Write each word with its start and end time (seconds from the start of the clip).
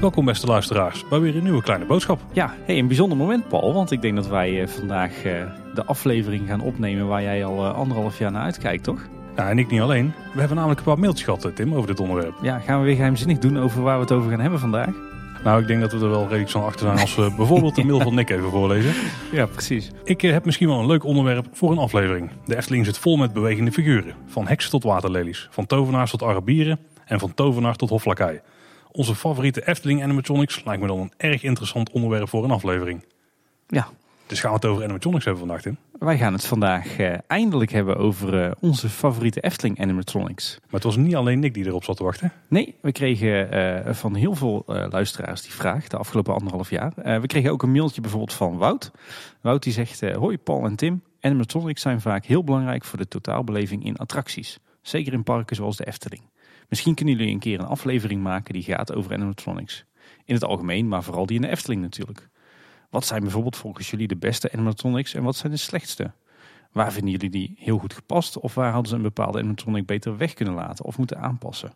Welkom 0.00 0.24
beste 0.24 0.46
luisteraars 0.46 1.08
bij 1.08 1.20
weer 1.20 1.36
een 1.36 1.42
nieuwe 1.42 1.62
kleine 1.62 1.84
boodschap. 1.84 2.20
Ja, 2.32 2.54
hey, 2.64 2.78
een 2.78 2.86
bijzonder 2.86 3.18
moment 3.18 3.48
Paul, 3.48 3.74
want 3.74 3.90
ik 3.90 4.02
denk 4.02 4.16
dat 4.16 4.28
wij 4.28 4.62
eh, 4.62 4.68
vandaag 4.68 5.24
eh, 5.24 5.32
de 5.74 5.84
aflevering 5.84 6.48
gaan 6.48 6.60
opnemen 6.60 7.06
waar 7.06 7.22
jij 7.22 7.44
al 7.44 7.64
eh, 7.64 7.74
anderhalf 7.74 8.18
jaar 8.18 8.32
naar 8.32 8.42
uitkijkt, 8.42 8.84
toch? 8.84 9.08
Ja, 9.36 9.48
en 9.48 9.58
ik 9.58 9.70
niet 9.70 9.80
alleen. 9.80 10.12
We 10.32 10.38
hebben 10.38 10.56
namelijk 10.56 10.80
een 10.80 10.86
paar 10.86 10.98
mailtjes 10.98 11.24
gehad, 11.24 11.44
eh, 11.44 11.52
Tim, 11.52 11.74
over 11.74 11.86
dit 11.86 12.00
onderwerp. 12.00 12.34
Ja, 12.42 12.58
gaan 12.58 12.78
we 12.78 12.84
weer 12.84 12.94
geheimzinnig 12.94 13.38
doen 13.38 13.58
over 13.58 13.82
waar 13.82 13.96
we 13.96 14.02
het 14.02 14.12
over 14.12 14.30
gaan 14.30 14.40
hebben 14.40 14.58
vandaag? 14.58 14.90
Nou, 15.44 15.60
ik 15.60 15.66
denk 15.66 15.80
dat 15.80 15.92
we 15.92 15.98
er 15.98 16.10
wel 16.10 16.22
redelijk 16.22 16.50
snel 16.50 16.64
achter 16.64 16.86
zijn 16.86 16.98
als 16.98 17.14
we 17.14 17.32
bijvoorbeeld 17.36 17.74
de 17.74 17.84
mail 17.84 18.00
van 18.00 18.14
Nick 18.14 18.30
even 18.30 18.50
voorlezen. 18.50 18.94
Ja, 19.32 19.46
precies. 19.46 19.90
Ik 20.04 20.22
eh, 20.22 20.32
heb 20.32 20.44
misschien 20.44 20.68
wel 20.68 20.78
een 20.78 20.86
leuk 20.86 21.04
onderwerp 21.04 21.46
voor 21.52 21.70
een 21.70 21.78
aflevering. 21.78 22.30
De 22.44 22.56
Efteling 22.56 22.84
zit 22.84 22.98
vol 22.98 23.16
met 23.16 23.32
bewegende 23.32 23.72
figuren. 23.72 24.14
Van 24.26 24.48
heksen 24.48 24.70
tot 24.70 24.82
waterlelies, 24.82 25.48
van 25.50 25.66
tovenaars 25.66 26.10
tot 26.10 26.22
Arabieren 26.22 26.78
en 27.04 27.18
van 27.18 27.34
tovenaar 27.34 27.76
tot 27.76 27.88
hoflakij. 27.88 28.42
Onze 28.90 29.14
favoriete 29.14 29.66
Efteling 29.66 30.02
animatronics 30.02 30.64
lijkt 30.64 30.80
me 30.82 30.86
dan 30.86 31.00
een 31.00 31.12
erg 31.16 31.42
interessant 31.42 31.90
onderwerp 31.90 32.28
voor 32.28 32.44
een 32.44 32.50
aflevering. 32.50 33.04
Ja, 33.66 33.88
Dus 34.32 34.40
gaan 34.40 34.50
we 34.50 34.56
het 34.56 34.66
over 34.66 34.82
animatronics 34.82 35.24
hebben 35.24 35.46
vandaag, 35.46 35.62
Tim. 35.62 35.78
wij 35.98 36.18
gaan 36.18 36.32
het 36.32 36.44
vandaag 36.44 36.96
eh, 36.96 37.14
eindelijk 37.26 37.70
hebben 37.70 37.96
over 37.96 38.44
eh, 38.44 38.50
onze 38.60 38.88
favoriete 38.88 39.40
Efteling 39.40 39.80
animatronics. 39.80 40.56
Maar 40.60 40.70
het 40.70 40.82
was 40.82 40.96
niet 40.96 41.14
alleen 41.14 41.38
Nick 41.38 41.54
die 41.54 41.66
erop 41.66 41.84
zat 41.84 41.96
te 41.96 42.04
wachten. 42.04 42.32
Nee, 42.48 42.74
we 42.80 42.92
kregen 42.92 43.50
eh, 43.50 43.94
van 43.94 44.14
heel 44.14 44.34
veel 44.34 44.62
luisteraars 44.66 45.42
die 45.42 45.52
vraag 45.52 45.88
de 45.88 45.96
afgelopen 45.96 46.34
anderhalf 46.34 46.70
jaar. 46.70 46.92
We 47.20 47.26
kregen 47.26 47.50
ook 47.50 47.62
een 47.62 47.72
mailtje 47.72 48.00
bijvoorbeeld 48.00 48.32
van 48.32 48.56
Wout. 48.56 48.90
Wout 49.40 49.62
die 49.62 49.72
zegt, 49.72 50.00
hoi 50.00 50.38
Paul 50.38 50.64
en 50.64 50.76
Tim. 50.76 51.02
Animatronics 51.20 51.82
zijn 51.82 52.00
vaak 52.00 52.24
heel 52.24 52.44
belangrijk 52.44 52.84
voor 52.84 52.98
de 52.98 53.08
totaalbeleving 53.08 53.84
in 53.84 53.96
attracties. 53.96 54.58
Zeker 54.82 55.12
in 55.12 55.22
parken 55.22 55.56
zoals 55.56 55.76
de 55.76 55.86
Efteling. 55.86 56.22
Misschien 56.68 56.94
kunnen 56.94 57.16
jullie 57.16 57.32
een 57.32 57.38
keer 57.38 57.60
een 57.60 57.66
aflevering 57.66 58.22
maken 58.22 58.52
die 58.52 58.62
gaat 58.62 58.94
over 58.94 59.12
animatronics. 59.12 59.84
In 60.24 60.34
het 60.34 60.44
algemeen, 60.44 60.88
maar 60.88 61.02
vooral 61.02 61.26
die 61.26 61.36
in 61.36 61.42
de 61.42 61.48
Efteling 61.48 61.82
natuurlijk. 61.82 62.30
Wat 62.92 63.06
zijn 63.06 63.22
bijvoorbeeld 63.22 63.56
volgens 63.56 63.90
jullie 63.90 64.08
de 64.08 64.16
beste 64.16 64.52
animatronics 64.52 65.14
en 65.14 65.22
wat 65.22 65.36
zijn 65.36 65.52
de 65.52 65.58
slechtste? 65.58 66.10
Waar 66.72 66.92
vinden 66.92 67.10
jullie 67.10 67.30
die 67.30 67.54
heel 67.58 67.78
goed 67.78 67.94
gepast 67.94 68.38
of 68.38 68.54
waar 68.54 68.70
hadden 68.72 68.88
ze 68.90 68.96
een 68.96 69.02
bepaalde 69.02 69.38
animatronic 69.38 69.86
beter 69.86 70.16
weg 70.16 70.34
kunnen 70.34 70.54
laten 70.54 70.84
of 70.84 70.98
moeten 70.98 71.18
aanpassen? 71.18 71.72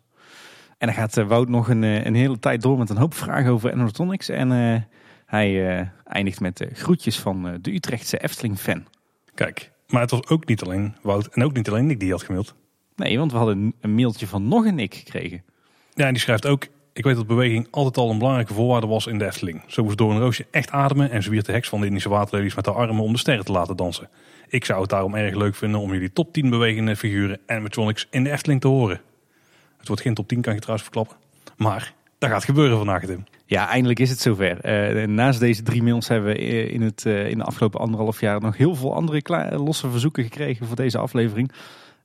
En 0.77 0.87
dan 0.87 0.95
gaat 0.95 1.17
eh, 1.17 1.27
Wout 1.27 1.49
nog 1.49 1.69
een, 1.69 1.83
eh, 1.83 2.05
een 2.05 2.15
hele 2.15 2.39
tijd 2.39 2.61
door 2.61 2.77
met 2.77 2.89
een 2.89 2.97
hoop 2.97 3.13
vragen 3.13 3.51
over 3.51 3.71
animatronics. 3.71 4.29
En 4.29 4.51
eh, 4.51 4.81
hij 5.25 5.77
eh, 5.79 5.87
eindigt 6.03 6.39
met 6.39 6.67
groetjes 6.73 7.19
van 7.19 7.57
de 7.61 7.73
Utrechtse 7.73 8.17
Efteling-fan. 8.17 8.85
Kijk, 9.33 9.71
maar 9.87 10.01
het 10.01 10.11
was 10.11 10.27
ook 10.27 10.47
niet 10.47 10.61
alleen 10.63 10.95
Wout 11.01 11.27
en 11.27 11.43
ook 11.43 11.53
niet 11.53 11.69
alleen 11.69 11.85
Nick 11.85 11.99
die 11.99 12.11
had 12.11 12.23
gemaild. 12.23 12.55
Nee, 12.95 13.17
want 13.17 13.31
we 13.31 13.37
hadden 13.37 13.57
een- 13.57 13.75
een 13.81 13.95
mailtje 13.95 14.27
van 14.27 14.47
nog 14.47 14.65
een 14.65 14.75
Nick 14.75 14.93
gekregen. 14.93 15.43
Ja, 15.93 16.05
en 16.05 16.13
die 16.13 16.21
schrijft 16.21 16.45
ook... 16.47 16.67
Ik 16.97 17.03
weet 17.03 17.15
dat 17.15 17.27
beweging 17.27 17.67
altijd 17.71 17.97
al 17.97 18.09
een 18.09 18.17
belangrijke 18.17 18.53
voorwaarde 18.53 18.87
was 18.87 19.07
in 19.07 19.17
de 19.17 19.25
Efteling. 19.25 19.63
Zo 19.67 19.83
moest 19.83 19.97
door 19.97 20.11
een 20.11 20.19
roosje 20.19 20.45
echt 20.51 20.71
ademen 20.71 21.11
en 21.11 21.23
zwiert 21.23 21.45
de 21.45 21.51
heks 21.51 21.69
van 21.69 21.81
de 21.81 21.87
Indische 21.87 22.09
waterlelies 22.09 22.55
met 22.55 22.65
haar 22.65 22.75
armen 22.75 23.03
om 23.03 23.11
de 23.13 23.19
sterren 23.19 23.45
te 23.45 23.51
laten 23.51 23.75
dansen. 23.75 24.09
Ik 24.47 24.65
zou 24.65 24.81
het 24.81 24.89
daarom 24.89 25.15
erg 25.15 25.35
leuk 25.35 25.55
vinden 25.55 25.79
om 25.79 25.93
jullie 25.93 26.13
top 26.13 26.33
10 26.33 26.49
bewegende 26.49 26.95
figuren 26.95 27.39
animatronics 27.45 28.07
in 28.09 28.23
de 28.23 28.31
Efteling 28.31 28.61
te 28.61 28.67
horen. 28.67 29.01
Het 29.77 29.87
wordt 29.87 30.01
geen 30.01 30.13
top 30.13 30.27
10, 30.27 30.41
kan 30.41 30.53
je 30.53 30.59
trouwens 30.59 30.89
verklappen. 30.89 31.17
Maar 31.57 31.93
dat 32.17 32.29
gaat 32.29 32.43
gebeuren 32.43 32.77
vandaag, 32.77 33.05
Tim. 33.05 33.23
Ja, 33.45 33.69
eindelijk 33.69 33.99
is 33.99 34.09
het 34.09 34.19
zover. 34.19 34.59
Eh, 34.59 35.07
naast 35.07 35.39
deze 35.39 35.63
drie 35.63 35.83
mails 35.83 36.07
hebben 36.07 36.33
we 36.33 36.39
in, 36.69 36.81
het, 36.81 37.05
eh, 37.05 37.29
in 37.29 37.37
de 37.37 37.43
afgelopen 37.43 37.79
anderhalf 37.79 38.19
jaar 38.19 38.41
nog 38.41 38.57
heel 38.57 38.75
veel 38.75 38.95
andere 38.95 39.57
losse 39.57 39.89
verzoeken 39.89 40.23
gekregen 40.23 40.67
voor 40.67 40.75
deze 40.75 40.97
aflevering. 40.97 41.51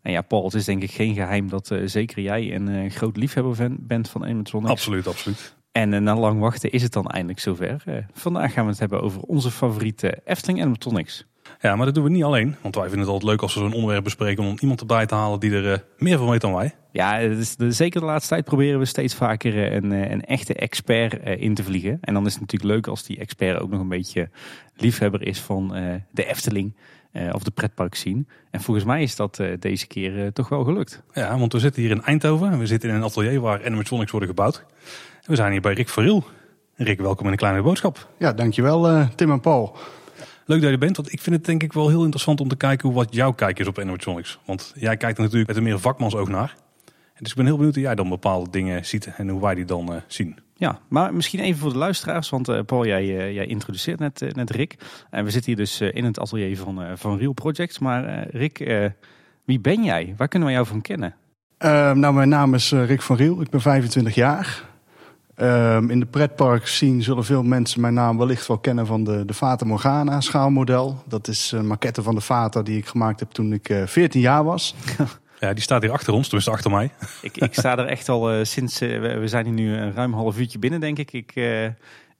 En 0.02 0.12
ja, 0.12 0.22
Paul, 0.22 0.44
het 0.44 0.54
is 0.54 0.64
denk 0.64 0.82
ik 0.82 0.90
geen 0.90 1.14
geheim 1.14 1.48
dat 1.48 1.70
eh, 1.70 1.78
zeker 1.84 2.22
jij 2.22 2.54
een 2.54 2.68
eh, 2.68 2.90
groot 2.90 3.16
liefhebber 3.16 3.54
van- 3.54 3.76
bent 3.80 4.10
van 4.10 4.24
animatronics. 4.24 4.70
Absoluut, 4.70 5.06
absoluut. 5.06 5.54
En 5.72 5.94
eh, 5.94 6.00
na 6.00 6.16
lang 6.16 6.40
wachten 6.40 6.70
is 6.70 6.82
het 6.82 6.92
dan 6.92 7.06
eindelijk 7.06 7.40
zover. 7.40 8.06
Vandaag 8.12 8.52
gaan 8.52 8.64
we 8.64 8.70
het 8.70 8.80
hebben 8.80 9.02
over 9.02 9.20
onze 9.20 9.50
favoriete 9.50 10.18
Efteling 10.24 10.60
animatronics. 10.60 11.26
Ja, 11.60 11.76
maar 11.76 11.86
dat 11.86 11.94
doen 11.94 12.04
we 12.04 12.10
niet 12.10 12.24
alleen. 12.24 12.56
Want 12.60 12.74
wij 12.74 12.84
vinden 12.84 13.00
het 13.00 13.08
altijd 13.10 13.30
leuk 13.30 13.42
als 13.42 13.54
we 13.54 13.60
zo'n 13.60 13.72
onderwerp 13.72 14.04
bespreken 14.04 14.44
om 14.44 14.56
iemand 14.60 14.80
erbij 14.80 15.06
te 15.06 15.14
halen 15.14 15.40
die 15.40 15.52
er 15.54 15.84
meer 15.98 16.18
van 16.18 16.28
weet 16.28 16.40
dan 16.40 16.54
wij. 16.54 16.74
Ja, 16.92 17.18
de, 17.18 17.70
zeker 17.72 18.00
de 18.00 18.06
laatste 18.06 18.28
tijd 18.34 18.44
proberen 18.44 18.78
we 18.78 18.84
steeds 18.84 19.14
vaker 19.14 19.72
een, 19.72 19.90
een 19.90 20.24
echte 20.24 20.54
expert 20.54 21.40
in 21.40 21.54
te 21.54 21.64
vliegen. 21.64 21.98
En 22.00 22.14
dan 22.14 22.26
is 22.26 22.32
het 22.32 22.40
natuurlijk 22.40 22.72
leuk 22.72 22.86
als 22.86 23.02
die 23.04 23.18
expert 23.18 23.60
ook 23.60 23.70
nog 23.70 23.80
een 23.80 23.88
beetje 23.88 24.30
liefhebber 24.76 25.22
is 25.22 25.40
van 25.40 25.68
de 26.10 26.24
Efteling 26.24 26.74
of 27.32 27.42
de 27.42 27.50
pretpark 27.50 27.94
zien. 27.94 28.28
En 28.50 28.60
volgens 28.60 28.86
mij 28.86 29.02
is 29.02 29.16
dat 29.16 29.38
eh, 29.38 29.52
deze 29.58 29.86
keer 29.86 30.24
eh, 30.24 30.26
toch 30.26 30.48
wel 30.48 30.64
gelukt. 30.64 31.02
Ja, 31.12 31.38
want 31.38 31.52
we 31.52 31.58
zitten 31.58 31.82
hier 31.82 31.90
in 31.90 32.02
Eindhoven. 32.02 32.58
We 32.58 32.66
zitten 32.66 32.88
in 32.88 32.94
een 32.94 33.02
atelier 33.02 33.40
waar 33.40 33.66
animatronics 33.66 34.10
worden 34.10 34.28
gebouwd. 34.28 34.64
En 35.22 35.30
we 35.30 35.36
zijn 35.36 35.52
hier 35.52 35.60
bij 35.60 35.72
Rick 35.72 35.88
Verriel. 35.88 36.24
Rick, 36.74 37.00
welkom 37.00 37.26
in 37.26 37.32
een 37.32 37.38
kleine 37.38 37.62
boodschap. 37.62 38.08
Ja, 38.18 38.32
dankjewel 38.32 38.88
eh, 38.88 39.08
Tim 39.08 39.30
en 39.30 39.40
Paul. 39.40 39.76
Leuk 40.46 40.60
dat 40.60 40.68
je 40.68 40.74
er 40.74 40.78
bent, 40.78 40.96
want 40.96 41.12
ik 41.12 41.20
vind 41.20 41.36
het 41.36 41.44
denk 41.44 41.62
ik 41.62 41.72
wel 41.72 41.88
heel 41.88 42.02
interessant 42.02 42.40
om 42.40 42.48
te 42.48 42.56
kijken 42.56 42.88
hoe 42.88 42.96
wat 42.96 43.14
jouw 43.14 43.32
kijk 43.32 43.58
is 43.58 43.66
op 43.66 43.78
animatronics. 43.78 44.38
Want 44.44 44.72
jij 44.74 44.96
kijkt 44.96 45.16
er 45.16 45.22
natuurlijk 45.22 45.48
met 45.48 45.56
een 45.56 45.62
meer 45.62 45.80
vakmansoog 45.80 46.28
naar. 46.28 46.56
Dus 47.22 47.30
ik 47.30 47.36
ben 47.36 47.46
heel 47.46 47.56
benieuwd 47.56 47.74
hoe 47.74 47.82
jij 47.82 47.94
dan 47.94 48.08
bepaalde 48.08 48.50
dingen 48.50 48.86
ziet 48.86 49.06
en 49.06 49.28
hoe 49.28 49.40
wij 49.40 49.54
die 49.54 49.64
dan 49.64 49.94
eh, 49.94 50.00
zien. 50.06 50.38
Ja, 50.54 50.78
maar 50.88 51.14
misschien 51.14 51.40
even 51.40 51.60
voor 51.60 51.72
de 51.72 51.78
luisteraars, 51.78 52.30
want 52.30 52.48
eh, 52.48 52.60
Paul, 52.66 52.86
jij, 52.86 53.18
eh, 53.18 53.34
jij 53.34 53.46
introduceert 53.46 53.98
net, 53.98 54.22
eh, 54.22 54.30
net 54.30 54.50
Rick. 54.50 54.76
En 55.10 55.24
we 55.24 55.30
zitten 55.30 55.50
hier 55.50 55.60
dus 55.60 55.80
in 55.80 56.04
het 56.04 56.18
atelier 56.18 56.56
van, 56.56 56.98
van 56.98 57.18
Real 57.18 57.32
Projects. 57.32 57.78
Maar 57.78 58.28
Rick, 58.30 58.58
wie 59.44 59.60
ben 59.60 59.84
jij? 59.84 60.14
Waar 60.16 60.28
kunnen 60.28 60.48
we 60.48 60.54
jou 60.54 60.66
van 60.66 60.80
kennen? 60.80 61.14
Eh, 61.58 61.92
nou, 61.92 62.14
mijn 62.14 62.28
naam 62.28 62.54
is 62.54 62.72
Rick 62.72 63.02
van 63.02 63.16
Riel. 63.16 63.40
Ik 63.40 63.50
ben 63.50 63.60
25 63.60 64.14
jaar. 64.14 64.64
Ehm, 65.34 65.90
in 65.90 66.00
de 66.00 66.06
pretpark 66.06 66.66
zien 66.66 67.02
zullen 67.02 67.24
veel 67.24 67.42
mensen 67.42 67.80
mijn 67.80 67.94
naam 67.94 68.18
wellicht 68.18 68.46
wel 68.46 68.58
kennen 68.58 68.86
van 68.86 69.04
de, 69.04 69.24
de 69.24 69.34
Fata 69.34 69.66
Morgana 69.66 70.20
schaalmodel. 70.20 71.02
Dat 71.06 71.28
is 71.28 71.52
een 71.52 71.66
maquette 71.66 72.02
van 72.02 72.14
de 72.14 72.20
Fata 72.20 72.62
die 72.62 72.76
ik 72.76 72.86
gemaakt 72.86 73.20
heb 73.20 73.30
toen 73.30 73.52
ik 73.52 73.68
eh 73.68 73.86
14 73.86 74.20
jaar 74.20 74.44
was. 74.44 74.74
Ja, 75.42 75.52
die 75.52 75.62
staat 75.62 75.82
hier 75.82 75.90
achter 75.92 76.12
ons, 76.12 76.24
tenminste 76.24 76.50
achter 76.50 76.70
mij. 76.70 76.90
Ik, 77.22 77.36
ik 77.36 77.54
sta 77.54 77.78
er 77.78 77.86
echt 77.86 78.08
al 78.08 78.30
eh, 78.32 78.44
sinds, 78.44 78.80
eh, 78.80 79.00
we, 79.00 79.18
we 79.18 79.28
zijn 79.28 79.44
hier 79.44 79.54
nu 79.54 79.76
een 79.76 79.92
ruim 79.94 80.12
half 80.12 80.38
uurtje 80.38 80.58
binnen, 80.58 80.80
denk 80.80 80.98
ik. 80.98 81.12
Ik, 81.12 81.30
eh, 81.34 81.64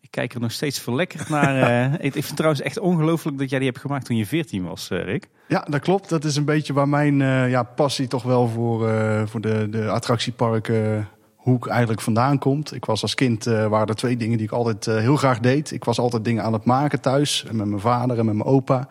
ik 0.00 0.10
kijk 0.10 0.34
er 0.34 0.41
nog 0.41 0.53
steeds 0.53 0.81
verlekkerd 0.81 1.28
naar. 1.28 1.56
eh. 1.56 1.93
ik, 1.93 2.00
ik 2.00 2.12
vind 2.12 2.27
het 2.27 2.37
trouwens 2.37 2.62
echt 2.62 2.78
ongelooflijk 2.78 3.38
dat 3.38 3.50
jij 3.50 3.59
die 3.59 3.69
hebt 3.69 3.81
gemaakt 3.81 4.05
toen 4.06 4.16
je 4.16 4.27
14 4.27 4.65
was, 4.65 4.88
Rick. 4.88 5.28
Ja, 5.49 5.66
dat 5.71 5.81
klopt. 5.81 6.09
Dat 6.09 6.25
is 6.25 6.37
een 6.37 6.44
beetje 6.44 6.72
waar 6.72 6.88
mijn 6.88 7.22
eh, 7.22 7.50
ja, 7.50 7.62
passie 7.62 8.09
toch 8.09 8.22
wel 8.22 8.49
voor, 8.49 8.88
eh, 8.88 9.22
voor 9.27 9.41
de, 9.41 9.66
de 9.71 9.88
attractieparken 9.88 11.09
hoek 11.37 11.66
eigenlijk 11.66 12.00
vandaan 12.00 12.38
komt. 12.38 12.75
Ik 12.75 12.84
was 12.84 13.03
als 13.03 13.15
kind, 13.15 13.47
eh, 13.47 13.66
waren 13.66 13.87
er 13.87 13.94
twee 13.94 14.16
dingen 14.16 14.37
die 14.37 14.47
ik 14.47 14.53
altijd 14.53 14.84
heel 14.84 15.16
graag 15.16 15.41
deed. 15.41 15.71
Ik 15.71 15.84
was 15.84 15.99
altijd 15.99 16.25
dingen 16.25 16.43
aan 16.44 16.53
het 16.53 16.65
maken 16.65 17.00
thuis, 17.00 17.44
en 17.49 17.56
met 17.56 17.66
mijn 17.66 17.81
vader 17.81 18.19
en 18.19 18.25
met 18.25 18.34
mijn 18.34 18.49
opa. 18.49 18.88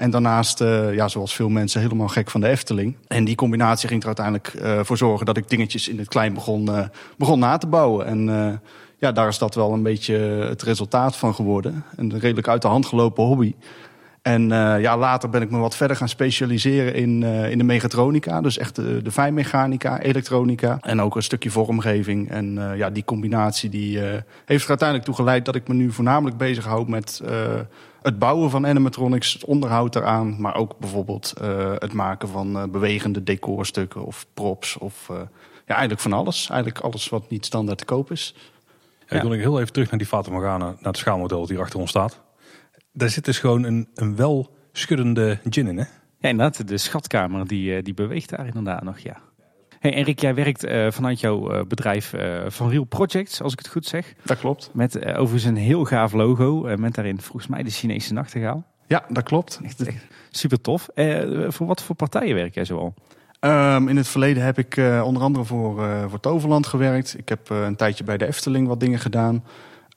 En 0.00 0.10
daarnaast, 0.10 0.60
eh, 0.60 0.94
ja, 0.94 1.08
zoals 1.08 1.34
veel 1.34 1.48
mensen, 1.48 1.80
helemaal 1.80 2.08
gek 2.08 2.30
van 2.30 2.40
de 2.40 2.48
Efteling. 2.48 2.96
En 3.06 3.24
die 3.24 3.34
combinatie 3.34 3.88
ging 3.88 4.00
er 4.00 4.06
uiteindelijk 4.06 4.46
eh, 4.48 4.80
voor 4.82 4.96
zorgen 4.96 5.26
dat 5.26 5.36
ik 5.36 5.48
dingetjes 5.48 5.88
in 5.88 5.98
het 5.98 6.08
klein 6.08 6.34
begon, 6.34 6.74
eh, 6.74 6.84
begon 7.16 7.38
na 7.38 7.56
te 7.56 7.66
bouwen. 7.66 8.06
En 8.06 8.60
ja, 8.98 9.12
daar 9.12 9.28
is 9.28 9.38
dat 9.38 9.54
wel 9.54 9.72
een 9.72 9.82
beetje 9.82 10.14
het 10.48 10.62
resultaat 10.62 11.16
van 11.16 11.34
geworden. 11.34 11.84
Een 11.96 12.18
redelijk 12.18 12.48
uit 12.48 12.62
de 12.62 12.68
hand 12.68 12.86
gelopen 12.86 13.24
hobby. 13.24 13.54
En 14.22 14.48
ja, 14.80 14.98
later 14.98 15.30
ben 15.30 15.42
ik 15.42 15.50
me 15.50 15.58
wat 15.58 15.76
verder 15.76 15.96
gaan 15.96 16.08
specialiseren 16.08 16.94
in, 16.94 17.22
in 17.22 17.58
de 17.58 17.64
mechatronica. 17.64 18.40
Dus 18.40 18.58
echt 18.58 18.76
de, 18.76 19.02
de 19.02 19.10
fijnmechanica, 19.10 20.00
elektronica 20.00 20.78
en 20.80 21.00
ook 21.00 21.16
een 21.16 21.22
stukje 21.22 21.50
vormgeving. 21.50 22.30
En 22.30 22.74
ja, 22.76 22.90
die 22.90 23.04
combinatie 23.04 23.70
die, 23.70 23.98
heeft 24.44 24.62
er 24.62 24.68
uiteindelijk 24.68 25.04
toe 25.04 25.14
geleid 25.14 25.44
dat 25.44 25.54
ik 25.54 25.68
me 25.68 25.74
nu 25.74 25.92
voornamelijk 25.92 26.36
bezighoud 26.36 26.88
met 26.88 27.20
het 28.02 28.18
bouwen 28.18 28.50
van 28.50 28.66
animatronics, 28.66 29.32
het 29.32 29.44
onderhoud 29.44 29.96
eraan. 29.96 30.40
Maar 30.40 30.54
ook 30.54 30.78
bijvoorbeeld 30.78 31.32
eh, 31.40 31.72
het 31.78 31.92
maken 31.92 32.28
van 32.28 32.58
eh, 32.58 32.68
bewegende 32.68 33.22
decorstukken 33.22 34.04
of 34.04 34.26
props 34.34 34.78
of 34.78 35.08
eh, 35.08 35.16
ja, 35.66 35.74
eigenlijk 35.74 36.00
van 36.00 36.12
alles. 36.12 36.48
Eigenlijk 36.50 36.84
alles 36.84 37.08
wat 37.08 37.30
niet 37.30 37.46
standaard 37.46 37.78
te 37.78 37.84
koop 37.84 38.10
is. 38.10 38.34
Ja, 39.06 39.16
ik 39.16 39.22
wil 39.22 39.30
nog 39.30 39.40
heel 39.40 39.60
even 39.60 39.72
terug 39.72 39.90
naar 39.90 39.98
die 39.98 40.08
Fata 40.08 40.30
Morgana, 40.30 40.64
naar 40.64 40.76
het 40.80 40.96
schaalmodel 40.96 41.40
dat 41.40 41.48
hier 41.48 41.60
achter 41.60 41.78
ons 41.78 41.90
staat. 41.90 42.20
Daar 42.92 43.08
zit 43.08 43.24
dus 43.24 43.38
gewoon 43.38 43.62
een, 43.62 43.88
een 43.94 44.16
wel 44.16 44.54
schuddende 44.72 45.38
gin 45.50 45.66
in, 45.66 45.78
hè? 45.78 45.84
Ja, 46.18 46.28
inderdaad, 46.28 46.68
de 46.68 46.78
schatkamer 46.78 47.46
die, 47.46 47.76
eh, 47.76 47.82
die 47.84 47.94
beweegt 47.94 48.28
daar 48.28 48.46
inderdaad 48.46 48.82
nog, 48.82 48.98
ja. 48.98 49.16
Hey, 49.80 49.92
Erik, 49.92 50.20
jij 50.20 50.34
werkt 50.34 50.64
eh, 50.64 50.90
vanuit 50.90 51.20
jouw 51.20 51.50
eh, 51.50 51.64
bedrijf 51.66 52.12
eh, 52.12 52.40
van 52.46 52.70
Real 52.70 52.84
Projects, 52.84 53.42
als 53.42 53.52
ik 53.52 53.58
het 53.58 53.68
goed 53.68 53.86
zeg. 53.86 54.14
Dat 54.24 54.38
klopt. 54.38 54.70
Met 54.72 54.96
eh, 54.96 55.20
overigens 55.20 55.44
een 55.44 55.56
heel 55.56 55.84
gaaf 55.84 56.12
logo, 56.12 56.76
met 56.76 56.94
daarin 56.94 57.20
volgens 57.20 57.46
mij 57.46 57.62
de 57.62 57.70
Chinese 57.70 58.12
nachtegaal. 58.12 58.64
Ja, 58.86 59.04
dat 59.08 59.22
klopt. 59.22 59.60
Echt, 59.64 59.86
echt 59.86 60.04
super 60.30 60.60
tof. 60.60 60.88
Voor 61.48 61.66
wat 61.66 61.82
voor 61.82 61.96
partijen 61.96 62.34
werk 62.34 62.54
jij 62.54 62.64
zoal? 62.64 62.94
Ehm, 63.40 63.88
in 63.88 63.96
het 63.96 64.08
verleden 64.08 64.42
heb 64.42 64.58
ik 64.58 64.76
onder 65.04 65.22
andere 65.22 65.44
voor, 65.44 65.86
voor 66.08 66.20
Toverland 66.20 66.66
gewerkt. 66.66 67.18
Ik 67.18 67.28
heb 67.28 67.50
een 67.50 67.76
tijdje 67.76 68.04
bij 68.04 68.16
de 68.16 68.26
Efteling 68.26 68.68
wat 68.68 68.80
dingen 68.80 68.98
gedaan. 68.98 69.44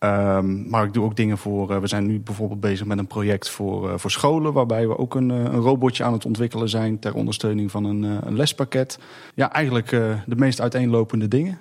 Ehm, 0.04 0.70
maar 0.70 0.86
ik 0.86 0.94
doe 0.94 1.04
ook 1.04 1.16
dingen 1.16 1.38
voor. 1.38 1.72
eh, 1.72 1.78
we 1.78 1.88
zijn 1.88 2.06
nu 2.06 2.20
bijvoorbeeld 2.20 2.60
bezig 2.60 2.86
met 2.86 2.98
een 2.98 3.08
project 3.08 3.50
voor, 3.50 3.90
eh, 3.90 3.98
voor 3.98 4.12
scholen. 4.12 4.54
Waarbij 4.54 4.88
we 4.88 4.98
ook 4.98 5.16
een, 5.16 5.32
eh, 5.32 5.38
een 5.38 5.60
robotje 5.60 6.04
aan 6.04 6.14
het 6.14 6.26
ontwikkelen 6.26 6.70
zijn. 6.70 7.00
ter 7.00 7.14
ondersteuning 7.14 7.72
van 7.72 7.84
een, 7.84 8.36
lespakket. 8.36 9.00
Ja, 9.36 9.52
eigenlijk 9.52 9.90
de 10.26 10.36
meest 10.36 10.62
uiteenlopende 10.62 11.28
dingen. 11.28 11.60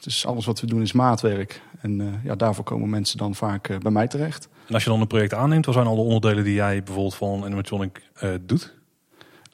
Dus 0.00 0.26
alles 0.26 0.46
wat 0.46 0.60
we 0.60 0.66
doen 0.66 0.82
is 0.82 0.92
maatwerk. 0.92 1.60
En 1.80 2.20
ja, 2.24 2.34
daarvoor 2.34 2.64
komen 2.64 2.90
mensen 2.90 3.18
dan 3.18 3.34
vaak 3.34 3.78
bij 3.82 3.92
mij 3.92 4.08
terecht. 4.08 4.48
En 4.66 4.74
als 4.74 4.84
je 4.84 4.90
dan 4.90 5.00
een 5.00 5.06
project 5.06 5.34
aanneemt, 5.34 5.66
wat 5.66 5.74
zijn 5.74 5.86
al 5.86 5.94
de 5.94 6.00
onderdelen 6.00 6.44
die 6.44 6.54
jij 6.54 6.82
bijvoorbeeld 6.82 7.14
van 7.14 7.44
animatronic 7.44 8.02
doet? 8.40 8.74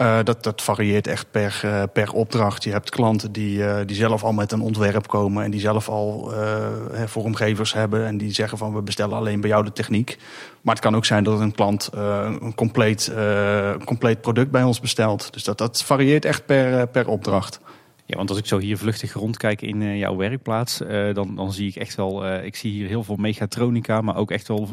Eh, 0.00 0.18
dat, 0.22 0.42
dat 0.42 0.62
varieert 0.62 1.06
echt 1.06 1.30
per, 1.30 1.60
eh, 1.62 1.82
per 1.92 2.12
opdracht. 2.12 2.64
Je 2.64 2.70
hebt 2.70 2.90
klanten 2.90 3.32
die, 3.32 3.64
eh, 3.64 3.86
die 3.86 3.96
zelf 3.96 4.24
al 4.24 4.32
met 4.32 4.52
een 4.52 4.60
ontwerp 4.60 5.06
komen 5.06 5.44
en 5.44 5.50
die 5.50 5.60
zelf 5.60 5.88
al 5.88 6.32
vormgevers 7.06 7.72
hebben 7.72 8.06
en 8.06 8.18
die 8.18 8.32
zeggen 8.32 8.58
van 8.58 8.74
we 8.74 8.82
bestellen 8.82 9.16
alleen 9.16 9.40
bij 9.40 9.50
jou 9.50 9.64
de 9.64 9.72
techniek. 9.72 10.18
Maar 10.60 10.74
het 10.74 10.82
kan 10.82 10.96
ook 10.96 11.04
zijn 11.04 11.24
dat 11.24 11.40
een 11.40 11.54
klant 11.54 11.90
een 11.92 12.54
compleet, 12.54 13.12
compleet 13.84 14.20
product 14.20 14.50
bij 14.50 14.62
ons 14.62 14.80
bestelt. 14.80 15.32
Dus 15.32 15.44
dat, 15.44 15.58
dat 15.58 15.82
varieert 15.82 16.24
echt 16.24 16.46
per, 16.46 16.86
per 16.86 17.08
opdracht. 17.08 17.60
Ja, 18.10 18.16
want 18.16 18.28
als 18.30 18.38
ik 18.38 18.46
zo 18.46 18.58
hier 18.58 18.78
vluchtig 18.78 19.12
rondkijk 19.12 19.62
in 19.62 19.82
eh, 19.82 19.98
jouw 19.98 20.16
werkplaats, 20.16 20.80
eh, 20.80 21.14
dan, 21.14 21.34
dan 21.34 21.52
zie 21.52 21.68
ik 21.68 21.76
echt 21.76 21.94
wel, 21.94 22.26
eh, 22.26 22.44
ik 22.44 22.56
zie 22.56 22.72
hier 22.72 22.88
heel 22.88 23.04
veel 23.04 23.16
mechatronica, 23.16 24.00
maar 24.00 24.16
ook 24.16 24.30
echt 24.30 24.48
wel 24.48 24.68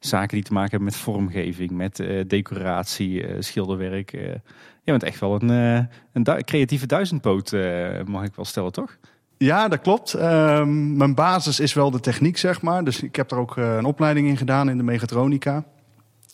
zaken 0.00 0.34
die 0.34 0.44
te 0.44 0.52
maken 0.52 0.70
hebben 0.70 0.88
met 0.88 0.96
vormgeving, 0.96 1.70
met 1.70 2.04
decoratie, 2.26 3.24
schilderwerk. 3.38 4.10
je 4.10 4.40
bent 4.84 5.02
echt 5.02 5.20
wel 5.20 5.42
een, 5.42 5.48
een 6.12 6.44
creatieve 6.44 6.86
duizendpoot, 6.86 7.52
mag 8.04 8.24
ik 8.24 8.34
wel 8.34 8.44
stellen, 8.44 8.72
toch? 8.72 8.96
Ja, 9.36 9.68
dat 9.68 9.80
klopt. 9.80 10.14
Ehm, 10.14 10.96
mijn 10.96 11.14
basis 11.14 11.60
is 11.60 11.74
wel 11.74 11.90
de 11.90 12.00
techniek, 12.00 12.36
zeg 12.36 12.62
maar. 12.62 12.84
Dus 12.84 13.02
ik 13.02 13.16
heb 13.16 13.30
er 13.30 13.38
ook 13.38 13.56
een 13.56 13.84
opleiding 13.84 14.28
in 14.28 14.36
gedaan 14.36 14.68
in 14.68 14.76
de 14.76 14.82
mechatronica. 14.82 15.64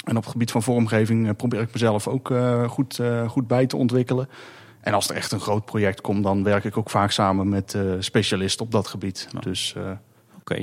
En 0.05 0.17
op 0.17 0.23
het 0.23 0.33
gebied 0.33 0.51
van 0.51 0.63
vormgeving 0.63 1.37
probeer 1.37 1.61
ik 1.61 1.73
mezelf 1.73 2.09
ook 2.09 2.33
goed, 2.67 3.01
goed 3.27 3.47
bij 3.47 3.67
te 3.67 3.77
ontwikkelen. 3.77 4.29
En 4.83 4.95
als 4.95 5.09
er 5.09 5.17
echt 5.17 5.33
een 5.33 5.41
groot 5.41 5.65
project 5.65 6.01
komt, 6.01 6.23
dan 6.23 6.43
werk 6.45 6.65
ik 6.65 6.77
ook 6.77 6.91
vaak 6.91 7.11
samen 7.11 7.49
met 7.49 7.75
eh, 7.75 7.83
specialisten 7.99 8.65
op 8.65 8.71
dat 8.71 8.87
gebied. 8.87 9.29
Ja. 9.33 9.41
Dus 9.41 9.75
eh, 9.77 9.91
Oké. 10.39 10.55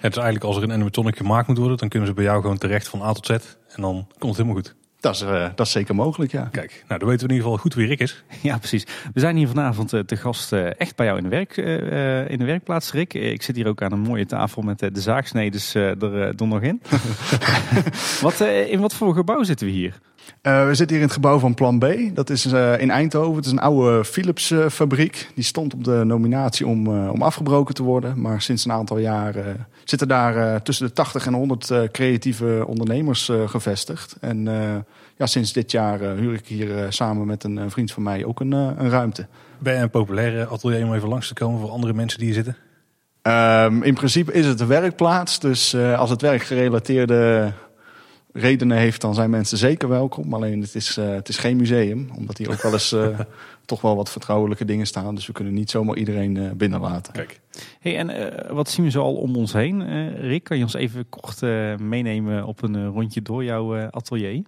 Het 0.00 0.12
is 0.12 0.16
eigenlijk 0.16 0.44
als 0.44 0.56
er 0.56 0.62
een 0.62 0.72
animatronic 0.72 1.16
gemaakt 1.16 1.48
moet 1.48 1.58
worden, 1.58 1.76
dan 1.76 1.88
kunnen 1.88 2.08
ze 2.08 2.14
bij 2.14 2.24
jou 2.24 2.40
gewoon 2.40 2.58
terecht 2.58 2.88
van 2.88 3.02
A 3.02 3.12
tot 3.12 3.26
Z. 3.26 3.30
En 3.30 3.82
dan 3.82 4.06
komt 4.18 4.36
het 4.36 4.46
helemaal 4.46 4.54
goed. 4.54 4.74
dat, 5.00 5.14
is, 5.14 5.20
eh, 5.22 5.48
dat 5.54 5.66
is 5.66 5.72
zeker 5.72 5.94
mogelijk, 5.94 6.32
ja. 6.32 6.48
Kijk, 6.52 6.84
nou 6.88 7.00
dan 7.00 7.08
weten 7.08 7.26
we 7.26 7.32
in 7.32 7.38
ieder 7.38 7.50
geval 7.50 7.56
goed 7.56 7.74
wie 7.74 7.86
Rick 7.86 8.00
is. 8.00 8.24
Ja, 8.42 8.58
precies. 8.58 8.86
We 9.14 9.20
zijn 9.20 9.36
hier 9.36 9.48
vanavond 9.48 9.92
eh, 9.92 10.00
te 10.00 10.16
gast 10.16 10.52
eh, 10.52 10.80
echt 10.80 10.96
bij 10.96 11.06
jou 11.06 11.18
in 11.18 11.24
de, 11.24 11.30
werk, 11.30 11.56
eh, 11.56 12.20
eh, 12.22 12.30
in 12.30 12.38
de 12.38 12.44
werkplaats, 12.44 12.92
Rick. 12.92 13.14
Ik 13.14 13.42
zit 13.42 13.56
hier 13.56 13.66
ook 13.68 13.82
aan 13.82 13.92
een 13.92 14.00
mooie 14.00 14.26
tafel 14.26 14.62
met 14.62 14.78
de 14.78 15.00
zaagsnedes 15.00 15.74
eh, 15.74 16.02
er, 16.02 16.14
er 16.14 16.46
nog 16.46 16.62
in. 16.62 16.82
wat, 18.20 18.40
eh, 18.40 18.70
in 18.72 18.80
wat 18.80 18.94
voor 18.94 19.14
gebouw 19.14 19.42
zitten 19.42 19.66
we 19.66 19.72
hier? 19.72 19.98
Eh, 20.44 20.66
we 20.66 20.74
zitten 20.74 20.96
hier 20.96 21.04
in 21.04 21.10
het 21.10 21.12
gebouw 21.12 21.38
van 21.38 21.54
Plan 21.54 21.78
B. 21.78 21.86
Dat 22.14 22.30
is 22.30 22.44
eh, 22.44 22.80
in 22.80 22.90
Eindhoven. 22.90 23.36
Het 23.36 23.44
is 23.44 23.52
een 23.52 23.58
oude 23.58 24.04
Philips 24.04 24.50
eh, 24.50 24.68
fabriek. 24.68 25.30
Die 25.34 25.44
stond 25.44 25.74
op 25.74 25.84
de 25.84 26.02
nominatie 26.04 26.66
om, 26.66 27.08
om 27.08 27.22
afgebroken 27.22 27.74
te 27.74 27.82
worden. 27.82 28.20
Maar 28.20 28.42
sinds 28.42 28.64
een 28.64 28.72
aantal 28.72 28.98
jaar 28.98 29.36
eh, 29.36 29.44
zitten 29.84 30.08
daar 30.08 30.62
tussen 30.62 30.86
de 30.86 30.92
80 30.92 31.26
en 31.26 31.34
100 31.34 31.70
eh, 31.70 31.82
creatieve 31.92 32.64
ondernemers 32.66 33.30
gevestigd. 33.46 34.16
En 34.20 34.44
ja, 35.16 35.26
sinds 35.26 35.52
dit 35.52 35.70
jaar 35.70 36.00
huur 36.00 36.34
ik 36.34 36.46
hier 36.46 36.86
samen 36.88 37.26
met 37.26 37.44
een 37.44 37.70
vriend 37.70 37.92
van 37.92 38.02
mij 38.02 38.24
ook 38.24 38.40
een, 38.40 38.52
een 38.52 38.90
ruimte. 38.90 39.26
Ben 39.58 39.74
je 39.74 39.80
een 39.80 39.90
populaire 39.90 40.46
atelier 40.46 40.86
om 40.86 40.94
even 40.94 41.08
langs 41.08 41.28
te 41.28 41.34
komen 41.34 41.60
voor 41.60 41.70
andere 41.70 41.92
mensen 41.92 42.18
die 42.18 42.26
hier 42.26 42.36
zitten? 42.36 42.56
Ehm, 43.22 43.82
in 43.82 43.94
principe 43.94 44.32
is 44.32 44.46
het 44.46 44.60
een 44.60 44.66
werkplaats. 44.66 45.38
Dus 45.38 45.74
als 45.74 46.10
het 46.10 46.20
werkgerelateerde 46.20 47.52
redenen 48.36 48.76
heeft, 48.76 49.00
dan 49.00 49.14
zijn 49.14 49.30
mensen 49.30 49.58
zeker 49.58 49.88
welkom. 49.88 50.34
Alleen 50.34 50.60
het 50.60 50.74
is, 50.74 50.96
eh, 50.96 51.10
het 51.10 51.28
is 51.28 51.38
geen 51.38 51.56
museum, 51.56 52.10
omdat 52.16 52.38
hier 52.38 52.50
ook 52.50 52.62
wel 52.62 52.72
eens 52.72 52.92
eh, 52.92 53.18
toch 53.66 53.80
wel 53.80 53.96
wat 53.96 54.10
vertrouwelijke 54.10 54.64
dingen 54.64 54.86
staan. 54.86 55.14
Dus 55.14 55.26
we 55.26 55.32
kunnen 55.32 55.54
niet 55.54 55.70
zomaar 55.70 55.96
iedereen 55.96 56.36
eh, 56.36 56.50
binnenlaten. 56.50 57.12
Kijk, 57.12 57.40
Hey, 57.80 57.96
en 57.98 58.32
wat 58.54 58.68
zien 58.70 58.84
we 58.84 58.90
zo 58.90 59.02
al 59.02 59.14
om 59.14 59.36
ons 59.36 59.52
heen? 59.52 59.82
Eh, 59.82 60.20
Rick, 60.20 60.44
kan 60.44 60.56
je 60.56 60.62
ons 60.62 60.74
even 60.74 61.08
kort 61.08 61.42
eh, 61.42 61.76
meenemen 61.76 62.44
op 62.44 62.62
een 62.62 62.86
rondje 62.88 63.22
door 63.22 63.44
jouw 63.44 63.76
eh, 63.76 63.86
atelier? 63.90 64.42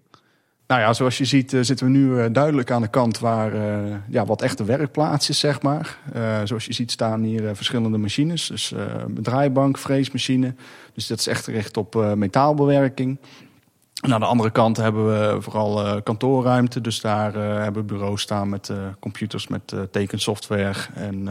Nou 0.67 0.81
ja, 0.81 0.93
zoals 0.93 1.19
je 1.19 1.25
ziet 1.25 1.57
zitten 1.61 1.87
we 1.87 1.93
nu 1.93 2.31
duidelijk 2.31 2.71
aan 2.71 2.83
de 2.83 2.89
kant 2.89 3.19
waar 3.19 3.53
eh, 3.55 3.95
ja, 4.09 4.25
wat 4.25 4.43
echt 4.43 4.59
de 4.59 4.65
werkplaats 4.65 5.29
is, 5.29 5.39
zeg 5.39 5.63
maar. 5.63 5.99
Eh, 6.13 6.41
zoals 6.45 6.67
je 6.67 6.73
ziet 6.73 6.91
staan 6.91 7.23
hier 7.23 7.57
verschillende 7.57 7.99
machines. 7.99 8.47
Dus 8.47 8.73
eh, 8.73 8.81
een 9.07 9.23
draaibank, 9.23 9.79
freesmachine. 9.79 10.55
Dus 10.95 11.07
dat 11.07 11.19
is 11.19 11.27
echt 11.27 11.45
gericht 11.45 11.77
op 11.77 11.97
eh, 11.97 12.13
metaalbewerking. 12.13 13.19
En 14.01 14.15
aan 14.15 14.21
de 14.21 14.27
andere 14.27 14.51
kant 14.51 14.77
hebben 14.77 15.07
we 15.07 15.43
vooral 15.43 15.85
eh, 15.85 16.03
kantoorruimte. 16.03 16.81
Dus 16.81 17.01
daar 17.01 17.35
eh, 17.35 17.63
hebben 17.63 17.87
we 17.87 17.93
bureaus 17.95 18.23
staan 18.23 18.49
met 18.49 18.69
eh, 18.69 18.77
computers, 19.01 19.49
met 19.49 19.75
tekensoftware. 19.91 20.79
En 20.95 21.29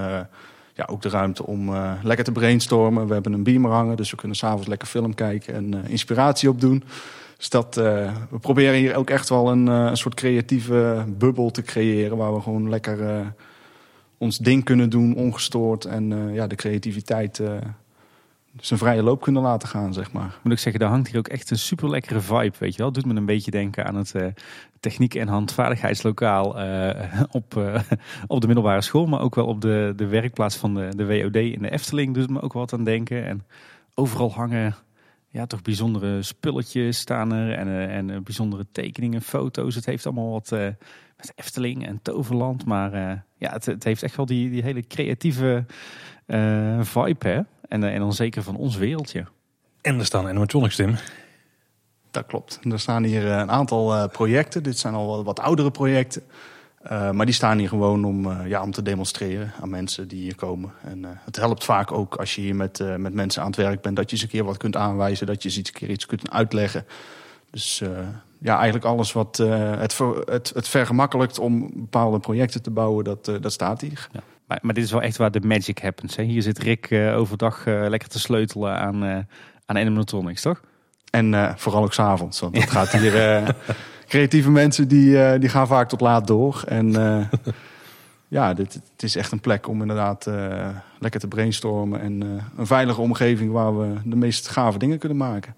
ja, 0.74 0.86
ook 0.86 1.02
de 1.02 1.10
ruimte 1.10 1.46
om 1.46 1.72
lekker 2.04 2.26
te 2.26 2.32
brainstormen. 2.32 3.08
We 3.08 3.14
hebben 3.14 3.34
een 3.34 3.44
beamer 3.44 3.72
hangen, 3.72 3.98
dus 3.98 4.12
we 4.12 4.18
kunnen 4.18 4.38
s'avonds 4.38 4.68
lekker 4.68 4.88
film 4.88 5.14
kijken 5.14 5.54
en 5.54 5.88
inspiratie 5.88 6.50
opdoen. 6.50 6.84
Dus 7.38 7.50
dat, 7.50 7.76
we 7.76 8.40
proberen 8.42 8.80
hier 8.80 8.96
ook 8.96 9.10
echt 9.10 9.30
wel 9.30 9.52
een, 9.52 9.68
een 9.68 9.98
soort 9.98 10.16
creatieve 10.16 11.06
bubbel 11.08 11.52
te 11.52 11.62
creëren. 11.62 12.18
Waar 12.18 12.36
we 12.36 12.42
gewoon 12.42 12.70
lekker 12.70 13.34
ons 14.18 14.38
ding 14.38 14.64
kunnen 14.64 14.90
doen, 14.90 15.16
ongestoord. 15.16 15.86
En 15.86 16.34
ja, 16.34 16.48
de 16.48 16.56
creativiteit 16.56 17.42
zijn 18.60 18.80
vrije 18.80 19.04
loop 19.04 19.22
kunnen 19.22 19.42
laten 19.42 19.68
gaan, 19.68 19.94
zeg 19.94 20.12
maar. 20.12 20.40
Moet 20.44 20.54
ik 20.54 20.60
zeggen, 20.60 20.82
daar 20.82 20.90
hangt 20.90 21.08
hier 21.08 21.18
ook 21.18 21.28
echt 21.28 21.52
een 21.52 21.58
super 21.58 21.90
lekkere 21.90 22.20
vibe, 22.20 22.56
weet 22.60 22.76
je 22.76 22.82
wel. 22.82 22.92
Doet 22.92 23.06
me 23.06 23.16
een 23.16 23.26
beetje 23.26 23.52
denken 23.52 23.86
aan 23.86 23.96
het 23.96 24.16
eh, 24.16 24.28
techniek- 24.80 25.16
en 25.16 25.28
handvaardigheidslokaal 25.28 26.60
eh, 26.60 27.22
op, 27.32 27.58
eh, 27.58 27.82
op 28.28 28.42
de 28.42 28.48
middelbare 28.48 28.82
school. 28.82 29.06
Maar 29.06 29.22
ook 29.22 29.36
wel 29.36 29.46
op 29.46 29.62
de, 29.62 29.94
de 29.96 30.08
werkplaats 30.08 30.56
van 30.56 30.74
de, 30.74 30.90
de 30.96 31.06
WOD 31.06 31.36
in 31.36 31.62
de 31.62 31.72
Efteling 31.72 32.14
doet 32.14 32.30
me 32.30 32.42
ook 32.42 32.54
wat 32.54 32.74
aan 32.74 32.84
denken. 32.84 33.26
En 33.26 33.44
overal 33.94 34.34
hangen 34.34 34.76
ja, 35.30 35.46
toch 35.46 35.62
bijzondere 35.62 36.22
spulletjes 36.22 37.00
staan 37.00 37.34
er. 37.34 37.54
En, 37.54 37.90
en 37.90 38.24
bijzondere 38.24 38.66
tekeningen, 38.72 39.22
foto's. 39.22 39.76
Het 39.76 39.86
heeft 39.86 40.06
allemaal 40.06 40.32
wat 40.32 40.50
met 41.18 41.32
Efteling 41.36 41.88
en 41.88 42.00
Toverland. 42.02 42.66
Maar 42.66 42.92
ja, 43.38 43.52
het, 43.52 43.66
het 43.66 43.84
heeft 43.84 44.04
echt 44.04 44.16
wel 44.16 44.26
die, 44.26 44.50
die 44.50 44.62
hele 44.62 44.88
creatieve 44.88 45.66
vibe, 46.82 47.28
hè. 47.28 47.42
En, 47.68 47.84
eh, 47.84 47.94
en 47.94 48.00
dan 48.00 48.14
zeker 48.14 48.44
van 48.44 48.56
ons 48.56 48.76
wereldje. 48.76 49.26
en 49.82 50.00
er 50.00 50.06
staan 50.06 50.28
animatronics, 50.28 50.76
Tim. 50.76 50.96
Dat 52.12 52.26
klopt. 52.26 52.60
Er 52.72 52.80
staan 52.80 53.04
hier 53.04 53.32
eh, 53.32 53.38
een 53.38 53.52
aantal 53.52 53.94
eh, 53.96 54.08
projecten. 54.08 54.64
Dit 54.64 54.78
zijn 54.80 54.94
al 54.94 55.24
wat, 55.24 55.40
oudere 55.40 55.72
projecten. 55.72 56.24
Eh, 56.82 57.12
maar 57.12 57.26
die 57.26 57.36
staan 57.36 57.58
hier 57.58 57.70
gewoon 57.70 58.06
om, 58.06 58.32
eh, 58.32 58.48
ja, 58.48 58.62
om 58.62 58.72
te 58.72 58.82
demonstreren 58.82 59.52
aan 59.62 59.70
mensen 59.70 60.08
die 60.08 60.22
hier 60.22 60.36
komen. 60.36 60.72
En 60.84 61.06
eh, 61.06 61.12
het 61.26 61.36
helpt 61.36 61.64
vaak 61.64 61.92
ook 61.92 62.16
als 62.16 62.36
je 62.36 62.42
hier 62.42 62.56
met, 62.56 62.80
eh, 62.80 62.96
met 62.96 63.14
mensen 63.14 63.42
aan 63.42 63.48
het 63.48 63.56
werk 63.56 63.82
bent... 63.82 63.96
dat 63.96 64.06
je 64.06 64.16
eens 64.16 64.24
een 64.24 64.30
keer 64.30 64.44
wat 64.44 64.58
kunt 64.58 64.76
aanwijzen, 64.76 65.28
dat 65.28 65.44
je 65.44 65.50
eens 65.50 65.58
iets, 65.58 65.70
een 65.70 65.76
keer 65.80 65.90
iets 65.90 66.06
kunt 66.06 66.32
uitleggen. 66.32 66.86
Dus 67.50 67.82
eh, 67.82 67.90
ja, 68.40 68.56
eigenlijk 68.56 68.86
alles 68.86 69.12
wat 69.12 69.40
eh, 69.40 69.80
het, 69.80 69.94
ver, 69.94 70.18
het, 70.20 70.52
het 70.56 70.68
vergemakkelijkt 70.68 71.40
om 71.40 71.70
bepaalde 71.74 72.20
projecten 72.20 72.62
te 72.62 72.72
bouwen, 72.72 73.04
dat, 73.04 73.26
dat 73.26 73.52
staat 73.52 73.82
hier. 73.82 74.10
Ja. 74.12 74.20
Maar, 74.48 74.60
maar 74.62 74.74
dit 74.74 74.84
is 74.84 74.92
wel 74.92 75.02
echt 75.02 75.18
waar 75.18 75.32
de 75.32 75.40
magic 75.40 75.80
happens. 75.80 76.16
Hè? 76.16 76.24
Hier 76.24 76.42
zit 76.42 76.58
Rick 76.58 76.92
eh, 76.92 77.18
overdag 77.18 77.66
eh, 77.66 77.86
lekker 77.88 78.10
te 78.10 78.20
sleutelen 78.20 78.78
aan, 78.80 79.04
eh 79.04 79.18
aan 79.66 79.78
animatronics, 79.78 80.42
toch? 80.42 80.62
En 81.10 81.54
vooral 81.58 81.84
ook 81.84 81.94
s'avonds. 81.94 82.40
Want 82.40 82.56
dat 82.56 82.70
gaat 82.70 82.92
hier. 82.92 83.44
creatieve 84.08 84.52
mensen 84.52 84.88
die, 84.88 85.40
die 85.40 85.50
gaan 85.50 85.68
vaak 85.68 85.90
tot 85.90 86.02
laat 86.02 86.28
door. 86.28 86.64
En 86.68 86.92
ja, 88.28 88.54
dit, 88.54 88.74
het 88.74 89.04
is 89.04 89.16
echt 89.16 89.32
een 89.32 89.40
plek 89.40 89.68
om 89.68 89.82
inderdaad 89.82 90.30
lekker 91.00 91.20
te 91.20 91.28
brainstormen. 91.28 92.02
En 92.02 92.22
een 92.58 92.68
veilige 92.68 93.02
omgeving 93.02 93.52
waar 93.52 93.80
we 93.80 93.94
de 94.04 94.16
meest 94.16 94.48
gave 94.48 94.78
dingen 94.78 94.98
kunnen 94.98 95.18
maken. 95.18 95.56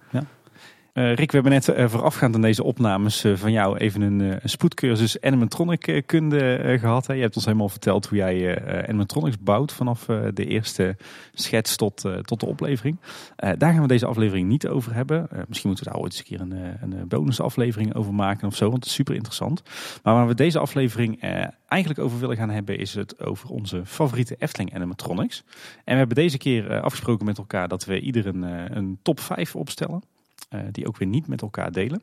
Eh, 0.97 1.13
Rick, 1.13 1.31
we 1.31 1.39
hebben 1.39 1.51
net 1.51 1.67
eh, 1.67 1.87
voorafgaand 1.87 2.35
aan 2.35 2.41
deze 2.41 2.63
opnames 2.63 3.23
eh, 3.23 3.35
van 3.35 3.51
jou 3.51 3.77
even 3.77 4.01
een, 4.01 4.39
spoedcursus 4.43 5.21
animatronic 5.21 6.03
kunde 6.05 6.55
eh, 6.55 6.79
gehad. 6.79 7.07
Hè? 7.07 7.13
Je 7.13 7.21
hebt 7.21 7.35
ons 7.35 7.45
helemaal 7.45 7.69
verteld 7.69 8.05
hoe 8.05 8.17
jij 8.17 8.61
animatronics 8.87 9.39
bouwt 9.39 9.73
vanaf 9.73 10.05
de 10.33 10.45
eerste 10.45 10.95
schets 11.33 11.75
tot, 11.75 12.05
tot 12.21 12.39
de 12.39 12.45
oplevering. 12.45 12.99
Daar 13.35 13.73
gaan 13.73 13.81
we 13.81 13.87
deze 13.87 14.05
aflevering 14.05 14.47
niet 14.47 14.67
over 14.67 14.93
hebben. 14.93 15.27
Misschien 15.47 15.69
moeten 15.69 15.85
we 15.85 15.91
daar 15.91 16.01
ooit 16.01 16.11
eens 16.11 16.19
een 16.19 16.25
keer 16.25 16.41
een, 16.41 16.77
een 16.81 17.07
bonusaflevering 17.07 17.95
over 17.95 18.13
maken 18.13 18.47
of 18.47 18.55
zo, 18.55 18.63
want 18.69 18.77
het 18.77 18.85
is 18.85 18.93
super 18.93 19.15
interessant. 19.15 19.61
Maar 20.03 20.13
waar 20.13 20.27
we 20.27 20.33
deze 20.33 20.59
aflevering 20.59 21.21
eigenlijk 21.67 21.99
over 22.01 22.19
willen 22.19 22.37
gaan 22.37 22.49
hebben, 22.49 22.77
is 22.77 22.93
het 22.93 23.23
over 23.25 23.49
onze 23.49 23.81
favoriete 23.85 24.35
Efteling 24.39 24.75
animatronics. 24.75 25.43
En 25.75 25.93
we 25.93 25.97
hebben 25.97 26.15
deze 26.15 26.37
keer 26.37 26.81
afgesproken 26.81 27.25
met 27.25 27.37
elkaar 27.37 27.67
dat 27.67 27.85
we 27.85 27.99
ieder 27.99 28.25
een, 28.25 28.43
een 28.77 28.99
top 29.01 29.19
5 29.19 29.55
opstellen. 29.55 30.03
Eh, 30.49 30.59
die 30.71 30.87
ook 30.87 30.97
weer 30.97 31.07
niet 31.07 31.27
met 31.27 31.41
elkaar 31.41 31.71
delen. 31.71 32.01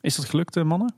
Is 0.00 0.16
dat 0.16 0.24
gelukt, 0.24 0.56
eh, 0.56 0.62
mannen? 0.64 0.94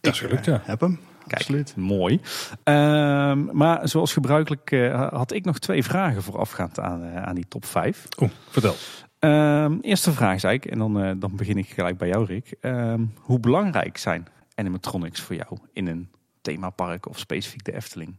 Dat 0.00 0.12
is 0.12 0.20
gelukt, 0.20 0.44
ja. 0.44 0.60
Heb 0.64 0.80
hem. 0.80 0.98
Kijk, 1.26 1.40
Absoluut. 1.40 1.76
mooi. 1.76 2.20
Ehm, 2.64 3.56
maar 3.56 3.88
zoals 3.88 4.12
gebruikelijk 4.12 4.70
eh, 4.70 5.08
had 5.12 5.32
ik 5.32 5.44
nog 5.44 5.58
twee 5.58 5.84
vragen 5.84 6.22
voorafgaand 6.22 6.80
aan, 6.80 7.02
eh, 7.04 7.22
aan 7.22 7.34
die 7.34 7.48
top 7.48 7.64
5. 7.64 8.06
Oeh, 8.20 8.30
vertel. 8.50 8.74
Ehm, 9.18 9.78
eerste 9.80 10.12
vraag 10.12 10.34
is 10.34 10.44
eigenlijk, 10.44 10.74
en 10.74 10.78
dan, 10.78 11.02
eh, 11.02 11.10
dan 11.16 11.36
begin 11.36 11.58
ik 11.58 11.68
gelijk 11.68 11.98
bij 11.98 12.08
jou 12.08 12.24
Rick. 12.26 12.54
Ehm, 12.60 13.04
hoe 13.16 13.40
belangrijk 13.40 13.96
zijn 13.96 14.26
animatronics 14.54 15.20
voor 15.20 15.36
jou 15.36 15.58
in 15.72 15.86
een 15.86 16.08
themapark 16.40 17.08
of 17.08 17.18
specifiek 17.18 17.64
de 17.64 17.74
Efteling? 17.74 18.14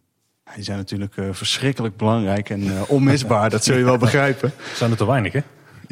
Die 0.55 0.63
zijn 0.63 0.77
natuurlijk 0.77 1.17
eh, 1.17 1.27
verschrikkelijk 1.31 1.98
belangrijk 1.98 2.50
en 2.50 2.62
eh, 2.62 2.81
onmisbaar, 2.89 3.50
dat 3.50 3.63
zul 3.63 3.77
je 3.77 3.83
wel 3.83 3.98
begrijpen. 4.07 4.51
Zijn 4.74 4.91
er 4.91 4.98
te 4.98 5.05
weinig, 5.05 5.33
hè? 5.33 5.39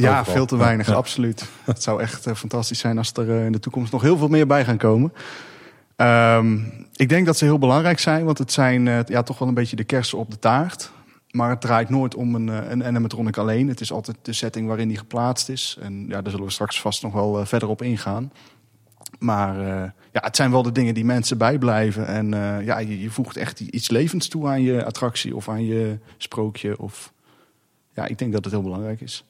Ja, 0.02 0.20
Overal. 0.20 0.34
veel 0.36 0.46
te 0.46 0.58
weinig, 0.58 0.88
Ja. 0.88 0.94
absoluut. 0.94 1.50
Het 1.64 1.84
zou 1.84 2.02
echt 2.02 2.26
eh, 2.26 2.36
fantastisch 2.36 2.80
zijn 2.80 2.98
als 2.98 3.12
er 3.14 3.30
eh, 3.30 3.46
in 3.46 3.52
de 3.52 3.60
toekomst 3.60 3.92
nog 3.92 4.02
heel 4.02 4.18
veel 4.18 4.28
meer 4.28 4.48
bij 4.48 4.66
gaan 4.66 4.78
komen. 4.78 5.14
Ehm, 5.96 6.58
ik 6.96 7.10
denk 7.10 7.26
dat 7.26 7.38
ze 7.38 7.46
heel 7.46 7.58
belangrijk 7.60 8.00
zijn, 8.00 8.26
want 8.26 8.38
het 8.38 8.52
zijn 8.52 8.88
eh, 8.88 9.00
ja, 9.06 9.24
toch 9.24 9.40
wel 9.40 9.48
een 9.48 9.54
beetje 9.54 9.76
de 9.76 9.84
kersen 9.84 10.18
op 10.18 10.32
de 10.32 10.40
taart. 10.40 10.92
Maar 11.32 11.50
het 11.50 11.62
draait 11.62 11.90
nooit 11.90 12.16
om 12.16 12.36
een, 12.36 12.48
een 12.48 12.84
animatronic 12.84 13.38
alleen. 13.38 13.68
Het 13.68 13.82
is 13.82 13.92
altijd 13.92 14.18
de 14.22 14.34
setting 14.34 14.68
waarin 14.68 14.88
die 14.88 14.98
geplaatst 14.98 15.50
is. 15.50 15.78
En 15.82 16.06
ja, 16.08 16.22
daar 16.22 16.32
zullen 16.32 16.46
we 16.46 16.52
straks 16.52 16.82
vast 16.82 17.04
nog 17.04 17.14
wel 17.14 17.46
verder 17.46 17.70
op 17.70 17.82
ingaan. 17.82 18.32
Maar 19.20 19.56
ja, 20.12 20.22
het 20.22 20.36
zijn 20.36 20.52
wel 20.52 20.64
de 20.64 20.72
dingen 20.72 20.94
die 20.94 21.06
mensen 21.06 21.38
bijblijven. 21.38 22.08
En 22.08 22.30
ja, 22.66 22.78
je, 22.80 23.02
je 23.02 23.10
voegt 23.10 23.38
echt 23.38 23.60
iets 23.60 23.90
levens 23.90 24.28
toe 24.28 24.48
aan 24.48 24.62
je 24.62 24.86
attractie 24.86 25.36
of 25.36 25.50
aan 25.50 25.66
je 25.66 25.98
sprookje. 26.18 26.80
Of... 26.80 27.14
Ja, 27.94 28.06
ik 28.06 28.18
denk 28.18 28.34
dat 28.34 28.44
het 28.44 28.54
heel 28.54 28.64
belangrijk 28.64 29.02
is. 29.02 29.26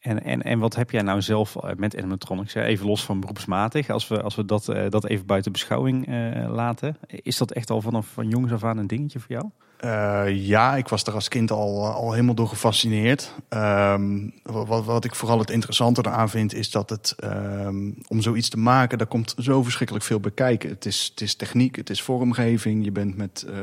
En, 0.00 0.22
en, 0.22 0.42
en 0.42 0.58
wat 0.58 0.74
heb 0.74 0.90
jij 0.90 1.02
nou 1.02 1.22
zelf 1.22 1.56
eh, 1.56 1.74
met 1.76 1.96
animatronics? 1.96 2.54
Even 2.54 2.86
los 2.86 3.04
van 3.04 3.20
beroepsmatig, 3.20 3.90
als 3.90 4.08
we, 4.08 4.22
als 4.22 4.34
we 4.34 4.44
dat, 4.44 4.68
eh, 4.68 4.88
dat 4.88 5.06
even 5.06 5.26
buiten 5.26 5.52
beschouwing 5.52 6.06
eh, 6.06 6.52
laten. 6.52 6.96
Is 7.06 7.36
dat 7.36 7.52
echt 7.52 7.70
al 7.70 7.80
vanaf 7.80 8.06
van 8.06 8.28
jongs 8.28 8.52
af 8.52 8.64
aan 8.64 8.78
een 8.78 8.86
dingetje 8.86 9.18
voor 9.18 9.30
jou? 9.30 9.50
Eh, 9.80 10.24
ja, 10.46 10.76
ik 10.76 10.88
was 10.88 11.02
er 11.02 11.12
als 11.12 11.28
kind 11.28 11.50
al, 11.50 11.86
al 11.86 12.12
helemaal 12.12 12.34
door 12.34 12.48
gefascineerd. 12.48 13.34
Ehm, 13.48 14.28
wat, 14.42 14.84
wat 14.84 15.04
ik 15.04 15.14
vooral 15.14 15.38
het 15.38 15.50
interessante 15.50 16.00
eraan 16.06 16.28
vind, 16.28 16.54
is 16.54 16.70
dat 16.70 16.90
het 16.90 17.14
ehm, 17.18 17.90
om 18.08 18.20
zoiets 18.20 18.48
te 18.48 18.58
maken, 18.58 18.98
daar 18.98 19.06
komt 19.06 19.34
zo 19.38 19.62
verschrikkelijk 19.62 20.04
veel 20.04 20.20
bij 20.20 20.30
kijken. 20.30 20.70
Het 20.70 20.86
is, 20.86 21.08
het 21.10 21.20
is 21.20 21.34
techniek, 21.34 21.76
het 21.76 21.90
is 21.90 22.02
vormgeving, 22.02 22.84
je 22.84 22.92
bent 22.92 23.16
met 23.16 23.46
eh, 23.48 23.54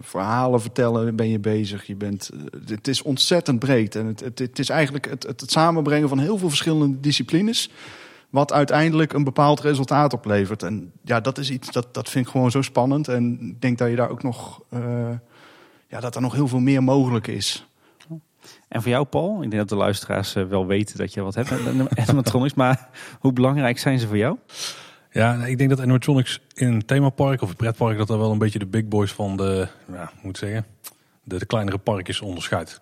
verhalen 0.00 0.60
vertellen 0.60 1.16
ben 1.16 1.28
je 1.28 1.38
bezig. 1.38 1.86
Je 1.86 1.96
bent, 1.96 2.30
eh, 2.32 2.68
het 2.68 2.88
is 2.88 3.02
ontzettend 3.02 3.58
breed 3.58 3.94
en 3.94 4.06
het, 4.06 4.20
het, 4.20 4.38
het 4.38 4.58
is 4.58 4.68
eigenlijk 4.68 5.08
het, 5.10 5.22
het, 5.22 5.50
samenbrengen 5.50 6.08
van 6.08 6.18
heel 6.18 6.38
veel 6.38 6.48
verschillende 6.48 7.00
disciplines. 7.00 7.70
Wat 8.30 8.52
uiteindelijk 8.52 9.12
een 9.12 9.24
bepaald 9.24 9.60
resultaat 9.60 10.12
oplevert. 10.12 10.62
En 10.62 10.92
ja, 11.04 11.20
dat 11.20 11.38
is 11.38 11.50
iets 11.50 11.70
dat, 11.70 11.94
dat 11.94 12.08
vind 12.08 12.26
ik 12.26 12.30
gewoon 12.30 12.50
zo 12.50 12.62
spannend. 12.62 13.08
En 13.08 13.38
ik 13.40 13.60
denk 13.60 13.78
dat 13.78 13.90
je 13.90 13.96
daar 13.96 14.10
ook 14.10 14.22
nog. 14.22 14.60
Ja, 15.88 16.00
dat 16.00 16.14
er 16.14 16.20
nog 16.20 16.34
heel 16.34 16.48
veel 16.48 16.58
meer 16.58 16.82
mogelijk 16.82 17.26
is. 17.26 17.66
En 18.68 18.82
voor 18.82 18.90
jou, 18.90 19.04
Paul, 19.04 19.34
ik 19.34 19.50
denk 19.50 19.56
dat 19.62 19.68
de 19.68 19.76
luisteraars 19.76 20.34
eh, 20.34 20.44
wel 20.44 20.66
weten 20.66 20.98
dat 20.98 21.14
je 21.14 21.22
wat 21.22 21.34
hebt 21.34 21.50
met 21.50 21.98
animatronics, 21.98 22.54
maar 22.62 22.88
hoe 23.20 23.32
belangrijk 23.32 23.78
zijn 23.78 23.98
ze 23.98 24.06
voor 24.06 24.16
jou? 24.16 24.38
Ja, 25.10 25.44
ik 25.44 25.58
denk 25.58 25.70
dat 25.70 25.80
animatronics 25.80 26.40
in 26.54 26.72
een 26.72 26.84
themapark 26.84 27.42
of 27.42 27.48
een 27.48 27.56
pretpark... 27.56 27.98
dat 27.98 28.10
er 28.10 28.18
wel 28.18 28.30
een 28.30 28.38
beetje 28.38 28.58
de 28.58 28.66
big 28.66 28.84
boys 28.84 29.12
van 29.12 29.36
de, 29.36 29.68
ja, 29.92 30.12
moet 30.22 30.38
zeggen, 30.38 30.66
de, 31.22 31.38
de 31.38 31.46
kleinere 31.46 31.78
parkjes 31.78 32.20
onderscheidt. 32.20 32.80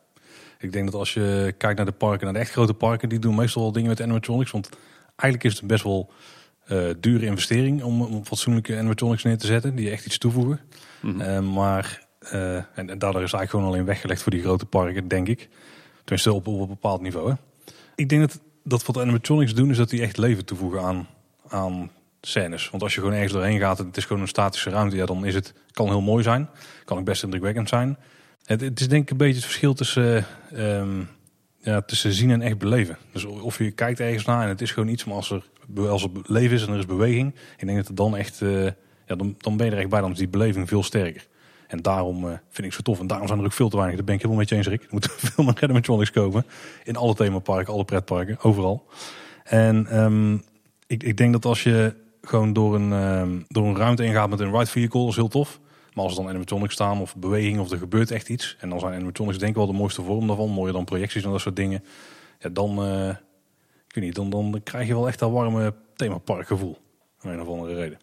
Ik 0.58 0.72
denk 0.72 0.84
dat 0.84 0.94
als 0.94 1.14
je 1.14 1.54
kijkt 1.58 1.76
naar 1.76 1.86
de 1.86 1.92
parken, 1.92 2.24
naar 2.24 2.32
de 2.32 2.40
echt 2.40 2.50
grote 2.50 2.74
parken... 2.74 3.08
die 3.08 3.18
doen 3.18 3.34
meestal 3.34 3.62
wel 3.62 3.72
dingen 3.72 3.88
met 3.88 4.02
animatronics. 4.02 4.50
Want 4.50 4.68
eigenlijk 5.16 5.44
is 5.44 5.52
het 5.52 5.60
een 5.60 5.68
best 5.68 5.84
wel 5.84 6.10
eh, 6.64 6.86
dure 7.00 7.26
investering... 7.26 7.82
om, 7.82 8.02
om 8.02 8.24
fatsoenlijke 8.24 8.76
animatronics 8.76 9.22
neer 9.22 9.38
te 9.38 9.46
zetten, 9.46 9.74
die 9.74 9.90
echt 9.90 10.06
iets 10.06 10.18
toevoegen. 10.18 10.60
Eh, 11.18 11.40
maar, 11.40 12.03
eh, 12.30 12.56
en, 12.56 12.86
daardoor 12.86 13.22
is 13.22 13.32
eigenlijk 13.32 13.50
gewoon 13.50 13.66
alleen 13.66 13.84
weggelegd 13.84 14.22
voor 14.22 14.32
die 14.32 14.42
grote 14.42 14.66
parken, 14.66 15.08
denk 15.08 15.28
ik. 15.28 15.48
Tenminste 16.04 16.32
op, 16.32 16.46
op 16.46 16.60
een 16.60 16.68
bepaald 16.68 17.00
niveau. 17.00 17.30
Hè. 17.30 17.34
Ik 17.94 18.08
denk 18.08 18.20
dat, 18.20 18.40
dat 18.62 18.86
wat 18.86 18.98
animatronics 18.98 19.54
doen, 19.54 19.70
is 19.70 19.76
dat 19.76 19.90
die 19.90 20.02
echt 20.02 20.16
leven 20.16 20.44
toevoegen 20.44 20.82
aan, 20.82 21.06
aan 21.48 21.90
scènes. 22.20 22.70
Want 22.70 22.82
als 22.82 22.94
je 22.94 23.00
gewoon 23.00 23.14
ergens 23.14 23.32
doorheen 23.32 23.58
gaat 23.58 23.78
en 23.78 23.86
het 23.86 23.96
is 23.96 24.04
gewoon 24.04 24.22
een 24.22 24.28
statische 24.28 24.70
ruimte, 24.70 24.96
ja, 24.96 25.06
dan 25.06 25.24
is 25.24 25.34
het, 25.34 25.54
kan 25.72 25.86
heel 25.86 26.00
mooi 26.00 26.22
zijn. 26.22 26.48
Kan 26.84 26.98
ook 26.98 27.04
best 27.04 27.22
indrukwekkend 27.22 27.68
zijn. 27.68 27.96
Het, 28.44 28.60
het 28.60 28.80
is 28.80 28.88
denk 28.88 29.02
ik 29.02 29.10
een 29.10 29.16
beetje 29.16 29.34
het 29.34 29.44
verschil 29.44 29.74
tussen, 29.74 30.26
eh, 30.50 30.78
ehm, 30.78 31.02
ja, 31.58 31.80
tussen 31.80 32.12
zien 32.12 32.30
en 32.30 32.42
echt 32.42 32.58
beleven. 32.58 32.98
Dus 33.12 33.24
of 33.24 33.58
je 33.58 33.70
kijkt 33.70 34.00
ergens 34.00 34.24
naar 34.24 34.42
en 34.42 34.48
het 34.48 34.60
is 34.60 34.70
gewoon 34.70 34.88
iets, 34.88 35.04
maar 35.04 35.16
als 35.16 35.30
er, 35.30 35.42
als 35.88 36.02
er 36.02 36.10
leven 36.26 36.56
is 36.56 36.66
en 36.66 36.72
er 36.72 36.78
is 36.78 36.86
beweging, 36.86 37.34
ik 37.56 37.66
denk 37.66 37.76
dat 37.76 37.86
het 37.86 37.96
dan 37.96 38.16
echt, 38.16 38.42
eh, 38.42 38.64
ja, 39.06 39.16
dan, 39.16 39.34
dan 39.38 39.56
ben 39.56 39.66
je 39.66 39.72
er 39.72 39.78
echt 39.78 39.88
bij, 39.88 40.00
dan 40.00 40.12
is 40.12 40.18
die 40.18 40.28
beleving 40.28 40.68
veel 40.68 40.82
sterker. 40.82 41.26
En 41.74 41.82
daarom 41.82 42.28
eh, 42.28 42.36
vind 42.48 42.66
ik 42.66 42.72
ze 42.72 42.82
tof. 42.82 43.00
En 43.00 43.06
daarom 43.06 43.26
zijn 43.26 43.38
er 43.38 43.44
ook 43.44 43.52
veel 43.52 43.68
te 43.68 43.76
weinig. 43.76 43.96
Daar 43.96 44.04
ben 44.04 44.14
ik 44.14 44.20
helemaal 44.20 44.40
met 44.40 44.50
je 44.50 44.56
eens, 44.56 44.66
Rick. 44.66 44.82
Er 44.82 44.88
moeten 44.90 45.10
veel 45.32 45.44
meer 45.44 45.62
animatronics 45.62 46.10
komen. 46.10 46.46
In 46.84 46.96
alle 46.96 47.14
themaparken, 47.14 47.72
alle 47.72 47.84
pretparken, 47.84 48.38
overal. 48.42 48.86
En 49.44 49.86
ehm, 49.86 50.34
ik, 50.86 51.02
ik 51.02 51.16
denk 51.16 51.32
dat 51.32 51.44
als 51.44 51.62
je 51.62 51.94
gewoon 52.22 52.52
door 52.52 52.74
een, 52.74 52.92
ehm, 52.92 53.40
door 53.48 53.66
een 53.66 53.76
ruimte 53.76 54.04
ingaat 54.04 54.30
met 54.30 54.40
een 54.40 54.52
ride 54.52 54.66
vehicle, 54.66 55.00
dat 55.00 55.08
is 55.08 55.16
heel 55.16 55.28
tof. 55.28 55.60
Maar 55.92 56.04
als 56.04 56.12
er 56.12 56.20
dan 56.20 56.28
animatronics 56.28 56.74
staan 56.74 57.00
of 57.00 57.16
beweging 57.16 57.58
of 57.58 57.70
er 57.70 57.78
gebeurt 57.78 58.10
echt 58.10 58.28
iets. 58.28 58.56
En 58.60 58.68
dan 58.68 58.80
zijn 58.80 58.94
animatronics 58.94 59.38
denk 59.38 59.50
ik 59.50 59.56
wel 59.56 59.66
de 59.66 59.72
mooiste 59.72 60.02
vorm 60.02 60.26
daarvan. 60.26 60.50
Mooier 60.50 60.72
dan 60.72 60.84
projecties 60.84 61.24
en 61.24 61.30
dat 61.30 61.40
soort 61.40 61.56
dingen. 61.56 61.84
Ja, 62.38 62.48
dan, 62.48 62.84
eh, 62.84 63.08
ik 63.88 63.94
weet 63.94 64.04
niet, 64.04 64.14
dan, 64.14 64.30
dan 64.30 64.60
krijg 64.64 64.86
je 64.86 64.94
wel 64.94 65.08
echt 65.08 65.18
dat 65.18 65.30
warme 65.30 65.74
themaparkgevoel. 65.96 66.78
Om 67.22 67.30
een 67.30 67.40
of 67.40 67.48
andere 67.48 67.74
reden. 67.74 67.98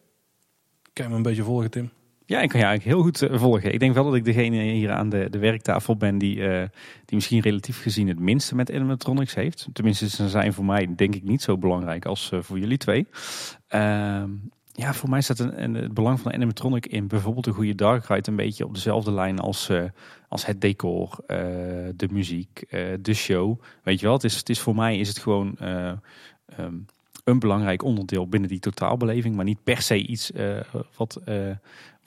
Kan 0.94 1.06
je 1.06 1.12
me 1.12 1.18
een 1.18 1.24
beetje 1.24 1.44
volgen, 1.44 1.72
Tim? 1.72 1.92
Ja, 2.32 2.42
ik 2.42 2.50
kan 2.50 2.60
je 2.60 2.66
eigenlijk 2.66 2.96
heel 2.96 3.04
goed 3.06 3.22
eh, 3.22 3.40
volgen. 3.40 3.74
Ik 3.74 3.80
denk 3.80 3.94
wel 3.94 4.04
dat 4.04 4.16
ik 4.16 4.26
degene 4.26 4.62
hier 4.62 4.92
aan 4.92 5.10
de, 5.10 5.28
de 5.30 5.38
werktafel 5.38 5.96
ben 5.98 6.18
die, 6.18 6.48
eh, 6.48 6.60
die 7.06 7.16
misschien 7.16 7.40
relatief 7.40 7.82
gezien 7.82 8.08
het 8.08 8.20
minste 8.20 8.56
met 8.56 8.72
animatronics 8.74 9.36
heeft. 9.36 9.68
Tenminste, 9.74 10.10
ze 10.10 10.30
zijn 10.30 10.54
voor 10.54 10.66
mij 10.66 10.96
denk 10.96 11.16
ik 11.16 11.24
niet 11.24 11.42
zo 11.42 11.58
belangrijk 11.58 12.06
als 12.06 12.32
eh, 12.32 12.40
voor 12.42 12.60
jullie 12.60 12.78
twee. 12.78 13.08
Ehm, 13.68 14.30
ja, 14.72 14.94
voor 14.94 15.10
mij 15.10 15.22
staat 15.22 15.40
een, 15.40 15.64
een- 15.64 15.74
het 15.74 15.94
belang 15.94 16.20
van 16.20 16.34
animatronic 16.34 16.86
in 16.86 17.08
bijvoorbeeld 17.08 17.48
een 17.48 17.54
goede 17.54 17.76
dark 17.76 18.06
ride 18.06 18.30
een 18.30 18.36
beetje 18.36 18.66
op 18.66 18.74
dezelfde 18.74 19.12
lijn 19.12 19.40
als, 19.40 19.70
als 20.28 20.46
het 20.46 20.62
decor, 20.62 21.16
de 21.96 22.08
muziek, 22.12 22.64
de 23.02 23.14
show. 23.14 23.62
Weet 23.84 24.00
je 24.00 24.06
wel, 24.06 24.16
het 24.16 24.24
is, 24.24 24.36
het 24.36 24.50
is 24.50 24.60
voor 24.60 24.76
mij 24.76 24.98
is 24.98 25.08
het 25.08 25.20
gewoon 25.20 25.58
eh, 25.58 25.92
ehm, 26.46 26.76
een 27.24 27.40
belangrijk 27.40 27.84
onderdeel 27.84 28.28
binnen 28.28 28.50
die 28.50 28.60
totaalbeleving, 28.60 29.36
maar 29.36 29.46
niet 29.46 29.64
per 29.64 29.82
se 29.82 29.98
iets 30.08 30.32
wat, 30.98 31.22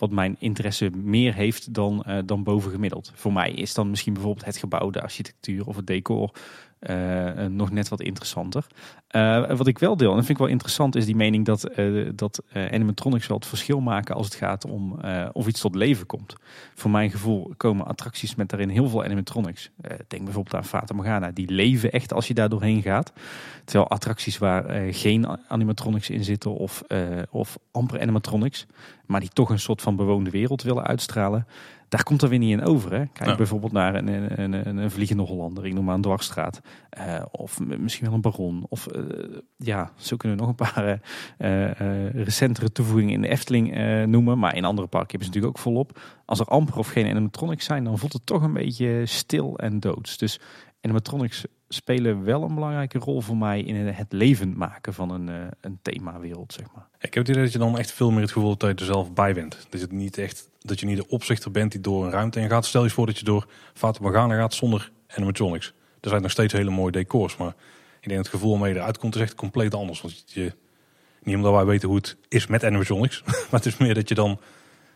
wat 0.04 0.12
mijn 0.12 0.36
interesse 0.38 0.90
meer 0.90 1.34
heeft 1.34 1.74
dan, 1.74 2.02
eh, 2.02 2.18
dan 2.24 2.42
bovengemiddeld. 2.42 3.12
Voor 3.14 3.32
mij 3.32 3.52
is 3.52 3.74
dan 3.74 3.90
misschien 3.90 4.12
bijvoorbeeld 4.12 4.44
het 4.44 4.56
gebouw, 4.56 4.90
de 4.90 5.02
architectuur 5.02 5.66
of 5.66 5.76
het 5.76 5.86
decor 5.86 6.30
eh, 6.84 7.44
eh, 7.44 7.50
nog 7.50 7.70
net 7.70 7.88
wat 7.88 8.00
interessanter. 8.00 8.66
Eh, 9.08 9.50
wat 9.56 9.66
ik 9.66 9.78
wel 9.78 9.96
deel, 9.96 10.10
en 10.10 10.16
dat 10.16 10.24
vind 10.24 10.38
ik 10.38 10.44
wel 10.44 10.52
interessant, 10.52 10.96
is 10.96 11.06
die 11.06 11.16
mening 11.16 11.44
dat, 11.44 11.70
dat 12.14 12.42
animatronics 12.52 13.26
wel 13.26 13.36
het 13.36 13.46
verschil 13.46 13.80
maken 13.80 14.14
als 14.14 14.26
het 14.26 14.34
gaat 14.34 14.64
om 14.64 15.00
of 15.32 15.46
iets 15.46 15.60
tot 15.60 15.74
leven 15.74 16.06
komt. 16.06 16.34
Voor 16.74 16.90
mijn 16.90 17.10
gevoel 17.10 17.54
komen 17.56 17.86
attracties 17.86 18.34
met 18.34 18.48
daarin 18.48 18.68
heel 18.68 18.88
veel 18.88 19.04
animatronics. 19.04 19.70
Denk 20.08 20.24
bijvoorbeeld 20.24 20.54
aan 20.54 20.64
Fata 20.64 20.94
Morgana, 20.94 21.30
die 21.30 21.50
leven 21.50 21.92
echt 21.92 22.12
als 22.12 22.28
je 22.28 22.34
daar 22.34 22.48
doorheen 22.48 22.82
gaat. 22.82 23.12
Terwijl 23.64 23.90
attracties 23.90 24.38
waar 24.38 24.92
geen 24.92 25.26
animatronics 25.48 26.10
in 26.10 26.24
zitten 26.24 26.54
of, 26.54 26.82
of 27.30 27.58
amper 27.72 28.00
animatronics, 28.00 28.66
maar 29.06 29.20
die 29.20 29.30
toch 29.32 29.50
een 29.50 29.58
soort 29.58 29.82
van 29.82 29.96
bewoonde 29.96 30.30
wereld 30.30 30.62
willen 30.62 30.84
uitstralen, 30.84 31.46
daar 31.94 32.02
komt 32.02 32.22
er 32.22 32.28
weer 32.28 32.38
niet 32.38 32.50
in 32.50 32.64
over. 32.64 32.92
Hè? 32.92 33.06
Kijk 33.06 33.30
Ja. 33.30 33.36
bijvoorbeeld 33.36 33.72
naar 33.72 33.94
een, 33.94 34.08
een, 34.40 34.52
een, 34.52 34.76
een 34.76 34.90
vliegende 34.90 35.22
Hollander, 35.22 35.66
ik 35.66 35.74
noem 35.74 35.84
maar 35.84 35.94
een 35.94 36.00
dwarsstraat. 36.00 36.60
Eh, 36.90 37.22
of 37.30 37.60
misschien 37.60 38.06
wel 38.06 38.14
een 38.14 38.20
baron. 38.20 38.66
Of 38.68 38.86
eh, 38.86 39.02
ja, 39.56 39.92
zo 39.96 40.16
kunnen 40.16 40.38
we 40.38 40.44
nog 40.44 40.50
een 40.58 40.72
paar 40.72 41.00
eh, 41.38 42.10
recentere 42.24 42.72
toevoegingen 42.72 43.14
in 43.14 43.20
de 43.20 43.28
Efteling 43.28 43.74
noemen. 44.06 44.38
Maar 44.38 44.56
in 44.56 44.64
andere 44.64 44.86
parken 44.88 45.10
hebben 45.10 45.26
ze 45.28 45.34
natuurlijk 45.34 45.56
ook 45.56 45.62
volop. 45.62 46.00
Als 46.24 46.40
er 46.40 46.46
amper 46.46 46.78
of 46.78 46.88
geen 46.88 47.06
animatronics 47.06 47.64
zijn, 47.64 47.84
dan 47.84 47.98
voelt 47.98 48.12
het 48.12 48.26
toch 48.26 48.42
een 48.42 48.52
beetje 48.52 49.06
stil 49.06 49.58
en 49.58 49.80
doods. 49.80 50.18
Dus 50.18 50.40
animatronics 50.80 51.44
spelen 51.68 52.24
wel 52.24 52.42
een 52.42 52.54
belangrijke 52.54 52.98
rol 52.98 53.20
voor 53.20 53.36
mij 53.36 53.60
in 53.62 53.76
het 53.86 54.12
levend 54.12 54.56
maken 54.56 54.94
van 54.94 55.10
een, 55.10 55.50
een 55.60 55.78
themawereld, 55.82 56.52
zeg 56.52 56.66
maar. 56.74 56.88
Ik 56.98 57.14
heb 57.14 57.22
het 57.26 57.28
idee 57.28 57.42
dat 57.42 57.52
je 57.52 57.58
dan 57.58 57.78
echt 57.78 57.92
veel 57.92 58.10
meer 58.10 58.20
het 58.20 58.32
gevoel 58.32 58.56
dat 58.56 58.68
je 58.68 58.74
er 58.74 58.92
zelf 58.92 59.12
bij 59.12 59.34
bent. 59.34 59.50
Dat, 59.70 59.80
je 59.80 59.86
het 59.86 59.92
niet 59.92 60.18
echt, 60.18 60.48
dat 60.66 60.80
je 60.80 60.86
niet 60.86 60.96
de 60.96 61.08
opzichter 61.08 61.50
bent 61.50 61.72
die 61.72 61.80
door 61.80 62.04
een 62.04 62.10
ruimte 62.10 62.40
in 62.40 62.48
gaat. 62.48 62.66
Stel 62.66 62.84
je 62.84 62.90
voor 62.90 63.06
dat 63.06 63.18
je 63.18 63.24
door 63.24 63.46
Fata 63.74 63.98
Morgana 64.02 64.36
gaat 64.36 64.54
zonder 64.54 64.92
animatronics. 65.08 65.74
Er 66.00 66.08
zijn 66.08 66.22
nog 66.22 66.30
steeds 66.30 66.52
hele 66.52 66.70
mooie 66.70 66.92
decors, 66.92 67.36
maar 67.36 67.54
ik 68.00 68.08
denk 68.08 68.14
dat 68.14 68.24
het 68.24 68.28
gevoel 68.28 68.50
waarmee 68.50 68.72
je 68.72 68.78
eruit 68.78 68.98
komt 68.98 69.14
is 69.14 69.20
echt 69.20 69.34
compleet 69.34 69.74
anders. 69.74 70.00
Want 70.00 70.22
je, 70.26 70.52
niet 71.22 71.36
omdat 71.36 71.52
wij 71.52 71.64
weten 71.64 71.88
hoe 71.88 71.96
het 71.96 72.16
is 72.28 72.46
met 72.46 72.64
animatronics, 72.64 73.22
maar 73.50 73.60
het 73.60 73.66
is 73.66 73.76
meer 73.76 73.94
dat 73.94 74.08
je 74.08 74.14
dan, 74.14 74.40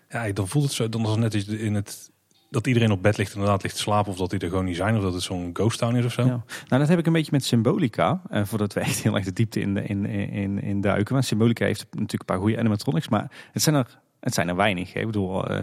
ja, 0.08 0.32
dan 0.32 0.48
voelt 0.48 0.64
het 0.64 0.74
zo, 0.74 0.88
dan 0.88 1.04
het 1.04 1.18
net 1.18 1.48
in 1.48 1.74
het, 1.74 2.10
dat 2.50 2.66
iedereen 2.66 2.90
op 2.90 3.02
bed 3.02 3.16
ligt 3.16 3.34
inderdaad 3.34 3.62
ligt 3.62 3.74
te 3.74 3.80
slapen 3.80 4.12
of 4.12 4.18
dat 4.18 4.30
die 4.30 4.38
er 4.38 4.48
gewoon 4.48 4.64
niet 4.64 4.76
zijn 4.76 4.96
of 4.96 5.02
dat 5.02 5.14
het 5.14 5.22
zo'n 5.22 5.50
ghost 5.52 5.78
town 5.78 5.96
is 5.96 6.04
of 6.04 6.12
zo. 6.12 6.24
Nou, 6.24 6.42
dat 6.68 6.88
heb 6.88 6.98
ik 6.98 7.06
een 7.06 7.12
beetje 7.12 7.32
met 7.32 7.44
Symbolica. 7.44 8.22
eh, 8.30 8.44
voordat 8.44 8.72
we 8.72 8.80
echt 8.80 9.02
heel 9.02 9.14
erg 9.14 9.24
de 9.24 9.32
diepte 9.32 9.60
in, 9.60 9.74
de, 9.74 9.82
in, 9.82 10.06
in, 10.06 10.62
in 10.62 10.80
duiken. 10.80 11.12
Want 11.14 11.26
Symbolica 11.26 11.64
heeft 11.64 11.86
natuurlijk 11.90 12.20
een 12.20 12.26
paar 12.26 12.38
goede 12.38 12.58
animatronics. 12.58 13.08
Maar 13.08 13.30
het 13.52 13.62
zijn 13.62 13.74
er 13.74 13.98
Het 14.20 14.34
zijn 14.34 14.48
er 14.48 14.56
weinig. 14.56 14.92
Hè? 14.92 15.00
Ik 15.00 15.06
bedoel, 15.06 15.48
eh, 15.48 15.58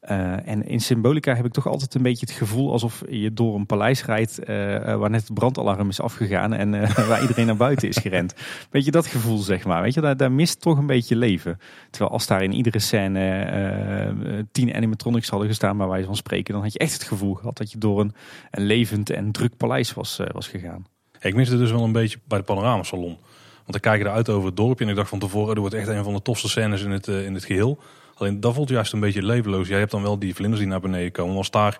eh, 0.00 0.48
en 0.48 0.66
in 0.66 0.80
Symbolica 0.80 1.34
heb 1.34 1.44
ik 1.44 1.52
toch 1.52 1.66
altijd 1.66 1.94
een 1.94 2.02
beetje 2.02 2.26
het 2.26 2.34
gevoel 2.34 2.72
alsof 2.72 3.02
je 3.08 3.32
door 3.32 3.54
een 3.54 3.66
paleis 3.66 4.04
rijdt 4.04 4.38
eh, 4.38 4.56
waar 4.96 5.10
net 5.10 5.20
het 5.20 5.34
brandalarm 5.34 5.88
is 5.88 6.00
afgegaan 6.00 6.52
en 6.52 6.70
waar 7.08 7.20
iedereen 7.20 7.46
naar 7.46 7.56
buiten 7.56 7.88
is 7.88 7.96
gerend. 7.96 8.34
Weet 8.70 8.84
je 8.84 8.90
dat 8.90 9.06
gevoel, 9.06 9.38
zeg 9.38 9.64
maar. 9.64 9.82
Weet 9.82 9.94
je, 9.94 10.00
daar, 10.00 10.16
daar 10.16 10.32
mist 10.32 10.60
toch 10.60 10.78
een 10.78 10.86
beetje 10.86 11.16
leven. 11.16 11.58
Terwijl 11.90 12.12
als 12.12 12.26
daar 12.26 12.42
in 12.42 12.52
iedere 12.52 12.78
scène 12.78 14.44
tien 14.52 14.74
animatronics 14.74 15.28
hadden 15.28 15.48
gestaan, 15.48 15.76
waar 15.76 15.88
wij 15.88 16.04
van 16.04 16.16
spreken, 16.16 16.52
dan 16.54 16.62
had 16.62 16.72
je 16.72 16.78
echt 16.78 16.92
het 16.92 17.02
gevoel 17.02 17.34
gehad 17.34 17.56
dat 17.56 17.72
je 17.72 17.78
door 17.78 18.00
een, 18.00 18.14
een 18.50 18.64
levend 18.64 19.10
en 19.10 19.32
druk 19.32 19.56
paleis 19.56 19.94
was, 19.94 20.20
was 20.32 20.48
gegaan. 20.48 20.86
Ik 21.20 21.34
mis 21.34 21.48
het 21.48 21.58
dus 21.58 21.70
wel 21.70 21.84
een 21.84 21.92
beetje 21.92 22.18
bij 22.24 22.38
de 22.38 22.44
panoramasalon. 22.44 23.18
Want 23.66 23.82
dan 23.82 23.92
kijk 23.92 24.02
je 24.02 24.08
eruit 24.08 24.28
over 24.28 24.46
het 24.46 24.56
dorpje 24.56 24.84
en 24.84 24.90
ik 24.90 24.96
dacht 24.96 25.08
van 25.08 25.18
tevoren, 25.18 25.54
er 25.54 25.60
wordt 25.60 25.74
echt 25.74 25.88
een 25.88 26.04
van 26.04 26.14
de 26.14 26.22
tofste 26.22 26.48
scènes 26.48 26.82
in 26.82 26.90
het, 26.90 27.06
in 27.06 27.34
het 27.34 27.44
geheel. 27.44 27.78
Alleen 28.14 28.40
dat 28.40 28.54
voelt 28.54 28.68
juist 28.68 28.92
een 28.92 29.00
beetje 29.00 29.22
levenloos. 29.22 29.68
Jij 29.68 29.78
hebt 29.78 29.90
dan 29.90 30.02
wel 30.02 30.18
die 30.18 30.34
vlinders 30.34 30.60
die 30.60 30.70
naar 30.70 30.80
beneden 30.80 31.12
komen. 31.12 31.36
Als 31.36 31.50
daar, 31.50 31.78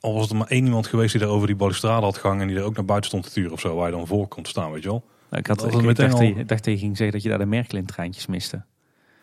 al 0.00 0.14
was 0.14 0.30
er 0.30 0.36
maar 0.36 0.46
één 0.46 0.64
iemand 0.64 0.86
geweest 0.86 1.12
die 1.12 1.20
daar 1.20 1.30
over 1.30 1.46
die 1.46 1.56
balustrade 1.56 2.04
had 2.04 2.18
gehangen 2.18 2.42
en 2.42 2.48
die 2.48 2.56
er 2.56 2.64
ook 2.64 2.76
naar 2.76 2.84
buiten 2.84 3.08
stond 3.08 3.24
te 3.24 3.30
turen 3.30 3.52
of 3.52 3.60
zo, 3.60 3.76
waar 3.76 3.86
je 3.86 3.96
dan 3.96 4.06
voor 4.06 4.28
kon 4.28 4.44
staan, 4.44 4.72
weet 4.72 4.82
je 4.82 4.88
wel. 4.88 5.04
Nou, 5.30 5.42
ik, 5.42 5.46
had, 5.46 5.64
ik, 5.64 5.88
ik 5.88 5.96
dacht, 5.96 6.14
al... 6.14 6.22
ik 6.22 6.48
dacht 6.48 6.64
dat 6.64 6.74
je 6.74 6.78
ging 6.78 6.96
zeggen 6.96 7.12
dat 7.12 7.22
je 7.22 7.28
daar 7.28 7.38
de 7.38 7.46
Merkelin-treintjes 7.46 8.26
miste. 8.26 8.62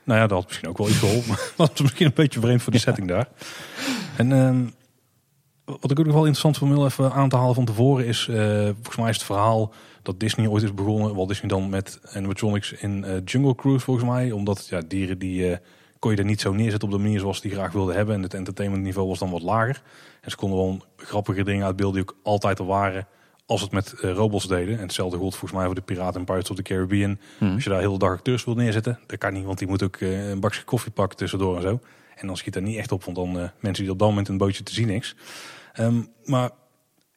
Nou 0.03 0.19
ja, 0.19 0.27
dat 0.27 0.37
had 0.37 0.47
misschien 0.47 0.69
ook 0.69 0.77
wel 0.77 0.89
iets 0.89 0.97
geholpen. 0.97 1.27
Maar 1.37 1.51
dat 1.55 1.69
was 1.69 1.81
misschien 1.81 2.05
een 2.05 2.11
beetje 2.15 2.39
vreemd 2.39 2.61
voor 2.61 2.71
die 2.71 2.81
setting 2.81 3.07
daar. 3.07 3.27
En 4.15 4.31
uh, 4.31 4.57
wat 5.79 5.91
ik 5.91 5.99
ook 5.99 6.05
nog 6.05 6.15
wel 6.15 6.25
interessant 6.25 6.57
vond 6.57 6.77
om 6.77 6.85
even 6.85 7.11
aan 7.11 7.29
te 7.29 7.35
halen 7.35 7.55
van 7.55 7.65
tevoren 7.65 8.05
is, 8.05 8.27
uh, 8.27 8.35
volgens 8.63 8.97
mij 8.97 9.09
is 9.09 9.15
het 9.15 9.25
verhaal 9.25 9.73
dat 10.01 10.19
Disney 10.19 10.47
ooit 10.47 10.63
is 10.63 10.73
begonnen, 10.73 11.15
Walt 11.15 11.27
Disney 11.27 11.49
dan 11.49 11.69
met 11.69 11.99
animatronics 12.13 12.71
in 12.71 13.03
uh, 13.07 13.15
Jungle 13.25 13.55
Cruise 13.55 13.85
volgens 13.85 14.05
mij. 14.09 14.31
Omdat 14.31 14.67
ja, 14.69 14.81
dieren 14.87 15.19
die 15.19 15.49
uh, 15.49 15.55
kon 15.99 16.11
je 16.11 16.17
er 16.17 16.25
niet 16.25 16.41
zo 16.41 16.53
neerzetten 16.53 16.89
op 16.89 16.95
de 16.95 17.01
manier 17.01 17.19
zoals 17.19 17.41
die 17.41 17.51
graag 17.51 17.71
wilden 17.71 17.95
hebben. 17.95 18.15
En 18.15 18.21
het 18.21 18.33
entertainmentniveau 18.33 19.07
was 19.07 19.19
dan 19.19 19.29
wat 19.31 19.41
lager. 19.41 19.81
En 20.21 20.31
ze 20.31 20.37
konden 20.37 20.57
wel 20.57 20.79
grappige 20.95 21.43
dingen 21.43 21.65
uitbeelden 21.65 22.01
die 22.01 22.09
ook 22.09 22.17
altijd 22.23 22.59
er 22.59 22.65
waren 22.65 23.07
als 23.45 23.61
het 23.61 23.71
met 23.71 23.93
robots 23.97 24.47
deden. 24.47 24.75
En 24.75 24.81
hetzelfde 24.83 25.17
gold 25.17 25.35
volgens 25.35 25.59
mij 25.59 25.65
voor 25.65 25.75
de 25.75 25.81
Piraten 25.81 26.19
en 26.19 26.25
Pirates 26.25 26.49
of 26.49 26.55
the 26.55 26.61
Caribbean. 26.61 27.19
Hmm. 27.37 27.53
Als 27.53 27.63
je 27.63 27.69
daar 27.69 27.79
heel 27.79 27.93
de 27.93 27.99
dag 27.99 28.09
acteurs 28.09 28.45
wil 28.45 28.55
neerzetten, 28.55 28.99
dat 29.07 29.17
kan 29.17 29.33
niet, 29.33 29.45
want 29.45 29.57
die 29.57 29.67
moet 29.67 29.83
ook 29.83 29.99
een 29.99 30.39
bakje 30.39 30.63
koffie 30.63 30.91
pakken 30.91 31.17
tussendoor 31.17 31.55
en 31.55 31.61
zo. 31.61 31.79
En 32.15 32.27
dan 32.27 32.37
schiet 32.37 32.55
er 32.55 32.61
niet 32.61 32.77
echt 32.77 32.91
op, 32.91 33.03
want 33.03 33.17
dan 33.17 33.51
mensen 33.59 33.83
die 33.83 33.91
op 33.91 33.99
dat 33.99 34.07
moment 34.07 34.27
een 34.27 34.37
bootje 34.37 34.63
te 34.63 34.73
zien 34.73 34.87
niks. 34.87 35.15
Um, 35.79 36.07
maar 36.23 36.49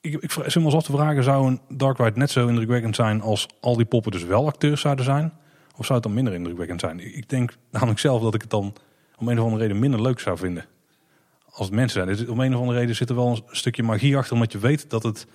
ik, 0.00 0.14
ik 0.14 0.30
zit 0.30 0.62
me 0.62 0.70
af 0.70 0.82
te 0.82 0.92
vragen, 0.92 1.22
zou 1.22 1.46
een 1.46 1.60
Dark 1.68 1.98
Ride 1.98 2.18
net 2.18 2.30
zo 2.30 2.46
indrukwekkend 2.46 2.96
zijn 2.96 3.20
als 3.20 3.48
al 3.60 3.76
die 3.76 3.86
poppen 3.86 4.12
dus 4.12 4.24
wel 4.24 4.46
acteurs 4.46 4.80
zouden 4.80 5.04
zijn? 5.04 5.32
Of 5.76 5.84
zou 5.84 5.94
het 5.94 6.02
dan 6.02 6.14
minder 6.14 6.34
indrukwekkend 6.34 6.80
zijn? 6.80 7.16
Ik 7.16 7.28
denk 7.28 7.56
namelijk 7.70 7.98
zelf 7.98 8.22
dat 8.22 8.34
ik 8.34 8.40
het 8.40 8.50
dan 8.50 8.74
om 9.18 9.28
een 9.28 9.38
of 9.38 9.44
andere 9.44 9.62
reden 9.62 9.78
minder 9.78 10.02
leuk 10.02 10.20
zou 10.20 10.38
vinden. 10.38 10.64
Als 11.50 11.66
het 11.66 11.74
mensen 11.74 12.16
zijn. 12.16 12.30
Om 12.30 12.40
een 12.40 12.54
of 12.54 12.60
andere 12.60 12.78
reden 12.78 12.96
zit 12.96 13.08
er 13.08 13.14
wel 13.14 13.28
een 13.28 13.42
stukje 13.46 13.82
magie 13.82 14.16
achter. 14.16 14.34
Omdat 14.34 14.52
je 14.52 14.58
weet 14.58 14.90
dat 14.90 15.02
het 15.02 15.26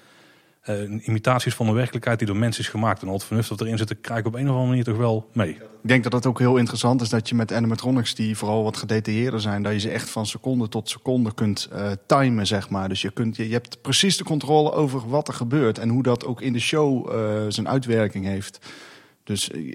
uh, 0.70 0.82
een 0.82 1.02
imitatie 1.10 1.48
is 1.48 1.56
van 1.56 1.66
de 1.66 1.72
werkelijkheid 1.72 2.18
die 2.18 2.28
door 2.28 2.38
mensen 2.38 2.64
is 2.64 2.70
gemaakt. 2.70 3.02
En 3.02 3.08
al 3.08 3.14
het 3.14 3.24
vernuft 3.24 3.50
dat 3.50 3.62
erin 3.62 3.78
zit, 3.78 4.02
krijg 4.02 4.20
ik 4.20 4.26
op 4.26 4.34
een 4.34 4.44
of 4.44 4.50
andere 4.50 4.68
manier 4.68 4.84
toch 4.84 4.98
wel 4.98 5.30
mee. 5.34 5.50
Ik 5.50 5.60
denk 5.82 6.04
dat 6.04 6.14
het 6.14 6.26
ook 6.26 6.40
heel 6.40 6.58
interessant 6.58 7.02
is 7.02 7.10
dat 7.10 7.30
je 7.30 7.36
met 7.36 7.54
animatronics 7.54 8.16
die 8.16 8.38
vooral 8.38 8.64
wat 8.64 8.78
gedetailleerder 8.78 9.42
zijn, 9.42 9.64
dat 9.64 9.74
je 9.74 9.80
ze 9.80 9.90
echt 9.90 10.10
van 10.10 10.26
seconde 10.26 10.70
tot 10.70 10.90
seconde 10.90 11.34
kunt 11.34 11.70
uh, 11.74 11.92
timen, 12.06 12.48
zeg 12.48 12.70
maar. 12.70 12.90
Dus 12.90 13.02
je, 13.02 13.12
kunt, 13.12 13.36
je, 13.36 13.48
je, 13.48 13.54
hebt 13.54 13.82
precies 13.82 14.18
de 14.18 14.24
controle 14.24 14.72
over 14.72 15.10
wat 15.10 15.28
er 15.28 15.34
gebeurt 15.34 15.78
en 15.78 15.90
hoe 15.90 16.04
dat 16.04 16.26
ook 16.26 16.42
in 16.42 16.54
de 16.54 16.60
show 16.60 17.14
uh, 17.14 17.46
zijn 17.48 17.68
uitwerking 17.68 18.26
heeft. 18.26 18.60
Dus 19.24 19.50
uh, 19.50 19.66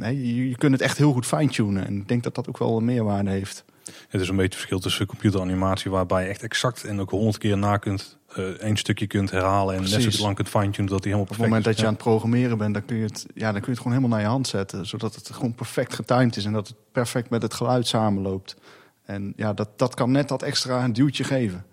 je, 0.00 0.48
je 0.48 0.56
kunt 0.56 0.72
het 0.72 0.82
echt 0.82 0.98
heel 0.98 1.12
goed 1.12 1.26
fine-tunen. 1.26 1.86
En 1.86 1.96
ik 1.96 2.08
denk 2.08 2.22
dat 2.22 2.34
dat 2.34 2.48
ook 2.48 2.58
wel 2.58 2.76
een 2.76 2.84
meerwaarde 2.84 3.30
heeft. 3.30 3.64
Het 4.08 4.20
is 4.20 4.28
een 4.28 4.36
beetje 4.36 4.42
het 4.42 4.54
verschil 4.54 4.78
tussen 4.78 5.06
computeranimatie, 5.06 5.90
waarbij 5.90 6.22
je 6.22 6.28
echt 6.28 6.42
exact 6.42 6.84
en 6.84 7.00
ook 7.00 7.10
honderd 7.10 7.38
keer 7.38 7.58
na 7.58 7.76
kunt, 7.76 8.17
één 8.38 8.76
stukje 8.76 9.06
kunt 9.06 9.30
herhalen 9.30 9.74
en 9.74 9.80
Precies. 9.80 10.04
net 10.04 10.14
zo 10.14 10.22
lang 10.22 10.34
kunt 10.34 10.48
fine-tunen 10.48 10.90
dat 10.90 11.04
hij 11.04 11.12
helemaal 11.12 11.24
perfect 11.24 11.48
Op 11.48 11.54
het 11.54 11.64
moment 11.64 11.64
dat 11.64 11.78
je 11.78 11.86
aan 11.86 11.92
het 11.92 12.02
programmeren 12.02 12.58
bent, 12.58 12.74
dan 12.74 12.84
kun, 12.84 12.96
je 12.96 13.04
het, 13.04 13.26
ja, 13.34 13.52
dan 13.52 13.60
kun 13.60 13.62
je 13.62 13.70
het 13.70 13.78
gewoon 13.78 13.92
helemaal 13.92 14.16
naar 14.16 14.26
je 14.26 14.32
hand 14.32 14.46
zetten. 14.46 14.86
Zodat 14.86 15.14
het 15.14 15.30
gewoon 15.30 15.54
perfect 15.54 15.94
getimed 15.94 16.36
is 16.36 16.44
en 16.44 16.52
dat 16.52 16.68
het 16.68 16.76
perfect 16.92 17.30
met 17.30 17.42
het 17.42 17.54
geluid 17.54 17.86
samenloopt. 17.86 18.56
En 19.04 19.32
ja, 19.36 19.52
dat, 19.52 19.68
dat 19.76 19.94
kan 19.94 20.10
net 20.10 20.28
dat 20.28 20.42
extra 20.42 20.88
duwtje 20.88 21.24
geven. 21.24 21.64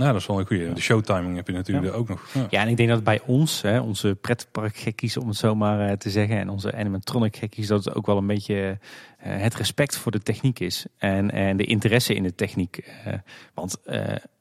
Nou, 0.00 0.12
dat 0.12 0.20
is 0.20 0.26
wel 0.26 0.38
een 0.38 0.46
goede. 0.46 0.72
De 0.72 0.80
showtiming 0.80 1.36
heb 1.36 1.46
je 1.46 1.52
natuurlijk 1.52 1.92
ja. 1.92 1.92
ook 1.92 2.08
nog. 2.08 2.28
Ja. 2.32 2.46
ja. 2.50 2.62
en 2.62 2.68
ik 2.68 2.76
denk 2.76 2.88
dat 2.88 3.04
bij 3.04 3.20
ons, 3.26 3.62
hè, 3.62 3.80
onze 3.80 4.16
pretparkgekkies 4.20 5.16
om 5.16 5.28
het 5.28 5.36
zo 5.36 5.54
maar 5.54 5.88
uh, 5.88 5.92
te 5.92 6.10
zeggen, 6.10 6.38
en 6.38 6.48
onze 6.48 6.74
animatronic 6.74 7.36
gekkies, 7.36 7.66
dat 7.66 7.84
het 7.84 7.94
ook 7.94 8.06
wel 8.06 8.16
een 8.16 8.26
beetje 8.26 8.78
uh, 9.26 9.40
het 9.40 9.54
respect 9.54 9.96
voor 9.96 10.12
de 10.12 10.20
techniek 10.20 10.60
is. 10.60 10.86
En, 10.98 11.30
en 11.30 11.56
de 11.56 11.64
interesse 11.64 12.14
in 12.14 12.22
de 12.22 12.34
techniek. 12.34 12.84
Uh, 13.06 13.14
want 13.54 13.76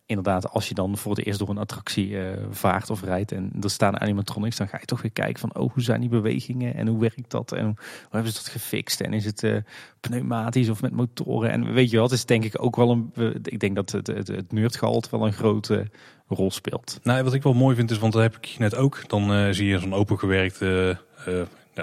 inderdaad, 0.10 0.50
als 0.50 0.68
je 0.68 0.74
dan 0.74 0.98
voor 0.98 1.16
het 1.16 1.26
eerst 1.26 1.40
door 1.40 1.50
een 1.50 1.58
attractie 1.58 2.10
uh, 2.10 2.28
vaart 2.50 2.90
of 2.90 3.04
rijdt 3.04 3.32
en 3.32 3.52
er 3.62 3.70
staan 3.70 4.00
animatronics, 4.00 4.56
dan 4.56 4.68
ga 4.68 4.78
je 4.80 4.86
toch 4.86 5.02
weer 5.02 5.12
kijken 5.12 5.40
van, 5.40 5.56
oh, 5.56 5.74
hoe 5.74 5.84
zijn 5.84 6.00
die 6.00 6.10
bewegingen 6.10 6.76
en 6.76 6.88
hoe 6.88 7.00
werkt 7.00 7.32
dat 7.32 7.52
en 7.52 7.66
hoe 7.66 7.76
hebben 8.10 8.32
ze 8.32 8.38
dat 8.38 8.48
gefixt 8.48 9.02
en 9.02 9.14
is 9.14 9.26
het 9.26 9.44
uh, 9.44 9.58
pneumatisch 10.00 10.70
of 10.70 10.82
met 10.82 10.92
motoren 10.92 11.52
en 11.52 11.74
weet 11.74 11.90
je 11.90 12.00
wat, 12.00 12.12
is 12.12 12.26
denk 12.26 12.44
ik 12.44 12.64
ook 12.64 12.76
wel 12.76 12.92
een, 12.92 13.40
ik 13.44 13.60
denk 13.60 13.76
dat 13.76 13.92
het, 13.92 14.08
het, 14.08 14.28
het 14.28 14.80
wel 15.10 15.26
een 15.26 15.34
grote 15.34 15.88
rol 16.28 16.52
speelt. 16.52 17.00
Nou, 17.04 17.24
wat 17.24 17.34
ik 17.34 17.44
wel 17.44 17.54
mooi 17.54 17.76
vind 17.76 17.92
is, 17.92 17.98
want 17.98 18.14
dat 18.14 18.22
heb 18.22 18.38
ik 18.38 18.56
net 18.58 18.76
ook, 18.76 19.10
dan 19.10 19.32
uh, 19.32 19.48
zie 19.52 19.68
je 19.68 19.80
zo'n 19.80 19.94
opengewerkte, 19.94 20.98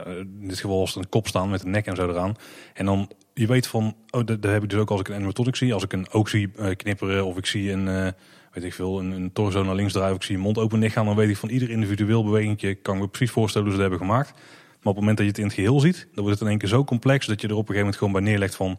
in 0.03 0.49
dit 0.49 0.61
geval 0.61 0.81
als 0.81 0.97
een 0.97 1.09
kop 1.09 1.29
staan 1.29 1.51
met 1.51 1.65
een 1.65 1.71
nek 1.71 1.87
en 1.87 1.97
zo 1.97 2.09
eraan. 2.09 2.35
En 2.75 2.87
dan 2.87 3.11
je 3.39 3.47
weet 3.47 3.67
van, 3.67 3.97
oh, 4.11 4.25
dat, 4.25 4.43
dat 4.43 4.53
heb 4.53 4.63
ik 4.63 4.71
dus 4.71 4.79
ook 4.79 4.91
als 4.91 5.01
ik 5.01 5.09
een 5.09 5.15
animatronic 5.15 5.57
zie. 5.57 5.75
Als 5.75 5.83
ik 5.83 5.93
een 5.93 6.11
oog 6.11 6.29
zie 6.29 6.51
uh, 6.59 6.71
knipperen 6.77 7.27
of 7.27 7.37
ik 7.37 7.47
zie 7.47 7.73
een, 7.73 7.87
uh, 7.87 8.09
weet 8.53 8.65
ik 8.65 8.75
veel, 8.75 8.99
een, 8.99 9.11
een 9.11 9.33
torso 9.33 9.63
naar 9.63 9.75
links 9.75 9.93
draaien 9.93 10.11
of 10.11 10.17
ik 10.17 10.23
zie 10.23 10.37
een 10.37 10.43
mond 10.43 10.59
open 10.59 10.81
dicht 10.81 10.93
gaan, 10.93 11.07
dan 11.07 11.17
weet 11.17 11.29
ik 11.29 11.37
van 11.37 11.49
ieder 11.49 11.71
individueel 11.71 12.25
beweging 12.25 12.79
kan 12.83 12.95
ik 12.95 13.01
me 13.01 13.09
precies 13.09 13.31
voorstellen 13.31 13.67
hoe 13.67 13.77
ze 13.77 13.83
het 13.83 13.91
hebben 13.91 14.09
gemaakt. 14.09 14.31
Maar 14.33 14.95
op 14.95 14.95
het 14.95 14.95
moment 14.95 15.17
dat 15.17 15.27
je 15.27 15.33
het 15.33 15.39
in 15.39 15.45
het 15.45 15.55
geheel 15.55 15.81
ziet, 15.81 16.09
dan 16.15 16.25
wordt 16.25 16.31
het 16.31 16.41
in 16.41 16.49
één 16.49 16.59
keer 16.59 16.69
zo 16.69 16.85
complex 16.85 17.27
dat 17.27 17.41
je 17.41 17.49
er 17.49 17.55
op 17.55 17.69
een 17.69 17.75
gegeven 17.75 17.85
moment 17.85 17.97
gewoon 17.97 18.13
bij 18.13 18.23
neerlegt 18.23 18.55
van, 18.55 18.79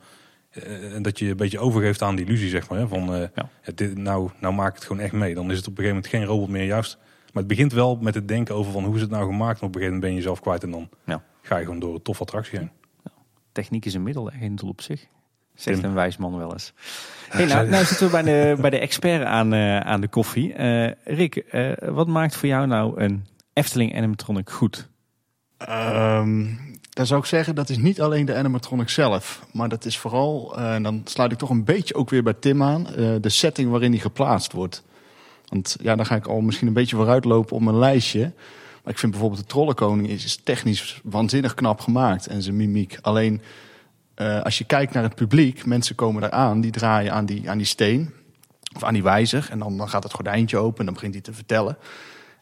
uh, 0.68 1.02
dat 1.02 1.20
je 1.20 1.30
een 1.30 1.38
beetje 1.38 1.60
overgeeft 1.60 2.02
aan 2.02 2.16
die 2.16 2.26
illusie, 2.26 2.50
zeg 2.50 2.70
maar. 2.70 2.80
Hè, 2.80 2.88
van, 2.88 3.14
uh, 3.14 3.24
ja. 3.36 3.50
dit, 3.76 3.98
nou, 3.98 4.30
nou 4.40 4.54
maak 4.54 4.76
het 4.76 4.84
gewoon 4.84 5.02
echt 5.02 5.14
mee. 5.14 5.34
Dan 5.34 5.52
is 5.52 5.58
het 5.58 5.68
op 5.68 5.78
een 5.78 5.84
gegeven 5.84 5.96
moment 5.96 6.08
geen 6.08 6.26
robot 6.26 6.50
meer, 6.50 6.66
juist. 6.66 6.98
Maar 7.34 7.44
het 7.44 7.48
begint 7.48 7.74
wel 7.74 7.98
met 8.02 8.16
het 8.16 8.28
denken 8.28 8.56
over 8.56 8.72
van 8.72 8.84
hoe 8.84 8.96
is 8.96 9.02
het 9.02 9.10
nou 9.10 9.26
gemaakt. 9.26 9.62
Op 9.62 9.68
een 9.68 9.74
gegeven 9.74 9.94
moment 9.94 10.02
ben 10.02 10.10
je 10.10 10.16
jezelf 10.16 10.40
kwijt 10.40 10.64
en 10.64 10.72
dan 10.72 10.90
ja. 11.06 11.24
ga 11.42 11.58
je 11.58 11.64
gewoon 11.64 11.80
door 11.80 11.94
een 11.94 12.02
tof 12.02 12.22
attractie 12.22 12.60
heen 12.60 12.72
techniek 13.62 13.86
is 13.86 13.94
een 13.94 14.04
middel, 14.04 14.30
geen 14.40 14.56
doel 14.56 14.70
op 14.70 14.82
zich. 14.82 15.08
Zegt 15.56 15.84
een 15.84 15.94
wijs 15.94 16.18
man 16.18 16.38
wel 16.38 16.52
eens. 16.52 16.74
Hey, 17.30 17.46
nou, 17.46 17.70
nou 17.70 17.86
zitten 17.86 18.06
we 18.06 18.12
bij 18.12 18.22
de, 18.22 18.56
bij 18.62 18.70
de 18.70 18.80
expert 18.80 19.24
aan, 19.24 19.54
uh, 19.54 19.80
aan 19.80 20.02
de 20.02 20.08
koffie. 20.08 20.58
Uh, 20.58 20.92
Rick, 21.04 21.44
uh, 21.52 21.72
wat 21.82 22.08
maakt 22.08 22.36
voor 22.36 22.48
jou 22.48 22.68
nou 22.68 23.02
een 23.02 23.26
Efteling 23.54 23.96
animatronic 23.96 24.50
goed? 24.50 24.90
Um, 25.70 26.60
dan 26.90 27.06
zou 27.06 27.20
ik 27.20 27.26
zeggen, 27.26 27.56
dat 27.56 27.70
is 27.70 27.78
niet 27.78 28.02
alleen 28.02 28.26
de 28.26 28.36
animatronic 28.36 28.90
zelf. 28.90 29.46
Maar 29.54 29.70
dat 29.70 29.86
is 29.86 29.98
vooral, 29.98 30.58
en 30.58 30.84
dan 30.84 31.02
sluit 31.04 31.32
ik 31.32 31.38
toch 31.38 31.50
een 31.50 31.64
beetje 31.64 31.96
ook 31.96 32.10
weer 32.10 32.24
bij 32.24 32.34
Tim 32.34 32.64
aan, 32.64 32.84
de 33.22 33.30
setting 33.30 33.70
waarin 33.70 33.92
die 33.92 34.00
geplaatst 34.00 34.52
wordt. 34.52 34.84
Want 35.48 35.78
ja, 35.82 35.96
dan 35.96 36.06
ga 36.06 36.16
ik 36.16 36.28
al 36.28 36.42
misschien 36.42 36.68
een 36.68 36.74
beetje 36.74 36.96
vooruitlopen 36.96 37.56
op 37.56 37.62
mijn 37.62 37.78
lijstje. 37.78 38.34
Ik 38.88 38.98
vind 38.98 39.12
bijvoorbeeld 39.12 39.42
de 39.42 39.48
Trollenkoning 39.48 40.10
is, 40.10 40.26
is 40.26 40.40
technisch 40.44 41.02
waanzinnig 41.04 41.54
knap 41.54 41.80
gemaakt. 41.80 42.28
En 42.28 42.42
zijn 42.42 42.56
mimiek. 42.56 42.98
Alleen 43.02 43.42
uh, 44.16 44.42
als 44.42 44.58
je 44.58 44.64
kijkt 44.64 44.94
naar 44.94 45.04
het 45.04 45.16
publiek, 45.16 45.66
mensen 45.66 45.96
komen 45.96 46.24
eraan, 46.24 46.62
die 46.62 46.72
draaien 46.72 47.14
aan 47.14 47.26
die, 47.26 47.50
aan 47.50 47.58
die 47.58 47.68
steen. 47.68 48.14
Of 48.76 48.84
aan 48.84 48.94
die 48.94 49.04
wijzer. 49.04 49.48
En 49.52 49.60
dan, 49.60 49.78
dan 49.78 49.90
gaat 49.90 50.04
het 50.04 50.14
gordijntje 50.14 50.58
open 50.58 50.80
en 50.80 50.86
dan 50.86 50.94
begint 50.94 51.14
hij 51.14 51.24
te 51.24 51.34
vertellen. 51.34 51.78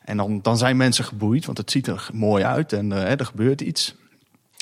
En 0.03 0.17
dan, 0.17 0.39
dan 0.41 0.57
zijn 0.57 0.77
mensen 0.77 1.05
geboeid, 1.05 1.45
want 1.45 1.57
het 1.57 1.71
ziet 1.71 1.87
er 1.87 2.09
mooi 2.13 2.43
uit 2.43 2.73
en 2.73 2.91
uh, 2.91 3.19
er 3.19 3.25
gebeurt 3.25 3.61
iets. 3.61 3.95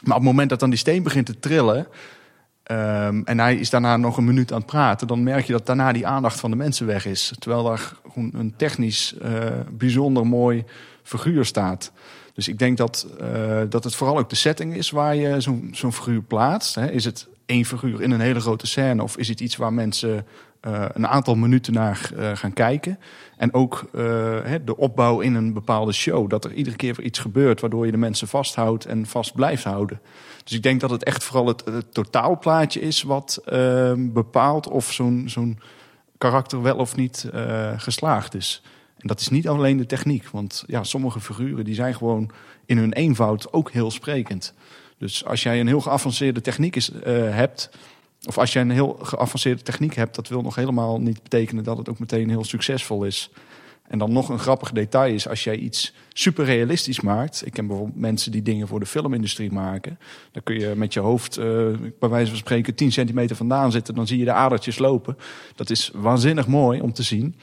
Maar 0.03 0.15
op 0.15 0.21
het 0.21 0.31
moment 0.31 0.49
dat 0.49 0.59
dan 0.59 0.69
die 0.69 0.79
steen 0.79 1.03
begint 1.03 1.25
te 1.25 1.39
trillen. 1.39 1.87
Um, 2.71 3.25
en 3.25 3.39
hij 3.39 3.55
is 3.55 3.69
daarna 3.69 3.97
nog 3.97 4.17
een 4.17 4.25
minuut 4.25 4.51
aan 4.51 4.57
het 4.57 4.65
praten, 4.65 5.07
dan 5.07 5.23
merk 5.23 5.45
je 5.45 5.51
dat 5.51 5.65
daarna 5.65 5.91
die 5.91 6.07
aandacht 6.07 6.39
van 6.39 6.49
de 6.51 6.55
mensen 6.55 6.85
weg 6.85 7.05
is. 7.05 7.33
Terwijl 7.39 7.63
daar 7.63 7.93
een 8.15 8.53
technisch 8.57 9.15
uh, 9.21 9.29
bijzonder 9.71 10.27
mooi 10.27 10.63
figuur 11.03 11.45
staat. 11.45 11.91
Dus 12.33 12.47
ik 12.47 12.59
denk 12.59 12.77
dat, 12.77 13.07
uh, 13.21 13.61
dat 13.69 13.83
het 13.83 13.95
vooral 13.95 14.17
ook 14.17 14.29
de 14.29 14.35
setting 14.35 14.75
is 14.75 14.89
waar 14.89 15.15
je 15.15 15.41
zo'n 15.41 15.69
zo'n 15.71 15.93
figuur 15.93 16.21
plaatst. 16.21 16.75
Hè. 16.75 16.91
Is 16.91 17.05
het 17.05 17.27
één 17.45 17.65
figuur 17.65 18.01
in 18.01 18.11
een 18.11 18.19
hele 18.19 18.39
grote 18.39 18.67
scène 18.67 19.03
of 19.03 19.17
is 19.17 19.27
het 19.27 19.39
iets 19.39 19.55
waar 19.55 19.73
mensen 19.73 20.25
uh, 20.67 20.85
een 20.93 21.07
aantal 21.07 21.35
minuten 21.35 21.73
naar 21.73 22.11
uh, 22.15 22.31
gaan 22.33 22.53
kijken? 22.53 22.99
En 23.37 23.53
ook 23.53 23.89
de 24.65 24.77
opbouw 24.77 25.19
in 25.19 25.35
een 25.35 25.53
bepaalde 25.53 25.91
show. 25.91 26.29
Dat 26.29 26.45
er 26.45 26.53
iedere 26.53 26.75
keer 26.75 27.01
iets 27.01 27.19
gebeurt 27.19 27.61
waardoor 27.61 27.85
je 27.85 27.91
de 27.91 27.97
mensen 27.97 28.27
vasthoudt 28.27 28.85
en 28.85 29.05
vast 29.05 29.35
blijft 29.35 29.63
houden. 29.63 29.99
Dus 30.43 30.53
ik 30.53 30.63
denk 30.63 30.81
dat 30.81 30.89
het 30.89 31.03
echt 31.03 31.23
vooral 31.23 31.47
het, 31.47 31.65
het 31.65 31.93
totaalplaatje 31.93 32.79
is 32.79 33.01
wat 33.01 33.41
bepaalt 33.97 34.67
of 34.67 34.91
zo'n 34.91 35.23
zo'n 35.27 35.59
karakter 36.17 36.61
wel 36.61 36.77
of 36.77 36.95
niet 36.95 37.29
geslaagd 37.77 38.33
is. 38.35 38.61
En 39.03 39.09
dat 39.09 39.19
is 39.19 39.29
niet 39.29 39.47
alleen 39.47 39.77
de 39.77 39.85
techniek, 39.85 40.27
want 40.27 40.63
ja, 40.67 40.83
sommige 40.83 41.19
figuren 41.19 41.65
die 41.65 41.75
zijn 41.75 41.95
gewoon 41.95 42.31
in 42.65 42.77
hun 42.77 42.93
eenvoud 42.93 43.53
ook 43.53 43.71
heel 43.71 43.91
sprekend. 43.91 44.53
Dus 44.97 45.25
als 45.25 45.43
jij 45.43 45.59
een 45.59 45.67
heel 45.67 45.81
geavanceerde 45.81 46.41
techniek 46.41 46.75
is, 46.75 46.91
uh, 46.91 46.99
hebt, 47.35 47.69
of 48.25 48.37
als 48.37 48.53
je 48.53 48.59
een 48.59 48.69
heel 48.69 48.99
geavanceerde 49.01 49.61
techniek 49.61 49.95
hebt, 49.95 50.15
dat 50.15 50.27
wil 50.27 50.41
nog 50.41 50.55
helemaal 50.55 50.99
niet 50.99 51.23
betekenen 51.23 51.63
dat 51.63 51.77
het 51.77 51.89
ook 51.89 51.99
meteen 51.99 52.29
heel 52.29 52.43
succesvol 52.43 53.03
is. 53.03 53.29
En 53.87 53.99
dan 53.99 54.11
nog 54.11 54.29
een 54.29 54.39
grappig 54.39 54.71
detail 54.71 55.13
is, 55.13 55.27
als 55.27 55.43
jij 55.43 55.55
iets 55.55 55.93
super 56.13 56.45
realistisch 56.45 57.01
maakt. 57.01 57.45
Ik 57.45 57.53
ken 57.53 57.67
bijvoorbeeld 57.67 57.99
mensen 57.99 58.31
die 58.31 58.41
dingen 58.41 58.67
voor 58.67 58.79
de 58.79 58.85
filmindustrie 58.85 59.51
maken. 59.51 59.99
Dan 60.31 60.43
kun 60.43 60.59
je 60.59 60.73
met 60.75 60.93
je 60.93 60.99
hoofd, 60.99 61.37
uh, 61.37 61.45
bij 61.99 62.09
wijze 62.09 62.29
van 62.29 62.37
spreken, 62.37 62.75
10 62.75 62.91
centimeter 62.91 63.35
vandaan 63.35 63.71
zitten. 63.71 63.95
Dan 63.95 64.07
zie 64.07 64.17
je 64.17 64.25
de 64.25 64.31
adertjes 64.31 64.77
lopen. 64.77 65.17
Dat 65.55 65.69
is 65.69 65.91
waanzinnig 65.93 66.47
mooi 66.47 66.81
om 66.81 66.93
te 66.93 67.03
zien. 67.03 67.35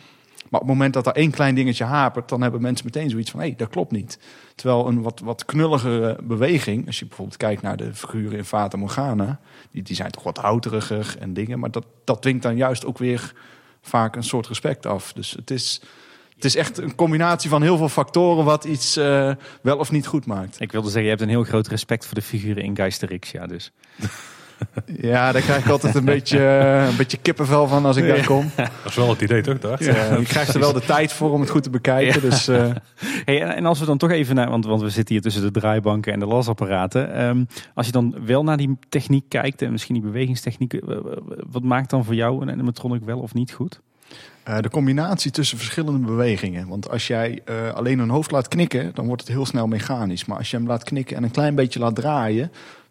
Maar 0.50 0.60
op 0.60 0.66
het 0.66 0.76
moment 0.76 0.94
dat 0.94 1.06
er 1.06 1.12
één 1.12 1.30
klein 1.30 1.54
dingetje 1.54 1.84
hapert, 1.84 2.28
dan 2.28 2.42
hebben 2.42 2.60
mensen 2.60 2.86
meteen 2.86 3.10
zoiets 3.10 3.30
van: 3.30 3.40
hé, 3.40 3.46
hey, 3.46 3.56
dat 3.56 3.68
klopt 3.68 3.92
niet. 3.92 4.18
Terwijl 4.54 4.86
een 4.86 5.02
wat, 5.02 5.20
wat 5.20 5.44
knulligere 5.44 6.18
beweging, 6.22 6.86
als 6.86 6.98
je 6.98 7.06
bijvoorbeeld 7.06 7.36
kijkt 7.36 7.62
naar 7.62 7.76
de 7.76 7.94
figuren 7.94 8.38
in 8.38 8.44
Fata 8.44 8.76
Morgana, 8.76 9.40
die, 9.70 9.82
die 9.82 9.96
zijn 9.96 10.10
toch 10.10 10.22
wat 10.22 10.38
houteriger 10.38 11.16
en 11.18 11.32
dingen. 11.32 11.58
Maar 11.58 11.70
dat, 11.70 11.86
dat 12.04 12.22
dwingt 12.22 12.42
dan 12.42 12.56
juist 12.56 12.84
ook 12.84 12.98
weer 12.98 13.32
vaak 13.82 14.16
een 14.16 14.22
soort 14.22 14.46
respect 14.46 14.86
af. 14.86 15.12
Dus 15.12 15.30
het 15.30 15.50
is 15.50 15.80
het 16.34 16.44
is 16.44 16.56
echt 16.56 16.78
een 16.78 16.94
combinatie 16.94 17.50
van 17.50 17.62
heel 17.62 17.76
veel 17.76 17.88
factoren 17.88 18.44
wat 18.44 18.64
iets 18.64 18.96
uh, 18.96 19.32
wel 19.62 19.78
of 19.78 19.90
niet 19.90 20.06
goed 20.06 20.26
maakt. 20.26 20.60
Ik 20.60 20.72
wilde 20.72 20.86
zeggen, 20.86 21.02
je 21.02 21.08
hebt 21.08 21.22
een 21.22 21.28
heel 21.28 21.44
groot 21.44 21.66
respect 21.66 22.06
voor 22.06 22.14
de 22.14 22.22
figuren 22.22 22.62
in 22.62 22.76
Geisterix, 22.76 23.30
ja 23.30 23.46
dus. 23.46 23.72
Ja, 25.10 25.32
daar 25.32 25.42
krijg 25.42 25.64
ik 25.64 25.70
altijd 25.70 25.94
een 25.94 26.04
beetje, 26.04 26.38
een 26.90 26.96
beetje 26.96 27.16
kippenvel 27.16 27.68
van 27.68 27.84
als 27.84 27.96
ik 27.96 28.06
daar 28.06 28.24
kom. 28.24 28.50
Dat 28.56 28.68
is 28.84 28.94
wel 28.94 29.08
het 29.08 29.20
idee 29.20 29.42
toch? 29.42 29.58
Daar? 29.58 29.84
Ja, 29.84 30.14
je 30.16 30.24
krijgt 30.24 30.54
er 30.54 30.60
wel 30.60 30.72
de 30.72 30.80
tijd 30.80 31.12
voor 31.12 31.30
om 31.30 31.40
het 31.40 31.50
goed 31.50 31.62
te 31.62 31.70
bekijken. 31.70 32.20
Dus, 32.20 32.48
uh... 32.48 32.70
hey, 33.24 33.42
en 33.42 33.66
als 33.66 33.80
we 33.80 33.86
dan 33.86 33.98
toch 33.98 34.10
even 34.10 34.34
naar, 34.34 34.50
want, 34.50 34.64
want 34.64 34.82
we 34.82 34.90
zitten 34.90 35.14
hier 35.14 35.22
tussen 35.22 35.42
de 35.42 35.50
draaibanken 35.50 36.12
en 36.12 36.20
de 36.20 36.26
lasapparaten. 36.26 37.22
Um, 37.22 37.46
als 37.74 37.86
je 37.86 37.92
dan 37.92 38.14
wel 38.24 38.44
naar 38.44 38.56
die 38.56 38.78
techniek 38.88 39.24
kijkt 39.28 39.62
en 39.62 39.72
misschien 39.72 39.94
die 39.94 40.04
bewegingstechniek, 40.04 40.80
wat 41.50 41.62
maakt 41.62 41.90
dan 41.90 42.04
voor 42.04 42.14
jou 42.14 42.42
een 42.42 42.50
animatronic 42.50 43.02
wel 43.04 43.18
of 43.18 43.34
niet 43.34 43.52
goed? 43.52 43.80
Uh, 44.48 44.58
de 44.58 44.70
combinatie 44.70 45.30
tussen 45.30 45.58
verschillende 45.58 46.06
bewegingen. 46.06 46.68
Want 46.68 46.90
als 46.90 47.06
jij 47.06 47.40
uh, 47.44 47.72
alleen 47.72 47.98
een 47.98 48.08
hoofd 48.08 48.30
laat 48.30 48.48
knikken, 48.48 48.90
dan 48.94 49.06
wordt 49.06 49.22
het 49.22 49.30
heel 49.30 49.46
snel 49.46 49.66
mechanisch. 49.66 50.24
Maar 50.24 50.38
als 50.38 50.50
je 50.50 50.56
hem 50.56 50.66
laat 50.66 50.84
knikken 50.84 51.16
en 51.16 51.22
een 51.22 51.30
klein 51.30 51.54
beetje 51.54 51.78
laat 51.78 51.94
draaien, 51.94 52.50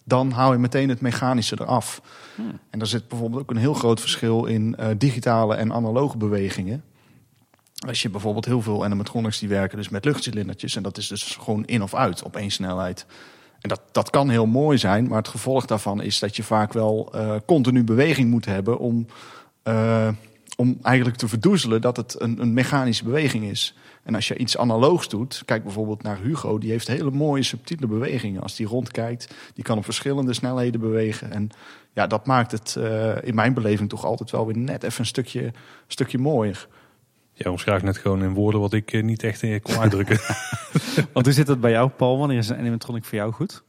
dan 0.10 0.32
hou 0.32 0.54
je 0.54 0.60
meteen 0.60 0.90
het 0.90 1.02
mechanische 1.02 1.58
eraf. 1.62 2.02
Hmm. 2.36 2.60
En 2.70 2.80
daar 2.80 2.88
zit 2.88 3.08
bijvoorbeeld 3.08 3.42
ook 3.42 3.50
een 3.50 3.58
heel 3.58 3.74
groot 3.74 4.00
verschil 4.00 4.46
in 4.46 4.76
uh, 4.80 4.88
digitale 4.98 5.56
en 5.56 5.74
analoge 5.74 6.18
bewegingen. 6.18 6.84
Als 7.88 8.02
je 8.02 8.10
bijvoorbeeld 8.10 8.46
heel 8.46 8.62
veel 8.62 8.84
animatronics 8.84 9.40
die 9.40 9.50
werken 9.50 9.78
dus 9.78 9.90
met 9.90 10.06
luchtcilindertjes. 10.06 10.76
En 10.76 10.84
dat 10.84 10.98
is 10.98 11.08
dus 11.08 11.38
gewoon 11.42 11.66
in 11.66 11.84
of 11.84 11.96
uit 11.96 12.24
op 12.24 12.36
één 12.36 12.52
snelheid. 12.52 13.06
En 13.60 13.70
dat, 13.70 13.82
dat 13.92 14.10
kan 14.10 14.30
heel 14.30 14.46
mooi 14.46 14.78
zijn, 14.78 15.08
maar 15.08 15.18
het 15.18 15.28
gevolg 15.28 15.66
daarvan 15.66 16.02
is 16.02 16.20
dat 16.20 16.36
je 16.36 16.44
vaak 16.44 16.74
wel 16.74 17.14
continu 17.46 17.84
beweging 17.84 18.30
moet 18.30 18.46
hebben 18.46 18.80
om 18.80 19.08
om 20.60 20.78
eigenlijk 20.82 21.18
te 21.18 21.28
verdoezelen 21.28 21.82
dat 21.82 21.98
het 21.98 22.22
een, 22.22 22.42
een, 22.42 22.54
mechanische 22.54 23.04
beweging 23.04 23.44
is. 23.44 23.76
En 24.10 24.16
als 24.16 24.28
je 24.28 24.38
iets 24.38 24.58
analoogs 24.58 25.10
doet, 25.10 25.42
kijk 25.46 25.64
bijvoorbeeld 25.64 26.04
naar 26.04 26.20
Hugo, 26.20 26.58
die 26.58 26.72
heeft 26.72 26.88
hele 26.88 27.12
mooie 27.12 27.44
subtiele 27.44 27.88
bewegingen. 27.88 28.42
Als 28.42 28.56
die 28.56 28.68
rondkijkt, 28.68 29.34
die 29.54 29.64
kan 29.64 29.78
op 29.78 29.84
verschillende 29.84 30.34
snelheden 30.34 30.80
bewegen. 30.80 31.32
En 31.32 31.50
ja, 31.94 32.08
dat 32.08 32.26
maakt 32.26 32.52
het 32.52 32.76
uh, 32.78 33.16
in 33.22 33.36
mijn 33.36 33.54
beleving 33.54 33.90
toch 33.90 34.06
altijd 34.06 34.32
wel 34.32 34.46
weer 34.46 34.58
net 34.58 34.84
even 34.84 35.00
een 35.00 35.06
stukje, 35.06 35.52
stukje 35.88 36.18
mooier. 36.18 36.68
Ja, 37.34 37.52
omschrijf 37.52 37.82
net 37.82 37.98
gewoon 37.98 38.24
in 38.24 38.34
woorden 38.34 38.62
wat 38.62 38.74
ik 38.74 38.94
uh, 38.94 39.04
niet 39.04 39.24
echt 39.24 39.42
uh, 39.42 39.62
kon 39.62 39.78
uitdrukken. 39.80 40.20
Want 41.14 41.26
hoe 41.26 41.36
zit 41.36 41.48
het 41.48 41.62
bij 41.62 41.72
jou, 41.72 41.90
Paul? 41.90 42.18
Wanneer 42.18 42.38
is 42.38 42.50
een 42.50 42.58
animatronic 42.58 43.04
voor 43.04 43.18
jou 43.18 43.32
goed? 43.32 43.64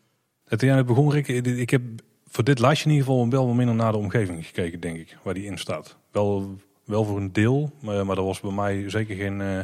Het 0.44 0.61
jaar 0.61 0.85
begon, 0.85 1.16
ik, 1.16 1.29
ik 1.29 1.70
heb 1.70 1.83
voor 2.29 2.44
dit 2.44 2.59
lijstje 2.59 2.88
in 2.88 2.94
ieder 2.94 3.07
geval 3.07 3.29
wel 3.29 3.46
minder 3.46 3.74
naar 3.74 3.92
de 3.92 3.98
omgeving 3.98 4.46
gekeken, 4.46 4.81
denk 4.81 4.96
ik, 4.96 5.18
waar 5.22 5.35
die 5.35 5.44
in 5.44 5.59
staat. 5.59 5.96
Wel 6.11 6.59
wel 6.90 7.05
voor 7.05 7.16
een 7.16 7.33
deel, 7.33 7.70
maar, 7.81 8.07
maar 8.07 8.16
dat 8.16 8.24
was 8.24 8.40
bij 8.40 8.53
mij 8.53 8.90
zeker 8.90 9.16
geen, 9.16 9.40
uh, 9.40 9.59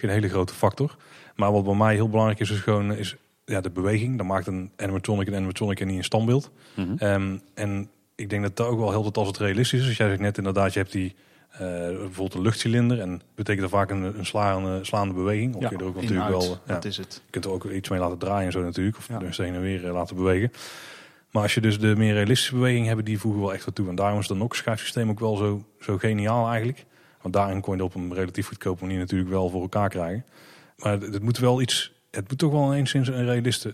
geen 0.00 0.10
hele 0.10 0.28
grote 0.28 0.54
factor. 0.54 0.96
Maar 1.36 1.52
wat 1.52 1.64
bij 1.64 1.74
mij 1.74 1.94
heel 1.94 2.08
belangrijk 2.08 2.40
is, 2.40 2.50
is 2.50 2.60
gewoon 2.60 2.94
is, 2.94 3.16
ja, 3.44 3.60
de 3.60 3.70
beweging. 3.70 4.16
Dat 4.16 4.26
maakt 4.26 4.46
een 4.46 4.70
animatronic 4.76 5.26
een 5.26 5.34
animatronic 5.34 5.80
en 5.80 5.86
niet 5.86 5.96
een 5.96 6.04
standbeeld. 6.04 6.50
Mm 6.74 6.96
-hmm. 6.98 7.40
en 7.54 7.90
ik 8.14 8.30
denk 8.30 8.42
dat 8.42 8.56
dat 8.56 8.66
ook 8.66 8.78
wel 8.78 8.90
helpt 8.90 9.16
als 9.16 9.26
het 9.26 9.38
realistisch 9.38 9.80
is. 9.80 9.86
Als 9.86 9.96
jij 9.96 10.08
zegt 10.08 10.20
net 10.20 10.38
inderdaad, 10.38 10.72
je 10.72 10.78
hebt 10.78 10.92
die 10.92 11.14
uh, 11.52 11.58
bijvoorbeeld 11.58 12.34
een 12.34 12.40
luchtcilinder 12.40 13.00
en 13.00 13.22
betekent 13.34 13.64
er 13.64 13.70
vaak 13.70 13.90
een, 13.90 14.18
een 14.18 14.26
slaande, 14.26 14.84
slaande 14.84 15.14
beweging. 15.14 15.54
Of 15.54 15.62
ja, 15.62 15.70
je 15.70 15.76
er 15.76 15.84
ook 15.84 15.94
natuurlijk 15.94 16.28
wel. 16.28 16.42
Ja, 16.42 16.74
dat 16.74 16.84
is 16.84 16.96
het. 16.96 17.22
Je 17.24 17.30
kunt 17.30 17.44
er 17.44 17.50
ook 17.50 17.64
iets 17.64 17.88
mee 17.88 17.98
laten 17.98 18.18
draaien 18.18 18.46
en 18.46 18.52
zo 18.52 18.62
natuurlijk. 18.62 18.96
Of 18.96 19.08
ja. 19.08 19.18
dus 19.18 19.36
heen 19.36 19.54
en 19.54 19.60
weer 19.60 19.80
laten 19.80 20.16
bewegen. 20.16 20.52
Maar 21.30 21.42
als 21.42 21.54
je 21.54 21.60
dus 21.60 21.78
de 21.78 21.96
meer 21.96 22.12
realistische 22.12 22.54
beweging 22.54 22.86
hebt, 22.86 23.06
die 23.06 23.18
voegen 23.18 23.40
wel 23.40 23.52
echt 23.52 23.64
wat 23.64 23.74
toe. 23.74 23.88
En 23.88 23.94
daarom 23.94 24.18
is 24.18 24.28
het 24.28 24.40
ook 24.40 24.56
schijfsysteem 24.56 25.10
ook 25.10 25.20
wel 25.20 25.36
zo, 25.36 25.64
zo 25.80 25.98
geniaal 25.98 26.48
eigenlijk. 26.48 26.84
Want 27.22 27.34
daarin 27.34 27.60
kon 27.60 27.76
je 27.76 27.84
op 27.84 27.94
een 27.94 28.14
relatief 28.14 28.46
goedkope 28.46 28.84
manier 28.84 28.98
natuurlijk 28.98 29.30
wel 29.30 29.48
voor 29.48 29.62
elkaar 29.62 29.88
krijgen. 29.88 30.24
Maar 30.76 30.92
het 30.92 31.22
moet 31.22 31.38
wel 31.38 31.60
iets, 31.60 31.92
het 32.10 32.28
moet 32.28 32.38
toch 32.38 32.52
wel 32.52 32.74
eens 32.74 32.94
een 32.94 33.04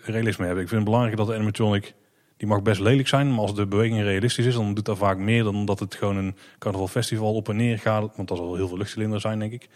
realisme 0.02 0.44
hebben. 0.46 0.62
Ik 0.62 0.68
vind 0.68 0.70
het 0.70 0.84
belangrijk 0.84 1.16
dat 1.16 1.26
de 1.26 1.34
animatronic, 1.34 1.94
die 2.36 2.48
mag 2.48 2.62
best 2.62 2.80
lelijk 2.80 3.08
zijn. 3.08 3.30
Maar 3.30 3.40
als 3.40 3.54
de 3.54 3.66
beweging 3.66 4.02
realistisch 4.02 4.46
is, 4.46 4.54
dan 4.54 4.74
doet 4.74 4.84
dat 4.84 4.98
vaak 4.98 5.18
meer 5.18 5.44
dan 5.44 5.64
dat 5.64 5.78
het 5.78 5.94
gewoon 5.94 6.16
een 6.16 6.36
carnaval 6.58 6.88
festival 6.88 7.34
op 7.34 7.48
en 7.48 7.56
neer 7.56 7.78
gaat. 7.78 8.16
Want 8.16 8.28
dat 8.28 8.36
zal 8.36 8.54
heel 8.54 8.68
veel 8.68 8.76
luchtcilinders 8.76 9.22
zijn, 9.22 9.38
denk 9.38 9.52
ik. 9.52 9.68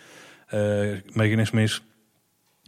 Uh, 0.54 0.96
mechanisme 1.12 1.62
is 1.62 1.82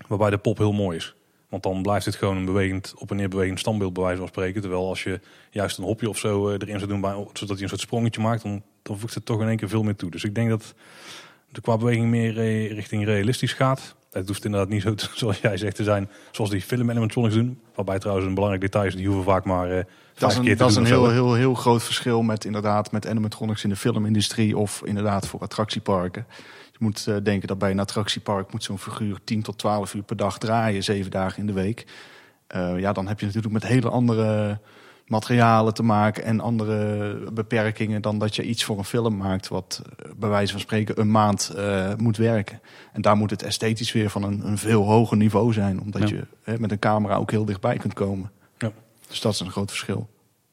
waarbij 0.08 0.30
de 0.30 0.38
pop 0.38 0.58
heel 0.58 0.72
mooi 0.72 0.96
is. 0.96 1.14
Want 1.48 1.62
dan 1.62 1.82
blijft 1.82 2.06
het 2.06 2.14
gewoon 2.14 2.36
een 2.36 2.44
bewegend, 2.44 2.94
op 2.96 3.10
en 3.10 3.16
neer 3.16 3.28
bewegend 3.28 3.58
standbeeld 3.58 3.92
bij 3.92 4.02
wijze 4.02 4.18
van 4.18 4.28
spreken. 4.28 4.60
Terwijl 4.60 4.88
als 4.88 5.02
je 5.02 5.20
juist 5.50 5.78
een 5.78 5.84
hopje 5.84 6.08
of 6.08 6.18
zo 6.18 6.48
eh, 6.48 6.54
erin 6.54 6.78
zou 6.78 6.90
doen, 6.90 7.28
zodat 7.32 7.54
hij 7.54 7.62
een 7.62 7.68
soort 7.68 7.80
sprongetje 7.80 8.20
maakt, 8.20 8.42
dan, 8.42 8.62
dan 8.82 8.98
voegt 8.98 9.14
het 9.14 9.24
toch 9.24 9.40
in 9.40 9.48
één 9.48 9.56
keer 9.56 9.68
veel 9.68 9.82
meer 9.82 9.96
toe. 9.96 10.10
Dus 10.10 10.24
ik 10.24 10.34
denk 10.34 10.48
dat 10.48 10.74
de 11.48 11.60
qua 11.60 11.76
beweging 11.76 12.06
meer 12.06 12.32
richting 12.74 13.04
realistisch 13.04 13.52
gaat. 13.52 13.94
Het 14.10 14.28
hoeft 14.28 14.44
inderdaad 14.44 14.68
niet 14.68 14.82
zo, 14.82 14.94
te, 14.94 15.08
zoals 15.14 15.38
jij 15.38 15.56
zegt, 15.56 15.76
te 15.76 15.84
zijn 15.84 16.08
zoals 16.30 16.50
die 16.50 16.62
film 16.62 16.90
animatronics 16.90 17.34
doen. 17.34 17.60
Waarbij 17.74 17.98
trouwens 17.98 18.26
een 18.26 18.34
belangrijk 18.34 18.64
detail 18.64 18.86
is, 18.86 18.96
die 18.96 19.06
hoeven 19.06 19.24
vaak 19.24 19.44
maar 19.44 19.70
uh, 19.70 19.82
dat 20.14 20.30
is 20.30 20.36
een, 20.36 20.44
keer 20.44 20.56
Dat 20.56 20.70
is 20.70 20.76
een 20.76 20.84
heel, 20.84 21.10
heel, 21.10 21.34
heel 21.34 21.54
groot 21.54 21.82
verschil 21.82 22.22
met 22.22 22.44
inderdaad 22.44 22.92
met 22.92 23.06
animatronics 23.06 23.64
in 23.64 23.68
de 23.68 23.76
filmindustrie 23.76 24.56
of 24.56 24.82
inderdaad 24.84 25.26
voor 25.26 25.40
attractieparken 25.40 26.26
moet 26.82 27.06
uh, 27.08 27.16
denken 27.22 27.48
dat 27.48 27.58
bij 27.58 27.70
een 27.70 27.80
attractiepark 27.80 28.52
moet 28.52 28.64
zo'n 28.64 28.78
figuur 28.78 29.18
10 29.24 29.42
tot 29.42 29.58
12 29.58 29.94
uur 29.94 30.02
per 30.02 30.16
dag 30.16 30.38
draaien, 30.38 30.84
zeven 30.84 31.10
dagen 31.10 31.38
in 31.38 31.46
de 31.46 31.52
week. 31.52 31.86
Uh, 32.56 32.78
ja, 32.78 32.92
dan 32.92 33.08
heb 33.08 33.20
je 33.20 33.26
natuurlijk 33.26 33.52
met 33.52 33.66
hele 33.66 33.88
andere 33.88 34.58
materialen 35.12 35.74
te 35.74 35.82
maken 35.82 36.24
en 36.24 36.40
andere 36.40 37.16
beperkingen 37.32 38.02
dan 38.02 38.18
dat 38.18 38.36
je 38.36 38.42
iets 38.42 38.64
voor 38.64 38.78
een 38.78 38.84
film 38.84 39.16
maakt 39.16 39.48
wat 39.48 39.82
eh, 39.84 40.10
bij 40.16 40.28
wijze 40.28 40.52
van 40.52 40.60
spreken 40.60 41.00
een 41.00 41.10
maand 41.10 41.52
uh, 41.56 41.94
moet 41.96 42.16
werken. 42.16 42.60
En 42.92 43.02
daar 43.02 43.16
moet 43.16 43.30
het 43.30 43.42
esthetisch 43.42 43.92
weer 43.92 44.10
van 44.10 44.22
een, 44.22 44.46
een 44.46 44.58
veel 44.58 44.82
hoger 44.82 45.16
niveau 45.16 45.52
zijn, 45.52 45.80
omdat 45.80 46.08
ja. 46.08 46.16
je 46.16 46.26
hè, 46.42 46.58
met 46.58 46.70
een 46.70 46.78
camera 46.78 47.16
ook 47.16 47.30
heel 47.30 47.44
dichtbij 47.44 47.76
kunt 47.76 47.94
komen. 47.94 48.30
Ja. 48.58 48.72
Dus 49.08 49.20
dat 49.20 49.32
is 49.32 49.40
een 49.40 49.50
groot 49.50 49.70
verschil. 49.70 50.08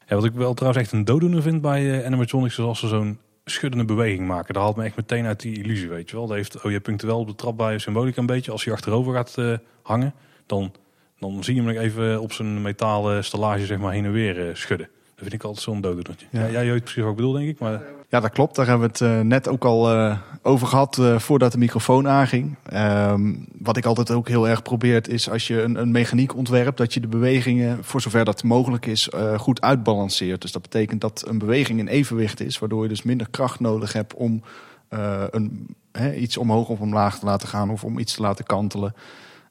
Ja, 0.06 0.14
wat 0.16 0.24
ik 0.24 0.32
wel 0.32 0.54
trouwens 0.54 0.82
echt 0.82 0.92
een 0.92 1.04
dooddoener 1.04 1.42
vind 1.42 1.60
bij 1.60 1.82
uh, 1.82 2.06
animatronics 2.06 2.58
is 2.58 2.64
als 2.64 2.78
ze 2.78 2.88
zo'n 2.88 3.18
schuddende 3.44 3.84
beweging 3.84 4.26
maken. 4.26 4.54
Dat 4.54 4.62
haalt 4.62 4.76
me 4.76 4.84
echt 4.84 4.96
meteen 4.96 5.26
uit 5.26 5.40
die 5.40 5.62
illusie, 5.62 5.88
weet 5.88 6.10
je 6.10 6.16
wel. 6.16 6.26
Dat 6.26 6.36
heeft, 6.36 6.62
oh, 6.62 6.70
je 6.70 6.80
punctueel 6.80 7.18
op 7.18 7.26
de 7.26 7.34
trap 7.34 7.56
bij 7.56 7.78
symboliek 7.78 8.16
een 8.16 8.26
beetje. 8.26 8.52
Als 8.52 8.64
je 8.64 8.72
achterover 8.72 9.14
gaat 9.14 9.34
uh, 9.38 9.56
hangen, 9.82 10.14
dan, 10.46 10.72
dan 11.20 11.44
zie 11.44 11.54
je 11.54 11.62
hem 11.62 11.74
nog 11.74 11.82
even 11.82 12.20
op 12.20 12.32
zijn 12.32 12.62
metalen 12.62 13.24
stellage 13.24 13.66
zeg 13.66 13.78
maar 13.78 13.92
heen 13.92 14.04
en 14.04 14.12
weer 14.12 14.48
uh, 14.48 14.54
schudden. 14.54 14.88
Dat 15.14 15.28
vind 15.28 15.32
ik 15.32 15.42
altijd 15.42 15.64
zo'n 15.64 15.80
dodenrotje. 15.80 16.26
Ja. 16.30 16.46
ja, 16.46 16.50
jij 16.50 16.72
weet 16.72 16.84
precies 16.84 17.02
wat 17.02 17.10
ik 17.10 17.16
bedoel, 17.16 17.32
denk 17.32 17.48
ik. 17.48 17.58
Maar... 17.58 17.82
Ja, 18.08 18.20
dat 18.20 18.30
klopt. 18.30 18.54
Daar 18.56 18.66
hebben 18.66 18.86
we 18.86 19.04
het 19.04 19.16
uh, 19.16 19.20
net 19.20 19.48
ook 19.48 19.64
al 19.64 19.94
uh, 19.94 20.18
over 20.42 20.66
gehad 20.66 20.96
uh, 20.96 21.18
voordat 21.18 21.52
de 21.52 21.58
microfoon 21.58 22.08
aanging. 22.08 22.56
Um, 22.74 23.46
wat 23.58 23.76
ik 23.76 23.84
altijd 23.84 24.10
ook 24.10 24.28
heel 24.28 24.48
erg 24.48 24.62
probeer 24.62 25.08
is 25.08 25.30
als 25.30 25.46
je 25.46 25.62
een, 25.62 25.80
een, 25.80 25.90
mechaniek 25.90 26.36
ontwerpt, 26.36 26.78
dat 26.78 26.94
je 26.94 27.00
de 27.00 27.08
bewegingen, 27.08 27.84
voor 27.84 28.00
zover 28.00 28.24
dat 28.24 28.42
mogelijk 28.42 28.86
is, 28.86 29.08
goed 29.36 29.60
uitbalanceert. 29.60 30.40
Dus 30.42 30.52
dat 30.52 30.62
betekent 30.62 31.00
dat 31.00 31.24
een 31.26 31.38
beweging 31.38 31.78
in 31.78 31.88
evenwicht 31.88 32.40
is, 32.40 32.58
waardoor 32.58 32.82
je 32.82 32.88
dus 32.88 33.02
minder 33.02 33.30
kracht 33.30 33.60
nodig 33.60 33.92
hebt 33.92 34.14
om 34.14 34.42
een, 34.88 35.76
he, 35.92 36.14
iets 36.14 36.36
omhoog 36.36 36.68
of 36.68 36.80
omlaag 36.80 37.18
te 37.18 37.24
laten 37.24 37.48
gaan 37.48 37.70
of 37.70 37.84
om 37.84 37.98
iets 37.98 38.14
te 38.14 38.22
laten 38.22 38.44
kantelen. 38.44 38.94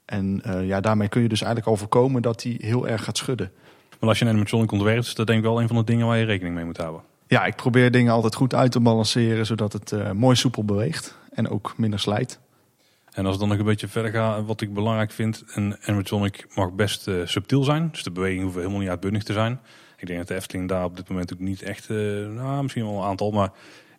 En 0.09 0.41
ja, 0.63 0.79
daarmee 0.79 1.07
kun 1.07 1.21
je 1.21 1.29
dus 1.29 1.41
eigenlijk 1.41 1.71
al 1.71 1.77
voorkomen 1.77 2.21
dat 2.21 2.43
hij 2.43 2.55
heel 2.59 2.87
erg 2.87 3.03
gaat 3.03 3.17
schudden. 3.17 3.51
Maar 3.99 4.09
als 4.09 4.19
je 4.19 4.25
een 4.25 4.31
animatronic 4.31 4.71
ontwerpt, 4.71 5.05
is 5.05 5.15
dat 5.15 5.27
denk 5.27 5.39
ik 5.39 5.45
wel 5.45 5.61
een 5.61 5.67
van 5.67 5.77
de 5.77 5.83
dingen 5.83 6.07
waar 6.07 6.17
je 6.17 6.25
rekening 6.25 6.55
mee 6.55 6.65
moet 6.65 6.77
houden. 6.77 7.01
Ja, 7.27 7.45
ik 7.45 7.55
probeer 7.55 7.91
dingen 7.91 8.13
altijd 8.13 8.35
goed 8.35 8.53
uit 8.53 8.71
te 8.71 8.79
balanceren, 8.79 9.45
zodat 9.45 9.73
het 9.73 9.91
uh, 9.91 10.11
mooi 10.11 10.35
soepel 10.35 10.65
beweegt 10.65 11.17
en 11.31 11.49
ook 11.49 11.73
minder 11.77 11.99
slijt. 11.99 12.39
En 13.11 13.23
als 13.23 13.31
het 13.31 13.39
dan 13.39 13.49
nog 13.49 13.57
een 13.57 13.65
beetje 13.65 13.87
verder 13.87 14.11
gaat, 14.11 14.45
wat 14.45 14.61
ik 14.61 14.73
belangrijk 14.73 15.11
vind, 15.11 15.43
een 15.47 15.75
animatronic 15.81 16.45
mag 16.55 16.71
best 16.71 17.07
uh, 17.07 17.25
subtiel 17.25 17.63
zijn. 17.63 17.89
Dus 17.91 18.03
de 18.03 18.11
beweging 18.11 18.43
hoeft 18.43 18.55
helemaal 18.55 18.79
niet 18.79 18.89
uitbundig 18.89 19.23
te 19.23 19.33
zijn. 19.33 19.59
Ik 19.97 20.07
denk 20.07 20.19
dat 20.19 20.27
de 20.27 20.35
Efteling 20.35 20.69
daar 20.69 20.83
op 20.83 20.95
dit 20.95 21.09
moment 21.09 21.33
ook 21.33 21.39
niet 21.39 21.61
echt, 21.61 21.89
nou 21.89 22.61
misschien 22.61 22.85
wel 22.85 22.97
een 22.97 23.07
aantal, 23.07 23.31
maar 23.31 23.51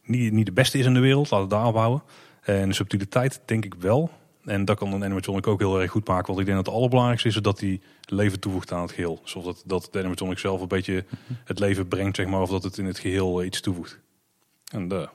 niet, 0.05 0.33
niet 0.33 0.47
de 0.47 0.53
beste 0.53 0.79
is 0.79 0.87
in 0.87 0.95
de 0.95 1.01
wereld. 1.01 1.31
Laten 1.31 1.49
we 1.49 1.55
daarop 1.55 1.75
houden. 1.75 2.03
En 2.41 2.69
de 2.69 2.75
subtiliteit 2.75 3.41
denk 3.45 3.65
ik 3.65 3.75
wel. 3.75 4.11
En 4.45 4.65
dat 4.65 4.79
kan 4.79 4.93
een 4.93 5.05
animatronic 5.05 5.47
ook 5.47 5.59
heel 5.59 5.81
erg 5.81 5.91
goed 5.91 6.09
maken. 6.09 6.27
Want 6.27 6.39
ik 6.39 6.45
denk 6.45 6.57
dat 6.57 6.67
het 6.67 6.75
allerbelangrijkste 6.75 7.29
is 7.29 7.35
dat 7.35 7.61
hij 7.61 7.81
leven 8.05 8.41
toevoegt 8.41 8.73
aan 8.73 8.83
het 8.83 8.93
geheel. 8.93 9.21
Zoals 9.25 9.47
dat, 9.47 9.63
dat 9.67 9.89
de 9.93 9.99
animatronic 9.99 10.39
zelf 10.39 10.61
een 10.61 10.69
beetje 10.69 11.05
het 11.45 11.59
leven 11.59 11.89
brengt, 11.89 12.17
zeg 12.17 12.27
maar. 12.27 12.41
Of 12.41 12.51
dat 12.51 12.63
het 12.63 12.79
in 12.79 12.85
het 12.85 12.99
geheel 12.99 13.41
eh, 13.41 13.47
iets 13.47 13.61
toevoegt. 13.61 13.99
En 14.73 14.89
daar 14.89 15.11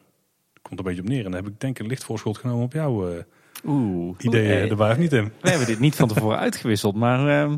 komt 0.61 0.79
een 0.79 0.85
beetje 0.85 1.01
op 1.01 1.07
neer. 1.07 1.25
En 1.25 1.31
dan 1.31 1.43
heb 1.43 1.47
ik 1.47 1.59
denk 1.59 1.75
ik 1.77 1.83
een 1.83 1.89
licht 1.89 2.03
voorschot 2.03 2.37
genomen 2.37 2.63
op 2.63 2.73
jouw 2.73 3.09
eh, 3.09 3.23
Oeh. 3.65 4.15
ideeën. 4.19 4.61
Eh, 4.61 4.67
Daar 4.67 4.77
waar 4.77 4.97
niet 4.99 5.13
in. 5.13 5.31
we 5.41 5.49
hebben 5.49 5.67
dit 5.67 5.79
niet 5.79 5.95
van 5.95 6.07
tevoren 6.07 6.37
uitgewisseld, 6.47 6.95
maar 6.95 7.41
ehm, 7.41 7.57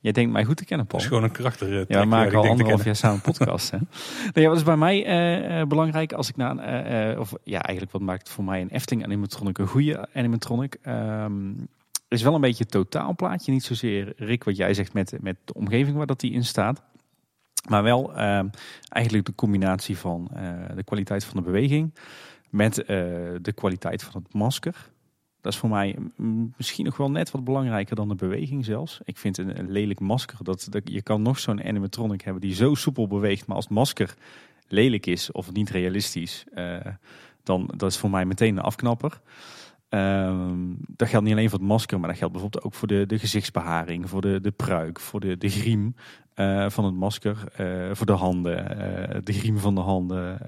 jij 0.00 0.12
denkt 0.12 0.32
mij 0.32 0.44
goed 0.44 0.56
te 0.56 0.64
kennen, 0.64 0.86
Paul. 0.86 1.02
Het 1.02 1.10
is 1.10 1.16
gewoon 1.16 1.30
een 1.30 1.36
karakter. 1.36 1.80
eh, 1.80 1.84
Ja, 1.88 2.00
we 2.00 2.06
maken 2.06 2.28
die 2.30 2.38
al 2.38 2.48
anderhalf 2.48 2.84
jaar 2.84 2.96
samen 2.96 3.16
een 3.16 3.32
podcast. 3.32 3.70
Hè? 3.70 3.78
Nee, 4.34 4.48
wat 4.48 4.56
is 4.56 4.62
bij 4.62 4.76
mij 4.76 5.04
eh, 5.04 5.60
eh, 5.60 5.68
belangrijk 5.68 6.12
als 6.12 6.28
ik 6.28 6.36
naar 6.36 6.50
een, 6.50 6.60
eh, 6.60 7.10
eh, 7.12 7.18
of 7.18 7.32
ja, 7.44 7.62
eigenlijk 7.62 7.92
wat 7.92 8.02
maakt 8.02 8.28
voor 8.28 8.44
mij 8.44 8.60
een 8.60 8.70
Efteling 8.70 9.04
animatronic 9.04 9.58
een 9.58 9.66
goede 9.66 10.08
animatronic? 10.14 10.78
Ehm, 10.82 11.52
is 12.08 12.22
wel 12.22 12.34
een 12.34 12.40
beetje 12.40 12.62
het 12.62 12.72
totaalplaatje, 12.72 13.52
niet 13.52 13.64
zozeer 13.64 14.12
Rick 14.16 14.44
wat 14.44 14.56
jij 14.56 14.74
zegt 14.74 14.92
met, 14.92 15.16
met 15.20 15.36
de 15.44 15.54
omgeving 15.54 15.96
waar 15.96 16.06
dat 16.06 16.20
die 16.20 16.32
in 16.32 16.44
staat. 16.44 16.82
Maar 17.68 17.82
wel 17.82 18.14
ehm, 18.14 18.48
eigenlijk 18.88 19.26
de 19.26 19.34
combinatie 19.34 19.98
van 19.98 20.28
eh, 20.34 20.48
de 20.74 20.84
kwaliteit 20.84 21.24
van 21.24 21.36
de 21.36 21.42
beweging 21.42 21.94
met 22.50 22.78
eh, 22.78 22.86
de 23.42 23.52
kwaliteit 23.54 24.02
van 24.02 24.22
het 24.24 24.34
masker. 24.34 24.90
Dat 25.46 25.54
is 25.54 25.60
voor 25.60 25.70
mij 25.70 25.96
misschien 26.56 26.84
nog 26.84 26.96
wel 26.96 27.10
net 27.10 27.30
wat 27.30 27.44
belangrijker 27.44 27.96
dan 27.96 28.08
de 28.08 28.14
beweging 28.14 28.64
zelfs. 28.64 29.00
Ik 29.04 29.16
vind 29.16 29.38
een, 29.38 29.70
lelijk 29.70 30.00
masker, 30.00 30.38
dat, 30.42 30.68
je 30.84 31.02
kan 31.02 31.22
nog 31.22 31.38
zo'n 31.38 31.64
animatronic 31.64 32.22
hebben 32.22 32.42
die 32.42 32.54
zo 32.54 32.74
soepel 32.74 33.06
beweegt. 33.06 33.46
Maar 33.46 33.56
als 33.56 33.64
het 33.64 33.74
masker 33.74 34.14
lelijk 34.68 35.06
is 35.06 35.32
of 35.32 35.52
niet 35.52 35.70
realistisch, 35.70 36.44
eh, 36.54 36.76
dan 37.42 37.70
dat 37.76 37.90
is 37.90 37.96
voor 37.96 38.10
mij 38.10 38.24
meteen 38.24 38.56
een 38.56 38.62
afknapper. 38.62 39.20
Ehm, 39.88 40.74
dat 40.78 41.08
geldt 41.08 41.24
niet 41.24 41.34
alleen 41.34 41.50
voor 41.50 41.58
het 41.58 41.68
masker, 41.68 42.00
maar 42.00 42.08
dat 42.08 42.18
geldt 42.18 42.32
bijvoorbeeld 42.32 42.64
ook 42.64 42.74
voor 42.74 42.88
de, 42.88 43.06
de 43.06 43.18
gezichtsbeharing, 43.18 44.08
voor 44.08 44.20
de, 44.20 44.40
de 44.40 44.50
pruik, 44.50 45.00
voor 45.00 45.20
de, 45.20 45.38
de 45.38 45.48
griem 45.48 45.94
eh, 46.34 46.70
van 46.70 46.84
het 46.84 46.94
masker, 46.94 47.44
eh, 47.56 47.94
voor 47.94 48.06
de 48.06 48.12
handen, 48.12 48.78
eh, 48.78 49.18
de 49.24 49.32
griem 49.32 49.58
van 49.58 49.74
de 49.74 49.80
handen, 49.80 50.38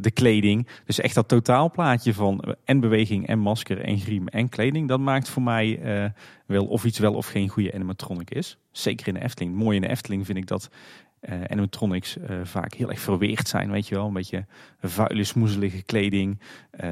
de 0.00 0.10
kleding. 0.10 0.68
Dus 0.84 1.00
echt 1.00 1.14
dat 1.14 1.28
totaalplaatje 1.28 2.14
van 2.14 2.56
en 2.64 2.80
beweging 2.80 3.26
en 3.26 3.38
masker 3.38 3.80
en 3.80 3.98
griem 3.98 4.28
en 4.28 4.48
kleding, 4.48 4.88
dat 4.88 5.00
maakt 5.00 5.28
voor 5.28 5.42
mij 5.42 5.80
wel 6.46 6.66
of 6.66 6.84
iets 6.84 6.98
wel 6.98 7.14
of 7.14 7.26
geen 7.26 7.48
goede 7.48 7.74
animatronic 7.74 8.30
is. 8.30 8.58
Zeker 8.70 9.08
in 9.08 9.14
de 9.14 9.22
Efteling. 9.22 9.54
Mooi 9.54 9.76
in 9.76 9.82
de 9.82 9.88
Efteling 9.88 10.26
vind 10.26 10.38
ik 10.38 10.46
dat 10.46 10.70
eh, 11.20 11.44
animatronics 11.46 12.18
eh, 12.18 12.36
vaak 12.42 12.74
heel 12.74 12.90
erg 12.90 13.00
verweerd 13.00 13.48
zijn, 13.48 13.70
weet 13.70 13.88
je 13.88 13.94
wel. 13.94 14.06
Een 14.06 14.12
beetje 14.12 14.46
vuile, 14.80 15.24
smoezelige 15.24 15.82
kleding, 15.82 16.40
eh, 16.70 16.90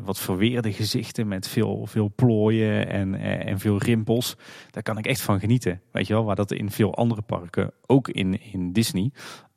wat 0.00 0.18
verweerde 0.18 0.72
gezichten 0.72 1.28
met 1.28 1.48
veel, 1.48 1.86
veel 1.86 2.12
plooien 2.14 2.88
en, 2.88 3.14
en 3.44 3.58
veel 3.58 3.78
rimpels. 3.78 4.36
Daar 4.70 4.82
kan 4.82 4.98
ik 4.98 5.06
echt 5.06 5.20
van 5.20 5.40
genieten, 5.40 5.80
weet 5.90 6.06
je 6.06 6.12
wel. 6.12 6.24
Waar 6.24 6.36
dat 6.36 6.52
in 6.52 6.70
veel 6.70 6.94
andere 6.94 7.22
parken, 7.22 7.72
ook 7.86 8.08
in, 8.08 8.52
in 8.52 8.72
Disney, 8.72 9.10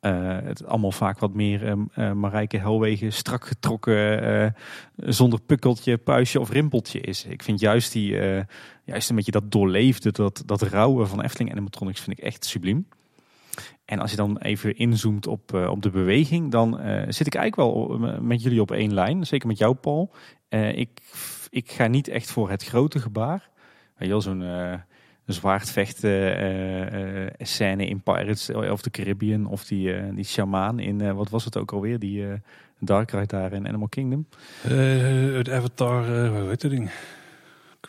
het 0.07 0.65
allemaal 0.65 0.91
vaak 0.91 1.19
wat 1.19 1.33
meer 1.33 1.65
eh, 1.65 1.71
eh, 1.93 2.13
Marijke 2.13 2.57
Helwegen 2.57 3.13
strak 3.13 3.45
getrokken, 3.45 4.55
zonder 4.95 5.41
pukkeltje, 5.41 5.97
puistje 5.97 6.39
of 6.39 6.49
rimpeltje 6.49 6.99
is. 6.99 7.25
Ik 7.25 7.43
vind 7.43 7.59
juist 7.59 7.91
die, 7.91 8.15
juist 8.83 9.09
een 9.09 9.15
beetje 9.15 9.31
dat 9.31 9.51
doorleefde, 9.51 10.11
dat, 10.11 10.43
dat 10.45 10.61
rauwe 10.61 11.05
van 11.05 11.21
Efteling 11.21 11.51
animatronics 11.51 12.01
vind 12.01 12.17
ik 12.17 12.23
echt 12.23 12.45
subliem. 12.45 12.87
En 13.91 13.99
als 13.99 14.11
je 14.11 14.17
dan 14.17 14.37
even 14.37 14.77
inzoomt 14.77 15.27
op, 15.27 15.53
eh, 15.53 15.69
op 15.69 15.81
de 15.81 15.89
beweging, 15.89 16.51
dan 16.51 16.79
eh, 16.79 17.03
zit 17.09 17.27
ik 17.27 17.35
eigenlijk 17.35 17.55
wel 17.55 17.97
met 18.21 18.43
jullie 18.43 18.61
op 18.61 18.71
één 18.71 18.93
lijn. 18.93 19.25
Zeker 19.25 19.47
met 19.47 19.57
jou, 19.57 19.73
Paul. 19.73 20.11
Eh, 20.49 20.77
ik, 20.77 20.89
ik 21.49 21.71
ga 21.71 21.87
niet 21.87 22.07
echt 22.07 22.31
voor 22.31 22.49
het 22.49 22.63
grote 22.63 22.99
gebaar. 22.99 23.49
Wel, 23.97 24.21
zo'n 24.21 24.43
zwaardvechten 25.25 27.31
scène 27.37 27.87
in 27.87 28.01
Pirates 28.01 28.49
of 28.49 28.81
the 28.81 28.89
Caribbean. 28.89 29.45
Of 29.45 29.65
die, 29.65 30.13
die 30.13 30.23
shamaan 30.23 30.79
in, 30.79 31.13
wat 31.13 31.29
was 31.29 31.45
het 31.45 31.57
ook 31.57 31.71
alweer? 31.71 31.99
Die 31.99 32.25
Dark 32.79 33.11
Ride 33.11 33.25
daar 33.25 33.53
in 33.53 33.67
Animal 33.67 33.87
Kingdom. 33.87 34.27
Het 34.61 35.49
Avatar, 35.49 36.27
hoe 36.27 36.49
heet 36.49 36.61
dat 36.61 36.71
ding? 36.71 36.89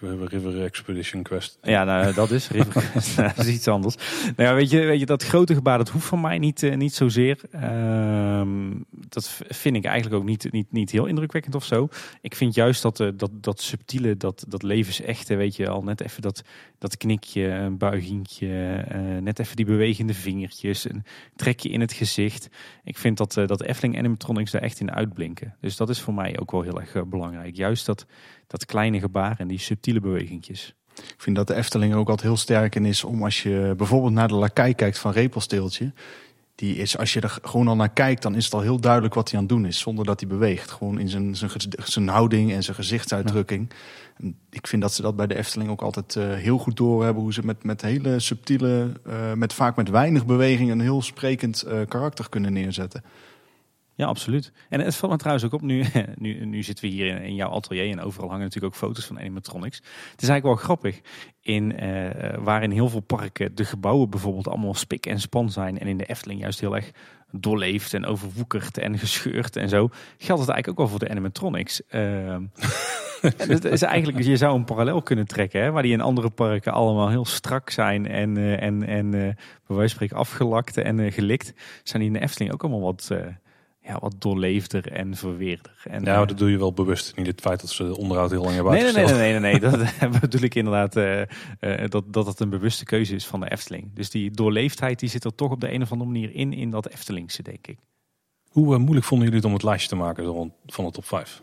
River 0.02 0.62
Expedition 0.62 1.22
Quest. 1.22 1.58
Ja, 1.62 1.84
nou, 1.84 2.14
dat 2.14 2.30
is 2.30 2.48
River 2.48 2.82
Quest. 2.90 3.16
dat 3.36 3.38
is 3.38 3.54
iets 3.54 3.68
anders. 3.68 3.96
Nou 4.36 4.48
ja, 4.48 4.54
weet 4.54 4.70
je, 4.70 4.80
weet 4.80 5.00
je, 5.00 5.06
dat 5.06 5.22
grote 5.22 5.54
gebaar, 5.54 5.78
dat 5.78 5.88
hoeft 5.88 6.06
van 6.06 6.20
mij 6.20 6.38
niet, 6.38 6.62
eh, 6.62 6.76
niet 6.76 6.94
zozeer. 6.94 7.38
Ehm, 7.50 8.70
dat 8.90 9.40
vind 9.48 9.76
ik 9.76 9.84
eigenlijk 9.84 10.16
ook 10.16 10.28
niet, 10.28 10.52
niet, 10.52 10.72
niet 10.72 10.90
heel 10.90 11.06
indrukwekkend 11.06 11.54
of 11.54 11.64
zo. 11.64 11.88
Ik 12.20 12.34
vind 12.34 12.54
juist 12.54 12.82
dat, 12.82 13.00
eh, 13.00 13.08
dat, 13.14 13.30
dat 13.32 13.60
subtiele, 13.60 14.16
dat, 14.16 14.44
dat 14.48 14.62
levensechte, 14.62 15.36
weet 15.36 15.56
je, 15.56 15.68
al 15.68 15.82
net 15.82 16.00
even 16.00 16.22
dat, 16.22 16.42
dat 16.78 16.96
knikje, 16.96 17.48
een 17.48 17.78
buigingje, 17.78 18.84
eh, 18.88 19.00
net 19.00 19.38
even 19.38 19.56
die 19.56 19.66
bewegende 19.66 20.14
vingertjes, 20.14 20.90
een 20.90 21.04
trekje 21.36 21.68
in 21.68 21.80
het 21.80 21.92
gezicht. 21.92 22.48
Ik 22.84 22.98
vind 22.98 23.16
dat, 23.16 23.32
dat 23.32 23.62
Efteling 23.62 23.98
animatronics 23.98 24.50
daar 24.50 24.62
echt 24.62 24.80
in 24.80 24.92
uitblinken. 24.92 25.56
Dus 25.60 25.76
dat 25.76 25.88
is 25.88 26.00
voor 26.00 26.14
mij 26.14 26.38
ook 26.38 26.50
wel 26.50 26.62
heel 26.62 26.80
erg 26.80 27.08
belangrijk. 27.08 27.56
Juist 27.56 27.86
dat, 27.86 28.06
dat 28.52 28.66
kleine 28.66 29.00
gebaar 29.00 29.34
en 29.38 29.48
die 29.48 29.58
subtiele 29.58 30.00
bewegingjes. 30.00 30.74
Ik 30.94 31.14
vind 31.18 31.36
dat 31.36 31.46
de 31.46 31.54
Efteling 31.54 31.92
er 31.92 31.98
ook 31.98 32.08
altijd 32.08 32.28
heel 32.28 32.36
sterk 32.36 32.74
in 32.74 32.84
is 32.84 33.04
om 33.04 33.24
als 33.24 33.42
je 33.42 33.74
bijvoorbeeld 33.76 34.12
naar 34.12 34.28
de 34.28 34.34
lakai 34.34 34.74
kijkt 34.74 34.98
van 34.98 35.12
Repelsteeltje. 35.12 35.92
Die 36.54 36.76
is, 36.76 36.98
als 36.98 37.12
je 37.12 37.20
er 37.20 37.38
gewoon 37.42 37.68
al 37.68 37.76
naar 37.76 37.92
kijkt, 37.92 38.22
dan 38.22 38.34
is 38.34 38.44
het 38.44 38.54
al 38.54 38.60
heel 38.60 38.80
duidelijk 38.80 39.14
wat 39.14 39.30
hij 39.30 39.38
aan 39.38 39.44
het 39.44 39.54
doen 39.54 39.66
is, 39.66 39.78
zonder 39.78 40.04
dat 40.04 40.20
hij 40.20 40.28
beweegt. 40.28 40.70
Gewoon 40.70 40.98
in 40.98 41.08
zijn, 41.08 41.36
zijn, 41.36 41.50
zijn 41.84 42.08
houding 42.08 42.52
en 42.52 42.62
zijn 42.62 42.76
gezichtsuitdrukking. 42.76 43.70
Ik 44.50 44.66
vind 44.66 44.82
dat 44.82 44.92
ze 44.92 45.02
dat 45.02 45.16
bij 45.16 45.26
de 45.26 45.36
Efteling 45.36 45.70
ook 45.70 45.82
altijd 45.82 46.16
eh, 46.16 46.34
heel 46.34 46.58
goed 46.58 46.76
doorhebben. 46.76 47.22
Hoe 47.22 47.32
ze 47.32 47.44
met, 47.44 47.64
met 47.64 47.82
hele 47.82 48.20
subtiele, 48.20 48.92
eh, 49.06 49.32
met 49.32 49.52
vaak 49.52 49.76
met 49.76 49.88
weinig 49.88 50.26
beweging, 50.26 50.70
een 50.70 50.80
heel 50.80 51.02
sprekend 51.02 51.62
eh, 51.62 51.80
karakter 51.88 52.28
kunnen 52.28 52.52
neerzetten. 52.52 53.04
Ja, 53.94 54.06
absoluut. 54.06 54.52
En 54.68 54.80
het 54.80 54.96
valt 54.96 55.12
me 55.12 55.18
trouwens 55.18 55.44
ook 55.46 55.52
op, 55.52 55.62
nu, 55.62 55.84
nu, 56.16 56.44
nu 56.44 56.62
zitten 56.62 56.84
we 56.84 56.90
hier 56.90 57.06
in, 57.06 57.22
in 57.22 57.34
jouw 57.34 57.50
atelier 57.50 57.90
en 57.90 58.00
overal 58.00 58.28
hangen 58.28 58.44
natuurlijk 58.44 58.74
ook 58.74 58.80
foto's 58.80 59.04
van 59.04 59.18
animatronics. 59.18 59.76
Het 60.10 60.22
is 60.22 60.28
eigenlijk 60.28 60.44
wel 60.44 60.64
grappig, 60.64 61.00
in, 61.40 61.78
eh, 61.78 62.38
waar 62.38 62.62
in 62.62 62.70
heel 62.70 62.88
veel 62.88 63.00
parken 63.00 63.54
de 63.54 63.64
gebouwen 63.64 64.10
bijvoorbeeld 64.10 64.48
allemaal 64.48 64.74
spik 64.74 65.06
en 65.06 65.20
span 65.20 65.50
zijn 65.50 65.78
en 65.78 65.86
in 65.86 65.96
de 65.96 66.04
Efteling 66.04 66.40
juist 66.40 66.60
heel 66.60 66.76
erg 66.76 66.90
doorleefd 67.30 67.94
en 67.94 68.06
overwoekerd 68.06 68.78
en 68.78 68.98
gescheurd 68.98 69.56
en 69.56 69.68
zo, 69.68 69.88
geldt 70.18 70.40
het 70.40 70.50
eigenlijk 70.50 70.68
ook 70.68 70.78
wel 70.78 70.88
voor 70.88 70.98
de 70.98 71.08
animatronics. 71.08 71.82
Het 73.22 73.64
is 73.64 73.82
eigenlijk, 73.82 74.22
je 74.22 74.36
zou 74.36 74.56
een 74.56 74.64
parallel 74.64 75.02
kunnen 75.02 75.26
trekken, 75.26 75.62
hè, 75.62 75.70
waar 75.70 75.82
die 75.82 75.92
in 75.92 76.00
andere 76.00 76.30
parken 76.30 76.72
allemaal 76.72 77.08
heel 77.08 77.24
strak 77.24 77.70
zijn 77.70 78.06
en, 78.06 78.36
eh, 78.36 78.62
en, 78.62 78.86
en 78.86 79.14
eh, 79.14 79.20
bij 79.20 79.76
wijze 79.76 79.76
van 79.76 79.88
spreken 79.88 80.16
afgelakt 80.16 80.76
en 80.76 81.12
gelikt, 81.12 81.52
zijn 81.82 82.02
die 82.02 82.12
in 82.12 82.18
de 82.18 82.24
Efteling 82.24 82.52
ook 82.52 82.62
allemaal 82.62 82.80
wat... 82.80 83.10
ja, 83.84 83.98
wat 84.00 84.14
doorleefder 84.18 84.92
en 84.92 85.16
verweerder. 85.16 85.72
En, 85.84 86.04
Ja, 86.04 86.16
maar 86.16 86.26
dat 86.26 86.38
doe 86.38 86.50
je 86.50 86.58
wel 86.58 86.72
bewust. 86.72 87.16
Niet 87.16 87.26
het 87.26 87.40
feit 87.40 87.60
dat 87.60 87.70
ze 87.70 87.84
de 87.84 87.96
onderhoud 87.96 88.30
heel 88.30 88.42
lang 88.42 88.54
hebben 88.54 88.72
nee, 88.72 88.82
nee, 88.82 88.92
nee, 88.92 89.14
nee, 89.14 89.40
nee, 89.40 89.60
nee, 89.60 89.60
dat 90.10 90.20
bedoel 90.20 90.42
ik 90.42 90.54
inderdaad 90.54 90.96
eh, 90.96 91.20
eh, 91.20 91.90
dat, 91.90 92.12
dat 92.12 92.26
het 92.26 92.40
een 92.40 92.50
bewuste 92.50 92.84
keuze 92.84 93.14
is 93.14 93.26
van 93.26 93.40
de 93.40 93.50
Efteling. 93.50 93.90
Dus 93.94 94.10
die 94.10 94.30
doorleefdheid 94.30 94.98
die 94.98 95.08
zit 95.08 95.24
er 95.24 95.34
toch 95.34 95.50
op 95.50 95.60
de 95.60 95.72
een 95.72 95.82
of 95.82 95.92
andere 95.92 96.10
manier 96.10 96.34
in, 96.34 96.52
in 96.52 96.70
dat 96.70 96.88
Eftelingse, 96.88 97.42
denk 97.42 97.66
ik. 97.66 97.78
Hoe 98.48 98.78
moeilijk 98.78 99.06
vonden 99.06 99.26
jullie 99.26 99.40
het 99.40 99.48
om 99.48 99.54
het 99.56 99.66
lijstje 99.66 99.88
te 99.88 99.96
maken 99.96 100.52
van 100.66 100.84
de 100.84 100.90
top 100.90 101.04
5? 101.04 101.42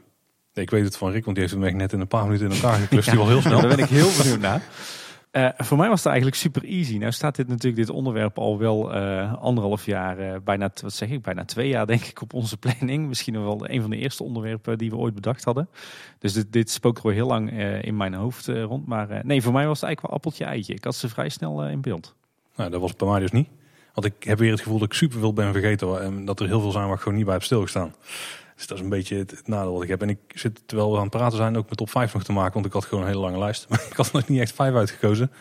Nee, 0.53 0.65
ik 0.65 0.71
weet 0.71 0.83
het 0.83 0.97
van 0.97 1.11
Rick, 1.11 1.23
want 1.23 1.35
die 1.37 1.45
heeft 1.45 1.57
hem 1.57 1.67
echt 1.67 1.75
net 1.75 1.93
in 1.93 1.99
een 1.99 2.07
paar 2.07 2.25
minuten 2.25 2.45
in 2.45 2.51
elkaar 2.51 2.77
geklust. 2.79 3.09
Die 3.09 3.17
wel 3.17 3.27
heel 3.27 3.41
snel. 3.41 3.59
Daar 3.59 3.75
ben 3.75 3.85
ik 3.85 3.89
heel 3.89 4.09
benieuwd 4.17 4.39
naar. 4.39 4.61
Eh, 5.31 5.49
voor 5.57 5.77
mij 5.77 5.89
was 5.89 5.97
het 5.97 6.07
eigenlijk 6.07 6.37
super 6.37 6.63
easy. 6.63 6.97
Nou 6.97 7.11
staat 7.11 7.35
dit 7.35 7.47
natuurlijk 7.47 7.85
dit 7.85 7.95
onderwerp 7.95 8.37
al 8.37 8.57
wel 8.57 8.93
eh, 8.93 9.33
anderhalf 9.33 9.85
jaar, 9.85 10.17
eh, 10.17 10.39
bijna, 10.43 10.71
wat 10.81 10.93
zeg 10.93 11.09
ik, 11.09 11.21
bijna 11.21 11.45
twee 11.45 11.67
jaar 11.67 11.87
denk 11.95 12.03
ik 12.03 12.21
op 12.21 12.33
onze 12.33 12.57
planning. 12.57 13.07
Misschien 13.07 13.43
wel 13.43 13.69
een 13.69 13.81
van 13.81 13.89
de 13.89 13.97
eerste 13.97 14.23
onderwerpen 14.23 14.77
die 14.77 14.89
we 14.89 14.95
ooit 14.95 15.13
bedacht 15.13 15.43
hadden. 15.43 15.69
Dus 16.19 16.33
dit, 16.33 16.53
dit 16.53 16.69
spookt 16.69 17.03
al 17.03 17.09
heel 17.09 17.27
lang 17.27 17.61
in 17.83 17.97
mijn 17.97 18.13
hoofd 18.13 18.47
rond. 18.47 18.87
Maar 18.87 19.21
nee, 19.25 19.41
voor 19.41 19.53
mij 19.53 19.67
was 19.67 19.79
het 19.79 19.87
eigenlijk 19.87 20.01
wel 20.01 20.15
appeltje 20.15 20.45
eitje. 20.45 20.73
Ik 20.73 20.83
had 20.83 20.95
ze 20.95 21.09
vrij 21.09 21.29
snel 21.29 21.67
in 21.67 21.81
beeld. 21.81 22.15
Nou, 22.55 22.69
dat 22.69 22.81
was 22.81 22.95
bij 22.95 23.07
mij 23.07 23.19
dus 23.19 23.31
niet. 23.31 23.49
Want 23.93 24.05
ik 24.05 24.23
heb 24.23 24.37
weer 24.37 24.51
het 24.51 24.61
gevoel 24.61 24.79
dat 24.79 24.87
ik 24.87 24.93
superveel 24.93 25.33
ben 25.33 25.51
vergeten. 25.51 26.01
En 26.01 26.25
dat 26.25 26.39
er 26.39 26.47
heel 26.47 26.61
veel 26.61 26.71
zijn 26.71 26.85
waar 26.85 26.95
ik 26.95 27.01
gewoon 27.01 27.17
niet 27.17 27.25
bij 27.25 27.33
heb 27.33 27.43
stilgestaan. 27.43 27.93
Dus 28.59 28.67
dat 28.67 28.77
is 28.77 28.83
een 28.83 28.89
beetje 28.89 29.17
het, 29.17 29.41
nadeel 29.45 29.73
wat 29.73 29.83
ik 29.83 29.89
heb. 29.89 30.01
En 30.01 30.09
ik 30.09 30.19
zit 30.33 30.61
terwijl 30.65 30.91
we 30.91 30.95
aan 30.97 31.01
het 31.01 31.11
praten 31.11 31.37
zijn 31.37 31.57
ook 31.57 31.69
met 31.69 31.77
top 31.77 31.89
5 31.89 32.13
nog 32.13 32.23
te 32.23 32.31
maken. 32.31 32.53
Want 32.53 32.65
ik 32.65 32.73
had 32.73 32.85
gewoon 32.85 33.03
een 33.03 33.09
hele 33.09 33.21
lange 33.21 33.39
lijst. 33.39 33.65
Maar 33.69 33.85
ik 33.89 33.95
had 33.95 34.11
nog 34.11 34.27
niet 34.27 34.39
echt 34.39 34.53
5 34.53 34.73
uitgekozen. 34.73 35.31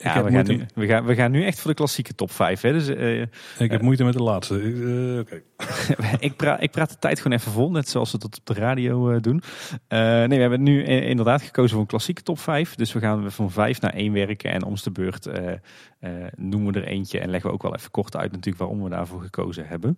Ja, 0.00 0.24
we 0.24 0.30
gaan, 0.30 0.46
nu, 0.46 0.66
we, 0.74 0.86
gaan, 0.86 1.04
we 1.04 1.14
gaan 1.14 1.30
nu 1.30 1.44
echt 1.44 1.60
voor 1.60 1.70
de 1.70 1.76
klassieke 1.76 2.14
top 2.14 2.30
5. 2.30 2.60
Hè? 2.60 2.72
Dus, 2.72 2.88
eh, 2.88 3.20
ik 3.58 3.70
heb 3.70 3.82
moeite 3.82 4.04
met 4.04 4.12
de 4.12 4.22
laatste. 4.22 4.60
Eh, 4.60 5.18
Oké. 5.18 5.42
ik, 6.26 6.36
praat, 6.36 6.62
ik 6.62 6.70
praat 6.70 6.90
de 6.90 6.98
tijd 6.98 7.20
gewoon 7.20 7.38
even 7.38 7.52
vol, 7.52 7.70
net 7.70 7.88
zoals 7.88 8.12
we 8.12 8.18
dat 8.18 8.38
op 8.38 8.46
de 8.46 8.54
radio 8.54 9.10
eh, 9.10 9.20
doen. 9.20 9.42
Eh, 9.88 9.98
nee, 9.98 10.28
we 10.28 10.34
hebben 10.34 10.62
nu 10.62 10.84
inderdaad 10.84 11.42
gekozen 11.42 11.70
voor 11.70 11.80
een 11.80 11.86
klassieke 11.86 12.22
top 12.22 12.38
5. 12.38 12.74
Dus 12.74 12.92
we 12.92 13.00
gaan 13.00 13.32
van 13.32 13.50
5 13.50 13.80
naar 13.80 13.94
1 13.94 14.12
werken. 14.12 14.50
En 14.50 14.64
om 14.64 14.74
de 14.82 14.90
beurt 14.90 15.26
eh, 15.26 15.52
eh, 15.98 16.26
noemen 16.36 16.72
we 16.72 16.80
er 16.80 16.86
eentje. 16.86 17.20
En 17.20 17.30
leggen 17.30 17.48
we 17.48 17.56
ook 17.56 17.62
wel 17.62 17.74
even 17.74 17.90
kort 17.90 18.16
uit 18.16 18.32
natuurlijk 18.32 18.58
waarom 18.58 18.82
we 18.82 18.90
daarvoor 18.90 19.22
gekozen 19.22 19.66
hebben. 19.66 19.96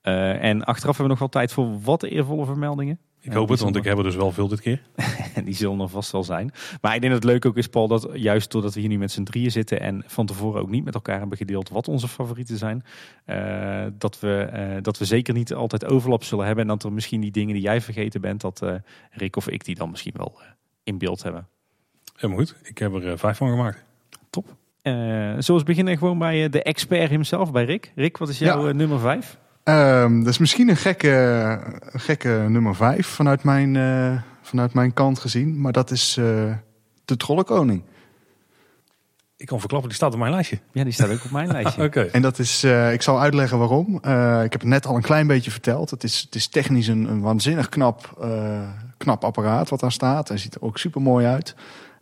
Eh, 0.00 0.44
en 0.44 0.64
achteraf 0.64 0.96
hebben 0.96 1.02
we 1.04 1.08
nog 1.10 1.18
wel 1.18 1.28
tijd 1.28 1.52
voor 1.52 1.80
wat 1.80 2.02
eervolle 2.02 2.44
vermeldingen. 2.44 2.98
Ik 3.20 3.32
hoop 3.32 3.48
het, 3.48 3.60
want 3.60 3.76
ik 3.76 3.84
heb 3.84 3.98
er 3.98 4.02
dus 4.04 4.14
wel 4.16 4.32
veel 4.32 4.48
dit 4.48 4.60
keer. 4.60 4.82
En 5.34 5.44
die 5.48 5.54
zullen 5.54 5.80
er 5.80 5.88
vast 5.88 6.12
wel 6.12 6.24
zijn. 6.24 6.52
Maar 6.80 6.94
ik 6.94 7.00
denk 7.00 7.12
dat 7.12 7.22
het 7.22 7.32
leuk 7.32 7.46
ook 7.46 7.56
is, 7.56 7.66
Paul, 7.66 7.88
dat 7.88 8.08
juist 8.12 8.50
doordat 8.50 8.74
we 8.74 8.80
hier 8.80 8.88
nu 8.88 8.98
met 8.98 9.10
z'n 9.12 9.22
drieën 9.22 9.50
zitten 9.50 9.80
en 9.80 10.02
van 10.06 10.26
tevoren 10.26 10.60
ook 10.60 10.68
niet 10.70 10.84
met 10.84 10.94
elkaar 10.94 11.18
hebben 11.18 11.38
gedeeld 11.38 11.68
wat 11.68 11.88
onze 11.88 12.08
favorieten 12.08 12.56
zijn, 12.56 12.84
eh, 13.24 13.86
dat, 13.98 14.20
we, 14.20 14.40
eh, 14.42 14.82
dat 14.82 14.98
we 14.98 15.04
zeker 15.04 15.34
niet 15.34 15.54
altijd 15.54 15.84
overlap 15.84 16.24
zullen 16.24 16.46
hebben. 16.46 16.64
En 16.64 16.70
dat 16.70 16.84
er 16.84 16.92
misschien 16.92 17.20
die 17.20 17.30
dingen 17.30 17.54
die 17.54 17.62
jij 17.62 17.80
vergeten 17.80 18.20
bent, 18.20 18.40
dat 18.40 18.62
eh, 18.62 18.74
Rick 19.10 19.36
of 19.36 19.48
ik 19.48 19.64
die 19.64 19.74
dan 19.74 19.90
misschien 19.90 20.14
wel 20.16 20.40
in 20.82 20.98
beeld 20.98 21.22
hebben. 21.22 21.46
Helemaal 22.14 22.44
goed. 22.44 22.54
Ik 22.62 22.78
heb 22.78 22.94
er 22.94 23.18
vijf 23.18 23.36
van 23.36 23.48
gemaakt. 23.48 23.84
Top. 24.30 24.56
Eh 24.82 24.92
zullen 25.38 25.60
we 25.60 25.64
beginnen 25.64 25.98
gewoon 25.98 26.18
bij 26.18 26.48
de 26.48 26.62
expert 26.62 27.10
himself, 27.10 27.52
bij 27.52 27.64
Rick. 27.64 27.92
Rick, 27.94 28.16
wat 28.16 28.28
is 28.28 28.38
jouw 28.38 28.66
Ja. 28.66 28.72
nummer 28.72 28.98
vijf? 28.98 29.38
Ehm, 29.68 30.18
dat 30.18 30.28
is 30.28 30.38
misschien 30.38 30.68
een 30.68 30.76
gekke, 30.76 31.08
een 31.80 32.00
gekke 32.00 32.46
nummer 32.48 32.74
vijf 32.74 33.06
vanuit 33.06 33.44
mijn, 33.44 33.76
eh, 33.76 34.20
vanuit 34.42 34.72
mijn 34.72 34.92
kant 34.92 35.18
gezien. 35.18 35.60
Maar 35.60 35.72
dat 35.72 35.90
is 35.90 36.16
eh, 36.16 36.24
de 37.04 37.16
Trollenkoning. 37.16 37.82
Ik 39.36 39.46
kan 39.46 39.58
verklappen, 39.58 39.88
die 39.88 39.98
staat 39.98 40.12
op 40.12 40.18
mijn 40.18 40.32
lijstje. 40.32 40.58
Ja, 40.72 40.84
die 40.84 40.92
staat 40.92 41.10
ook 41.10 41.24
op 41.24 41.30
mijn 41.30 41.48
lijstje. 41.48 41.82
Oké. 41.86 42.00
En 42.00 42.22
dat 42.22 42.38
is, 42.38 42.62
eh, 42.62 42.92
ik 42.92 43.02
zal 43.02 43.20
uitleggen 43.20 43.58
waarom. 43.58 43.98
Eh, 44.02 44.42
ik 44.44 44.52
heb 44.52 44.60
het 44.60 44.70
net 44.70 44.86
al 44.86 44.96
een 44.96 45.02
klein 45.02 45.26
beetje 45.26 45.50
verteld. 45.50 45.90
Het 45.90 46.04
is, 46.04 46.20
het 46.20 46.34
is 46.34 46.48
technisch 46.48 46.86
een, 46.86 47.10
een 47.10 47.20
waanzinnig 47.20 47.68
knap, 47.68 48.16
eh, 48.20 48.68
knap 48.96 49.24
apparaat 49.24 49.68
wat 49.68 49.80
daar 49.80 49.92
staat. 49.92 50.28
Hij 50.28 50.38
ziet 50.38 50.54
er 50.54 50.62
ook 50.62 50.78
super 50.78 51.02
mooi 51.02 51.26
uit. 51.26 51.54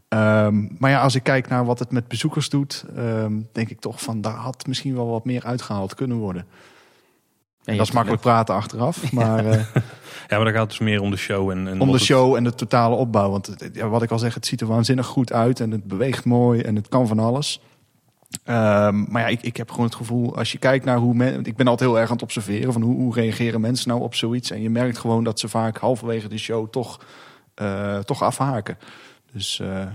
Ehm, 0.08 0.66
maar 0.78 0.90
ja, 0.90 1.00
als 1.02 1.14
ik 1.14 1.22
kijk 1.22 1.48
naar 1.48 1.64
wat 1.64 1.78
het 1.78 1.90
met 1.90 2.08
bezoekers 2.08 2.48
doet, 2.48 2.84
ehm, 2.96 3.32
denk 3.52 3.68
ik 3.68 3.80
toch 3.80 4.02
van 4.02 4.20
daar 4.20 4.32
had 4.32 4.66
misschien 4.66 4.94
wel 4.94 5.06
wat 5.06 5.24
meer 5.24 5.44
uitgehaald 5.44 5.94
kunnen 5.94 6.16
worden. 6.16 6.46
Ja, 7.66 7.76
dat 7.76 7.86
is 7.86 7.92
makkelijk 7.92 8.22
praten 8.22 8.54
achteraf, 8.54 9.12
maar 9.12 9.46
eh, 9.46 9.64
Ja, 10.28 10.36
maar 10.36 10.44
dan 10.44 10.52
gaat 10.52 10.60
het 10.62 10.70
dus 10.70 10.78
meer 10.78 11.00
om 11.00 11.10
de 11.10 11.16
show. 11.16 11.50
En, 11.50 11.68
en 11.68 11.80
om 11.80 11.86
de 11.86 11.92
het- 11.92 12.02
show 12.02 12.34
en 12.34 12.44
de 12.44 12.54
totale 12.54 12.94
opbouw. 12.94 13.30
Want 13.30 13.54
ja, 13.72 13.88
wat 13.88 14.02
ik 14.02 14.10
al 14.10 14.18
zeg, 14.18 14.34
het 14.34 14.46
ziet 14.46 14.60
er 14.60 14.66
waanzinnig 14.66 15.06
goed 15.06 15.32
uit 15.32 15.60
en 15.60 15.70
het 15.70 15.84
beweegt 15.84 16.24
mooi 16.24 16.60
en 16.60 16.76
het 16.76 16.88
kan 16.88 17.06
van 17.06 17.18
alles. 17.18 17.60
Ehm, 18.44 19.04
maar 19.12 19.22
ja, 19.22 19.28
ik, 19.28 19.42
ik 19.42 19.56
heb 19.56 19.70
gewoon 19.70 19.86
het 19.86 19.94
gevoel, 19.94 20.36
als 20.36 20.52
je 20.52 20.58
kijkt 20.58 20.84
naar 20.84 20.96
hoe 20.98 21.14
men, 21.14 21.44
ik 21.44 21.56
ben 21.56 21.66
altijd 21.68 21.88
heel 21.90 21.98
erg 21.98 22.08
aan 22.08 22.14
het 22.14 22.22
observeren 22.24 22.72
van 22.72 22.82
hoe, 22.82 22.94
hoe 22.96 23.14
reageren 23.14 23.60
mensen 23.60 23.88
nou 23.88 24.00
op 24.02 24.14
zoiets. 24.14 24.50
En 24.50 24.62
je 24.62 24.70
merkt 24.70 24.98
gewoon 24.98 25.24
dat 25.24 25.40
ze 25.40 25.48
vaak 25.48 25.76
halverwege 25.78 26.28
de 26.28 26.38
show 26.38 26.68
toch, 26.70 27.00
eh, 27.54 27.98
toch 27.98 28.22
afhaken. 28.22 28.78
Dus 29.32 29.60
eh, 29.60 29.86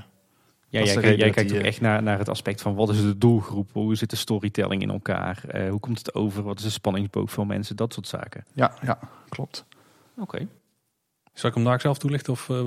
Ja, 0.71 0.79
jij, 0.79 0.83
kijkt- 0.93 1.01
reden 1.01 1.17
jij 1.17 1.25
dat 1.25 1.35
kijkt 1.35 1.49
die, 1.49 1.57
ook 1.57 1.63
eh, 1.63 1.69
echt 1.71 1.81
naar, 1.81 2.03
naar 2.03 2.17
het 2.17 2.29
aspect 2.29 2.61
van 2.61 2.75
wat 2.75 2.89
is 2.89 3.01
de 3.01 3.17
doelgroep, 3.17 3.69
hoe 3.73 3.95
zit 3.95 4.09
de 4.09 4.15
storytelling 4.15 4.81
in 4.81 4.89
elkaar, 4.89 5.43
eh, 5.47 5.69
hoe 5.69 5.79
komt 5.79 5.97
het 5.97 6.13
over, 6.15 6.43
wat 6.43 6.57
is 6.57 6.63
de 6.63 6.69
spanningsboog 6.69 7.31
voor 7.31 7.47
mensen, 7.47 7.75
dat 7.75 7.93
soort 7.93 8.07
zaken. 8.07 8.45
ja, 8.53 8.71
ja, 8.81 8.99
klopt. 9.29 9.65
Oké. 10.19 10.47
Zal 11.33 11.49
ik 11.49 11.55
hem 11.55 11.65
daar 11.65 11.81
zelf 11.81 11.97
toelichten? 11.97 12.33
Of, 12.33 12.49
eh, 12.49 12.61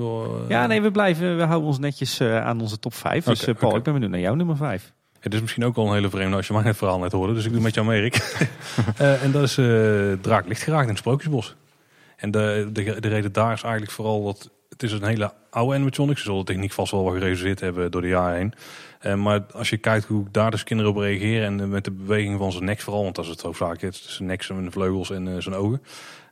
Ja, 0.47 0.67
nee, 0.67 0.81
we 0.81 0.91
blijven, 0.91 1.37
we 1.37 1.43
houden 1.43 1.67
ons 1.67 1.79
netjes 1.79 2.19
eh, 2.19 2.45
aan 2.45 2.61
onze 2.61 2.79
top 2.79 2.93
5. 2.93 3.25
Dus 3.25 3.45
eh, 3.45 3.55
Paul, 3.55 3.75
ik 3.75 3.83
ben 3.83 3.93
benieuwd 3.93 4.11
naar 4.11 4.19
jouw 4.19 4.33
nummer 4.35 4.57
5. 4.57 4.93
Het 5.19 5.33
is 5.33 5.41
misschien 5.41 5.65
ook 5.65 5.75
al 5.75 5.87
een 5.87 5.93
hele 5.93 6.09
vreemde 6.09 6.35
als 6.35 6.47
je 6.47 6.53
mijn 6.53 6.75
verhaal 6.75 6.99
net 6.99 7.11
hoorde. 7.11 7.33
Dus 7.33 7.45
ik 7.45 7.51
doe 7.51 7.61
met 7.61 7.73
jou 7.73 7.87
mee, 7.87 8.01
Rick. 8.01 8.15
Eh, 8.97 9.23
en 9.23 9.31
dat 9.31 9.43
is 9.43 9.57
eh 9.57 10.11
Draak 10.21 10.47
licht 10.47 10.61
geraakt 10.63 10.83
in 10.83 10.89
het 10.89 10.97
Sprookjesbos. 10.97 11.55
En 12.15 12.31
de, 12.31 12.69
de, 12.73 12.99
de 12.99 13.07
reden 13.07 13.31
daar 13.31 13.53
is 13.53 13.61
eigenlijk 13.61 13.91
vooral 13.91 14.23
dat 14.23 14.49
het 14.75 14.83
is 14.83 14.91
een 14.91 15.03
hele 15.03 15.33
oude 15.49 15.75
animatronic. 15.75 16.17
Ze 16.17 16.23
zullen 16.23 16.39
de 16.39 16.51
techniek 16.51 16.71
vast 16.71 16.91
wel 16.91 17.03
wat 17.03 17.13
gerealiseerd 17.13 17.59
hebben 17.59 17.91
door 17.91 18.01
de 18.01 18.07
jaren 18.07 18.37
heen. 18.37 18.53
Eh, 18.99 19.13
maar 19.13 19.45
als 19.53 19.69
je 19.69 19.77
kijkt 19.77 20.05
hoe 20.05 20.25
daar 20.31 20.51
dus 20.51 20.63
kinderen 20.63 20.91
op 20.91 20.97
reageren 20.97 21.61
en 21.61 21.69
met 21.69 21.83
de 21.83 21.91
beweging 21.91 22.37
van 22.37 22.51
zijn 22.51 22.65
nek 22.65 22.79
vooral, 22.79 23.03
want 23.03 23.15
dat 23.15 23.25
is 23.25 23.31
het 23.31 23.45
ook 23.45 23.55
vaak. 23.55 23.81
Het 23.81 23.93
is 23.93 24.15
zijn 24.15 24.27
nek, 24.27 24.43
zijn 24.43 24.71
vleugels 24.71 25.09
en 25.09 25.27
eh, 25.27 25.41
zijn 25.41 25.55
ogen. 25.55 25.81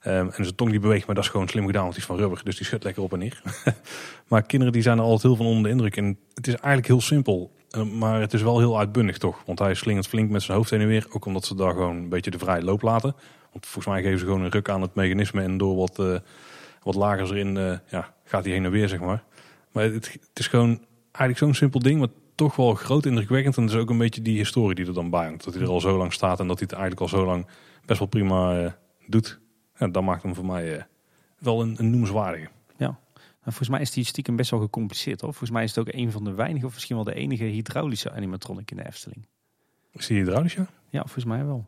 Eh, 0.03 0.19
en 0.19 0.33
zijn 0.35 0.55
tong 0.55 0.71
die 0.71 0.79
beweegt, 0.79 1.05
maar 1.05 1.15
dat 1.15 1.23
is 1.23 1.29
gewoon 1.29 1.47
slim 1.47 1.65
gedaan, 1.65 1.81
want 1.81 1.93
die 1.93 2.01
is 2.01 2.07
van 2.07 2.17
rubber. 2.17 2.41
Dus 2.43 2.57
die 2.57 2.65
schudt 2.65 2.83
lekker 2.83 3.03
op 3.03 3.13
en 3.13 3.19
neer. 3.19 3.41
maar 4.27 4.41
kinderen 4.41 4.73
die 4.73 4.81
zijn 4.81 4.97
er 4.97 5.03
altijd 5.03 5.21
heel 5.21 5.35
van 5.35 5.45
onder 5.45 5.63
de 5.63 5.69
indruk. 5.69 5.97
En 5.97 6.17
het 6.33 6.47
is 6.47 6.53
eigenlijk 6.53 6.87
heel 6.87 7.01
simpel. 7.01 7.51
Eh, 7.69 7.83
maar 7.83 8.21
het 8.21 8.33
is 8.33 8.41
wel 8.41 8.59
heel 8.59 8.79
uitbundig 8.79 9.17
toch? 9.17 9.41
Want 9.45 9.59
hij 9.59 9.73
slingert 9.73 10.07
flink 10.07 10.29
met 10.29 10.41
zijn 10.41 10.57
hoofd 10.57 10.69
heen 10.69 10.81
en 10.81 10.87
weer. 10.87 11.05
Ook 11.09 11.25
omdat 11.25 11.45
ze 11.45 11.55
daar 11.55 11.71
gewoon 11.71 11.95
een 11.95 12.09
beetje 12.09 12.31
de 12.31 12.39
vrije 12.39 12.63
loop 12.63 12.81
laten. 12.81 13.15
Want 13.51 13.65
volgens 13.65 13.93
mij 13.93 14.03
geven 14.03 14.19
ze 14.19 14.25
gewoon 14.25 14.41
een 14.41 14.51
ruk 14.51 14.69
aan 14.69 14.81
het 14.81 14.95
mechanisme. 14.95 15.41
En 15.41 15.57
door 15.57 15.75
wat, 15.75 16.21
wat 16.83 16.95
lager 16.95 17.31
erin 17.31 17.79
ja, 17.89 18.12
gaat 18.23 18.43
hij 18.43 18.53
heen 18.53 18.65
en 18.65 18.71
weer, 18.71 18.89
zeg 18.89 18.99
maar. 18.99 19.23
Maar 19.71 19.83
het, 19.83 20.13
het 20.13 20.39
is 20.39 20.47
gewoon 20.47 20.85
eigenlijk 21.01 21.37
zo'n 21.37 21.53
simpel 21.53 21.79
ding. 21.79 21.99
Maar 21.99 22.07
toch 22.35 22.55
wel 22.55 22.73
groot 22.73 23.05
indrukwekkend. 23.05 23.57
En 23.57 23.63
het 23.63 23.71
is 23.71 23.77
ook 23.77 23.89
een 23.89 23.97
beetje 23.97 24.21
die 24.21 24.37
historie 24.37 24.75
die 24.75 24.85
er 24.85 24.93
dan 24.93 25.09
bij 25.09 25.25
hangt. 25.25 25.43
Dat 25.43 25.53
hij 25.53 25.63
er 25.63 25.69
al 25.69 25.81
zo 25.81 25.97
lang 25.97 26.13
staat. 26.13 26.39
En 26.39 26.47
dat 26.47 26.59
hij 26.59 26.67
het 26.69 26.79
eigenlijk 26.79 27.01
al 27.01 27.19
zo 27.19 27.25
lang 27.25 27.45
best 27.85 27.99
wel 27.99 28.07
prima 28.07 28.63
eh, 28.63 28.71
doet. 29.07 29.39
Ja, 29.75 29.87
dat 29.87 30.03
maakt 30.03 30.23
hem 30.23 30.35
voor 30.35 30.45
mij 30.45 30.77
eh, 30.77 30.83
wel 31.39 31.61
een, 31.61 31.75
een 31.79 31.89
noemenswaardige. 31.89 32.49
Nou, 33.43 33.55
volgens 33.55 33.69
mij 33.69 33.81
is 33.81 33.91
die 33.91 34.05
stiekem 34.05 34.35
best 34.35 34.51
wel 34.51 34.59
gecompliceerd 34.59 35.21
hoor. 35.21 35.29
Volgens 35.29 35.51
mij 35.51 35.63
is 35.63 35.75
het 35.75 35.87
ook 35.87 35.93
een 35.93 36.11
van 36.11 36.23
de 36.23 36.33
weinige, 36.33 36.65
of 36.65 36.73
misschien 36.73 36.95
wel 36.95 37.05
de 37.05 37.13
enige 37.13 37.43
hydraulische 37.43 38.11
animatronic 38.11 38.71
in 38.71 38.77
de 38.77 38.85
Efteling. 38.85 39.27
Is 39.91 40.07
die 40.07 40.17
hydraulisch, 40.17 40.53
ja? 40.53 40.67
Ja, 40.89 41.01
volgens 41.01 41.25
mij 41.25 41.45
wel. 41.45 41.65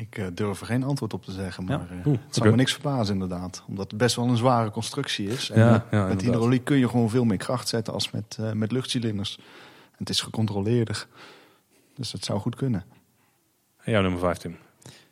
Ik 0.00 0.18
eh, 0.18 0.26
durf 0.34 0.60
er 0.60 0.66
geen 0.66 0.82
antwoord 0.82 1.12
op 1.14 1.24
te 1.24 1.32
zeggen, 1.32 1.64
maar 1.64 1.80
eh, 1.90 2.06
Oeh, 2.06 2.18
het 2.26 2.34
zou 2.34 2.50
me 2.50 2.56
niks 2.56 2.72
verbazen 2.72 3.14
inderdaad. 3.14 3.64
Omdat 3.68 3.90
het 3.90 3.98
best 4.00 4.16
wel 4.16 4.28
een 4.28 4.36
zware 4.36 4.70
constructie 4.70 5.28
is. 5.28 5.50
En 5.50 5.60
Ja, 5.60 5.66
eh, 5.66 5.72
ja, 5.74 5.80
met 5.80 5.92
inderdaad. 6.00 6.22
hydrauliek 6.24 6.64
kun 6.64 6.76
je 6.78 6.88
gewoon 6.88 7.10
veel 7.10 7.24
meer 7.24 7.36
kracht 7.36 7.68
zetten 7.68 7.92
als 7.92 8.10
met, 8.10 8.36
eh, 8.40 8.52
met 8.52 8.72
luchtcilinders. 8.72 9.36
En 9.90 9.96
het 9.98 10.08
is 10.08 10.20
gecontroleerder. 10.20 11.06
Dus 11.94 12.10
dat 12.10 12.24
zou 12.24 12.40
goed 12.40 12.54
kunnen. 12.54 12.84
En 13.82 13.92
jouw 13.92 14.02
nummer 14.02 14.20
15. 14.20 14.56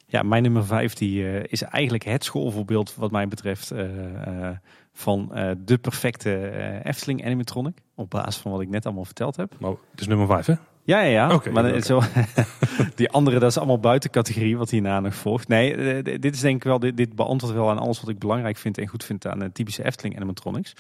Ja, 0.07 0.23
mijn 0.23 0.43
nummer 0.43 0.65
5 0.67 0.95
die, 0.95 1.25
eh, 1.25 1.45
is 1.49 1.63
eigenlijk 1.63 2.05
het 2.05 2.25
schoolvoorbeeld 2.25 2.95
wat 2.95 3.11
mij 3.11 3.29
betreft 3.29 3.71
eh, 3.71 4.49
eh, 4.49 4.57
van 4.93 5.35
eh, 5.35 5.51
de 5.59 5.79
perfecte 5.79 6.37
eh, 6.37 6.85
Efteling 6.85 7.25
animatronic. 7.25 7.79
Op 7.95 8.11
basis 8.11 8.37
van 8.37 8.51
wat 8.53 8.61
ik 8.61 8.69
net 8.69 8.85
allemaal 8.87 9.05
verteld 9.05 9.37
heb. 9.37 9.57
Maar 9.61 9.71
het 9.91 10.01
is 10.01 10.07
nummer 10.07 10.27
5, 10.27 10.47
hè? 10.47 10.55
Ja, 10.87 11.01
ja, 11.01 11.29
ja. 11.29 11.51
Maar. 11.53 11.83
Zo, 11.83 12.01
die 12.95 13.11
andere, 13.11 13.39
dat 13.39 13.51
is 13.51 13.59
allemaal 13.59 13.79
buiten 13.79 14.11
categorie 14.11 14.57
wat 14.57 14.71
hierna 14.71 15.01
nog 15.01 15.15
volgt. 15.15 15.49
Nee, 15.49 15.75
eh, 15.75 16.19
dit 16.21 16.35
is 16.35 16.41
denk 16.41 16.57
ik 16.57 16.63
wel, 16.63 16.79
dit, 16.79 16.97
dit 16.97 17.15
beantwoordt 17.15 17.57
wel 17.57 17.71
aan 17.71 17.79
alles 17.79 18.01
wat 18.01 18.11
ik 18.11 18.19
belangrijk 18.19 18.57
vind 18.57 18.79
en 18.79 18.89
goed 18.89 19.05
vind 19.05 19.27
aan 19.27 19.39
de 19.39 19.53
typische 19.53 19.85
Efteling 19.85 20.17
animatronics. 20.17 20.73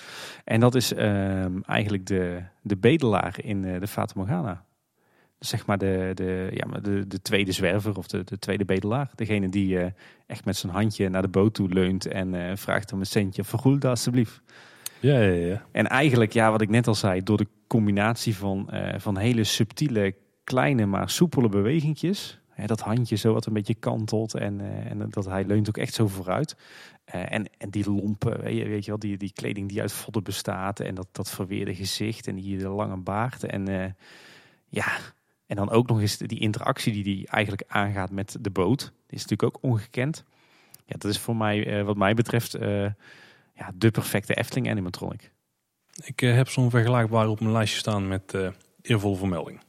En 0.45 0.61
dat 0.61 0.75
is 0.75 0.95
ehm, 0.95 1.61
eigenlijk 1.67 2.07
de, 2.07 2.43
de 2.63 2.77
bedelaar 2.77 3.37
in 3.43 3.65
eh, 3.65 3.81
de 3.81 3.87
Fata 3.87 4.13
Morgana. 4.17 4.65
Dus 5.39 5.49
zeg 5.49 5.67
maar 5.67 5.79
de, 5.79 6.11
de, 6.15 6.49
ja, 6.53 6.81
de, 6.81 7.07
de 7.07 7.23
tweede 7.23 7.53
zwerver 7.53 7.97
of 7.97 8.07
de, 8.07 8.25
de 8.25 8.39
tweede 8.39 8.65
bedelaar. 8.65 9.11
Degene 9.15 9.49
die 9.49 9.79
eh, 9.79 9.91
echt 10.27 10.45
met 10.45 10.57
zijn 10.57 10.73
handje 10.73 11.09
naar 11.09 11.23
de 11.23 11.29
boot 11.29 11.55
toe 11.55 11.69
leunt 11.69 12.07
en 12.07 12.59
vraagt 12.59 12.93
om 12.93 13.01
een 13.01 13.07
centje. 13.07 13.45
Vergoel 13.45 13.79
dat 13.79 13.91
alsjeblieft. 13.91 14.43
Ja, 15.05 15.21
ja, 15.21 15.47
ja. 15.47 15.67
En 15.73 15.87
eigenlijk, 15.87 16.33
ja, 16.33 16.51
wat 16.51 16.61
ik 16.61 16.69
net 16.69 16.87
al 16.87 16.95
zei, 16.95 17.23
door 17.23 17.37
de 17.37 17.47
combinatie 17.67 18.37
van, 18.37 18.71
eh, 18.71 18.99
van 18.99 19.19
hele 19.19 19.45
subtiele, 19.45 20.15
kleine, 20.45 20.87
maar 20.87 21.11
soepele 21.11 21.49
bewegingjes. 21.49 22.41
Hè, 22.49 22.67
dat 22.67 22.81
handje 22.81 23.17
zo 23.17 23.33
wat 23.33 23.47
een 23.47 23.53
beetje 23.53 23.75
kantelt 23.75 24.35
en, 24.35 24.61
eh, 24.61 24.91
en 24.91 25.11
dat 25.11 25.25
hij 25.25 25.45
leunt 25.45 25.69
ook 25.69 25.77
echt 25.77 25.95
zo 25.95 26.07
vooruit. 26.09 26.57
Eh, 27.05 27.33
en, 27.33 27.51
en 27.59 27.71
die 27.71 27.91
lompen, 27.91 28.41
weet 28.41 28.85
je, 28.85 28.91
wel, 28.91 28.99
die, 28.99 29.17
die 29.17 29.33
kleding 29.33 29.69
die 29.69 29.81
uit 29.81 29.93
vodden 29.93 30.23
bestaat 30.23 30.81
en 30.81 30.95
dat, 30.95 31.09
dat 31.13 31.31
verweerde 31.31 31.75
gezicht 31.75 32.27
en 32.27 32.35
die 32.35 32.69
lange 32.69 32.97
baard. 32.97 33.45
En 33.45 33.97
ja, 34.69 34.87
en 35.47 35.57
dan 35.57 35.71
ook 35.71 35.89
nog 35.89 36.01
eens 36.01 36.19
die 36.19 36.41
interactie 36.41 36.93
die 36.93 37.05
die 37.05 37.29
eigenlijk 37.29 37.65
aangaat 37.67 38.11
met 38.11 38.37
de 38.41 38.51
boot. 38.51 38.81
Die 39.07 39.19
is 39.19 39.27
natuurlijk 39.27 39.57
ook 39.57 39.63
ongekend. 39.63 40.25
Ja, 40.87 40.95
dat 40.99 41.11
is 41.11 41.19
voor 41.19 41.37
mij, 41.37 41.85
wat 41.85 41.97
mij 41.97 42.15
betreft, 42.15 42.59
ja, 43.55 43.71
de 43.75 43.91
perfecte 43.91 44.35
Efteling 44.35 44.71
animatronic. 44.71 45.33
Ik 46.05 46.23
eh, 46.23 46.35
heb 46.35 46.49
zo'n 46.49 46.71
vergelijkbaar 46.71 47.29
op 47.29 47.41
mijn 47.41 47.53
lijstje 47.53 47.79
staan 47.79 48.09
met 48.09 48.35
eh 48.35 48.49
eervolle 48.83 49.17
vermelding. 49.17 49.61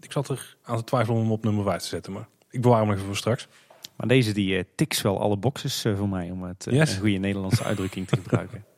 Ik 0.00 0.12
zat 0.12 0.28
er 0.28 0.56
aan 0.62 0.76
te 0.76 0.84
twijfelen 0.84 1.16
om 1.16 1.22
hem 1.22 1.32
op 1.32 1.44
nummer 1.44 1.64
5 1.64 1.82
te 1.82 1.88
zetten, 1.88 2.12
maar 2.12 2.28
ik 2.50 2.60
bewaar 2.60 2.78
hem 2.78 2.86
nog 2.86 2.94
even 2.94 3.06
voor 3.06 3.16
straks. 3.16 3.48
Maar 3.96 4.08
deze 4.08 4.32
die 4.32 4.56
eh, 4.56 4.64
tiks 4.74 5.02
wel 5.02 5.20
alle 5.20 5.36
boxes 5.36 5.84
voor 5.96 6.08
mij 6.08 6.30
om 6.30 6.42
het 6.42 6.66
Yes. 6.70 6.92
een 6.94 7.00
goede 7.00 7.16
Nederlandse 7.18 7.64
uitdrukking 7.64 8.08
te 8.08 8.16
gebruiken. 8.16 8.64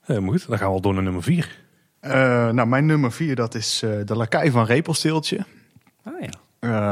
Eh, 0.00 0.16
goed, 0.16 0.48
dan 0.48 0.58
gaan 0.58 0.68
we 0.68 0.74
al 0.74 0.80
door 0.80 0.94
naar 0.94 1.02
nummer 1.02 1.22
4. 1.22 1.58
Eh, 2.00 2.12
nou, 2.50 2.66
mijn 2.68 2.86
nummer 2.86 3.12
vier, 3.12 3.34
dat 3.34 3.54
is 3.54 3.82
eh, 3.82 3.90
de 4.04 4.16
lakai 4.16 4.50
van 4.50 4.64
Repelsteeltje. 4.64 5.44
Ah 6.02 6.12
ja. 6.20 6.30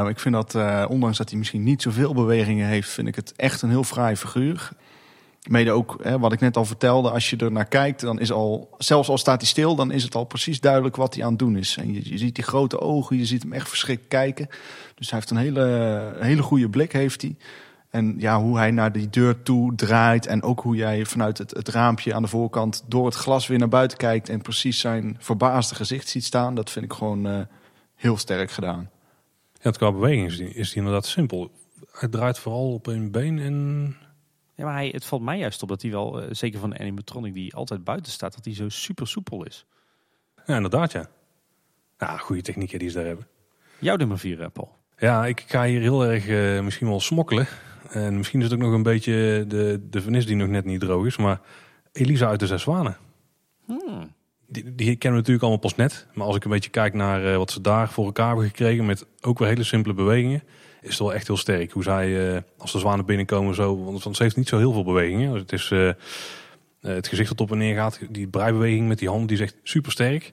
Eh, 0.04 0.08
ik 0.08 0.18
vind 0.18 0.34
dat, 0.34 0.54
eh, 0.54 0.84
ondanks 0.88 1.18
dat 1.18 1.28
hij 1.28 1.38
misschien 1.38 1.62
niet 1.62 1.82
zoveel 1.82 2.14
bewegingen 2.14 2.66
heeft, 2.66 2.88
vind 2.90 3.08
ik 3.08 3.14
het 3.14 3.32
echt 3.36 3.62
een 3.62 3.68
heel 3.70 3.84
fraai 3.84 4.16
figuur. 4.16 4.70
Mede 5.48 5.70
ook, 5.70 5.98
hè, 6.02 6.18
wat 6.18 6.32
ik 6.32 6.40
net 6.40 6.56
al 6.56 6.64
vertelde, 6.64 7.10
als 7.10 7.30
je 7.30 7.36
er 7.36 7.52
naar 7.52 7.68
kijkt, 7.68 8.00
dan 8.00 8.20
is 8.20 8.32
al, 8.32 8.74
zelfs 8.78 9.08
al 9.08 9.18
staat 9.18 9.40
hij 9.40 9.50
stil, 9.50 9.74
dan 9.74 9.90
is 9.90 10.02
het 10.02 10.14
al 10.14 10.24
precies 10.24 10.60
duidelijk 10.60 10.96
wat 10.96 11.14
hij 11.14 11.24
aan 11.24 11.30
het 11.30 11.38
doen 11.38 11.56
is. 11.56 11.76
En 11.76 11.94
je, 11.94 12.18
ziet 12.18 12.34
die 12.34 12.44
grote 12.44 12.80
ogen, 12.80 13.16
je 13.16 13.26
ziet 13.26 13.42
hem 13.42 13.52
echt 13.52 13.68
verschrikt 13.68 14.08
kijken. 14.08 14.48
Dus 14.94 15.10
hij 15.10 15.18
heeft 15.18 15.30
een 15.30 15.36
hele, 15.36 15.62
een 16.18 16.26
hele 16.26 16.42
goede 16.42 16.68
blik, 16.68 16.92
heeft 16.92 17.22
hij. 17.22 17.36
En 17.90 18.14
ja, 18.18 18.40
hoe 18.40 18.56
hij 18.56 18.70
naar 18.70 18.92
die 18.92 19.10
deur 19.10 19.42
toe 19.42 19.74
draait 19.74 20.26
en 20.26 20.42
ook 20.42 20.60
hoe 20.60 20.76
jij 20.76 21.04
vanuit 21.04 21.38
het, 21.38 21.50
het 21.50 21.68
raampje 21.68 22.14
aan 22.14 22.22
de 22.22 22.28
voorkant 22.28 22.84
door 22.86 23.06
het 23.06 23.14
glas 23.14 23.46
weer 23.46 23.58
naar 23.58 23.68
buiten 23.68 23.98
kijkt 23.98 24.28
en 24.28 24.42
precies 24.42 24.80
zijn 24.80 25.16
verbaasde 25.18 25.74
gezicht 25.74 26.08
ziet 26.08 26.24
staan, 26.24 26.54
dat 26.54 26.70
vind 26.70 26.84
ik 26.84 26.92
gewoon 26.92 27.26
eh, 27.26 27.40
heel 27.94 28.16
sterk 28.16 28.50
gedaan. 28.50 28.90
Ja, 29.52 29.60
het 29.68 29.76
qua 29.76 29.92
beweging 29.92 30.26
is 30.26 30.36
die, 30.36 30.48
is 30.48 30.68
die 30.68 30.76
inderdaad 30.76 31.06
simpel. 31.06 31.50
Hij 31.92 32.08
draait 32.08 32.38
vooral 32.38 32.72
op 32.72 32.88
één 32.88 33.10
been 33.10 33.38
en 33.38 33.96
Ja, 34.58 34.64
maar 34.64 34.74
hij, 34.74 34.88
het 34.88 35.04
valt 35.04 35.22
mij 35.22 35.38
juist 35.38 35.62
op 35.62 35.68
dat 35.68 35.82
hij 35.82 35.90
wel, 35.90 36.22
eh, 36.22 36.28
zeker 36.30 36.60
van 36.60 36.70
de 36.70 36.78
animatronic 36.78 37.34
die 37.34 37.54
altijd 37.54 37.84
buiten 37.84 38.12
staat, 38.12 38.34
dat 38.34 38.44
hij 38.44 38.54
zo 38.54 38.68
super 38.68 39.06
soepel 39.08 39.44
is. 39.44 39.66
Ja, 40.46 40.56
inderdaad 40.56 40.92
ja. 40.92 41.08
Ja, 41.98 42.16
goede 42.16 42.42
technieken 42.42 42.78
die 42.78 42.88
ze 42.88 42.96
daar 42.96 43.06
hebben. 43.06 43.26
Jouw 43.78 43.96
nummer 43.96 44.18
4, 44.18 44.40
eh, 44.40 44.46
Paul. 44.52 44.76
Ja, 44.96 45.26
ik 45.26 45.44
ga 45.46 45.64
hier 45.64 45.80
heel 45.80 46.04
erg 46.04 46.28
eh, 46.28 46.64
misschien 46.64 46.88
wel 46.88 47.00
smokkelen. 47.00 47.46
En 47.90 48.16
misschien 48.16 48.38
is 48.40 48.44
het 48.44 48.54
ook 48.54 48.64
nog 48.64 48.72
een 48.72 48.82
beetje 48.82 49.44
de, 49.48 49.86
de 49.90 50.00
vernis 50.00 50.26
die 50.26 50.36
nog 50.36 50.48
net 50.48 50.64
niet 50.64 50.80
droog 50.80 51.06
is. 51.06 51.16
Maar 51.16 51.40
Elisa 51.92 52.28
uit 52.28 52.40
de 52.40 52.46
Zes 52.46 52.62
Zwanen. 52.62 52.96
Hmm. 53.64 54.14
Die, 54.46 54.74
die 54.74 54.96
kennen 54.96 54.98
we 54.98 55.08
natuurlijk 55.08 55.42
allemaal 55.42 55.58
pas 55.58 55.76
net. 55.76 56.06
Maar 56.14 56.26
als 56.26 56.36
ik 56.36 56.44
een 56.44 56.50
beetje 56.50 56.70
kijk 56.70 56.94
naar 56.94 57.38
wat 57.38 57.50
ze 57.50 57.60
daar 57.60 57.90
voor 57.90 58.04
elkaar 58.04 58.26
hebben 58.26 58.46
gekregen. 58.46 58.86
Met 58.86 59.06
ook 59.20 59.38
weer 59.38 59.48
hele 59.48 59.64
simpele 59.64 59.94
bewegingen. 59.94 60.42
Is 60.80 60.88
het 60.88 60.98
wel 60.98 61.14
echt 61.14 61.26
heel 61.26 61.36
sterk. 61.36 61.72
Hoe 61.72 61.82
zij, 61.82 62.34
eh, 62.34 62.42
als 62.56 62.72
de 62.72 62.78
zwanen 62.78 63.04
binnenkomen 63.04 63.54
zo. 63.54 63.84
Want, 63.84 64.02
want 64.02 64.16
ze 64.16 64.22
heeft 64.22 64.36
niet 64.36 64.48
zo 64.48 64.58
heel 64.58 64.72
veel 64.72 64.84
bewegingen. 64.84 65.34
Het 65.34 65.52
is 65.52 65.70
eh, 65.70 65.88
eh, 65.88 65.94
het 66.80 67.08
gezicht 67.08 67.28
dat 67.28 67.40
op 67.40 67.50
en 67.50 67.58
neer 67.58 67.74
gaat. 67.74 68.00
Die 68.10 68.28
breibeweging 68.28 68.88
met 68.88 68.98
die 68.98 69.08
hand 69.08 69.28
die 69.28 69.36
is 69.36 69.42
echt 69.42 69.56
super 69.62 69.92
sterk. 69.92 70.32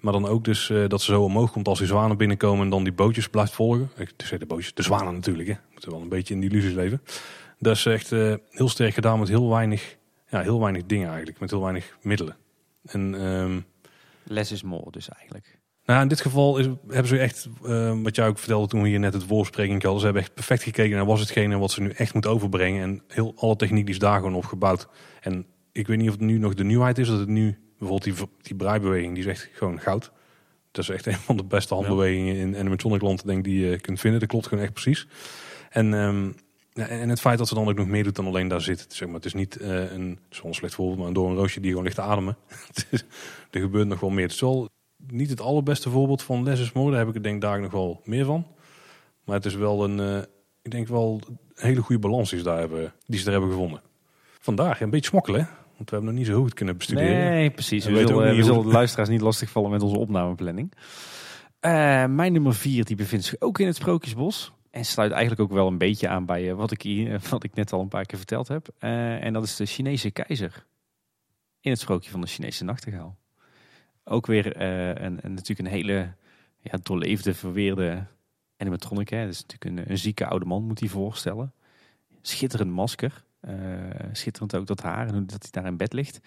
Maar 0.00 0.12
dan 0.12 0.26
ook 0.26 0.44
dus 0.44 0.72
dat 0.88 1.02
ze 1.02 1.12
zo 1.12 1.22
omhoog 1.22 1.52
komt 1.52 1.68
als 1.68 1.78
die 1.78 1.86
zwanen 1.86 2.16
binnenkomen. 2.16 2.64
En 2.64 2.70
dan 2.70 2.84
die 2.84 2.92
bootjes 2.92 3.28
blijft 3.28 3.52
volgen. 3.52 3.90
Ik 3.96 4.12
zeg 4.16 4.38
de 4.38 4.46
bootjes, 4.46 4.74
de 4.74 4.82
zwanen 4.82 5.14
natuurlijk. 5.14 5.48
Hè. 5.48 5.54
Moeten 5.72 5.90
wel 5.90 6.00
een 6.00 6.08
beetje 6.08 6.34
in 6.34 6.40
die 6.40 6.50
illusies 6.50 6.72
leven. 6.72 7.02
Dat 7.58 7.76
is 7.76 7.86
echt 7.86 8.10
heel 8.50 8.68
sterk 8.68 8.94
gedaan 8.94 9.18
met 9.18 9.28
heel 9.28 9.48
weinig, 9.50 9.96
ja, 10.28 10.40
heel 10.40 10.60
weinig 10.60 10.86
dingen 10.86 11.08
eigenlijk. 11.08 11.40
Met 11.40 11.50
heel 11.50 11.60
weinig 11.60 11.96
middelen. 12.02 12.36
En 12.84 13.14
ehm, 13.14 13.60
Less 14.22 14.52
is 14.52 14.62
more 14.62 14.90
dus 14.90 15.08
eigenlijk. 15.08 15.55
Nou, 15.86 16.02
in 16.02 16.08
dit 16.08 16.20
geval 16.20 16.58
is, 16.58 16.66
hebben 16.86 17.06
ze 17.06 17.18
echt, 17.18 17.48
eh, 17.64 17.98
wat 18.02 18.16
jij 18.16 18.26
ook 18.26 18.38
vertelde 18.38 18.66
toen 18.66 18.82
we 18.82 18.88
hier 18.88 18.98
net 18.98 19.12
het 19.12 19.26
woordspreking 19.26 19.82
hadden, 19.82 20.00
ze 20.00 20.04
hebben 20.04 20.22
echt 20.22 20.34
perfect 20.34 20.62
gekeken 20.62 20.96
naar 20.96 21.06
was 21.06 21.20
hetgene 21.20 21.58
wat 21.58 21.70
ze 21.70 21.82
nu 21.82 21.90
echt 21.90 22.14
moet 22.14 22.26
overbrengen. 22.26 22.82
En 22.82 23.02
heel, 23.08 23.32
alle 23.36 23.56
techniek 23.56 23.84
die 23.84 23.94
is 23.94 24.00
daar 24.00 24.16
gewoon 24.16 24.34
opgebouwd. 24.34 24.88
En 25.20 25.46
ik 25.72 25.86
weet 25.86 25.98
niet 25.98 26.08
of 26.08 26.14
het 26.14 26.22
nu 26.22 26.38
nog 26.38 26.54
de 26.54 26.64
nieuwheid 26.64 26.98
is, 26.98 27.08
dat 27.08 27.18
het 27.18 27.28
nu, 27.28 27.58
bijvoorbeeld 27.78 28.16
die, 28.16 28.26
die 28.42 28.56
breibeweging, 28.56 29.14
die 29.14 29.22
is 29.22 29.30
echt 29.30 29.48
gewoon 29.52 29.80
goud. 29.80 30.12
Dat 30.70 30.84
is 30.84 30.90
echt 30.90 31.06
een 31.14 31.14
van 31.14 31.36
de 31.36 31.44
beste 31.44 31.74
handbewegingen 31.74 32.36
in 32.36 32.56
animatronic 32.56 33.02
land, 33.02 33.26
denk 33.26 33.38
ik, 33.38 33.44
die 33.44 33.66
je 33.66 33.80
kunt 33.80 34.00
vinden. 34.00 34.20
Dat 34.20 34.28
klopt 34.28 34.46
gewoon 34.46 34.64
echt 34.64 34.72
precies. 34.72 35.06
En, 35.70 35.94
ehm, 35.94 36.30
ja, 36.72 36.86
en 36.86 37.08
het 37.08 37.20
feit 37.20 37.38
dat 37.38 37.48
ze 37.48 37.54
dan 37.54 37.68
ook 37.68 37.76
nog 37.76 37.86
meer 37.86 38.04
doet 38.04 38.16
dan 38.16 38.26
alleen 38.26 38.48
daar 38.48 38.60
zit. 38.60 38.86
Zeg 38.88 39.06
maar, 39.06 39.16
het 39.16 39.24
is 39.24 39.34
niet 39.34 39.56
eh, 39.56 39.92
een, 39.92 40.18
zo'n 40.30 40.54
slecht 40.54 40.74
voorbeeld, 40.74 40.98
maar 40.98 41.12
door 41.12 41.30
een 41.30 41.36
roosje 41.36 41.60
die 41.60 41.70
gewoon 41.70 41.84
ligt 41.84 41.96
te 41.96 42.02
ademen. 42.02 42.36
Er 43.50 43.60
gebeurt 43.60 43.88
nog 43.88 44.00
wel 44.00 44.10
meer. 44.10 44.22
Het 44.22 44.32
is 44.32 44.40
wel 44.40 44.68
niet 44.96 45.30
het 45.30 45.40
allerbeste 45.40 45.90
voorbeeld 45.90 46.22
van 46.22 46.42
Less 46.42 46.62
is. 46.62 46.72
Daar 46.72 46.92
heb 46.92 47.08
ik 47.08 47.14
er 47.14 47.22
denk 47.22 47.34
ik 47.34 47.40
daar 47.40 47.60
nog 47.60 47.72
wel 47.72 48.00
meer 48.04 48.24
van. 48.24 48.46
Maar 49.24 49.36
het 49.36 49.44
is 49.44 49.54
wel 49.54 49.84
een, 49.84 50.00
eh, 50.00 50.22
ik 50.62 50.70
denk 50.70 50.88
wel 50.88 51.20
een 51.26 51.38
hele 51.54 51.80
goede 51.80 52.00
balans 52.00 52.30
die 52.30 52.38
ze 52.38 52.44
daar 52.44 52.58
hebben, 52.58 52.92
die 53.06 53.18
ze 53.18 53.24
daar 53.24 53.32
hebben 53.32 53.50
gevonden. 53.50 53.80
Vandaag 54.40 54.80
een 54.80 54.90
beetje 54.90 55.08
smokkelen, 55.08 55.40
hè? 55.40 55.46
want 55.76 55.90
we 55.90 55.96
hebben 55.96 56.04
nog 56.04 56.14
niet 56.14 56.26
zo 56.26 56.40
goed 56.42 56.54
kunnen 56.54 56.76
bestuderen. 56.76 57.30
Nee, 57.30 57.50
precies. 57.50 57.84
We 57.84 57.92
We, 57.92 57.98
zullen, 57.98 58.14
ook 58.14 58.36
we 58.36 58.42
zullen 58.42 58.62
de 58.62 58.72
luisteraars 58.72 59.08
niet 59.08 59.20
lastigvallen 59.20 59.70
met 59.70 59.82
onze 59.82 59.98
opnameplanning. 59.98 60.72
Eh, 61.60 62.06
mijn 62.06 62.32
nummer 62.32 62.54
4 62.54 62.84
die 62.84 62.96
bevindt 62.96 63.24
zich 63.24 63.40
ook 63.40 63.58
in 63.58 63.66
het 63.66 63.76
Sprookjesbos. 63.76 64.52
En 64.70 64.84
sluit 64.84 65.12
eigenlijk 65.12 65.40
ook 65.40 65.52
wel 65.52 65.66
een 65.66 65.78
beetje 65.78 66.08
aan 66.08 66.26
bij 66.26 66.50
eh, 66.50 66.56
wat, 66.56 66.70
ik 66.70 66.82
hier, 66.82 67.20
wat 67.30 67.44
ik 67.44 67.54
net 67.54 67.72
al 67.72 67.80
een 67.80 67.88
paar 67.88 68.04
keer 68.04 68.18
verteld 68.18 68.48
heb. 68.48 68.68
Eh, 68.78 69.24
en 69.24 69.32
dat 69.32 69.44
is 69.44 69.56
de 69.56 69.66
Chinese 69.66 70.10
keizer. 70.10 70.66
In 71.60 71.70
het 71.70 71.80
sprookje 71.80 72.10
van 72.10 72.20
de 72.20 72.26
Chinese 72.26 72.64
nachtegaal. 72.64 73.16
Ook 74.08 74.26
weer 74.26 74.56
eh, 74.56 75.04
een, 75.04 75.14
natuurlijk 75.22 75.58
een 75.58 75.66
hele 75.74 76.12
ja, 76.60 76.78
doorleefde, 76.82 77.34
verweerde 77.34 78.06
animatronic. 78.56 79.08
Hè. 79.08 79.28
Is 79.28 79.44
natuurlijk 79.46 79.78
een, 79.78 79.90
een 79.90 79.98
zieke 79.98 80.26
oude 80.26 80.44
man, 80.44 80.62
moet 80.64 80.80
hij 80.80 80.88
voorstellen. 80.88 81.52
Schitterend 82.22 82.70
masker. 82.70 83.24
Eh, 83.40 83.54
schitterend 84.12 84.56
ook 84.56 84.66
dat 84.66 84.82
haar 84.82 85.06
en 85.06 85.14
hoe 85.14 85.24
dat 85.24 85.42
hij 85.42 85.50
daar 85.62 85.70
in 85.70 85.76
bed 85.76 85.92
ligt. 85.92 86.20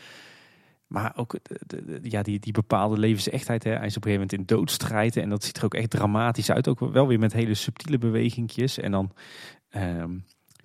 Maar 0.87 1.13
ook 1.15 1.31
de- 1.31 1.59
de- 1.67 1.85
de- 1.85 1.99
ja, 2.09 2.21
die, 2.21 2.39
die 2.39 2.53
bepaalde 2.53 2.97
levensechtheid. 2.97 3.63
Hè. 3.63 3.71
Hij 3.71 3.85
is 3.85 3.97
op 3.97 4.05
een 4.05 4.11
gegeven 4.11 4.27
moment 4.29 4.49
in 4.49 4.55
doodstrijd. 4.55 5.17
En 5.17 5.29
dat 5.29 5.43
ziet 5.43 5.57
er 5.57 5.65
ook 5.65 5.73
echt 5.73 5.89
dramatisch 5.89 6.51
uit. 6.51 6.67
Ook 6.67 6.79
wel 6.79 7.07
weer 7.07 7.19
met 7.19 7.33
hele 7.33 7.53
subtiele 7.53 7.97
bewegingjes. 7.97 8.79
En 8.79 8.91
dan 8.91 9.11
ehm, 9.69 10.17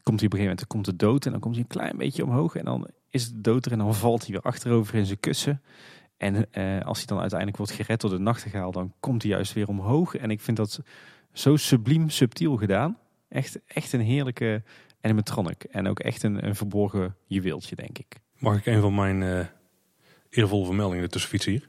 komt 0.03 0.21
hij 0.21 0.27
op 0.29 0.33
een 0.33 0.39
gegeven 0.39 0.41
moment 0.45 0.67
komt 0.67 0.85
de 0.85 0.97
dood. 0.97 1.25
En 1.27 1.31
dan 1.31 1.41
komt 1.41 1.55
hij 1.55 1.63
een 1.63 1.77
klein 1.77 1.97
beetje 1.97 2.25
omhoog. 2.25 2.57
En 2.57 2.65
dan 2.65 2.89
is 3.11 3.25
het 3.25 3.45
dood 3.45 3.67
er. 3.67 3.73
En 3.73 3.79
dan 3.79 3.95
valt 3.95 4.23
hij 4.23 4.31
weer 4.31 4.43
achterover 4.43 4.95
in 4.95 5.07
zijn 5.07 5.21
kussen. 5.21 5.63
En 6.25 6.51
eh, 6.51 6.81
als 6.87 6.99
hij 6.99 7.07
dan 7.07 7.19
uiteindelijk 7.19 7.59
wordt 7.59 7.73
gered 7.73 8.01
door 8.01 8.11
de 8.11 8.19
nachtegaal. 8.19 8.73
Dan 8.73 8.95
komt 9.01 9.23
hij 9.23 9.31
juist 9.31 9.53
weer 9.53 9.69
omhoog. 9.69 10.15
En 10.17 10.31
ik 10.31 10.41
vind 10.41 10.57
dat 10.57 10.81
zo 11.33 11.57
subliem 11.57 12.11
subtiel 12.11 12.57
gedaan. 12.57 12.99
Echt, 13.29 13.61
echt 13.67 13.93
een 13.93 14.01
heerlijke 14.01 14.63
animatronic. 15.01 15.65
En 15.65 15.87
ook 15.89 16.01
echt 16.01 16.23
een, 16.23 16.47
een 16.47 16.55
verborgen 16.55 17.17
juweeltje, 17.27 17.77
denk 17.77 17.99
ik. 17.99 18.17
Mag 18.39 18.57
ik 18.57 18.67
een 18.67 18.81
van 18.81 18.95
mijn 18.95 19.23
eh 19.23 19.47
eervolle 20.31 20.65
vermeldingen 20.65 21.03
ertussen 21.03 21.31
fietsen 21.31 21.53
hier? 21.53 21.69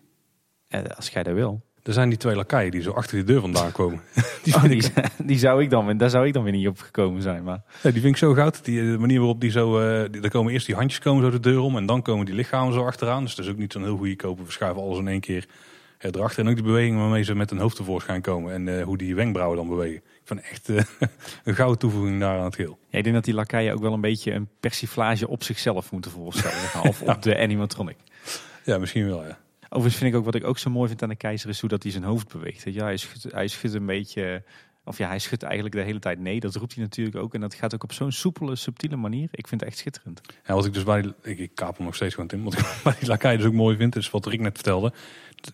Eh, 0.68 0.84
als 0.96 1.10
jij 1.10 1.24
dat 1.24 1.34
wil. 1.34 1.62
Er 1.86 1.94
zijn 1.94 2.10
die 2.10 2.18
twee 2.18 2.36
lakaien 2.36 2.72
die 2.72 2.82
zo 2.82 2.92
achter 2.92 3.16
die 3.16 3.26
deur 3.26 3.42
vandaan 3.42 3.72
komen. 3.72 4.02
die, 4.44 4.56
Oh, 4.56 4.64
die, 4.64 4.76
ik, 4.76 4.92
die 5.30 5.38
zou 5.38 5.64
ik 5.64 5.70
dan, 5.70 5.98
daar 5.98 6.10
zou 6.10 6.28
ik 6.28 6.34
dan 6.34 6.44
weer 6.44 6.52
niet 6.52 6.68
op 6.68 6.80
gekomen 6.80 7.22
zijn. 7.22 7.44
Maar 7.44 7.62
nee, 7.84 7.94
die 7.94 8.02
vind 8.02 8.14
ik 8.14 8.20
zo 8.20 8.34
goud. 8.34 8.66
Die, 8.66 8.92
de 8.92 8.98
manier 8.98 9.18
waarop 9.18 9.42
die 9.42 9.52
zo... 9.52 9.80
eh 9.80 10.10
die, 10.12 10.22
er 10.22 10.30
komen 10.30 10.54
eerst 10.54 10.66
die 10.66 10.76
handjes 10.76 11.00
komen 11.00 11.24
zo 11.24 11.30
de 11.30 11.40
deur 11.40 11.60
om. 11.60 11.78
En 11.78 11.86
dan 11.86 12.02
komen 12.02 12.26
die 12.26 12.36
lichamen 12.36 12.74
zo 12.74 12.86
achteraan. 12.86 13.24
Dus 13.24 13.36
dat 13.36 13.46
is 13.46 13.52
ook 13.52 13.58
niet 13.58 13.72
zo'n 13.74 13.84
heel 13.84 13.98
goede 13.98 14.16
kopen. 14.16 14.46
We 14.46 14.52
schuiven 14.52 14.82
alles 14.82 14.98
in 14.98 15.08
één 15.08 15.20
keer 15.20 15.46
eh, 15.98 16.12
erachter. 16.14 16.44
En 16.44 16.50
ook 16.50 16.56
de 16.56 16.64
beweging 16.64 16.98
waarmee 16.98 17.24
ze 17.24 17.36
met 17.36 17.50
hun 17.50 17.60
hoofd 17.60 17.76
tevoorschijn 17.76 18.22
komen. 18.22 18.54
En 18.54 18.80
eh, 18.80 18.84
hoe 18.84 18.98
die 18.98 19.16
wenkbrauwen 19.16 19.58
dan 19.58 19.68
bewegen. 19.68 19.96
Ik 19.96 20.22
vind 20.24 20.42
echt 20.42 20.70
eh, 20.70 20.82
een 21.44 21.56
gouden 21.56 21.80
toevoeging 21.80 22.20
daar 22.20 22.38
aan 22.38 22.46
het 22.46 22.56
geheel. 22.56 22.78
ja, 22.90 22.98
ik 22.98 23.04
denk 23.04 23.16
dat 23.16 23.26
die 23.26 23.34
lakaien 23.34 23.74
ook 23.74 23.82
wel 23.82 23.94
een 23.94 24.02
beetje 24.02 24.32
een 24.32 24.50
persiflage 24.60 25.28
op 25.28 25.44
zichzelf 25.44 25.92
moeten 25.92 26.12
voorstellen. 26.12 26.90
of 26.90 27.02
op 27.02 27.22
de 27.22 27.38
animatronic. 27.38 27.98
Ja, 28.64 28.78
misschien 28.78 29.08
wel 29.08 29.24
ja. 29.24 29.38
Overigens 29.70 29.96
vind 29.96 30.14
ik 30.14 30.20
ook 30.20 30.26
wat 30.26 30.36
ik 30.36 30.44
ook 30.44 30.58
zo 30.58 30.70
mooi 30.70 30.88
vind 30.88 31.04
aan 31.04 31.10
de 31.10 31.16
keizer 31.16 31.50
is 31.50 31.60
hoe 31.60 31.70
dat 31.70 31.84
hij 31.84 31.92
zijn 31.92 32.04
hoofd 32.04 32.28
beweegt. 32.32 32.64
Ja, 32.74 32.84
hij 32.84 32.98
schudt, 32.98 33.24
hij 33.34 33.48
schudt 33.48 33.74
een 33.74 33.86
beetje, 33.86 34.44
of 34.84 34.98
ja, 34.98 35.08
hij 35.08 35.20
schudt 35.20 35.44
eigenlijk 35.44 35.76
de 35.76 35.82
hele 35.82 36.00
tijd 36.00 36.20
nee. 36.20 36.40
Dat 36.40 36.56
roept 36.56 36.74
hij 36.76 36.84
natuurlijk 36.84 37.16
ook. 37.18 37.34
En 37.34 37.42
dat 37.42 37.54
gaat 37.54 37.74
ook 37.74 37.84
op 37.84 37.94
zo'n 37.94 38.12
soepele, 38.12 38.56
subtiele 38.56 38.96
manier. 38.96 39.28
Ik 39.32 39.48
vind 39.48 39.62
het 39.62 39.70
echt 39.70 39.80
schitterend. 39.80 40.22
Ja, 40.46 40.54
wat 40.54 40.66
ik 40.66 40.74
dus 40.74 40.84
bij 40.84 41.14
ik, 41.22 41.40
ik 41.40 41.52
kaap 41.56 41.76
hem 41.78 41.86
nog 41.86 41.96
steeds 41.96 42.14
gewoon 42.14 42.30
Tim, 42.30 42.44
wat 42.44 42.54
ik 42.54 42.66
bij 42.84 42.96
die 43.00 43.08
lakai 43.08 43.38
dus 43.38 43.46
ook 43.46 43.54
mooi 43.54 43.78
vind, 43.78 43.96
is 43.96 44.10
wat 44.10 44.26
Rick 44.26 44.40
net 44.40 44.56
vertelde. 44.56 44.94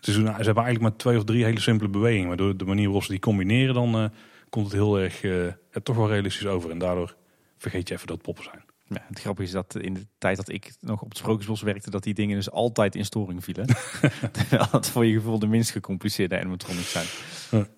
ze 0.14 0.20
hebben 0.22 0.42
eigenlijk 0.42 0.80
maar 0.80 0.96
twee 0.96 1.16
of 1.16 1.24
drie 1.24 1.44
hele 1.44 1.60
simpele 1.60 1.90
bewegingen, 1.90 2.28
maar 2.28 2.36
door 2.36 2.56
de 2.56 2.64
manier 2.64 2.84
waarop 2.84 3.02
ze 3.04 3.10
die 3.10 3.20
combineren, 3.20 3.74
dan 3.74 3.94
eh, 3.94 4.04
komt 4.50 4.64
het 4.64 4.74
heel 4.74 5.00
erg, 5.00 5.22
eh, 5.22 5.46
toch 5.82 5.96
wel 5.96 6.08
realistisch 6.08 6.46
over. 6.46 6.70
En 6.70 6.78
daardoor 6.78 7.14
vergeet 7.58 7.88
je 7.88 7.94
even 7.94 8.06
dat 8.06 8.22
poppen 8.22 8.44
zijn. 8.44 8.61
Ja, 8.94 9.02
het 9.08 9.20
grappige 9.20 9.46
is 9.46 9.52
dat 9.52 9.76
in 9.76 9.94
de 9.94 10.06
tijd 10.18 10.36
dat 10.36 10.48
ik 10.48 10.72
nog 10.80 11.02
op 11.02 11.08
het 11.08 11.18
Sprookjesbos 11.18 11.62
werkte, 11.62 11.90
dat 11.90 12.02
die 12.02 12.14
dingen 12.14 12.36
dus 12.36 12.50
altijd 12.50 12.94
in 12.94 13.04
storing 13.04 13.44
vielen. 13.44 13.66
Terwijl 14.32 14.66
het 14.70 14.88
voor 14.88 15.06
je 15.06 15.12
gevoel 15.14 15.38
de 15.38 15.46
minst 15.46 15.70
gecompliceerde 15.70 16.38
animatronics 16.38 16.90
zijn. 16.92 17.06
Ja. 17.50 17.68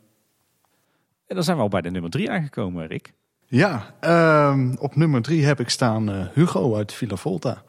En 1.26 1.34
dan 1.34 1.44
zijn 1.44 1.56
we 1.56 1.62
al 1.62 1.68
bij 1.68 1.80
de 1.80 1.90
nummer 1.90 2.10
drie 2.10 2.30
aangekomen, 2.30 2.86
Rick. 2.86 3.12
Ja, 3.46 3.94
ehm, 4.00 4.74
op 4.78 4.96
nummer 4.96 5.22
drie 5.22 5.44
heb 5.44 5.60
ik 5.60 5.68
staan 5.68 6.10
eh, 6.10 6.26
Hugo 6.34 6.76
uit 6.76 6.92
Villa 6.92 7.16
Volta. 7.16 7.62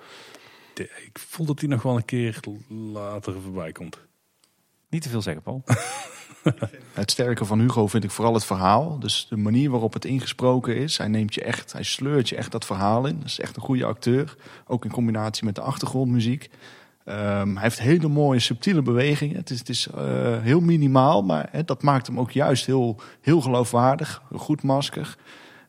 De- 0.74 1.04
ik 1.06 1.20
voel 1.20 1.46
dat 1.46 1.60
die 1.60 1.70
nog 1.70 1.82
wel 1.82 1.96
een 1.96 2.06
keer 2.06 2.40
later 2.68 3.42
voorbij 3.42 3.72
komt. 3.72 4.00
Niet 4.90 5.02
te 5.02 5.10
veel 5.10 5.22
zeggen, 5.22 5.44
Paul. 5.44 5.64
Het 6.94 7.12
sterke 7.12 7.46
van 7.46 7.60
Hugo 7.60 7.88
vind 7.88 8.04
ik 8.04 8.12
vooral 8.12 8.34
het 8.34 8.46
verhaal. 8.46 9.00
Dus 9.00 9.28
de 9.30 9.38
manier 9.38 9.70
waarop 9.70 9.94
het 9.94 10.06
ingesproken 10.06 10.76
is. 10.76 10.98
Hij 10.98 11.08
neemt 11.08 11.34
je 11.34 11.44
echt, 11.44 11.74
hij 11.74 11.84
sleurt 11.84 12.30
je 12.30 12.36
echt 12.36 12.52
dat 12.52 12.66
verhaal 12.66 13.06
in. 13.06 13.18
Dat 13.18 13.28
is 13.28 13.40
echt 13.40 13.56
een 13.56 13.62
goede 13.62 13.86
acteur. 13.86 14.36
Ook 14.68 14.86
in 14.86 14.92
combinatie 14.92 15.46
met 15.46 15.56
de 15.56 15.62
achtergrondmuziek. 15.62 16.50
Ehm, 17.06 17.54
hij 17.54 17.64
heeft 17.64 17.80
hele 17.80 18.08
mooie 18.08 18.40
subtiele 18.40 18.82
bewegingen. 18.82 19.36
Het 19.36 19.50
is, 19.50 19.60
het 19.60 19.70
is 19.70 19.88
eh, 19.88 20.42
heel 20.42 20.60
minimaal, 20.60 21.24
maar 21.24 21.50
dat 21.66 21.84
maakt 21.84 22.08
hem 22.08 22.20
ook 22.20 22.32
juist 22.32 22.66
heel, 22.66 23.00
heel 23.22 23.42
geloofwaardig. 23.42 24.22
Een 24.32 24.40
goed 24.40 24.64
masker. 24.64 25.18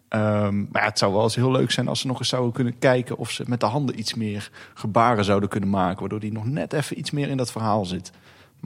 Ehm, 0.08 0.58
maar 0.58 0.82
ja, 0.82 0.88
het 0.88 0.98
zou 0.98 1.12
wel 1.12 1.22
eens 1.22 1.34
heel 1.34 1.50
leuk 1.50 1.70
zijn 1.70 1.88
als 1.88 2.00
ze 2.00 2.06
nog 2.06 2.18
eens 2.18 2.28
zouden 2.28 2.52
kunnen 2.52 2.78
kijken 2.78 3.16
of 3.16 3.30
ze 3.30 3.44
met 3.46 3.60
de 3.60 3.66
handen 3.66 3.98
iets 3.98 4.14
meer 4.14 4.50
gebaren 4.74 5.24
zouden 5.24 5.48
kunnen 5.48 5.70
maken. 5.70 6.00
Waardoor 6.00 6.20
hij 6.20 6.30
nog 6.30 6.46
net 6.46 6.72
even 6.72 6.98
iets 6.98 7.10
meer 7.10 7.28
in 7.28 7.36
dat 7.36 7.52
verhaal 7.52 7.84
zit. 7.84 8.12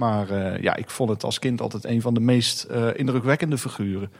Maar 0.01 0.31
eh, 0.31 0.63
ja, 0.63 0.77
ik 0.77 0.91
vond 0.91 1.11
het 1.11 1.25
als 1.25 1.39
kind 1.39 1.61
altijd 1.61 1.85
een 1.85 2.01
van 2.01 2.15
de 2.15 2.21
meest 2.21 2.63
eh, 2.65 2.89
indrukwekkende 2.95 3.59
figuren. 3.59 4.13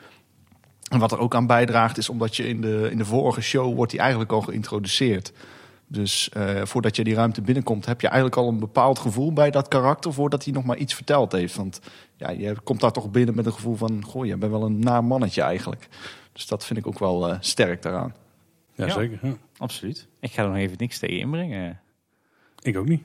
En 0.91 0.99
wat 0.99 1.13
er 1.13 1.19
ook 1.19 1.35
aan 1.35 1.47
bijdraagt 1.47 1.99
is 1.99 2.09
omdat 2.09 2.37
je 2.37 2.49
in 2.49 2.61
de, 2.61 2.89
in 2.91 2.99
de 2.99 3.05
vorige 3.05 3.41
show 3.41 3.75
wordt 3.75 3.93
hij 3.93 4.01
eigenlijk 4.01 4.33
al 4.33 4.41
geïntroduceerd. 4.41 5.33
Dus 5.87 6.29
eh, 6.29 6.65
voordat 6.65 6.97
je 6.97 7.05
die 7.05 7.15
ruimte 7.15 7.43
binnenkomt 7.43 7.87
heb 7.87 8.01
je 8.01 8.07
eigenlijk 8.07 8.37
al 8.37 8.49
een 8.49 8.59
bepaald 8.59 8.99
gevoel 8.99 9.33
bij 9.33 9.51
dat 9.51 9.69
karakter 9.69 10.13
voordat 10.13 10.45
hij 10.45 10.53
nog 10.53 10.65
maar 10.65 10.77
iets 10.77 10.95
verteld 10.95 11.33
heeft. 11.33 11.57
Want 11.57 11.81
ja, 12.17 12.31
je 12.31 12.57
komt 12.65 12.81
daar 12.81 12.93
toch 12.93 13.11
binnen 13.11 13.35
met 13.35 13.47
een 13.47 13.53
gevoel 13.53 13.77
van, 13.77 14.05
goh, 14.05 14.27
je 14.27 14.37
bent 14.37 14.53
wel 14.53 14.65
een 14.65 14.79
naar 14.79 15.05
mannetje 15.05 15.43
eigenlijk. 15.43 15.89
Dus 16.33 16.47
dat 16.47 16.65
vind 16.67 16.79
ik 16.79 16.87
ook 16.87 16.99
wel 16.99 17.37
sterk 17.41 17.83
daaraan. 17.83 18.15
Ja, 18.75 18.87
Ja. 18.87 18.93
zeker. 18.93 19.19
Ja. 19.23 19.37
Absoluut. 19.57 20.09
Ik 20.21 20.33
ga 20.33 20.43
er 20.43 20.49
nog 20.49 20.59
even 20.59 20.77
niks 20.79 20.99
tegen 20.99 21.19
inbrengen. 21.19 21.81
Ik 22.63 22.77
ook 22.77 22.89
niet. 22.89 23.03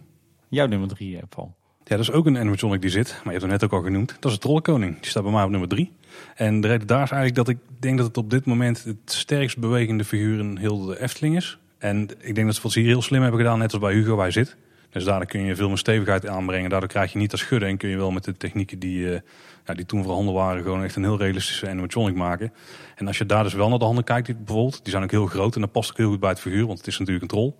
Jouw 0.47 0.67
nummer 0.67 0.87
drie, 0.87 1.25
Paul. 1.25 1.55
Ja, 1.87 1.95
dat 1.95 1.99
is 1.99 2.11
ook 2.11 2.25
een 2.25 2.37
animatronic 2.37 2.81
die 2.81 2.89
zit. 2.89 3.07
Maar 3.07 3.23
je 3.23 3.29
hebt 3.29 3.41
hem 3.41 3.51
net 3.51 3.63
ook 3.63 3.73
al 3.73 3.81
genoemd. 3.81 4.17
Dat 4.19 4.31
is 4.31 4.37
de 4.37 4.43
Trollenkoning. 4.43 4.99
Die 4.99 5.09
staat 5.09 5.23
bij 5.23 5.31
mij 5.31 5.43
op 5.43 5.49
nummer 5.49 5.69
drie. 5.69 5.91
En 6.35 6.61
de 6.61 6.67
reden 6.67 6.87
daar 6.87 7.03
is 7.03 7.11
eigenlijk 7.11 7.35
dat 7.35 7.49
ik 7.49 7.57
denk 7.79 7.97
dat 7.97 8.07
het 8.07 8.17
op 8.17 8.29
dit 8.29 8.45
moment 8.45 8.83
het 8.83 8.97
sterkst 9.05 9.57
bewegende 9.57 10.03
figuur 10.03 10.39
in 10.39 10.57
heel 10.57 10.85
de 10.85 11.01
Efteling 11.01 11.35
is. 11.35 11.57
En 11.77 12.09
ik 12.19 12.35
denk 12.35 12.47
dat 12.47 12.55
ze 12.55 12.61
wat 12.61 12.73
hier 12.73 12.85
heel 12.85 13.01
slim 13.01 13.21
hebben 13.21 13.39
gedaan, 13.39 13.59
net 13.59 13.71
als 13.71 13.81
bij 13.81 13.93
Hugo 13.93 14.15
waar 14.15 14.23
hij 14.23 14.31
zit. 14.31 14.55
Dus 14.89 15.03
daardoor 15.03 15.27
kun 15.27 15.41
je 15.41 15.55
veel 15.55 15.67
meer 15.67 15.77
stevigheid 15.77 16.27
aanbrengen. 16.27 16.69
Daardoor 16.69 16.89
krijg 16.89 17.11
je 17.11 17.17
niet 17.17 17.31
dat 17.31 17.39
schudden 17.39 17.69
en 17.69 17.77
kun 17.77 17.89
je 17.89 17.97
wel 17.97 18.11
met 18.11 18.23
de 18.23 18.37
technieken 18.37 18.79
die, 18.79 19.13
eh, 19.13 19.19
ja, 19.65 19.73
die 19.73 19.85
toen 19.85 20.03
voorhanden 20.03 20.33
waren, 20.33 20.63
gewoon 20.63 20.83
echt 20.83 20.95
een 20.95 21.03
heel 21.03 21.17
realistische 21.17 21.69
animatronic 21.69 22.15
maken. 22.15 22.53
En 22.95 23.07
als 23.07 23.17
je 23.17 23.25
daar 23.25 23.43
dus 23.43 23.53
wel 23.53 23.69
naar 23.69 23.79
de 23.79 23.85
handen 23.85 24.03
kijkt, 24.03 24.25
die, 24.25 24.35
bijvoorbeeld, 24.35 24.79
die 24.83 24.91
zijn 24.91 25.03
ook 25.03 25.11
heel 25.11 25.25
groot 25.25 25.55
en 25.55 25.61
dat 25.61 25.71
past 25.71 25.91
ook 25.91 25.97
heel 25.97 26.09
goed 26.09 26.19
bij 26.19 26.29
het 26.29 26.39
figuur, 26.39 26.65
want 26.65 26.77
het 26.77 26.87
is 26.87 26.97
natuurlijk 26.97 27.23
een 27.23 27.37
troll. 27.37 27.53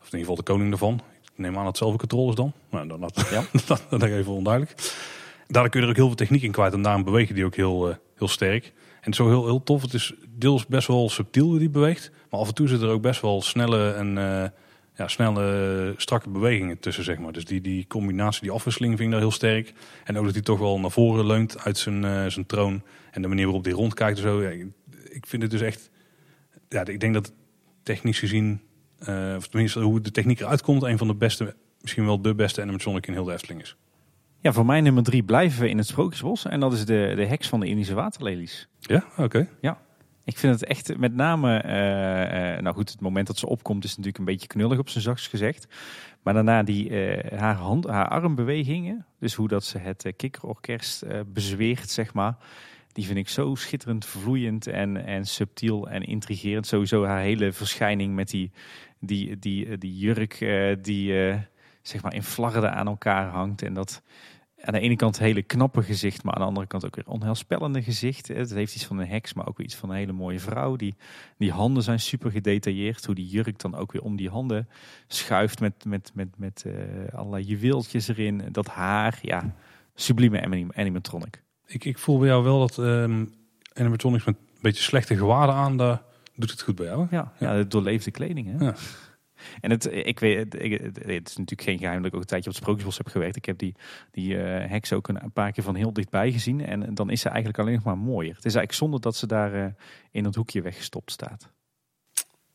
Of 0.00 0.12
in 0.12 0.18
ieder 0.18 0.20
geval 0.20 0.34
de 0.34 0.42
koning 0.42 0.72
ervan. 0.72 1.00
Ik 1.32 1.38
neem 1.38 1.56
aan 1.56 1.64
dat 1.64 1.66
het 1.66 1.76
zelf 1.76 1.92
ook 1.92 2.02
een 2.02 2.08
troll 2.08 2.28
is 2.28 2.34
dan. 2.34 2.52
Nou, 2.70 2.88
dan 2.88 3.00
dat, 3.00 3.28
ja. 3.30 3.44
dat, 3.66 3.86
dat, 3.90 4.02
even 4.02 4.32
onduidelijk. 4.32 4.74
Daardoor 5.46 5.70
kun 5.70 5.80
je 5.80 5.86
er 5.86 5.92
ook 5.92 5.98
heel 5.98 6.06
veel 6.06 6.16
techniek 6.16 6.42
in 6.42 6.52
kwijt 6.52 6.72
en 6.72 6.82
daarom 6.82 7.04
bewegen 7.04 7.34
die 7.34 7.44
ook 7.44 7.56
heel, 7.56 7.88
uh, 7.88 7.94
heel 8.16 8.28
sterk. 8.28 8.72
En 9.00 9.14
zo 9.14 9.28
heel, 9.28 9.44
heel 9.44 9.62
tof. 9.62 9.82
Het 9.82 9.94
is 9.94 10.12
deels 10.28 10.66
best 10.66 10.86
wel 10.88 11.08
subtiel 11.08 11.46
hoe 11.46 11.58
die 11.58 11.70
beweegt. 11.70 12.10
Maar 12.30 12.40
af 12.40 12.48
en 12.48 12.54
toe 12.54 12.68
zit 12.68 12.80
er 12.82 12.88
ook 12.88 13.02
best 13.02 13.20
wel 13.20 13.42
snelle 13.42 13.92
en 13.92 14.16
uh, 14.16 14.44
ja, 14.96 15.08
snelle, 15.08 15.94
strakke 15.96 16.28
bewegingen 16.28 16.78
tussen, 16.78 17.04
zeg 17.04 17.18
maar. 17.18 17.32
Dus 17.32 17.44
die, 17.44 17.60
die 17.60 17.86
combinatie, 17.86 18.42
die 18.42 18.50
afwisseling 18.50 18.92
vind 18.92 19.06
ik 19.06 19.14
daar 19.14 19.22
heel 19.22 19.30
sterk. 19.30 19.72
En 20.04 20.18
ook 20.18 20.24
dat 20.24 20.34
hij 20.34 20.42
toch 20.42 20.58
wel 20.58 20.80
naar 20.80 20.90
voren 20.90 21.26
leunt 21.26 21.64
uit 21.64 21.78
zijn, 21.78 22.04
uh, 22.04 22.26
zijn 22.26 22.46
troon. 22.46 22.82
En 23.10 23.22
de 23.22 23.28
manier 23.28 23.44
waarop 23.44 23.64
hij 23.64 23.72
rondkijkt 23.72 24.16
en 24.16 24.22
zo. 24.22 24.42
Ja, 24.42 24.48
ik 25.08 25.26
vind 25.26 25.42
het 25.42 25.50
dus 25.50 25.60
echt... 25.60 25.90
Ja, 26.68 26.86
ik 26.86 27.00
denk 27.00 27.14
dat 27.14 27.32
technisch 27.82 28.18
gezien, 28.18 28.60
uh, 29.08 29.34
of 29.36 29.48
tenminste 29.48 29.80
hoe 29.80 30.00
de 30.00 30.10
techniek 30.10 30.40
eruit 30.40 30.62
komt, 30.62 30.82
een 30.82 30.98
van 30.98 31.06
de 31.06 31.14
beste, 31.14 31.54
misschien 31.80 32.04
wel 32.04 32.22
de 32.22 32.34
beste 32.34 32.62
animatronic 32.62 33.06
in 33.06 33.12
heel 33.12 33.24
de 33.24 33.32
Efteling 33.32 33.60
is. 33.60 33.76
Ja, 34.40 34.52
voor 34.52 34.66
mij 34.66 34.80
nummer 34.80 35.02
drie 35.02 35.22
blijven 35.22 35.62
we 35.62 35.68
in 35.68 35.78
het 35.78 35.86
Sprookjesbos. 35.86 36.46
En 36.46 36.60
dat 36.60 36.72
is 36.72 36.84
de, 36.84 37.12
de 37.16 37.26
heks 37.26 37.48
van 37.48 37.60
de 37.60 37.66
Indische 37.66 37.94
waterlelies. 37.94 38.68
Ja, 38.80 39.04
oké. 39.16 39.48
Ja, 39.60 39.78
ik 40.24 40.38
vind 40.38 40.60
het 40.60 40.64
echt 40.68 40.96
met 40.96 41.14
name, 41.14 41.64
uh, 41.64 42.54
uh, 42.54 42.62
nou 42.62 42.74
goed, 42.74 42.90
het 42.90 43.00
moment 43.00 43.26
dat 43.26 43.38
ze 43.38 43.48
opkomt 43.48 43.84
is 43.84 43.90
natuurlijk 43.90 44.18
een 44.18 44.24
beetje 44.24 44.46
knullig 44.46 44.78
op 44.78 44.88
zijn 44.88 45.04
zachtst 45.04 45.28
gezegd. 45.28 45.66
Maar 46.22 46.34
daarna 46.34 46.62
die, 46.62 46.90
uh, 46.90 47.38
haar, 47.38 47.54
hand, 47.54 47.86
haar 47.86 48.08
armbewegingen, 48.08 49.06
dus 49.18 49.34
hoe 49.34 49.48
dat 49.48 49.64
ze 49.64 49.78
het 49.78 50.12
kikkerorkest 50.16 51.04
bezweert, 51.26 51.90
zeg 51.90 52.14
maar. 52.14 52.36
Die 52.92 53.06
vind 53.06 53.18
ik 53.18 53.28
zo 53.28 53.54
schitterend 53.54 54.04
vloeiend 54.04 54.66
en, 54.66 55.04
en 55.06 55.26
subtiel 55.26 55.88
en 55.88 56.02
intrigerend. 56.02 56.66
Sowieso 56.66 57.04
haar 57.04 57.20
hele 57.20 57.52
verschijning 57.52 58.14
met 58.14 58.30
die, 58.30 58.50
die, 59.02 59.38
die, 59.38 59.78
die 59.78 59.98
jurk 59.98 60.38
die 60.82 61.34
zeg 61.82 62.02
maar 62.02 62.14
in 62.14 62.22
flarden 62.22 62.72
aan 62.72 62.86
elkaar 62.86 63.28
hangt. 63.28 63.62
En 63.62 63.74
dat, 63.74 64.02
aan 64.64 64.72
de 64.72 64.80
ene 64.80 64.96
kant 64.96 65.18
hele 65.18 65.42
knappe 65.42 65.82
gezicht, 65.82 66.22
maar 66.22 66.34
aan 66.34 66.40
de 66.40 66.46
andere 66.46 66.66
kant 66.66 66.84
ook 66.84 66.96
weer 66.96 67.06
onheilspellende 67.06 67.82
gezicht. 67.82 68.28
Het 68.28 68.50
heeft 68.50 68.74
iets 68.74 68.86
van 68.86 68.98
een 68.98 69.08
heks, 69.08 69.32
maar 69.34 69.48
ook 69.48 69.56
weer 69.56 69.66
iets 69.66 69.76
van 69.76 69.90
een 69.90 69.96
hele 69.96 70.12
mooie 70.12 70.40
vrouw. 70.40 70.76
Die, 70.76 70.94
die 71.36 71.52
handen 71.52 71.82
zijn 71.82 72.00
super 72.00 72.30
gedetailleerd. 72.30 73.06
Hoe 73.06 73.14
die 73.14 73.28
jurk 73.28 73.58
dan 73.58 73.74
ook 73.74 73.92
weer 73.92 74.02
om 74.02 74.16
die 74.16 74.28
handen 74.28 74.68
schuift 75.06 75.60
met, 75.60 75.84
met, 75.84 76.10
met, 76.14 76.28
met 76.38 76.64
uh, 76.66 76.74
allerlei 77.14 77.44
juweeltjes 77.44 78.08
erin. 78.08 78.42
Dat 78.50 78.66
haar, 78.66 79.18
ja, 79.22 79.54
sublieme 79.94 80.70
animatronic. 80.74 81.42
Ik, 81.66 81.84
ik 81.84 81.98
voel 81.98 82.18
bij 82.18 82.28
jou 82.28 82.44
wel 82.44 82.58
dat 82.58 82.76
um, 82.76 83.34
animatronics 83.72 84.24
met 84.24 84.36
een 84.36 84.58
beetje 84.60 84.82
slechte 84.82 85.16
gewaden 85.16 85.54
aan, 85.54 85.76
daar 85.76 86.02
doet 86.42 86.50
het 86.50 86.62
goed 86.62 86.74
bij 86.74 86.86
jou. 86.86 87.06
Ja, 87.10 87.32
ja. 87.38 87.50
ja 87.50 87.56
de 87.56 87.66
doorleefde 87.66 88.10
kleding. 88.10 88.58
Hè? 88.58 88.64
Ja. 88.64 88.74
En 89.60 89.70
het, 89.70 89.92
ik 89.92 90.20
weet, 90.20 90.38
het, 90.38 90.62
het, 90.96 91.28
is 91.28 91.36
natuurlijk 91.36 91.62
geen 91.62 91.78
geheim 91.78 91.96
dat 91.96 92.06
ik 92.06 92.14
ook 92.14 92.20
een 92.20 92.26
tijdje 92.26 92.48
op 92.48 92.54
het 92.54 92.62
Sprookjesbos 92.64 92.96
heb 92.96 93.08
gewerkt. 93.08 93.36
Ik 93.36 93.44
heb 93.44 93.58
die, 93.58 93.74
die 94.10 94.34
uh, 94.34 94.42
heks 94.42 94.92
ook 94.92 95.08
een, 95.08 95.32
paar 95.32 95.52
keer 95.52 95.64
van 95.64 95.74
heel 95.74 95.92
dichtbij 95.92 96.32
gezien. 96.32 96.66
En 96.66 96.94
dan 96.94 97.10
is 97.10 97.20
ze 97.20 97.28
eigenlijk 97.28 97.58
alleen 97.58 97.74
nog 97.74 97.84
maar 97.84 97.98
mooier. 97.98 98.34
Het 98.34 98.44
is 98.44 98.54
eigenlijk 98.54 98.72
zonde 98.72 99.00
dat 99.00 99.16
ze 99.16 99.26
daar 99.26 99.54
uh, 99.54 99.66
in 100.10 100.24
het 100.24 100.34
hoekje 100.34 100.62
weggestopt 100.62 101.10
staat. 101.10 101.48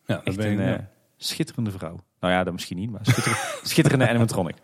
Ja, 0.05 0.15
dat 0.15 0.23
Echt 0.23 0.37
ben 0.37 0.51
ik, 0.51 0.59
een 0.59 0.67
uh, 0.67 0.79
schitterende 1.17 1.71
vrouw. 1.71 1.99
Nou 2.19 2.33
ja, 2.33 2.43
dat 2.43 2.53
misschien 2.53 2.77
niet, 2.77 2.91
maar 2.91 3.05
schitterende, 3.05 3.59
schitterende 3.63 4.09
animatronic. 4.09 4.55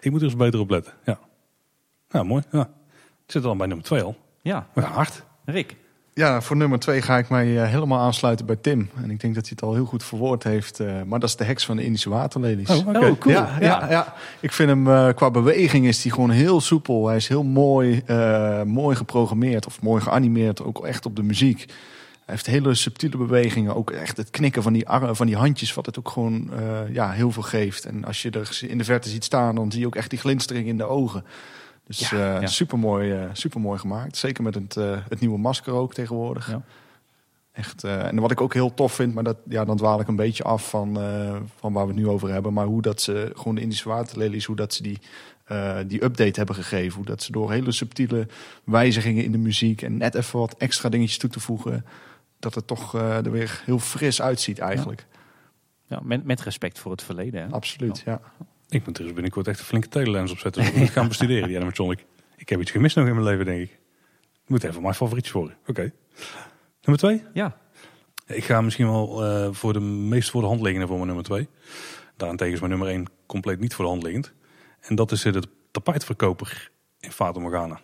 Ik 0.00 0.10
moet 0.10 0.20
er 0.20 0.26
eens 0.26 0.36
beter 0.36 0.60
op 0.60 0.70
letten. 0.70 0.92
Ja, 1.04 1.18
ja 2.08 2.22
mooi. 2.22 2.42
Ja. 2.50 2.70
Ik 3.24 3.32
zit 3.32 3.44
al 3.44 3.56
bij 3.56 3.66
nummer 3.66 3.84
twee 3.84 4.02
al. 4.02 4.16
Ja. 4.42 4.68
We 4.74 4.82
gaan 4.82 4.92
hard. 4.92 5.24
Rick. 5.44 5.76
Ja, 6.14 6.40
voor 6.40 6.56
nummer 6.56 6.78
twee 6.78 7.02
ga 7.02 7.18
ik 7.18 7.28
mij 7.28 7.46
uh, 7.46 7.64
helemaal 7.64 7.98
aansluiten 7.98 8.46
bij 8.46 8.56
Tim. 8.56 8.90
En 9.02 9.10
ik 9.10 9.20
denk 9.20 9.34
dat 9.34 9.42
hij 9.42 9.52
het 9.54 9.62
al 9.62 9.74
heel 9.74 9.84
goed 9.84 10.04
verwoord 10.04 10.42
heeft. 10.42 10.80
Uh, 10.80 11.02
maar 11.06 11.20
dat 11.20 11.28
is 11.28 11.36
de 11.36 11.44
heks 11.44 11.64
van 11.64 11.76
de 11.76 11.84
Indische 11.84 12.10
waterlelies. 12.10 12.70
Oh, 12.70 12.88
okay. 12.88 13.10
oh 13.10 13.18
cool. 13.18 13.34
Ja, 13.34 13.56
ja. 13.60 13.90
ja, 13.90 14.14
ik 14.40 14.52
vind 14.52 14.68
hem 14.68 14.86
uh, 14.86 15.08
qua 15.14 15.30
beweging 15.30 15.86
is 15.86 16.02
hij 16.02 16.12
gewoon 16.12 16.30
heel 16.30 16.60
soepel. 16.60 17.06
Hij 17.06 17.16
is 17.16 17.28
heel 17.28 17.42
mooi, 17.42 18.02
mooi 18.64 18.96
geprogrammeerd 18.96 19.66
of 19.66 19.82
mooi 19.82 20.02
geanimeerd. 20.02 20.62
Ook 20.62 20.86
echt 20.86 21.06
op 21.06 21.16
de 21.16 21.22
muziek. 21.22 21.58
Hij 22.24 22.34
heeft 22.34 22.46
hele 22.46 22.74
subtiele 22.74 23.16
bewegingen. 23.16 23.74
Ook 23.74 23.90
echt 23.90 24.16
het 24.16 24.30
knikken 24.30 24.62
van 24.62 24.72
die, 24.72 24.88
armen, 24.88 25.16
van 25.16 25.26
die 25.26 25.36
handjes, 25.36 25.74
wat 25.74 25.86
het 25.86 25.98
ook 25.98 26.08
gewoon 26.08 26.50
ja, 26.92 27.10
heel 27.10 27.30
veel 27.30 27.42
geeft. 27.42 27.84
En 27.84 28.04
als 28.04 28.22
je 28.22 28.30
er 28.30 28.58
in 28.68 28.78
de 28.78 28.84
verte 28.84 29.08
ziet 29.08 29.24
staan, 29.24 29.54
dan 29.54 29.70
zie 29.70 29.80
je 29.80 29.86
ook 29.86 29.96
echt 29.96 30.10
die 30.10 30.18
glinstering 30.18 30.66
in 30.66 30.76
de 30.76 30.84
ogen. 30.84 31.24
Dus 31.86 32.10
ja, 32.10 32.34
uh, 32.34 32.40
ja. 32.40 32.46
super 32.46 32.78
mooi, 32.78 33.22
uh, 33.22 33.24
super 33.32 33.60
mooi 33.60 33.78
gemaakt. 33.78 34.16
Zeker 34.16 34.42
met 34.42 34.54
het, 34.54 34.76
uh, 34.76 34.98
het 35.08 35.20
nieuwe 35.20 35.38
masker 35.38 35.72
ook 35.72 35.94
tegenwoordig. 35.94 36.50
Ja. 36.50 36.62
Echt, 37.52 37.84
en 37.84 38.20
wat 38.20 38.30
ik 38.30 38.40
ook 38.40 38.54
heel 38.54 38.74
tof 38.74 38.92
vind, 38.92 39.14
maar 39.14 39.24
dat, 39.24 39.36
ja, 39.48 39.64
dan 39.64 39.76
dwaal 39.76 40.00
ik 40.00 40.08
een 40.08 40.16
beetje 40.16 40.42
af 40.42 40.68
van, 40.68 40.98
van 41.56 41.72
waar 41.72 41.86
we 41.86 41.92
het 41.92 42.00
nu 42.00 42.08
over 42.08 42.28
hebben. 42.32 42.52
Maar 42.52 42.66
hoe 42.66 42.82
dat 42.82 43.00
ze 43.00 43.30
gewoon 43.34 43.54
de 43.54 43.60
Indische 43.60 43.88
waterlelies, 43.88 44.44
hoe 44.44 44.56
dat 44.56 44.74
ze 44.74 44.82
die, 44.82 44.98
die 45.86 46.04
update 46.04 46.38
hebben 46.38 46.54
gegeven. 46.54 46.96
Hoe 46.96 47.06
dat 47.06 47.22
ze 47.22 47.32
door 47.32 47.50
hele 47.50 47.72
subtiele 47.72 48.28
wijzigingen 48.64 49.24
in 49.24 49.32
de 49.32 49.38
muziek 49.38 49.82
en 49.82 49.96
net 49.96 50.14
even 50.14 50.38
wat 50.38 50.54
extra 50.56 50.88
dingetjes 50.88 51.18
toe 51.18 51.30
te 51.30 51.40
voegen. 51.40 51.84
Dat 52.38 52.54
het 52.54 52.66
toch 52.66 52.94
er 52.94 53.30
weer 53.30 53.62
heel 53.64 53.78
fris 53.78 54.22
uitziet 54.22 54.58
eigenlijk. 54.58 55.06
Ja, 55.86 56.00
met, 56.02 56.24
met 56.24 56.40
respect 56.40 56.78
voor 56.78 56.90
het 56.90 57.02
verleden. 57.02 57.42
Hè? 57.42 57.48
Absoluut, 57.48 58.02
ja. 58.04 58.20
Ik 58.72 58.86
moet 58.86 58.98
er 58.98 59.04
dus 59.04 59.12
binnenkort 59.12 59.48
echt 59.48 59.58
een 59.58 59.64
flinke 59.64 59.88
telelens 59.88 60.32
opzetten. 60.32 60.62
Dus 60.62 60.70
ik 60.70 60.76
moet 60.76 60.90
gaan 60.90 61.08
bestuderen, 61.08 61.48
die 61.48 61.56
animatronic. 61.56 62.04
Ik 62.36 62.48
heb 62.48 62.60
iets 62.60 62.70
gemist 62.70 62.96
nog 62.96 63.06
in 63.06 63.14
mijn 63.14 63.26
leven, 63.26 63.44
denk 63.44 63.60
ik. 63.60 63.78
Moet 64.46 64.64
even 64.64 64.82
mijn 64.82 64.94
favorietjes 64.94 65.32
worden. 65.32 65.56
Oké. 65.60 65.70
Okay. 65.70 65.92
Nummer 66.82 66.98
twee? 66.98 67.22
Ja. 67.32 67.56
Ik 68.26 68.44
ga 68.44 68.60
misschien 68.60 68.86
wel 68.86 69.24
uh, 69.24 69.48
voor 69.52 69.72
de 69.72 69.80
meest 69.80 70.30
voor 70.30 70.40
de 70.40 70.46
hand 70.46 70.60
liggende 70.60 70.86
voor 70.86 70.96
mijn 70.96 71.06
nummer 71.06 71.24
twee. 71.24 71.48
Daarentegen 72.16 72.52
is 72.54 72.58
mijn 72.60 72.70
nummer 72.70 72.88
één 72.88 73.06
compleet 73.26 73.60
niet 73.60 73.74
voor 73.74 73.84
de 73.84 73.90
hand 73.90 74.02
liggend. 74.02 74.32
En 74.80 74.94
dat 74.94 75.12
is 75.12 75.22
de 75.22 75.42
tapijtverkoper 75.70 76.70
in 77.00 77.12
Fata 77.12 77.40
Morgana. 77.40 77.80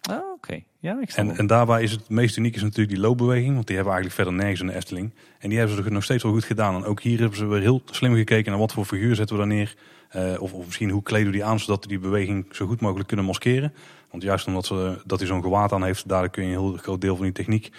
Ah, 0.00 0.16
oké. 0.16 0.26
Okay. 0.34 0.66
Ja, 0.78 1.00
ik 1.00 1.10
en, 1.10 1.36
en 1.36 1.46
daarbij 1.46 1.82
is 1.82 1.90
het 1.90 2.08
meest 2.08 2.36
uniek 2.36 2.54
is 2.54 2.62
natuurlijk 2.62 2.88
die 2.88 3.00
loopbeweging. 3.00 3.54
Want 3.54 3.66
die 3.66 3.76
hebben 3.76 3.94
we 3.94 4.00
eigenlijk 4.00 4.14
verder 4.14 4.32
nergens 4.32 4.60
in 4.60 4.66
de 4.66 4.74
Efteling. 4.74 5.14
En 5.38 5.48
die 5.48 5.58
hebben 5.58 5.84
ze 5.84 5.90
nog 5.90 6.04
steeds 6.04 6.22
wel 6.22 6.32
goed 6.32 6.44
gedaan. 6.44 6.74
En 6.74 6.84
ook 6.84 7.00
hier 7.00 7.18
hebben 7.18 7.38
ze 7.38 7.46
weer 7.46 7.60
heel 7.60 7.82
slim 7.90 8.14
gekeken 8.14 8.50
naar 8.50 8.60
wat 8.60 8.72
voor 8.72 8.84
figuur 8.84 9.14
zetten 9.14 9.36
we 9.36 9.42
daar 9.42 9.52
neer. 9.52 9.76
Uh, 10.16 10.42
of, 10.42 10.52
misschien 10.64 10.90
hoe 10.90 11.02
kleden 11.02 11.26
we 11.26 11.32
die 11.32 11.44
aan 11.44 11.60
zodat 11.60 11.82
we 11.82 11.88
die 11.88 11.98
beweging 11.98 12.46
zo 12.50 12.66
goed 12.66 12.80
mogelijk 12.80 13.08
kunnen 13.08 13.26
maskeren. 13.26 13.72
Want 14.10 14.22
juist 14.22 14.46
omdat 14.46 14.66
ze, 14.66 15.02
dat 15.04 15.18
hij 15.18 15.28
zo'n 15.28 15.42
gewaad 15.42 15.72
aan 15.72 15.84
heeft, 15.84 16.08
daar 16.08 16.28
kun 16.28 16.42
je 16.42 16.48
een 16.48 16.60
heel 16.60 16.76
groot 16.76 17.00
deel 17.00 17.16
van 17.16 17.24
die 17.24 17.34
techniek 17.34 17.70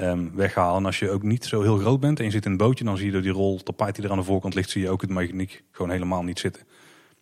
um, 0.00 0.32
weghalen. 0.34 0.78
En 0.78 0.86
als 0.86 0.98
je 0.98 1.10
ook 1.10 1.22
niet 1.22 1.44
zo 1.44 1.62
heel 1.62 1.76
groot 1.76 2.00
bent 2.00 2.18
en 2.18 2.24
je 2.24 2.30
zit 2.30 2.44
in 2.44 2.50
een 2.50 2.56
bootje, 2.56 2.84
dan 2.84 2.96
zie 2.96 3.06
je 3.06 3.12
door 3.12 3.22
die 3.22 3.32
rol 3.32 3.62
tapijt 3.62 3.94
die 3.94 4.04
er 4.04 4.10
aan 4.10 4.18
de 4.18 4.24
voorkant 4.24 4.54
ligt, 4.54 4.70
zie 4.70 4.82
je 4.82 4.90
ook 4.90 5.00
het 5.00 5.10
mechaniek 5.10 5.62
gewoon 5.70 5.90
helemaal 5.90 6.22
niet 6.22 6.38
zitten. 6.38 6.62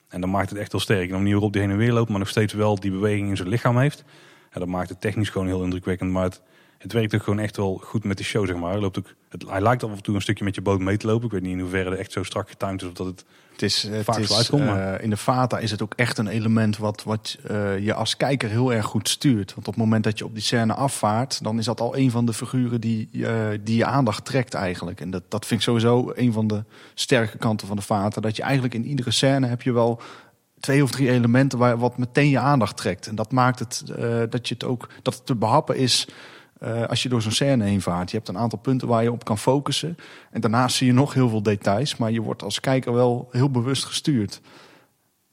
En 0.09 0.21
dan 0.21 0.31
maakt 0.31 0.51
het 0.51 0.59
echt 0.59 0.73
heel 0.73 0.81
sterk. 0.81 1.03
En 1.03 1.09
de 1.09 1.13
manier 1.13 1.33
waarop 1.33 1.53
die 1.53 1.63
heen 1.63 1.71
en 1.71 1.77
weer 1.77 1.93
loopt, 1.93 2.11
maar 2.11 2.19
nog 2.19 2.29
steeds 2.29 2.53
wel 2.53 2.81
die 2.81 2.91
beweging 2.91 3.29
in 3.29 3.37
zijn 3.37 3.49
lichaam 3.49 3.79
heeft. 3.79 4.05
Ja, 4.53 4.59
dat 4.59 4.69
maakt 4.69 4.89
het 4.89 5.01
technisch 5.01 5.29
gewoon 5.29 5.47
heel 5.47 5.63
indrukwekkend. 5.63 6.11
Maar 6.11 6.23
het, 6.23 6.43
het 6.79 6.93
werkt 6.93 7.15
ook 7.15 7.23
gewoon 7.23 7.39
echt 7.39 7.57
wel 7.57 7.81
goed 7.85 8.05
met 8.05 8.19
de 8.19 8.25
show, 8.25 8.47
zeg 8.47 8.57
maar. 8.57 8.71
Hij, 8.71 8.81
loopt 8.81 8.99
ook, 8.99 9.15
het, 9.29 9.49
hij 9.49 9.61
lijkt 9.61 9.85
af 9.85 9.91
en 9.91 10.03
toe 10.03 10.15
een 10.15 10.23
stukje 10.23 10.45
met 10.45 10.55
je 10.55 10.61
boot 10.61 10.81
mee 10.81 10.97
te 10.97 11.07
lopen. 11.07 11.25
Ik 11.25 11.33
weet 11.33 11.43
niet 11.43 11.53
in 11.53 11.61
hoeverre 11.61 11.91
het 11.91 11.99
echt 11.99 12.13
zo 12.13 12.23
strak 12.23 12.49
getimed 12.49 12.83
is 12.83 12.89
of 12.89 12.95
dat 12.95 13.07
het, 13.07 13.25
het 13.61 13.71
is, 13.71 13.83
het 13.83 14.05
vaak 14.05 14.19
is. 14.19 14.51
Uh, 14.51 15.03
in 15.03 15.11
de 15.11 15.17
Vata 15.17 15.59
is 15.59 15.71
het 15.71 15.83
ook 15.83 15.95
echt 15.97 16.19
een 16.19 16.27
element 16.27 16.77
wat, 16.77 17.03
wat 17.03 17.39
uh, 17.51 17.79
je 17.79 17.95
als 17.95 18.17
kijker 18.17 18.49
heel 18.49 18.73
erg 18.73 18.87
goed 18.87 19.09
stuurt. 19.09 19.55
Want 19.55 19.67
op 19.67 19.75
het 19.75 19.83
moment 19.83 20.05
dat 20.05 20.19
je 20.19 20.25
op 20.25 20.35
die 20.35 20.43
scène 20.43 20.75
afvaart, 20.75 21.43
dan 21.43 21.59
is 21.59 21.65
dat 21.65 21.81
al 21.81 21.97
een 21.97 22.11
van 22.11 22.25
de 22.25 22.33
figuren 22.33 22.81
die, 22.81 23.09
uh, 23.13 23.49
die 23.61 23.77
je 23.77 23.85
aandacht 23.85 24.25
trekt 24.25 24.55
eigenlijk. 24.55 25.01
En 25.01 25.11
dat, 25.11 25.23
dat 25.29 25.47
vind 25.47 25.61
ik 25.61 25.67
sowieso 25.67 26.13
een 26.15 26.33
van 26.33 26.47
de 26.47 26.65
sterke 26.95 27.39
kanten 27.39 27.67
van 27.67 27.77
de 27.77 27.83
Vata. 27.83 28.21
Dat 28.21 28.37
je 28.37 28.43
eigenlijk 28.43 28.75
in 28.75 28.87
iedere 28.87 29.11
scène 29.11 29.47
heb 29.47 29.63
je 29.63 29.73
wel 29.73 30.01
twee 30.61 30.83
of 30.83 30.91
drie 30.91 31.11
elementen 31.11 31.59
waar 31.59 31.79
wat 31.79 31.99
meteen 31.99 32.29
je 32.29 32.39
aandacht 32.39 32.77
trekt. 32.77 33.07
En 33.07 33.15
dat 33.15 33.33
maakt 33.33 33.59
het 33.59 33.83
dat 34.31 34.49
je 34.49 34.55
het 34.55 34.65
ook 34.65 34.89
dat 35.03 35.15
het 35.15 35.27
te 35.27 35.35
behappen 35.35 35.77
is 35.77 36.09
uh, 36.61 36.85
als 36.85 37.03
je 37.03 37.09
door 37.09 37.23
zo'n 37.23 37.33
scène 37.33 37.65
heen 37.65 37.81
vaart. 37.81 38.11
Je 38.11 38.17
hebt 38.17 38.29
een 38.29 38.39
aantal 38.39 38.59
punten 38.59 38.89
waar 38.89 39.03
je 39.03 39.13
op 39.13 39.25
kan 39.25 39.39
focussen. 39.39 39.97
En 40.31 40.41
daarnaast 40.41 40.77
zie 40.77 40.87
je 40.87 40.93
nog 40.93 41.15
heel 41.15 41.29
veel 41.29 41.43
details, 41.43 41.97
maar 41.97 42.11
je 42.11 42.21
wordt 42.21 42.43
als 42.43 42.61
kijker 42.61 42.93
wel 42.93 43.29
heel 43.31 43.51
bewust 43.51 43.85
gestuurd. 43.85 44.41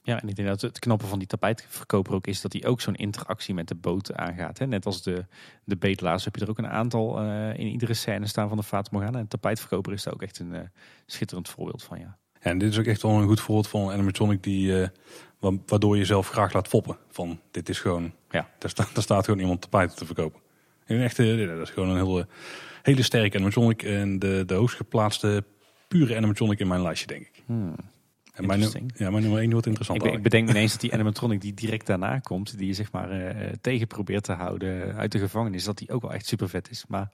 Ja, 0.01 0.21
en 0.21 0.27
ik 0.29 0.35
denk 0.35 0.47
dat 0.47 0.61
het 0.61 0.79
knappe 0.79 1.05
van 1.05 1.19
die 1.19 1.27
tapijtverkoper 1.27 2.13
ook 2.13 2.27
is 2.27 2.41
dat 2.41 2.53
hij 2.53 2.65
ook 2.65 2.81
zo'n 2.81 2.95
interactie 2.95 3.53
met 3.53 3.67
de 3.67 3.75
boot 3.75 4.13
aangaat. 4.13 4.57
Hè? 4.57 4.67
Net 4.67 4.85
als 4.85 5.01
de, 5.03 5.25
de 5.63 5.77
beetlaars 5.77 6.23
heb 6.23 6.35
je 6.35 6.41
er 6.41 6.49
ook 6.49 6.57
een 6.57 6.67
aantal 6.67 7.23
uh, 7.23 7.49
in 7.49 7.67
iedere 7.67 7.93
scène 7.93 8.27
staan 8.27 8.47
van 8.47 8.57
de 8.57 8.63
Fata 8.63 8.89
Morgana. 8.91 9.17
En 9.17 9.23
de 9.23 9.29
tapijtverkoper 9.29 9.93
is 9.93 10.03
daar 10.03 10.13
ook 10.13 10.21
echt 10.21 10.39
een 10.39 10.53
uh, 10.53 10.59
schitterend 11.05 11.49
voorbeeld 11.49 11.83
van, 11.83 11.99
ja. 11.99 12.17
Ja, 12.41 12.51
en 12.51 12.57
dit 12.57 12.71
is 12.71 12.79
ook 12.79 12.85
echt 12.85 13.01
wel 13.01 13.11
een 13.11 13.27
goed 13.27 13.39
voorbeeld 13.39 13.67
van 13.67 13.81
een 13.81 13.93
animatronic 13.93 14.43
die, 14.43 14.71
uh, 14.71 14.87
waardoor 15.65 15.93
je 15.93 15.99
jezelf 15.99 16.29
graag 16.29 16.53
laat 16.53 16.67
foppen. 16.67 16.97
Van 17.09 17.39
dit 17.51 17.69
is 17.69 17.79
gewoon, 17.79 18.13
ja, 18.29 18.49
daar, 18.59 18.69
sta, 18.69 18.85
daar 18.93 19.03
staat 19.03 19.25
gewoon 19.25 19.39
iemand 19.39 19.61
tapijten 19.61 19.97
te 19.97 20.05
verkopen. 20.05 20.39
En 20.87 21.01
echt, 21.01 21.19
uh, 21.19 21.47
dat 21.47 21.67
is 21.67 21.73
gewoon 21.73 21.89
een 21.89 22.05
hele, 22.05 22.27
hele 22.81 23.01
sterke 23.01 23.35
animatronic. 23.35 23.83
En 23.83 24.19
de, 24.19 24.43
de 24.45 24.53
hoogst 24.53 24.75
geplaatste 24.75 25.43
pure 25.87 26.15
animatronic 26.15 26.59
in 26.59 26.67
mijn 26.67 26.81
lijstje, 26.81 27.07
denk 27.07 27.21
ik. 27.21 27.43
Hmm. 27.45 27.75
En 28.33 28.45
mijn, 28.45 28.61
ja, 28.95 29.09
mijn 29.09 29.23
nummer 29.23 29.39
1 29.41 29.51
wordt 29.51 29.65
Ik, 29.65 29.71
interessant. 29.71 30.03
be- 30.03 30.17
ik 30.17 30.21
bedenk 30.23 30.49
ineens 30.49 30.71
dat 30.71 30.81
die 30.81 30.93
animatronic 30.93 31.41
die 31.41 31.53
direct 31.53 31.85
daarna 31.87 32.19
komt, 32.19 32.57
die 32.57 32.67
je 32.67 32.73
zeg 32.73 32.91
maar 32.91 33.09
eh, 33.11 33.53
tegen 33.61 33.87
probeert 33.87 34.23
te 34.23 34.31
houden 34.31 34.95
uit 34.95 35.11
de 35.11 35.19
gevangenis, 35.19 35.63
dat 35.63 35.77
die 35.77 35.91
ook 35.91 36.01
wel 36.01 36.13
echt 36.13 36.25
super 36.25 36.49
vet 36.49 36.69
is. 36.69 36.85
Maar 36.87 37.11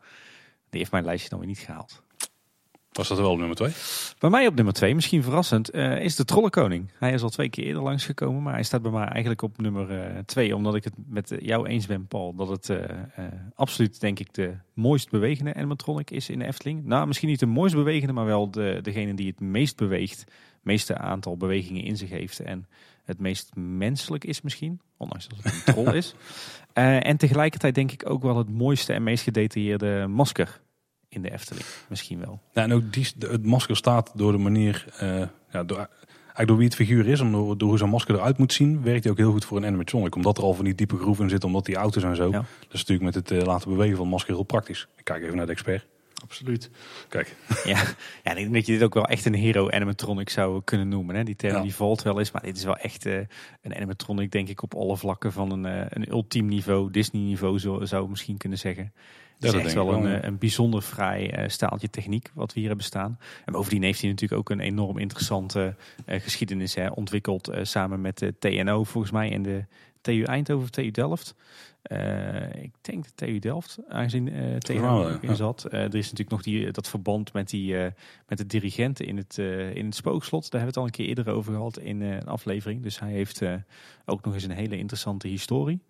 die 0.69 0.79
heeft 0.79 0.91
mijn 0.91 1.05
lijstje 1.05 1.29
dan 1.29 1.39
weer 1.39 1.47
niet 1.47 1.59
gehaald. 1.59 2.02
Was 2.97 3.07
dat 3.07 3.17
wel 3.17 3.31
op 3.31 3.37
nummer 3.37 3.55
2? 3.55 3.71
Bij 4.19 4.29
mij 4.29 4.47
op 4.47 4.55
nummer 4.55 4.73
twee, 4.73 4.95
misschien 4.95 5.23
verrassend, 5.23 5.69
eh, 5.69 5.99
is 5.99 6.15
de 6.15 6.25
Trollenkoning. 6.25 6.91
Hij 6.99 7.13
is 7.13 7.21
al 7.21 7.29
twee 7.29 7.49
keer 7.49 7.63
eerder 7.63 7.83
langsgekomen, 7.83 8.43
maar 8.43 8.53
hij 8.53 8.63
staat 8.63 8.81
bij 8.81 8.91
mij 8.91 9.05
eigenlijk 9.05 9.41
op 9.41 9.61
nummer 9.61 9.89
eh, 9.89 10.17
twee. 10.25 10.55
Omdat 10.55 10.75
ik 10.75 10.83
het 10.83 10.93
met 11.07 11.31
eh, 11.31 11.39
jou 11.39 11.67
eens 11.67 11.85
ben, 11.85 12.07
Paul, 12.07 12.35
dat 12.35 12.47
het 12.47 12.69
eh, 12.69 12.83
eh, 12.89 13.25
absoluut, 13.55 13.99
denk 13.99 14.19
ik, 14.19 14.33
de 14.33 14.53
mooist 14.73 15.09
bewegende 15.09 15.53
animatronic 15.53 16.11
is 16.11 16.29
in 16.29 16.39
de 16.39 16.45
Efteling. 16.45 16.85
Nou, 16.85 17.07
misschien 17.07 17.29
niet 17.29 17.39
de 17.39 17.45
mooist 17.45 17.75
bewegende, 17.75 18.13
maar 18.13 18.25
wel 18.25 18.51
de, 18.51 18.79
degene 18.81 19.13
die 19.13 19.27
het 19.27 19.39
meest 19.39 19.77
beweegt. 19.77 20.19
Het 20.19 20.71
meeste 20.71 20.97
aantal 20.97 21.37
bewegingen 21.37 21.83
in 21.83 21.97
zich 21.97 22.09
heeft 22.09 22.39
en 22.39 22.67
het 23.03 23.19
meest 23.19 23.55
menselijk 23.55 24.23
is 24.23 24.41
misschien. 24.41 24.81
Ondanks 24.97 25.27
dat 25.27 25.43
het 25.43 25.53
een 25.53 25.73
troll 25.73 25.95
is. 26.01 26.15
Eh, 26.73 27.07
en 27.07 27.17
tegelijkertijd 27.17 27.75
denk 27.75 27.91
ik 27.91 28.09
ook 28.09 28.23
wel 28.23 28.37
het 28.37 28.49
mooiste 28.49 28.93
en 28.93 29.03
meest 29.03 29.23
gedetailleerde 29.23 30.07
masker 30.07 30.61
in 31.13 31.21
de 31.21 31.31
Efteling. 31.31 31.65
Misschien 31.89 32.19
wel. 32.19 32.39
Ja, 32.53 32.61
en 32.61 32.73
ook 32.73 32.93
die, 32.93 33.07
de- 33.15 33.27
het 33.27 33.45
masker 33.45 33.75
staat 33.75 34.11
door 34.15 34.31
de 34.31 34.37
manier, 34.37 34.85
eh, 34.97 35.21
ja, 35.51 35.63
door, 35.63 35.77
eigenlijk 35.77 36.47
door 36.47 36.57
wie 36.57 36.65
het 36.65 36.75
figuur 36.75 37.07
is, 37.07 37.19
door, 37.19 37.57
door 37.57 37.69
hoe 37.69 37.77
zo'n 37.77 37.89
masker 37.89 38.15
eruit 38.15 38.37
moet 38.37 38.53
zien, 38.53 38.81
werkt 38.83 39.03
hij 39.03 39.11
ook 39.11 39.17
heel 39.17 39.31
goed 39.31 39.45
voor 39.45 39.57
een 39.57 39.65
animatronic. 39.65 40.15
Omdat 40.15 40.37
er 40.37 40.43
al 40.43 40.53
van 40.53 40.65
die 40.65 40.75
diepe 40.75 40.97
groeven 40.97 41.23
in 41.23 41.29
zitten, 41.29 41.49
omdat 41.49 41.65
die 41.65 41.75
auto's 41.75 42.03
en 42.03 42.15
zo. 42.15 42.25
Ja. 42.25 42.31
Dat 42.31 42.45
is 42.71 42.85
natuurlijk 42.85 43.01
met 43.15 43.15
het 43.15 43.31
eh, 43.31 43.45
laten 43.47 43.69
bewegen 43.69 43.95
van 43.95 44.05
het 44.05 44.13
masker 44.13 44.33
heel 44.33 44.43
praktisch. 44.43 44.87
Ik 44.97 45.03
kijk 45.03 45.23
even 45.23 45.35
naar 45.37 45.45
de 45.45 45.51
expert. 45.51 45.85
Absoluut. 46.23 46.69
Kijk, 47.09 47.35
Ja, 47.63 47.83
ja, 48.23 48.31
ik 48.31 48.35
denk 48.35 48.53
dat 48.53 48.65
je 48.65 48.71
dit 48.73 48.83
ook 48.83 48.93
wel 48.93 49.05
echt 49.05 49.25
een 49.25 49.33
hero 49.33 49.69
animatronic 49.69 50.29
zou 50.29 50.61
kunnen 50.63 50.87
noemen. 50.89 51.15
Hè? 51.15 51.23
Die 51.23 51.35
term 51.35 51.55
Ja. 51.55 51.61
die 51.61 51.75
valt 51.75 52.01
wel 52.01 52.19
eens, 52.19 52.31
maar 52.31 52.41
dit 52.41 52.57
is 52.57 52.63
wel 52.63 52.77
echt 52.77 53.05
eh, 53.05 53.17
een 53.61 53.75
animatronic 53.75 54.31
denk 54.31 54.49
ik 54.49 54.61
op 54.63 54.73
alle 54.75 54.97
vlakken 54.97 55.31
van 55.31 55.51
een, 55.51 55.65
eh, 55.65 55.85
een 55.89 56.09
ultiem 56.11 56.45
niveau, 56.45 56.91
Disney 56.91 57.21
niveau 57.21 57.59
zo, 57.59 57.85
zou 57.85 58.03
ik 58.03 58.09
misschien 58.09 58.37
kunnen 58.37 58.57
zeggen. 58.57 58.93
Dat 59.43 59.53
is 59.53 59.65
echt 59.65 59.73
wel 59.73 59.93
een, 59.93 60.05
eh, 60.05 60.27
een 60.27 60.37
bijzonder 60.37 60.81
fraai 60.81 61.27
eh, 61.27 61.49
staaltje 61.49 61.89
techniek 61.89 62.31
wat 62.33 62.53
we 62.53 62.59
hier 62.59 62.67
hebben 62.67 62.85
staan. 62.85 63.19
En 63.45 63.53
bovendien 63.53 63.83
heeft 63.83 64.01
hij 64.01 64.09
natuurlijk 64.09 64.39
ook 64.39 64.49
een 64.49 64.59
enorm 64.59 64.97
interessante 64.97 65.75
eh, 66.05 66.21
geschiedenis 66.21 66.75
hè, 66.75 66.87
ontwikkeld 66.87 67.51
samen 67.61 68.01
met 68.01 68.17
de 68.17 68.33
TNO 68.39 68.83
volgens 68.83 69.13
mij 69.13 69.31
en 69.31 69.41
de 69.41 69.65
TU 70.01 70.23
Eindhoven 70.23 70.63
of 70.63 70.69
TU 70.69 70.91
Delft. 70.91 71.35
Ik 72.53 72.71
denk 72.81 73.03
de 73.03 73.11
TU 73.15 73.39
Delft, 73.39 73.79
aangezien 73.87 74.33
er 74.33 74.83
ook 74.83 75.21
ja. 75.21 75.29
in 75.29 75.35
zat. 75.35 75.63
Er 75.71 75.95
is 75.95 76.03
natuurlijk 76.03 76.29
nog 76.29 76.41
die, 76.41 76.71
dat 76.71 76.89
verband 76.89 77.33
met, 77.33 77.49
die, 77.49 77.75
met 78.27 78.37
de 78.37 78.45
dirigenten 78.45 79.05
in 79.05 79.17
het, 79.17 79.37
in 79.73 79.85
het 79.85 79.95
spookslot. 79.95 80.51
Daar 80.51 80.61
hebben 80.61 80.61
we 80.61 80.65
het 80.65 80.77
al 80.77 80.85
een 80.85 80.91
keer 80.91 81.07
eerder 81.07 81.33
over 81.33 81.53
gehad 81.53 81.77
in 81.77 82.01
een 82.01 82.25
aflevering. 82.25 82.83
Dus 82.83 82.99
hij 82.99 83.11
heeft 83.11 83.41
ook 84.05 84.25
nog 84.25 84.33
eens 84.33 84.43
een 84.43 84.51
hele 84.51 84.77
interessante 84.77 85.27
historie. 85.27 85.81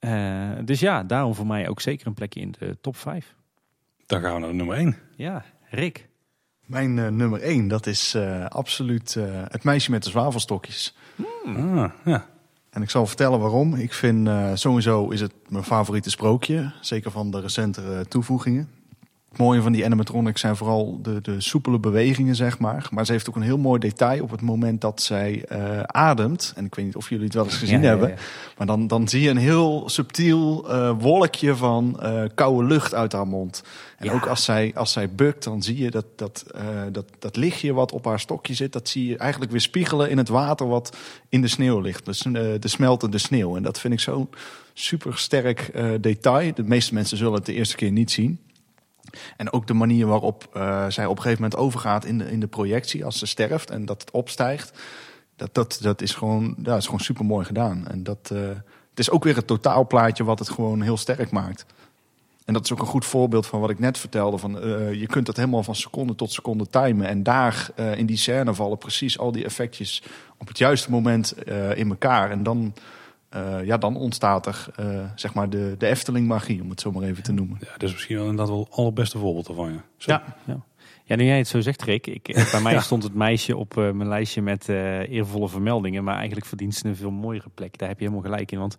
Eh, 0.00 0.50
dus 0.64 0.80
ja, 0.80 1.02
daarom 1.02 1.34
voor 1.34 1.46
mij 1.46 1.68
ook 1.68 1.80
zeker 1.80 2.06
een 2.06 2.14
plekje 2.14 2.40
in 2.40 2.54
de 2.58 2.78
top 2.80 2.96
5. 2.96 3.34
dan 4.06 4.20
gaan 4.20 4.34
we 4.34 4.40
naar 4.40 4.54
nummer 4.54 4.76
1. 4.76 4.96
Ja, 5.16 5.44
Rick. 5.70 6.08
Mijn 6.66 6.98
eh, 6.98 7.08
nummer 7.08 7.40
één, 7.40 7.68
dat 7.68 7.86
is 7.86 8.14
eh, 8.14 8.46
absoluut 8.46 9.16
eh, 9.16 9.24
het 9.48 9.64
meisje 9.64 9.90
met 9.90 10.02
de 10.02 10.10
zwavelstokjes. 10.10 10.96
Ah, 11.46 11.90
ja. 12.04 12.26
En 12.70 12.82
ik 12.82 12.90
zal 12.90 13.06
vertellen 13.06 13.40
waarom. 13.40 13.74
Ik 13.74 13.92
vind 13.92 14.28
eh, 14.28 14.50
sowieso 14.54 15.08
is 15.08 15.20
het 15.20 15.32
mijn 15.48 15.64
favoriete 15.64 16.10
sprookje. 16.10 16.72
Zeker 16.80 17.10
van 17.10 17.30
de 17.30 17.40
recentere 17.40 18.06
toevoegingen. 18.08 18.68
Het 19.30 19.38
mooie 19.38 19.62
van 19.62 19.72
die 19.72 19.84
animatronics 19.84 20.40
zijn 20.40 20.56
vooral 20.56 20.98
de, 21.02 21.20
de 21.20 21.40
soepele 21.40 21.78
bewegingen, 21.78 22.34
zeg 22.36 22.58
maar. 22.58 22.88
Maar 22.90 23.06
ze 23.06 23.12
heeft 23.12 23.28
ook 23.28 23.36
een 23.36 23.42
heel 23.42 23.58
mooi 23.58 23.80
detail 23.80 24.22
op 24.22 24.30
het 24.30 24.40
moment 24.40 24.80
dat 24.80 25.02
zij 25.02 25.44
eh, 25.48 25.80
ademt. 25.82 26.52
En 26.56 26.64
ik 26.64 26.74
weet 26.74 26.84
niet 26.84 26.96
of 26.96 27.08
jullie 27.08 27.24
het 27.24 27.34
wel 27.34 27.44
eens 27.44 27.56
gezien 27.56 27.80
Ja, 27.80 27.88
hebben. 27.88 28.08
ja. 28.08 28.14
Maar 28.58 28.66
dan, 28.66 28.86
dan 28.86 29.08
zie 29.08 29.20
je 29.22 29.30
een 29.30 29.36
heel 29.36 29.88
subtiel 29.88 30.70
eh, 30.70 30.92
wolkje 30.98 31.56
van 31.56 32.00
eh, 32.00 32.22
koude 32.34 32.68
lucht 32.68 32.94
uit 32.94 33.12
haar 33.12 33.26
mond. 33.26 33.62
En 33.98 34.10
ook 34.10 34.26
als 34.26 34.44
zij, 34.44 34.72
als 34.74 34.92
zij 34.92 35.10
bukt, 35.10 35.44
dan 35.44 35.62
zie 35.62 35.78
je 35.78 35.90
dat, 35.90 36.04
dat, 36.16 36.44
dat, 36.92 37.04
dat 37.18 37.36
lichtje 37.36 37.72
wat 37.72 37.92
op 37.92 38.04
haar 38.04 38.20
stokje 38.20 38.54
zit... 38.54 38.72
dat 38.72 38.88
zie 38.88 39.06
je 39.06 39.16
eigenlijk 39.16 39.50
weer 39.50 39.60
spiegelen 39.60 40.10
in 40.10 40.18
het 40.18 40.28
water 40.28 40.68
wat 40.68 40.96
in 41.28 41.40
de 41.40 41.48
sneeuw 41.48 41.80
ligt. 41.80 42.04
Dus 42.04 42.18
de 42.32 42.58
smeltende 42.68 43.18
sneeuw. 43.18 43.56
En 43.56 43.62
dat 43.62 43.80
vind 43.80 43.92
ik 43.92 44.00
zo'n 44.00 44.28
super 44.80 45.18
sterk 45.18 45.60
eh, 45.60 45.90
detail. 46.00 46.54
De 46.54 46.62
meeste 46.62 46.94
mensen 46.94 47.16
zullen 47.16 47.34
het 47.34 47.46
de 47.46 47.54
eerste 47.54 47.76
keer 47.76 47.92
niet 47.92 48.10
zien. 48.10 48.38
En 49.36 49.52
ook 49.52 49.66
de 49.66 49.74
manier 49.74 50.06
waarop 50.06 50.48
eh, 50.52 50.86
zij 50.88 51.06
op 51.06 51.16
een 51.16 51.22
gegeven 51.22 51.42
moment 51.42 51.60
overgaat 51.60 52.04
in 52.04 52.18
de, 52.18 52.30
in 52.30 52.40
de 52.40 52.46
projectie 52.46 53.04
als 53.04 53.18
ze 53.18 53.26
sterft 53.26 53.70
en 53.70 53.84
dat 53.84 54.00
het 54.00 54.10
opstijgt. 54.10 54.78
Dat, 55.36 55.54
dat, 55.54 55.78
dat 55.82 56.02
is 56.02 56.14
gewoon, 56.14 56.54
ja, 56.62 56.76
is 56.76 56.84
gewoon 56.84 57.00
super 57.00 57.24
mooi 57.24 57.44
gedaan. 57.44 57.88
En 57.88 58.02
dat, 58.02 58.30
eh, 58.32 58.38
het 58.90 58.98
is 58.98 59.10
ook 59.10 59.24
weer 59.24 59.36
het 59.36 59.46
totaalplaatje 59.46 60.24
wat 60.24 60.38
het 60.38 60.50
gewoon 60.50 60.80
heel 60.80 60.96
sterk 60.96 61.30
maakt. 61.30 61.66
En 62.44 62.54
dat 62.54 62.64
is 62.64 62.72
ook 62.72 62.80
een 62.80 62.86
goed 62.86 63.04
voorbeeld 63.04 63.46
van 63.46 63.60
wat 63.60 63.70
ik 63.70 63.78
net 63.78 63.98
vertelde. 63.98 64.38
Van, 64.38 64.60
eh, 64.60 64.92
je 64.92 65.06
kunt 65.06 65.26
dat 65.26 65.36
helemaal 65.36 65.62
van 65.62 65.74
seconde 65.74 66.14
tot 66.14 66.32
seconde 66.32 66.66
timen. 66.66 67.06
En 67.06 67.22
daar 67.22 67.70
in 67.96 68.06
die 68.06 68.16
scène 68.16 68.54
vallen 68.54 68.78
precies 68.78 69.18
al 69.18 69.32
die 69.32 69.44
effectjes 69.44 70.02
op 70.38 70.48
het 70.48 70.58
juiste 70.58 70.90
moment 70.90 71.34
in 71.74 71.88
elkaar. 71.88 72.30
En 72.30 72.42
dan, 72.42 72.74
eh, 73.30 73.64
ja, 73.64 73.76
dan 73.78 73.96
ontstaat 73.96 74.46
er 74.46 74.66
eh, 74.76 75.04
zeg 75.14 75.34
maar 75.34 75.50
de, 75.50 75.74
de 75.78 75.86
Efteling 75.86 76.26
magie, 76.26 76.62
om 76.62 76.70
het 76.70 76.80
zo 76.80 76.92
maar 76.92 77.02
even 77.02 77.22
te 77.22 77.32
noemen. 77.32 77.56
ja, 77.60 77.72
dat 77.72 77.82
is 77.82 77.92
misschien 77.92 78.16
wel 78.16 78.24
inderdaad 78.28 78.48
wel 78.54 78.64
het 78.64 78.72
allerbeste 78.78 79.18
voorbeeld 79.18 79.48
ervan. 79.48 79.72
Ja. 79.72 79.84
Zo. 79.96 80.10
Ja. 80.46 80.64
Ja, 81.04 81.16
nu 81.16 81.24
jij 81.24 81.38
het 81.38 81.48
zo 81.48 81.60
zegt, 81.60 81.82
Rick. 81.82 82.06
Ik, 82.06 82.28
eh, 82.28 82.50
bij 82.50 82.60
mij 82.72 82.80
stond 82.80 83.02
het 83.02 83.14
meisje 83.14 83.56
op 83.56 83.76
eh, 83.76 83.90
mijn 83.90 84.08
lijstje 84.08 84.42
met 84.42 84.68
eh, 84.68 84.98
eervolle 85.08 85.48
vermeldingen. 85.48 86.04
Maar 86.04 86.16
eigenlijk 86.16 86.46
verdient 86.46 86.74
ze 86.74 86.86
een 86.86 86.96
veel 86.96 87.10
mooiere 87.10 87.48
plek. 87.54 87.78
Daar 87.78 87.88
heb 87.88 87.98
je 87.98 88.04
helemaal 88.04 88.24
gelijk 88.30 88.52
in. 88.52 88.58
Want 88.58 88.76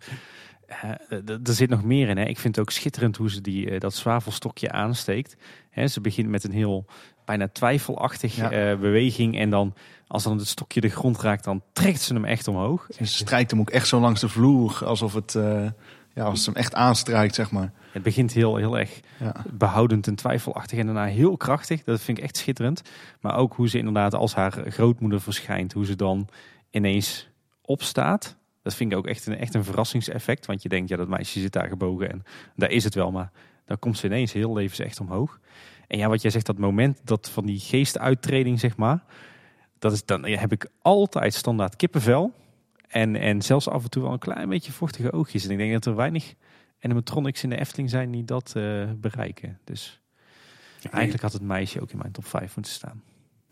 er 1.44 1.54
zit 1.54 1.70
nog 1.70 1.84
meer 1.84 2.08
in. 2.08 2.16
Hè. 2.16 2.24
Ik 2.24 2.38
vind 2.38 2.56
het 2.56 2.64
ook 2.64 2.70
schitterend 2.72 3.16
hoe 3.16 3.30
ze 3.30 3.40
die, 3.40 3.78
dat 3.78 3.94
zwavelstokje 3.94 4.70
aansteekt. 4.72 5.36
Hè, 5.70 5.86
ze 5.86 6.00
begint 6.00 6.28
met 6.28 6.44
een 6.44 6.52
heel 6.52 6.86
bijna 7.24 7.48
twijfelachtig 7.48 8.36
Ja. 8.36 8.50
eh, 8.50 8.78
beweging. 8.78 9.38
En 9.38 9.50
dan, 9.50 9.74
als 10.12 10.22
dan 10.22 10.38
het 10.38 10.46
stokje 10.46 10.80
de 10.80 10.88
grond 10.88 11.20
raakt, 11.20 11.44
dan 11.44 11.62
trekt 11.72 12.00
ze 12.00 12.14
hem 12.14 12.24
echt 12.24 12.48
omhoog. 12.48 12.86
Ze 12.96 13.04
strijkt 13.06 13.50
hem 13.50 13.60
ook 13.60 13.70
echt 13.70 13.86
zo 13.88 14.00
langs 14.00 14.20
de 14.20 14.28
vloer, 14.28 14.80
alsof 14.84 15.14
het, 15.14 15.34
eh, 15.34 15.66
ja, 16.14 16.24
als 16.24 16.44
ze 16.44 16.50
hem 16.50 16.58
echt 16.58 16.74
aanstrijkt, 16.74 17.34
zeg 17.34 17.50
maar. 17.50 17.72
Het 17.92 18.02
begint 18.02 18.32
heel, 18.32 18.56
heel 18.56 18.78
erg 18.78 19.00
Ja. 19.18 19.34
behoudend 19.52 20.06
en 20.06 20.14
twijfelachtig 20.14 20.78
en 20.78 20.86
daarna 20.86 21.04
heel 21.04 21.36
krachtig. 21.36 21.82
Dat 21.84 22.00
vind 22.00 22.18
ik 22.18 22.24
echt 22.24 22.36
schitterend. 22.36 22.82
Maar 23.20 23.36
ook 23.36 23.54
hoe 23.54 23.68
ze 23.68 23.78
inderdaad 23.78 24.14
als 24.14 24.34
haar 24.34 24.52
grootmoeder 24.70 25.20
verschijnt, 25.20 25.72
hoe 25.72 25.86
ze 25.86 25.96
dan 25.96 26.28
ineens 26.70 27.28
opstaat. 27.62 28.36
Dat 28.62 28.74
vind 28.74 28.92
ik 28.92 28.98
ook 28.98 29.06
echt 29.06 29.26
een, 29.26 29.38
echt 29.38 29.54
een 29.54 29.64
verrassingseffect. 29.64 30.46
Want 30.46 30.62
je 30.62 30.68
denkt, 30.68 30.88
ja, 30.88 30.96
dat 30.96 31.08
meisje 31.08 31.40
zit 31.40 31.52
daar 31.52 31.68
gebogen 31.68 32.10
en 32.10 32.22
daar 32.56 32.70
is 32.70 32.84
het 32.84 32.94
wel. 32.94 33.10
Maar 33.10 33.30
dan 33.66 33.78
komt 33.78 33.98
ze 33.98 34.06
ineens 34.06 34.32
heel 34.32 34.52
levensecht 34.52 35.00
omhoog. 35.00 35.40
En 35.86 35.98
ja, 35.98 36.08
wat 36.08 36.22
jij 36.22 36.30
zegt, 36.30 36.46
dat 36.46 36.58
moment 36.58 37.00
dat 37.04 37.30
van 37.30 37.46
die 37.46 37.58
geestuittreding, 37.58 38.60
zeg 38.60 38.76
maar. 38.76 39.02
Dat 39.82 39.92
is 39.92 40.04
dan 40.04 40.24
heb 40.24 40.52
ik 40.52 40.66
altijd 40.82 41.34
standaard 41.34 41.76
kippenvel. 41.76 42.32
En, 42.88 43.16
en 43.16 43.42
zelfs 43.42 43.68
af 43.68 43.82
en 43.82 43.90
toe 43.90 44.02
wel 44.02 44.12
een 44.12 44.18
klein 44.18 44.48
beetje 44.48 44.72
vochtige 44.72 45.12
oogjes. 45.12 45.44
En 45.44 45.50
ik 45.50 45.58
denk 45.58 45.72
dat 45.72 45.86
er 45.86 45.94
weinig 45.94 46.34
animatronics 46.80 47.42
in 47.42 47.50
de 47.50 47.58
Efteling 47.58 47.90
zijn 47.90 48.10
die 48.10 48.24
dat 48.24 48.52
eh, 48.56 48.90
bereiken. 48.96 49.58
Dus 49.64 50.00
eigenlijk 50.90 51.22
had 51.22 51.32
het 51.32 51.42
meisje 51.42 51.80
ook 51.80 51.90
in 51.90 51.98
mijn 51.98 52.12
top 52.12 52.26
5 52.26 52.56
moeten 52.56 52.72
staan. 52.72 53.02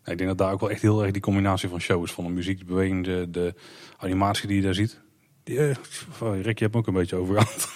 Ik 0.05 0.19
denk 0.19 0.29
dat 0.29 0.39
daar 0.39 0.53
ook 0.53 0.61
wel 0.61 0.71
echt 0.71 0.83
heel 0.83 1.03
erg 1.03 1.13
die 1.13 1.23
combinatie 1.23 1.69
van 1.69 1.81
show 1.81 2.05
is. 2.05 2.13
Van 2.13 2.25
de 2.25 2.31
muziek, 2.31 2.59
de 2.59 2.65
beweging, 2.65 3.05
de, 3.05 3.27
de 3.31 3.55
animatie 3.97 4.47
die 4.47 4.57
je 4.57 4.63
daar 4.63 4.75
ziet. 4.75 5.01
Die, 5.43 5.59
eh, 5.59 5.77
oh, 6.21 6.41
Rick, 6.41 6.59
je 6.59 6.65
hebt 6.65 6.75
me 6.75 6.81
ook 6.81 6.87
een 6.87 6.95
beetje 6.95 7.17
over 7.17 7.41
gehad. 7.41 7.69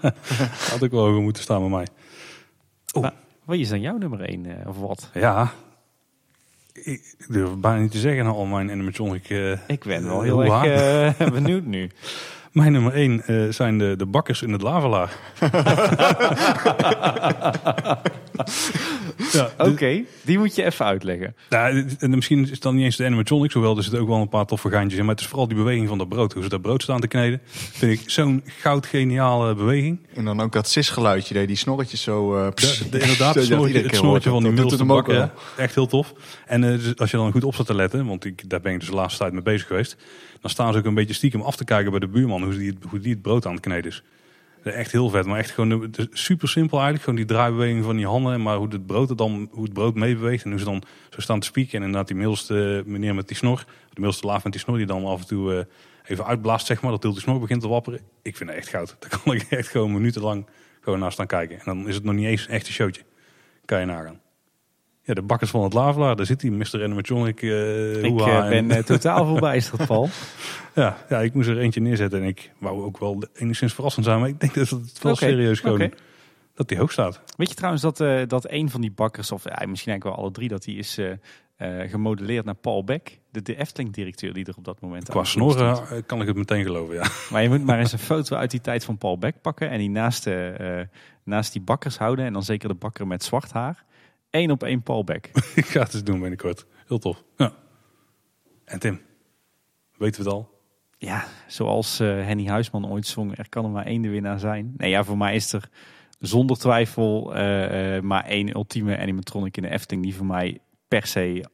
Had 0.70 0.84
ook 0.84 0.90
wel 0.90 1.04
hoger 1.04 1.22
moeten 1.22 1.42
staan 1.42 1.60
bij 1.60 1.70
mij. 1.70 1.86
Oh. 2.92 3.10
Wat 3.44 3.56
is 3.56 3.68
dan 3.68 3.80
jouw 3.80 3.96
nummer 3.96 4.20
1 4.20 4.66
of 4.66 4.78
wat? 4.78 5.10
Ja, 5.14 5.52
ik 6.72 7.14
durf 7.28 7.54
bijna 7.56 7.80
niet 7.80 7.90
te 7.90 7.98
zeggen 7.98 8.24
na 8.24 8.30
al 8.30 8.44
mijn 8.44 8.70
animatronic. 8.70 9.30
eh, 9.30 9.50
Ik 9.66 9.84
ben 9.84 10.04
wel 10.06 10.24
eh, 10.24 10.24
heel 10.24 10.44
erg 10.44 10.64
eh, 11.18 11.28
benieuwd 11.38 11.64
nu. 11.64 11.90
Mijn 12.52 12.72
nummer 12.72 12.92
1 12.92 13.54
zijn 13.54 13.78
de, 13.78 13.94
de 13.96 14.06
bakkers 14.06 14.42
in 14.42 14.52
het 14.52 14.62
lavalaar. 14.62 15.12
ja, 19.32 19.50
Oké, 19.58 20.02
die 20.22 20.38
moet 20.38 20.54
je 20.54 20.64
even 20.64 20.84
uitleggen. 20.86 21.34
Nou, 21.48 21.86
en 21.98 22.10
misschien 22.10 22.42
is 22.42 22.50
het 22.50 22.62
dan 22.62 22.74
niet 22.74 22.84
eens 22.84 22.96
de 22.96 23.04
animatronics, 23.04 23.54
hoewel 23.54 23.76
er 23.76 23.82
zitten 23.82 24.00
ook 24.00 24.08
wel 24.08 24.16
een 24.20 24.28
paar 24.28 24.46
toffe 24.46 24.68
geintjes 24.68 24.98
in. 24.98 25.04
Maar 25.04 25.14
het 25.14 25.22
is 25.24 25.30
vooral 25.30 25.48
die 25.48 25.56
beweging 25.56 25.88
van 25.88 25.98
dat 25.98 26.08
brood. 26.08 26.32
Hoe 26.32 26.42
ze 26.42 26.48
dat 26.48 26.62
brood 26.62 26.82
staan 26.82 27.00
te 27.00 27.06
kneden. 27.08 27.40
Vind 27.44 28.00
ik 28.00 28.10
zo'n 28.10 28.42
goudgeniale 28.60 29.54
beweging. 29.54 29.98
En 30.14 30.24
dan 30.24 30.40
ook 30.40 30.52
dat 30.52 30.68
sisgeluidje, 30.68 31.46
die 31.46 31.56
snorretjes 31.56 32.02
zo... 32.02 32.36
eh, 32.36 32.48
pss, 32.52 32.90
de- 32.90 32.98
inderdaad, 32.98 33.34
het 33.40 33.44
snorretje, 33.44 33.82
het 33.82 33.96
snorretje 33.96 34.30
van 34.30 34.42
die 34.42 34.52
middelste 34.52 35.12
ja. 35.12 35.32
Echt 35.56 35.74
heel 35.74 35.86
tof. 35.86 36.12
En 36.46 36.64
eh, 36.64 36.70
dus 36.70 36.96
als 36.96 37.10
je 37.10 37.16
dan 37.16 37.32
goed 37.32 37.44
op 37.44 37.54
staat 37.54 37.66
te 37.66 37.74
letten, 37.74 38.06
want 38.06 38.24
ik, 38.24 38.50
daar 38.50 38.60
ben 38.60 38.72
ik 38.72 38.78
dus 38.80 38.88
de 38.88 38.94
laatste 38.94 39.18
tijd 39.18 39.32
mee 39.32 39.42
bezig 39.42 39.66
geweest. 39.66 39.96
Dan 40.40 40.50
staan 40.50 40.72
ze 40.72 40.78
ook 40.78 40.84
een 40.84 40.94
beetje 40.94 41.14
stiekem 41.14 41.40
af 41.40 41.56
te 41.56 41.64
kijken 41.64 41.90
bij 41.90 42.00
de 42.00 42.08
buurman 42.08 42.42
hoe 42.42 42.56
die, 42.58 42.78
hoe 42.88 42.98
die 42.98 43.12
het 43.12 43.22
brood 43.22 43.46
aan 43.46 43.52
het 43.52 43.60
kneden 43.60 43.90
is. 43.90 44.02
Echt 44.62 44.92
heel 44.92 45.08
vet, 45.10 45.26
maar 45.26 45.38
echt 45.38 45.50
gewoon 45.50 45.80
de- 45.80 45.90
de- 45.90 46.08
super 46.12 46.48
simpel 46.48 46.76
eigenlijk. 46.76 47.04
Gewoon 47.04 47.18
die 47.26 47.28
draaibeweging 47.36 47.84
van 47.84 47.96
die 47.96 48.06
handen, 48.06 48.42
maar 48.42 48.56
hoe 48.56 48.68
het 48.68 48.86
brood, 48.86 49.18
dan, 49.18 49.48
hoe 49.50 49.64
het 49.64 49.72
brood 49.72 49.94
meebeweegt. 49.94 50.44
En 50.44 50.50
hoe 50.50 50.58
ze 50.58 50.64
dan 50.64 50.82
zo 51.10 51.20
staan 51.20 51.40
te 51.40 51.46
spieken. 51.46 51.72
En 51.78 51.84
inderdaad 51.84 52.06
die 52.08 52.16
middelste 52.16 52.82
meneer 52.86 53.14
met 53.14 53.28
die 53.28 53.36
snor, 53.36 53.58
de 53.66 53.94
middelste 53.94 54.26
laaf 54.26 54.42
met 54.44 54.52
die 54.52 54.60
snor, 54.60 54.76
die 54.76 54.86
dan 54.86 55.04
af 55.04 55.20
en 55.20 55.26
toe 55.26 55.54
eh, 55.54 55.64
even 56.10 56.26
uitblaast, 56.26 56.66
zeg 56.66 56.82
maar. 56.82 56.90
Dat 56.90 57.02
die 57.02 57.20
snor 57.20 57.40
begint 57.40 57.60
te 57.60 57.68
wapperen. 57.68 58.00
Ik 58.22 58.36
vind 58.36 58.48
het 58.50 58.58
echt 58.58 58.68
goud. 58.68 58.96
Daar 59.00 59.20
kan 59.24 59.34
ik 59.34 59.42
echt 59.42 59.68
gewoon 59.68 59.92
minutenlang 59.92 60.46
gewoon 60.80 60.98
naar 60.98 61.12
staan 61.12 61.26
kijken. 61.26 61.56
En 61.58 61.62
dan 61.64 61.88
is 61.88 61.94
het 61.94 62.04
nog 62.04 62.14
niet 62.14 62.26
eens 62.26 62.46
echt 62.46 62.66
een 62.66 62.72
showtje. 62.72 63.02
Kan 63.64 63.80
je 63.80 63.86
nagaan. 63.86 64.20
Ja, 65.02 65.14
de 65.14 65.22
bakkers 65.22 65.50
van 65.50 65.62
het 65.62 65.72
Lavelaar, 65.72 66.16
daar 66.16 66.26
zit 66.26 66.40
die 66.40 66.50
Mr. 66.50 66.82
Animatronic. 66.82 67.42
eh 67.42 68.02
Ik 68.02 68.20
eh, 68.20 68.48
ben 68.48 68.52
en- 68.52 68.70
eh, 68.70 68.82
totaal 68.82 69.26
verbijsterd, 69.30 69.86
Paul. 69.86 70.08
ja, 70.74 70.96
ja, 71.08 71.20
ik 71.20 71.34
moest 71.34 71.48
er 71.48 71.58
eentje 71.58 71.80
neerzetten. 71.80 72.20
En 72.22 72.26
ik 72.26 72.52
wou 72.58 72.82
ook 72.82 72.98
wel 72.98 73.22
enigszins 73.34 73.74
verrassend 73.74 74.04
zijn. 74.04 74.20
Maar 74.20 74.28
ik 74.28 74.40
denk 74.40 74.54
dat 74.54 74.68
het 74.68 75.02
wel 75.02 75.16
serieus 75.16 75.60
gewoon... 75.60 75.92
Dat 76.54 76.68
die 76.68 76.78
hoog 76.78 76.92
staat. 76.92 77.20
Weet 77.36 77.48
je 77.48 77.54
trouwens 77.54 77.82
dat, 77.82 77.96
dat 78.28 78.50
een 78.50 78.70
van 78.70 78.80
die 78.80 78.90
bakkers, 78.90 79.32
of 79.32 79.44
misschien 79.44 79.64
eigenlijk 79.66 80.04
wel 80.04 80.14
alle 80.14 80.30
drie, 80.30 80.48
dat 80.48 80.62
die 80.62 80.76
is 80.76 80.98
gemodelleerd 81.88 82.44
naar 82.44 82.54
Paul 82.54 82.84
Beck, 82.84 83.18
de, 83.30 83.42
de 83.42 83.56
Efteling-directeur 83.56 84.32
die 84.32 84.44
er 84.44 84.54
op 84.56 84.64
dat 84.64 84.80
moment 84.80 85.08
Qua 85.08 85.24
snorren 85.24 86.06
kan 86.06 86.20
ik 86.20 86.26
het 86.26 86.36
meteen 86.36 86.64
geloven, 86.64 86.94
ja. 86.94 87.06
Maar 87.30 87.42
je 87.42 87.48
moet 87.48 87.64
maar 87.64 87.78
eens 87.78 87.92
een 87.92 87.98
foto 87.98 88.36
uit 88.36 88.50
die 88.50 88.60
tijd 88.60 88.84
van 88.84 88.98
Paul 88.98 89.18
Beck 89.18 89.40
pakken 89.40 89.70
en 89.70 89.78
die 89.78 89.90
naast, 89.90 90.28
naast 91.24 91.52
die 91.52 91.62
bakkers 91.62 91.98
houden. 91.98 92.24
En 92.24 92.32
dan 92.32 92.42
zeker 92.42 92.68
de 92.68 92.74
bakker 92.74 93.06
met 93.06 93.24
zwart 93.24 93.52
haar. 93.52 93.84
Eén 94.30 94.50
op 94.50 94.62
één 94.62 94.82
Paul 94.82 95.04
Beck. 95.04 95.30
ik 95.54 95.66
ga 95.66 95.80
het 95.80 95.94
eens 95.94 96.04
doen 96.04 96.20
binnenkort. 96.20 96.66
Heel 96.86 96.98
tof. 96.98 97.22
Ja. 97.36 97.52
En 98.64 98.78
Tim, 98.78 99.00
weten 99.96 100.22
we 100.22 100.28
het 100.28 100.38
al? 100.38 100.58
Ja, 100.98 101.24
zoals 101.46 102.00
eh, 102.00 102.06
Henny 102.08 102.46
Huisman 102.46 102.90
ooit 102.90 103.06
zong, 103.06 103.38
er 103.38 103.48
kan 103.48 103.64
er 103.64 103.70
maar 103.70 103.86
één 103.86 104.02
de 104.02 104.08
winnaar 104.08 104.38
zijn. 104.38 104.74
Nee, 104.76 104.90
ja, 104.90 105.04
voor 105.04 105.16
mij 105.18 105.34
is 105.34 105.52
er 105.52 105.68
zonder 106.18 106.58
twijfel 106.58 107.34
eh, 107.34 107.96
eh, 107.96 108.02
maar 108.02 108.24
één 108.24 108.48
ultieme 108.56 108.98
animatronic 108.98 109.56
in 109.56 109.62
de 109.62 109.68
Efteling 109.70 110.04
die 110.04 110.14
voor 110.14 110.26
mij 110.26 110.58
per 110.88 111.06
se 111.06 111.44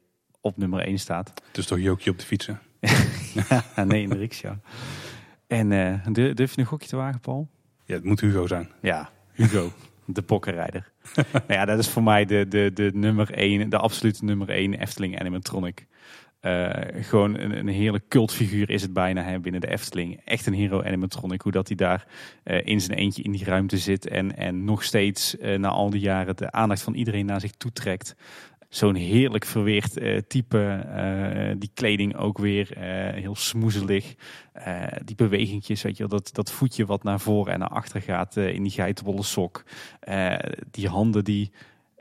op 0.40 0.56
nummer 0.56 0.80
één 0.80 0.98
staat. 0.98 1.32
Is 1.52 1.66
toch 1.66 1.78
Jookje 1.78 2.10
op 2.10 2.18
de 2.18 2.24
fietsen? 2.24 2.60
Ja, 3.48 3.84
nee, 3.84 4.02
in 4.02 4.08
de 4.08 4.16
riksja. 4.16 4.60
En 5.46 5.68
durf 6.12 6.34
durf 6.34 6.54
je 6.54 6.60
een 6.60 6.66
gokje 6.66 6.88
te 6.88 6.96
wagen, 6.96 7.20
Paul? 7.20 7.48
Ja, 7.84 7.94
het 7.94 8.04
moet 8.04 8.20
Hugo 8.20 8.46
zijn. 8.46 8.70
Ja, 8.80 9.10
Hugo, 9.32 9.72
de 10.06 10.22
pokkenrijder. 10.22 10.92
nou 11.32 11.44
ja, 11.48 11.64
dat 11.64 11.78
is 11.78 11.88
voor 11.88 12.02
mij 12.02 12.24
de, 12.24 12.48
de, 12.48 12.70
de 12.74 12.90
nummer 12.94 13.32
één, 13.32 13.70
de 13.70 13.78
absolute 13.78 14.24
nummer 14.24 14.48
één 14.48 14.74
Efteling 14.74 15.20
animatronic. 15.20 15.86
Eh, 16.40 16.70
gewoon 17.04 17.38
een, 17.38 17.58
een 17.58 17.68
heerlijk 17.68 18.08
cultfiguur 18.08 18.70
is 18.70 18.82
het 18.82 18.92
bijna 18.92 19.22
hè, 19.22 19.40
binnen 19.40 19.60
de 19.60 19.70
Efteling. 19.70 20.20
Echt 20.24 20.46
een 20.46 20.54
hero 20.54 20.82
animatronic. 20.82 21.40
Hoe 21.40 21.52
dat 21.52 21.66
hij 21.68 21.76
daar 21.76 22.06
eh, 22.42 22.66
in 22.66 22.80
zijn 22.80 22.98
eentje 22.98 23.22
in 23.22 23.32
die 23.32 23.44
ruimte 23.44 23.78
zit. 23.78 24.08
En, 24.08 24.36
en 24.36 24.64
nog 24.64 24.84
steeds 24.84 25.38
eh, 25.38 25.58
na 25.58 25.68
al 25.68 25.90
die 25.90 26.00
jaren 26.00 26.36
de 26.36 26.52
aandacht 26.52 26.82
van 26.82 26.94
iedereen 26.94 27.26
naar 27.26 27.40
zich 27.40 27.50
toe 27.50 27.72
trekt. 27.72 28.16
Zo'n 28.68 28.94
heerlijk 28.94 29.44
verweerd 29.44 29.96
eh, 29.96 30.18
type. 30.28 30.58
eh, 30.58 31.54
die 31.58 31.70
kleding 31.74 32.16
ook 32.16 32.38
weer 32.38 32.72
eh, 32.72 33.20
heel 33.20 33.36
smoezelig. 33.36 34.14
Die 35.04 35.16
bewegingjes, 35.16 35.82
weet 35.82 35.96
je 35.96 36.06
dat, 36.06 36.30
dat 36.32 36.52
voetje 36.52 36.86
wat 36.86 37.02
naar 37.02 37.20
voren 37.20 37.52
en 37.52 37.58
naar 37.58 37.68
achter 37.68 38.02
gaat 38.02 38.36
in 38.36 38.62
die 38.62 38.72
geitenwolle 38.72 39.22
sok. 39.22 39.64
Die 40.70 40.88
handen 40.88 41.24
die 41.24 41.50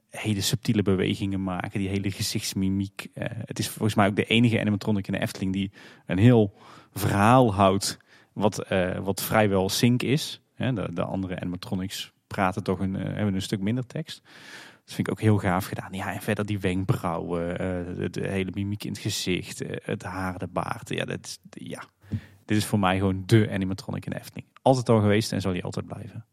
hele 0.09 0.41
subtiele 0.41 0.81
bewegingen 0.81 1.43
maken, 1.43 1.79
die 1.79 1.89
hele 1.89 2.11
gezichtsmimiek. 2.11 3.07
Het 3.45 3.59
is 3.59 3.69
volgens 3.69 3.95
mij 3.95 4.07
ook 4.07 4.15
de 4.15 4.25
enige 4.25 4.59
animatronic 4.59 5.07
in 5.07 5.13
de 5.13 5.19
Efteling 5.19 5.53
die 5.53 5.71
een 6.05 6.17
heel 6.17 6.53
verhaal 6.93 7.53
houdt 7.53 7.97
wat, 8.33 8.67
wat 9.03 9.23
vrijwel 9.23 9.69
sync 9.69 10.01
is. 10.01 10.41
De, 10.55 10.89
de 10.93 11.03
andere 11.03 11.39
animatronics 11.39 12.11
praten 12.27 12.63
toch 12.63 12.79
een, 12.79 12.93
hebben 12.93 13.33
een 13.33 13.41
stuk 13.41 13.61
minder 13.61 13.85
tekst. 13.85 14.21
Dat 14.85 14.93
vind 14.93 15.07
ik 15.07 15.13
ook 15.13 15.21
heel 15.21 15.37
gaaf 15.37 15.65
gedaan. 15.65 15.93
Ja, 15.93 16.13
en 16.13 16.21
verder 16.21 16.45
die 16.45 16.59
wenkbrauwen, 16.59 17.59
eh, 17.59 18.09
de, 18.11 18.27
hele 18.27 18.51
mimiek 18.53 18.83
in 18.83 18.91
het 18.91 19.01
gezicht, 19.01 19.61
eh, 19.61 19.75
het 19.83 20.03
haar, 20.03 20.37
de 20.37 20.47
baard. 20.47 20.89
Ja, 20.89 21.05
dat 21.05 21.39
ja, 21.49 21.83
dit 22.45 22.57
is 22.57 22.65
voor 22.65 22.79
mij 22.79 22.97
gewoon 22.97 23.23
de 23.25 23.49
animatronic 23.51 24.05
in 24.05 24.11
de 24.11 24.17
Efteling. 24.19 24.47
Altijd 24.61 24.89
al 24.89 24.99
geweest 24.99 25.31
en 25.31 25.41
zal 25.41 25.53
die 25.53 25.63
altijd 25.63 25.85
blijven. 25.85 26.25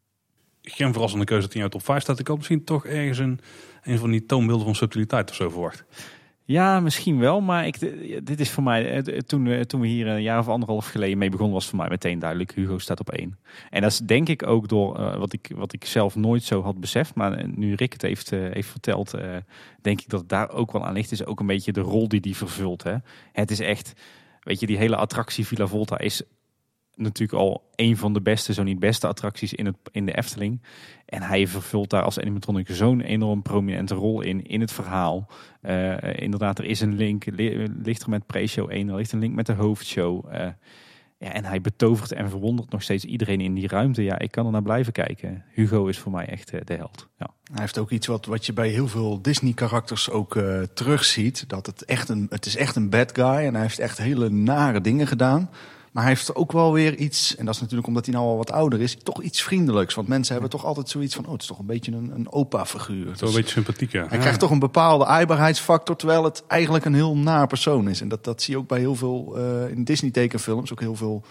Geen 0.63 0.93
verrassende 0.93 1.25
keuze 1.25 1.43
dat 1.43 1.53
hij 1.53 1.61
jouw 1.61 1.71
top 1.71 1.85
5 1.85 2.03
staat. 2.03 2.19
Ik 2.19 2.27
had 2.27 2.37
misschien 2.37 2.65
toch 2.65 2.87
ergens 2.87 3.19
een, 3.19 3.41
een 3.83 3.99
van 3.99 4.11
die 4.11 4.27
toonbeelden 4.27 4.65
van 4.65 4.75
subtiliteit 4.75 5.31
of 5.31 5.37
zo 5.37 5.51
verwacht. 5.51 5.85
Ja, 6.45 6.81
misschien 6.81 7.19
wel, 7.19 7.41
maar 7.41 7.67
ik, 7.67 7.79
dit 8.27 8.41
is 8.41 8.51
voor 8.51 8.63
mij, 8.63 8.91
eh, 9.03 9.19
toen, 9.19 9.45
we- 9.45 9.67
toen 9.67 9.81
we 9.81 9.87
hier 9.87 10.07
een 10.07 10.23
jaar 10.23 10.39
of 10.39 10.49
anderhalf 10.49 10.87
geleden 10.87 11.19
mee 11.19 11.29
begonnen, 11.31 11.55
was 11.55 11.69
voor 11.69 11.79
mij 11.79 11.89
meteen 11.89 12.19
duidelijk, 12.19 12.53
Hugo 12.55 12.79
staat 12.79 13.01
op 13.01 13.11
één. 13.11 13.39
En 13.71 13.81
dat 13.83 13.91
is 13.91 13.99
denk 13.99 14.29
ik 14.29 14.47
ook 14.47 14.69
door 14.69 14.99
eh, 14.99 15.17
wat, 15.17 15.33
ik, 15.33 15.51
wat 15.55 15.73
ik 15.73 15.85
zelf 15.85 16.17
nooit 16.17 16.43
zo 16.43 16.63
had 16.63 16.81
beseft, 16.81 17.15
maar 17.15 17.49
nu 17.49 17.75
Rick 17.75 17.93
het 17.93 18.03
heeft, 18.03 18.33
eh, 18.33 18.41
heeft 18.53 18.69
verteld, 18.69 19.15
eh, 19.15 19.37
denk 19.81 20.01
ik 20.01 20.09
dat 20.09 20.21
het 20.21 20.29
daar 20.29 20.51
ook 20.51 20.73
wel 20.73 20.87
aan 20.87 20.93
ligt. 20.93 21.13
Is 21.13 21.25
ook 21.25 21.41
een 21.41 21.47
beetje 21.47 21.73
de 21.73 21.81
rol 21.81 22.09
die 22.09 22.21
die 22.21 22.37
vervult. 22.37 22.83
Hè. 22.83 22.95
Het 23.33 23.51
is 23.51 23.61
echt, 23.61 23.93
weet 24.41 24.61
je, 24.61 24.67
die 24.67 24.77
hele 24.79 24.97
attractie 24.97 25.47
Villa 25.47 25.67
Volta 25.67 25.99
is 25.99 26.23
natuurlijk 26.97 27.39
al 27.39 27.71
een 27.77 27.97
van 27.97 28.13
de 28.13 28.21
beste, 28.21 28.53
zo 28.53 28.63
niet 28.63 28.79
beste 28.79 29.07
attracties 29.07 29.53
in, 29.55 29.67
het, 29.67 29.77
in 29.91 30.07
de 30.07 30.17
Efteling. 30.17 30.63
En 31.07 31.23
hij 31.23 31.47
vervult 31.47 31.91
daar 31.91 32.03
als 32.03 32.21
animatronic 32.21 32.69
zo'n 32.71 33.01
enorm 33.01 33.43
prominente 33.43 33.95
rol 33.95 34.21
in, 34.21 34.47
in 34.47 34.61
het 34.61 34.73
verhaal. 34.73 35.29
Eh, 35.61 35.97
inderdaad, 36.17 36.59
er 36.59 36.65
is 36.65 36.81
een 36.81 36.95
link, 36.95 37.25
li- 37.27 37.67
ligt 37.83 38.03
er 38.03 38.09
met 38.11 38.27
pre-show 38.27 38.71
1, 38.71 38.89
er 38.89 38.95
ligt 38.97 39.13
een 39.13 39.19
link 39.19 39.35
met 39.35 39.47
de 39.47 39.53
hoofdshow. 39.53 40.27
Eh, 40.31 40.47
ja, 41.19 41.33
en 41.33 41.45
hij 41.45 41.61
betovert 41.61 42.13
en 42.13 42.31
verwondert 42.31 42.71
nog 42.71 42.83
steeds 42.83 43.05
iedereen 43.05 43.41
in 43.41 43.55
die 43.55 43.69
ruimte. 43.69 44.03
Ja, 44.03 44.19
ik 44.19 44.31
kan 44.31 44.47
er 44.47 44.53
naar 44.53 44.63
blijven 44.63 44.93
kijken. 44.93 45.45
Hugo 45.53 45.87
is 45.87 45.99
voor 45.99 46.13
mij 46.13 46.27
echt 46.27 46.51
eh, 46.53 46.61
de 46.65 46.75
held. 46.75 47.09
Ja. 47.19 47.31
Hij 47.53 47.61
heeft 47.61 47.79
ook 47.79 47.91
iets 47.91 48.07
wat, 48.07 48.27
wat 48.27 48.47
je 48.47 48.53
bij 48.53 48.69
heel 48.69 48.89
veel 48.89 49.23
Disney-karakters 49.23 50.11
ook 50.11 50.39
terugziet. 50.75 51.49
Dat 51.49 51.67
het 51.67 51.85
echt 51.85 52.09
een, 52.09 52.27
het 52.31 52.47
is 52.47 52.57
echt 52.57 52.77
een 52.77 52.91
bad 52.91 53.13
guy 53.15 53.25
en 53.47 53.53
hij 53.53 53.63
heeft 53.63 53.79
echt 53.79 53.99
hele 53.99 54.31
nare 54.31 54.81
dingen 54.81 55.07
gedaan. 55.07 55.51
Maar 55.93 56.03
hij 56.03 56.13
heeft 56.13 56.35
ook 56.35 56.53
wel 56.53 56.73
weer 56.73 56.95
iets, 56.97 57.37
en 57.37 57.45
dat 57.45 57.55
is 57.55 57.61
natuurlijk 57.61 57.89
omdat 57.89 58.05
hij 58.07 58.15
nou 58.15 58.27
al 58.27 58.37
wat 58.37 58.51
ouder 58.53 58.81
is, 58.81 58.97
toch 59.03 59.23
iets 59.23 59.43
vriendelijks. 59.43 59.95
Want 59.95 60.09
mensen 60.09 60.33
hebben 60.33 60.51
toch 60.51 60.65
altijd 60.65 60.89
zoiets 60.89 61.15
van, 61.15 61.25
oh, 61.27 61.33
het 61.33 61.41
is 61.41 61.47
toch 61.47 61.59
een 61.59 61.67
beetje 61.67 61.93
een, 61.93 62.11
een 62.15 62.33
opa-figuur. 62.33 63.05
Zo 63.05 63.11
Dus 63.11 63.21
een 63.21 63.35
beetje 63.35 63.51
sympathiek, 63.51 63.93
ja. 63.93 64.07
hij 64.09 64.19
krijgt 64.19 64.41
toch 64.41 64.51
een 64.51 64.59
bepaalde 64.59 65.07
aaibaarheidsfactor, 65.07 65.97
terwijl 65.97 66.25
het 66.25 66.45
eigenlijk 66.47 66.85
een 66.85 66.95
heel 66.95 67.17
naar 67.17 67.47
persoon 67.47 67.89
is. 67.89 68.01
En 68.01 68.09
dat, 68.09 68.25
dat 68.25 68.43
zie 68.43 68.55
je 68.55 68.61
ook 68.61 68.69
bij 68.69 68.79
heel 68.79 68.95
veel, 68.95 69.37
eh, 69.37 69.71
in 69.71 69.85
Disney-tekenfilms, 69.85 70.73
ook 70.73 70.81
heel 70.81 70.97
veel 70.97 71.23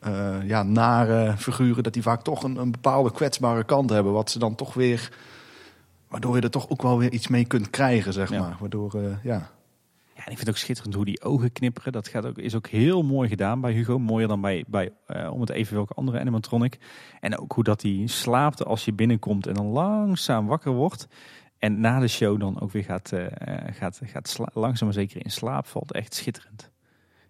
eh, 0.00 0.48
ja, 0.48 0.62
nare 0.62 1.34
figuren, 1.38 1.82
dat 1.82 1.92
die 1.92 2.02
vaak 2.02 2.22
toch 2.22 2.42
een, 2.42 2.56
een 2.56 2.70
bepaalde 2.70 3.12
kwetsbare 3.12 3.64
kant 3.64 3.90
hebben. 3.90 4.12
Wat 4.12 4.30
ze 4.30 4.38
dan 4.38 4.54
toch 4.54 4.74
weer, 4.74 5.12
waardoor 6.08 6.36
je 6.36 6.42
er 6.42 6.50
toch 6.50 6.68
ook 6.68 6.82
wel 6.82 6.98
weer 6.98 7.12
iets 7.12 7.28
mee 7.28 7.44
kunt 7.44 7.70
krijgen, 7.70 8.12
zeg 8.12 8.30
Ja. 8.30 8.40
maar. 8.40 8.56
Waardoor, 8.60 8.94
eh, 8.94 9.00
ja. 9.22 9.50
En 10.24 10.30
ik 10.30 10.36
vind 10.36 10.38
het 10.38 10.48
ook 10.48 10.62
schitterend 10.62 10.94
hoe 10.94 11.04
die 11.04 11.22
ogen 11.22 11.52
knipperen. 11.52 11.92
Dat 11.92 12.08
gaat 12.08 12.26
ook, 12.26 12.38
is 12.38 12.54
ook 12.54 12.66
heel 12.66 13.02
mooi 13.02 13.28
gedaan 13.28 13.60
bij 13.60 13.72
Hugo. 13.72 13.98
Mooier 13.98 14.28
dan 14.28 14.40
bij, 14.40 14.64
bij 14.66 14.90
eh, 15.06 15.32
om 15.32 15.40
het 15.40 15.50
even 15.50 15.74
welke 15.74 15.94
andere 15.94 16.18
animatronic. 16.18 16.78
En 17.20 17.38
ook 17.38 17.52
hoe 17.52 17.64
dat 17.64 17.82
hij 17.82 18.02
slaapt 18.04 18.64
als 18.64 18.84
je 18.84 18.92
binnenkomt 18.92 19.46
en 19.46 19.54
dan 19.54 19.66
langzaam 19.66 20.46
wakker 20.46 20.72
wordt. 20.72 21.08
En 21.58 21.80
na 21.80 21.98
de 21.98 22.08
show 22.08 22.40
dan 22.40 22.60
ook 22.60 22.70
weer 22.70 22.84
gaat, 22.84 23.12
eh, 23.12 23.26
gaat, 23.74 24.00
gaat 24.04 24.28
sla- 24.28 24.50
langzaam 24.52 24.88
maar 24.88 24.96
zeker 24.96 25.24
in 25.24 25.30
slaap 25.30 25.66
valt. 25.66 25.92
Echt 25.92 26.14
schitterend. 26.14 26.70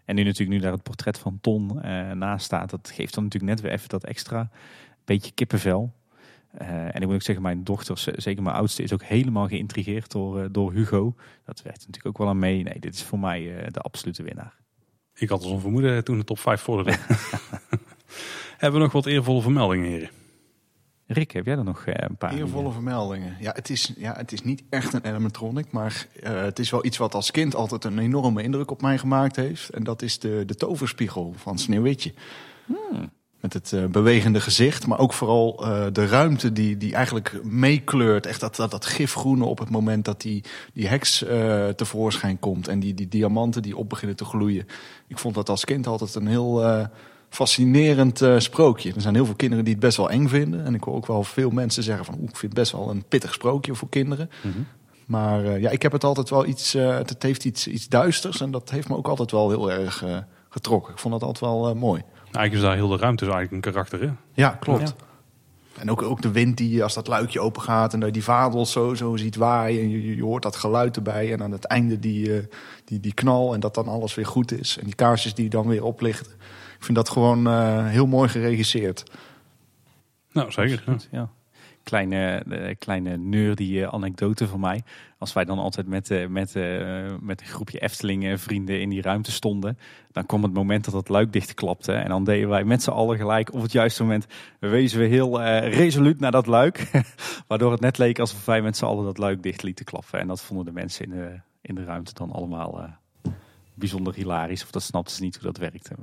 En 0.04 0.14
nu 0.14 0.22
natuurlijk 0.22 0.56
nu 0.56 0.62
daar 0.62 0.72
het 0.72 0.82
portret 0.82 1.18
van 1.18 1.38
Ton 1.40 1.82
eh, 1.82 2.10
naast 2.10 2.44
staat. 2.44 2.70
Dat 2.70 2.90
geeft 2.94 3.14
dan 3.14 3.24
natuurlijk 3.24 3.52
net 3.52 3.62
weer 3.62 3.72
even 3.72 3.88
dat 3.88 4.04
extra 4.04 4.50
beetje 5.04 5.32
kippenvel. 5.32 5.92
Eh, 6.54 6.94
en 6.94 7.00
ik 7.00 7.06
moet 7.06 7.14
ook 7.14 7.22
zeggen, 7.22 7.42
mijn 7.44 7.64
dochter, 7.64 7.98
zeker 8.16 8.42
mijn 8.42 8.56
oudste, 8.56 8.82
is 8.82 8.92
ook 8.92 9.02
helemaal 9.02 9.48
geïntrigeerd 9.48 10.10
door, 10.10 10.40
eh, 10.40 10.46
door 10.50 10.72
Hugo. 10.72 11.14
Dat 11.44 11.62
werkt 11.62 11.78
natuurlijk 11.78 12.06
ook 12.06 12.18
wel 12.18 12.28
aan 12.28 12.38
mee. 12.38 12.62
Nee, 12.62 12.80
dit 12.80 12.94
is 12.94 13.02
voor 13.02 13.18
mij 13.18 13.56
eh, 13.56 13.66
de 13.70 13.80
absolute 13.80 14.22
winnaar. 14.22 14.56
Ik 15.14 15.28
had 15.28 15.42
al 15.42 15.48
zo'n 15.48 15.60
vermoeden 15.60 16.04
toen 16.04 16.18
de 16.18 16.24
top 16.24 16.38
5 16.38 16.60
vorderde. 16.60 16.92
Hebben 18.58 18.80
we 18.80 18.84
nog 18.84 18.92
wat 18.92 19.06
eervolle 19.06 19.42
vermeldingen, 19.42 19.88
heren? 19.88 20.10
Rick, 21.06 21.30
heb 21.30 21.46
jij 21.46 21.56
er 21.56 21.64
nog 21.64 21.86
een 21.86 22.16
paar? 22.16 22.34
Eervolle 22.34 22.72
vermeldingen. 22.72 23.36
Ja 23.40 23.52
het, 23.52 23.70
is, 23.70 23.92
ja, 23.96 24.14
het 24.16 24.32
is 24.32 24.42
niet 24.42 24.62
echt 24.70 24.92
een 24.92 25.04
animatronic, 25.04 25.72
maar 25.72 26.06
eh, 26.22 26.42
het 26.42 26.58
is 26.58 26.70
wel 26.70 26.84
iets 26.84 26.96
wat 26.96 27.14
als 27.14 27.30
kind 27.30 27.54
altijd 27.54 27.84
een 27.84 27.98
enorme 27.98 28.42
indruk 28.42 28.70
op 28.70 28.82
mij 28.82 28.98
gemaakt 28.98 29.36
heeft. 29.36 29.68
En 29.70 29.84
dat 29.84 30.02
is 30.02 30.18
de, 30.18 30.42
de 30.46 30.54
toverspiegel 30.54 31.34
van 31.36 31.58
Sneeuwwitje. 31.58 32.14
Met 33.44 33.52
het 33.52 33.72
eh, 33.72 33.84
bewegende 33.84 34.40
gezicht, 34.40 34.86
maar 34.86 34.98
ook 34.98 35.12
vooral 35.12 35.64
eh, 35.64 35.86
de 35.92 36.06
ruimte 36.06 36.52
die, 36.52 36.76
die 36.76 36.94
eigenlijk 36.94 37.40
meekleurt. 37.42 38.26
Echt 38.26 38.40
dat, 38.40 38.56
dat, 38.56 38.70
dat 38.70 38.86
gifgroene 38.86 39.44
op 39.44 39.58
het 39.58 39.70
moment 39.70 40.04
dat 40.04 40.20
die, 40.20 40.44
die 40.72 40.88
heks 40.88 41.24
eh, 41.24 41.68
tevoorschijn 41.68 42.38
komt. 42.38 42.68
En 42.68 42.80
die, 42.80 42.94
die 42.94 43.08
diamanten 43.08 43.62
die 43.62 43.76
op 43.76 43.88
beginnen 43.88 44.16
te 44.16 44.24
gloeien. 44.24 44.66
Ik 45.08 45.18
vond 45.18 45.34
dat 45.34 45.48
als 45.48 45.64
kind 45.64 45.86
altijd 45.86 46.14
een 46.14 46.26
heel 46.26 46.86
fascinerend 47.28 48.22
sprookje. 48.38 48.92
Er 48.94 49.00
zijn 49.00 49.14
heel 49.14 49.26
veel 49.26 49.34
kinderen 49.34 49.64
die 49.64 49.74
het 49.74 49.82
best 49.82 49.96
wel 49.96 50.10
eng 50.10 50.28
vinden. 50.28 50.64
En 50.64 50.74
ik 50.74 50.82
hoor 50.82 50.94
ook 50.94 51.06
wel 51.06 51.22
veel 51.22 51.50
mensen 51.50 51.82
zeggen 51.82 52.04
van... 52.04 52.14
"Oeh, 52.14 52.28
ik 52.28 52.36
vind 52.36 52.52
het 52.52 52.60
best 52.60 52.72
wel 52.72 52.90
een 52.90 53.04
pittig 53.08 53.32
sprookje 53.34 53.74
voor 53.74 53.88
kinderen. 53.88 54.30
Maar 55.06 55.44
eh, 55.44 55.60
ja, 55.60 55.70
ik 55.70 55.82
heb 55.82 55.92
het 55.92 56.04
altijd 56.04 56.30
wel 56.30 56.46
iets... 56.46 56.72
het 56.72 57.22
heeft 57.22 57.44
iets, 57.44 57.66
iets 57.66 57.88
duisters 57.88 58.40
en 58.40 58.50
dat 58.50 58.70
heeft 58.70 58.88
me 58.88 58.96
ook 58.96 59.08
altijd 59.08 59.30
wel 59.30 59.48
heel 59.48 59.70
erg 59.70 60.04
getrokken. 60.48 60.92
Ik 60.92 60.98
vond 60.98 61.20
dat 61.20 61.22
altijd 61.22 61.50
wel 61.52 61.74
mooi. 61.74 62.02
Eigenlijk 62.34 62.54
is 62.54 62.60
daar 62.60 62.86
heel 62.86 62.96
de 62.96 63.02
ruimte 63.02 63.24
is 63.24 63.32
eigenlijk 63.32 63.66
een 63.66 63.72
karakter, 63.72 64.00
hè? 64.00 64.12
Ja, 64.32 64.48
klopt. 64.48 64.88
Ja. 64.88 65.04
En 65.78 65.90
ook, 65.90 66.02
ook 66.02 66.22
de 66.22 66.30
wind 66.30 66.56
die, 66.56 66.82
als 66.82 66.94
dat 66.94 67.06
luikje 67.06 67.40
open 67.40 67.62
gaat 67.62 67.92
en 67.92 67.98
dat 67.98 68.08
je 68.08 68.14
die 68.14 68.24
vadels 68.24 68.72
zo, 68.72 68.94
zo 68.94 69.16
ziet 69.16 69.36
waaien. 69.36 69.80
En 69.80 69.90
je, 69.90 70.16
je 70.16 70.22
hoort 70.22 70.42
dat 70.42 70.56
geluid 70.56 70.96
erbij. 70.96 71.32
En 71.32 71.42
aan 71.42 71.52
het 71.52 71.64
einde 71.64 71.98
die, 71.98 72.36
eh, 72.36 72.46
die, 72.84 73.00
die 73.00 73.14
knal 73.14 73.54
en 73.54 73.60
dat 73.60 73.74
dan 73.74 73.88
alles 73.88 74.14
weer 74.14 74.26
goed 74.26 74.52
is. 74.52 74.78
En 74.78 74.84
die 74.84 74.94
kaarsjes 74.94 75.34
die 75.34 75.48
dan 75.48 75.66
weer 75.66 75.84
oplichten. 75.84 76.32
Ik 76.76 76.84
vind 76.84 76.96
dat 76.96 77.08
gewoon 77.08 77.46
eh, 77.46 77.86
heel 77.86 78.06
mooi 78.06 78.28
geregisseerd. 78.28 79.04
Nou, 80.32 80.52
zeker. 80.52 80.82
Goed, 80.86 81.08
ja. 81.10 81.28
Kleine, 81.84 82.44
eh, 82.50 82.74
kleine 82.78 83.16
nerdy 83.16 83.80
eh, 83.80 83.88
anekdote 83.88 84.48
van 84.48 84.60
mij. 84.60 84.82
Als 85.24 85.32
wij 85.32 85.44
dan 85.44 85.58
altijd 85.58 85.86
met, 85.86 86.10
eh, 86.10 86.26
met, 86.26 86.56
eh, 86.56 87.14
met 87.20 87.40
een 87.40 87.46
groepje 87.46 87.78
Efteling 87.78 88.24
eh, 88.24 88.36
vrienden 88.36 88.80
in 88.80 88.88
die 88.88 89.02
ruimte 89.02 89.32
stonden. 89.32 89.78
Dan 90.12 90.26
kwam 90.26 90.42
het 90.42 90.52
moment 90.52 90.84
dat 90.84 90.94
het 90.94 91.08
luik 91.08 91.32
dichtklapte. 91.32 91.92
En 91.92 92.08
dan 92.08 92.24
deden 92.24 92.48
wij 92.48 92.64
met 92.64 92.82
z'n 92.82 92.90
allen 92.90 93.16
gelijk 93.16 93.52
op 93.52 93.62
het 93.62 93.72
juiste 93.72 94.02
moment. 94.02 94.26
Wezen 94.58 94.98
we 94.98 95.06
heel 95.06 95.42
resoluut 95.42 96.20
naar 96.20 96.30
dat 96.30 96.46
luik. 96.46 96.90
Waardoor 97.48 97.72
het 97.72 97.80
net 97.80 97.98
leek 97.98 98.18
alsof 98.18 98.44
wij 98.44 98.62
met 98.62 98.76
z'n 98.76 98.84
allen 98.84 99.04
dat 99.04 99.18
luik 99.18 99.42
dicht 99.42 99.62
lieten 99.62 99.84
klappen. 99.84 100.20
En 100.20 100.26
dat 100.26 100.42
vonden 100.42 100.64
de 100.64 100.72
mensen 100.72 101.04
in 101.04 101.10
de, 101.10 101.40
in 101.60 101.74
de 101.74 101.84
ruimte 101.84 102.14
dan 102.14 102.30
allemaal 102.30 102.98
bijzonder 103.74 104.14
hilarisch. 104.14 104.62
Of 104.62 104.70
dat 104.70 104.82
snapten 104.82 105.16
ze 105.16 105.22
niet 105.22 105.34
hoe 105.34 105.44
dat 105.44 105.56
werkte. 105.56 105.94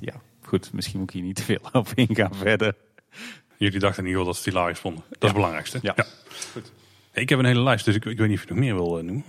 Ja, 0.00 0.14
goed, 0.42 0.72
misschien 0.72 0.98
moet 0.98 1.08
ik 1.08 1.14
hier 1.14 1.24
niet 1.24 1.36
te 1.36 1.42
veel 1.42 1.60
op 1.80 1.88
ingaan 1.94 2.34
verder. 2.34 2.74
Jullie 3.64 3.78
dachten 3.80 4.04
niet 4.04 4.14
wel 4.14 4.24
dat 4.24 4.36
ze 4.36 4.50
hilarisch 4.50 4.78
vonden. 4.78 5.02
Dat 5.08 5.16
is 5.18 5.26
het 5.26 5.32
belangrijkste. 5.34 5.78
Ja. 5.82 5.94
Goed. 6.52 6.72
Ik 7.12 7.28
heb 7.28 7.38
een 7.38 7.44
hele 7.44 7.60
lijst, 7.62 7.84
dus 7.84 7.94
ik, 7.94 8.04
ik 8.04 8.18
weet 8.18 8.28
niet 8.28 8.36
of 8.38 8.42
je 8.44 8.50
nog 8.50 8.58
meer 8.58 8.74
wil 8.74 8.98
eh, 8.98 9.04
noemen. 9.04 9.24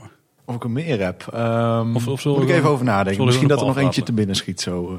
Of 0.45 0.55
ik 0.55 0.63
er 0.63 0.69
meer 0.71 0.99
heb. 1.03 1.27
Ehm, 1.34 1.95
Of- 1.95 2.07
of 2.07 2.25
moet 2.25 2.41
ik 2.43 2.49
even 2.49 2.69
over 2.69 2.86
nadenken. 2.86 3.25
Misschien 3.25 3.47
dat 3.47 3.59
er 3.61 3.65
nog 3.67 3.77
eentje 3.77 4.03
te 4.03 4.13
binnen 4.13 4.36
schiet 4.36 4.61
zo. 4.61 4.88
eh. 4.89 4.93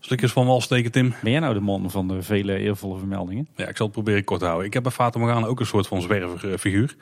Slikkers 0.00 0.32
van 0.32 0.46
wal 0.46 0.60
steken, 0.60 0.92
Tim. 0.92 1.14
Ben 1.22 1.30
jij 1.30 1.40
nou 1.40 1.54
de 1.54 1.60
man 1.60 1.90
van 1.90 2.08
de 2.08 2.22
vele 2.22 2.58
eervolle 2.58 2.98
vermeldingen? 2.98 3.48
Ja, 3.56 3.66
ik 3.68 3.76
zal 3.76 3.86
het 3.86 3.94
proberen 3.94 4.24
kort 4.24 4.40
te 4.40 4.46
houden. 4.46 4.66
Ik 4.66 4.72
heb 4.74 4.82
bij 4.82 4.92
Fata 4.92 5.18
Morgana 5.18 5.46
ook 5.46 5.60
een 5.60 5.66
soort 5.66 5.86
van 5.86 6.02
zwerverfiguur. 6.02 6.96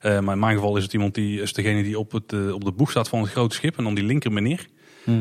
Eh 0.00 0.20
maar 0.20 0.34
in 0.34 0.40
mijn 0.40 0.54
geval 0.54 0.76
is 0.76 0.82
het 0.82 0.92
iemand 0.92 1.14
die 1.14 1.40
is 1.40 1.52
degene 1.52 1.82
die 1.82 1.98
op, 1.98 2.12
het, 2.12 2.52
op 2.52 2.64
de 2.64 2.72
boeg 2.72 2.90
staat 2.90 3.08
van 3.08 3.20
het 3.20 3.30
grote 3.30 3.54
schip. 3.54 3.78
En 3.78 3.84
dan 3.84 3.94
die 3.94 4.04
linker 4.04 4.32
meneer. 4.32 4.66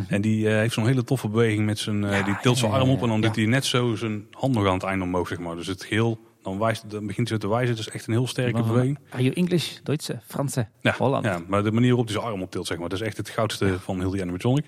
En 0.07 0.21
die 0.21 0.47
eh, 0.49 0.53
heeft 0.55 0.73
zo'n 0.73 0.86
hele 0.86 1.03
toffe 1.03 1.27
beweging 1.30 1.65
met 1.65 1.80
zijn... 1.80 2.03
eh, 2.03 2.17
Ja, 2.19 2.23
die 2.25 2.38
tilt 2.41 2.57
zijn 2.57 2.71
ja, 2.71 2.77
arm 2.77 2.89
op 2.89 3.01
en 3.01 3.07
dan 3.07 3.17
ja. 3.21 3.27
doet 3.27 3.36
hij 3.36 3.45
net 3.45 3.65
zo 3.65 3.95
zijn 3.95 4.25
hand 4.32 4.53
nog 4.53 4.67
aan 4.67 4.73
het 4.73 4.84
einde 4.84 5.03
omhoog, 5.05 5.27
zeg 5.27 5.39
maar. 5.39 5.55
Dus 5.55 5.67
het 5.67 5.84
geheel, 5.84 6.19
dan, 6.43 6.59
wijst, 6.59 6.89
dan 6.89 7.07
begint 7.07 7.30
hij 7.30 7.38
zo 7.39 7.47
te 7.47 7.53
wijzen. 7.53 7.69
Het 7.75 7.80
is 7.88 7.89
echt 7.93 8.07
een 8.07 8.13
heel 8.13 8.27
sterke 8.27 8.63
beweging. 8.63 8.99
Are 9.09 9.23
you 9.23 9.36
English, 9.36 9.77
Duitse, 9.84 10.19
Franse, 10.27 10.67
Ja, 10.82 10.95
Holland? 10.97 11.25
ja, 11.25 11.39
maar 11.47 11.63
de 11.63 11.71
manier 11.71 11.89
waarop 11.89 12.07
hij 12.07 12.15
zijn 12.15 12.27
arm 12.27 12.41
optilt, 12.41 12.67
zeg 12.67 12.77
maar. 12.77 12.89
Dat 12.89 12.99
is 12.99 13.05
echt 13.05 13.17
het 13.17 13.30
goudste 13.30 13.80
van 13.80 13.99
heel 13.99 14.09
die 14.09 14.21
animatronic. 14.21 14.65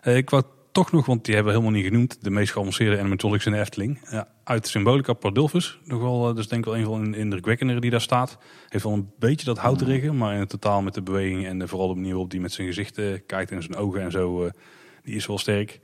Eh, 0.00 0.16
ik 0.16 0.30
wou 0.30 0.42
toch 0.78 0.92
nog, 0.92 1.06
want 1.06 1.24
die 1.24 1.34
hebben 1.34 1.52
we 1.52 1.58
helemaal 1.58 1.80
niet 1.80 1.90
genoemd... 1.90 2.24
de 2.24 2.30
meest 2.30 2.52
geavanceerde 2.52 2.98
animatronics 2.98 3.46
in 3.46 3.52
de 3.52 3.58
Efteling. 3.58 4.00
Ja, 4.10 4.28
uit 4.44 4.66
Symbolica 4.66 5.12
Pardulphus. 5.12 5.78
Nog 5.84 6.00
wel, 6.00 6.38
is 6.38 6.48
denk 6.48 6.66
ik 6.66 6.70
wel 6.70 6.80
een 6.80 6.84
van 6.84 7.10
de 7.10 7.18
indrukwekkendere 7.18 7.80
die 7.80 7.90
daar 7.90 8.00
staat. 8.00 8.38
Heeft 8.68 8.84
wel 8.84 8.92
een 8.92 9.10
beetje 9.18 9.46
dat 9.46 9.58
hout 9.58 9.80
liggen, 9.80 10.16
maar 10.16 10.34
in 10.34 10.40
het 10.40 10.48
totaal 10.48 10.82
met 10.82 10.94
de 10.94 11.02
beweging... 11.02 11.46
en 11.46 11.62
eh, 11.62 11.68
vooral 11.68 11.88
de 11.88 11.94
manier 11.94 12.10
waarop 12.10 12.30
hij 12.30 12.40
met 12.40 12.52
zijn 12.52 12.66
gezicht 12.66 12.98
eh, 12.98 13.06
kijkt 13.26 13.50
en 13.50 13.62
zijn 13.62 13.76
ogen 13.76 14.00
en 14.00 14.10
zo... 14.10 14.44
eh, 14.44 14.50
die 15.02 15.14
is 15.14 15.26
wel 15.26 15.38
sterk. 15.38 15.80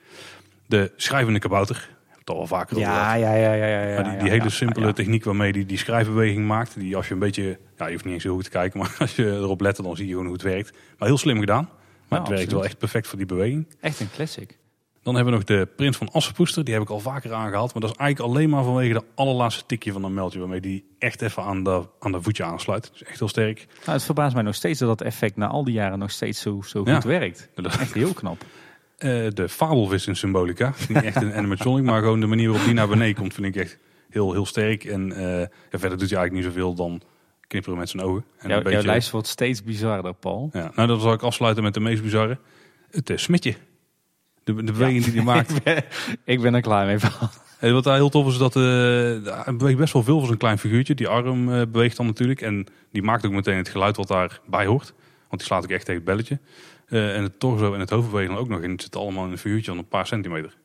De 0.67 0.93
schrijvende 0.97 1.39
kabouter. 1.39 1.91
Het 2.19 2.31
al 2.31 2.37
wel 2.37 2.47
vaker. 2.47 2.79
Ja, 2.79 3.15
ja, 3.15 3.35
ja, 3.35 3.53
ja, 3.53 3.67
ja. 3.67 3.95
Maar 3.95 4.11
die, 4.11 4.19
die 4.19 4.27
ja, 4.27 4.39
hele 4.39 4.51
simpele 4.51 4.87
ja. 4.87 4.93
techniek 4.93 5.25
waarmee 5.25 5.53
die 5.53 5.67
die 5.67 5.79
schrijfbeweging 5.79 6.47
maakt. 6.47 6.81
Die 6.81 6.97
als 6.97 7.09
je 7.09 7.13
een 7.13 7.19
beetje, 7.21 7.59
ja, 7.77 7.87
je 7.87 7.93
hoeft 7.93 8.05
niet 8.05 8.15
eens 8.15 8.23
heel 8.23 8.35
goed 8.35 8.45
te 8.45 8.51
kijken, 8.51 8.79
maar 8.81 8.97
als 8.99 9.17
je 9.17 9.31
erop 9.31 9.61
let, 9.61 9.77
dan 9.77 9.97
zie 9.97 10.05
je 10.05 10.11
gewoon 10.11 10.27
hoe 10.27 10.35
het 10.35 10.45
werkt. 10.45 10.73
Maar 10.99 11.09
heel 11.09 11.19
slim 11.19 11.39
gedaan. 11.39 11.69
Maar 12.09 12.21
het 12.21 12.29
werkt 12.29 12.53
wel 12.53 12.65
echt 12.65 12.79
perfect 12.79 13.07
voor 13.07 13.19
die 13.19 13.27
beweging. 13.27 13.67
Echt 13.81 14.01
een 14.01 14.11
classic. 14.11 14.59
Dan 15.05 15.15
hebben 15.15 15.33
we 15.33 15.39
nog 15.39 15.49
de 15.49 15.69
Prins 15.77 15.97
van 15.97 16.09
Assenpoester. 16.13 16.65
Die 16.65 16.75
heb 16.75 16.83
ik 16.83 16.91
al 16.91 17.01
vaker 17.01 17.33
aangehaald. 17.33 17.73
Maar 17.73 17.83
dat 17.83 17.91
is 17.91 17.97
eigenlijk 17.97 18.35
alleen 18.35 18.51
maar 18.51 18.65
vanwege 18.65 18.93
de 18.93 19.03
allerlaatste 19.15 19.67
tikje 19.67 19.93
van 19.93 20.05
een 20.05 20.15
meldje. 20.15 20.39
Waarmee 20.39 20.61
die 20.61 20.85
echt 20.99 21.23
even 21.23 21.43
aan 21.43 21.63
de, 21.65 21.83
aan 22.01 22.13
de 22.13 22.23
voetje 22.23 22.45
aansluit. 22.45 22.83
Dat 22.83 22.95
is 22.95 23.03
echt 23.03 23.19
heel 23.19 23.29
sterk. 23.29 23.67
Nou, 23.79 23.91
het 23.91 24.03
verbaast 24.05 24.35
mij 24.35 24.43
nog 24.43 24.55
steeds 24.55 24.79
dat 24.79 24.89
dat 24.99 25.07
effect 25.07 25.37
na 25.37 25.47
al 25.47 25.65
die 25.65 25.75
jaren 25.75 25.99
nog 25.99 26.11
steeds 26.11 26.41
zo, 26.41 26.63
zo 26.67 26.83
Ja. 26.85 26.95
goed 26.95 27.05
werkt. 27.05 27.49
Dat 27.55 27.67
is 27.67 27.77
Echt 27.77 27.95
heel 27.95 28.13
knap. 28.13 28.45
Eh, 28.99 29.27
de 29.29 29.49
fabelvis 29.49 30.07
in 30.07 30.17
Symbolica. 30.17 30.73
Niet 30.89 31.03
echt 31.03 31.17
een 31.23 31.35
animatronic, 31.35 31.85
maar 31.85 32.01
gewoon 32.03 32.21
de 32.21 32.27
manier 32.27 32.49
waarop 32.49 32.65
die 32.67 32.75
naar 32.75 32.89
beneden 32.89 33.15
komt 33.15 33.35
vind 33.35 33.47
ik 33.47 33.57
echt 33.63 33.79
heel, 34.11 34.33
heel 34.33 34.47
sterk. 34.47 34.85
En 34.85 35.13
eh, 35.13 35.39
ja, 35.71 35.79
verder 35.79 35.99
doet 35.99 36.11
hij 36.11 36.19
eigenlijk 36.19 36.33
niet 36.33 36.45
zoveel 36.45 36.75
dan 36.75 37.01
knipperen 37.47 37.79
met 37.79 37.89
zijn 37.89 38.03
ogen. 38.03 38.25
En 38.39 38.49
Jouw, 38.49 38.71
jouw 38.71 38.83
lijst 38.83 39.11
wordt 39.11 39.27
steeds 39.27 39.63
bizarder, 39.63 40.15
Paul. 40.15 40.49
Ja, 40.53 40.71
nou, 40.75 40.89
dan 40.89 41.01
zal 41.01 41.13
ik 41.13 41.23
afsluiten 41.23 41.63
met 41.63 41.75
de 41.75 41.81
meest 41.81 42.03
bizarre. 42.03 42.39
Het 42.91 43.11
eh, 43.11 43.17
smetje. 43.17 43.55
De, 44.45 44.55
de 44.55 44.73
beweging 44.73 45.05
die 45.05 45.15
hij 45.15 45.25
maakt. 45.35 45.57
ik, 45.57 45.63
ben, 45.63 45.85
ik 46.25 46.41
ben 46.41 46.55
er 46.55 46.61
klaar 46.61 46.87
mee 46.87 46.99
van. 46.99 47.29
En 47.65 47.73
wat 47.73 47.85
daar 47.85 47.95
heel 47.95 48.09
tof 48.09 48.27
is, 48.27 48.39
dat 48.39 48.57
eh, 48.57 48.63
hij 49.45 49.57
beweegt 49.57 49.79
best 49.79 49.93
wel 49.93 50.03
veel 50.03 50.19
voor 50.19 50.27
zo'n 50.27 50.37
klein 50.37 50.59
figuurtje. 50.59 50.95
Die 50.95 51.09
arm 51.09 51.53
eh, 51.53 51.63
beweegt 51.69 51.97
dan 51.97 52.07
natuurlijk. 52.07 52.41
En 52.41 52.67
die 52.93 53.03
maakt 53.03 53.27
ook 53.27 53.33
meteen 53.33 53.57
het 53.57 53.69
geluid 53.69 53.97
wat 53.97 54.09
daarbij 54.09 54.67
hoort. 54.67 54.95
Want 55.29 55.41
die 55.41 55.45
slaat 55.45 55.65
ook 55.65 55.71
echt 55.71 55.85
tegen 55.85 56.01
het 56.01 56.05
belletje. 56.05 56.39
Eh, 56.89 57.17
en 57.17 57.23
het 57.23 57.41
torso 57.41 57.75
en 57.75 57.81
het 57.81 57.91
hoofd 57.91 58.11
bewegen 58.11 58.35
dan 58.35 58.43
ook 58.43 58.49
nog. 58.49 58.61
En 58.61 58.71
het 58.71 58.83
zit 58.83 58.97
allemaal 58.97 59.25
in 59.25 59.31
een 59.31 59.39
figuurtje 59.39 59.71
van 59.71 59.79
een 59.79 59.89
paar 59.89 60.07
centimeter. 60.07 60.57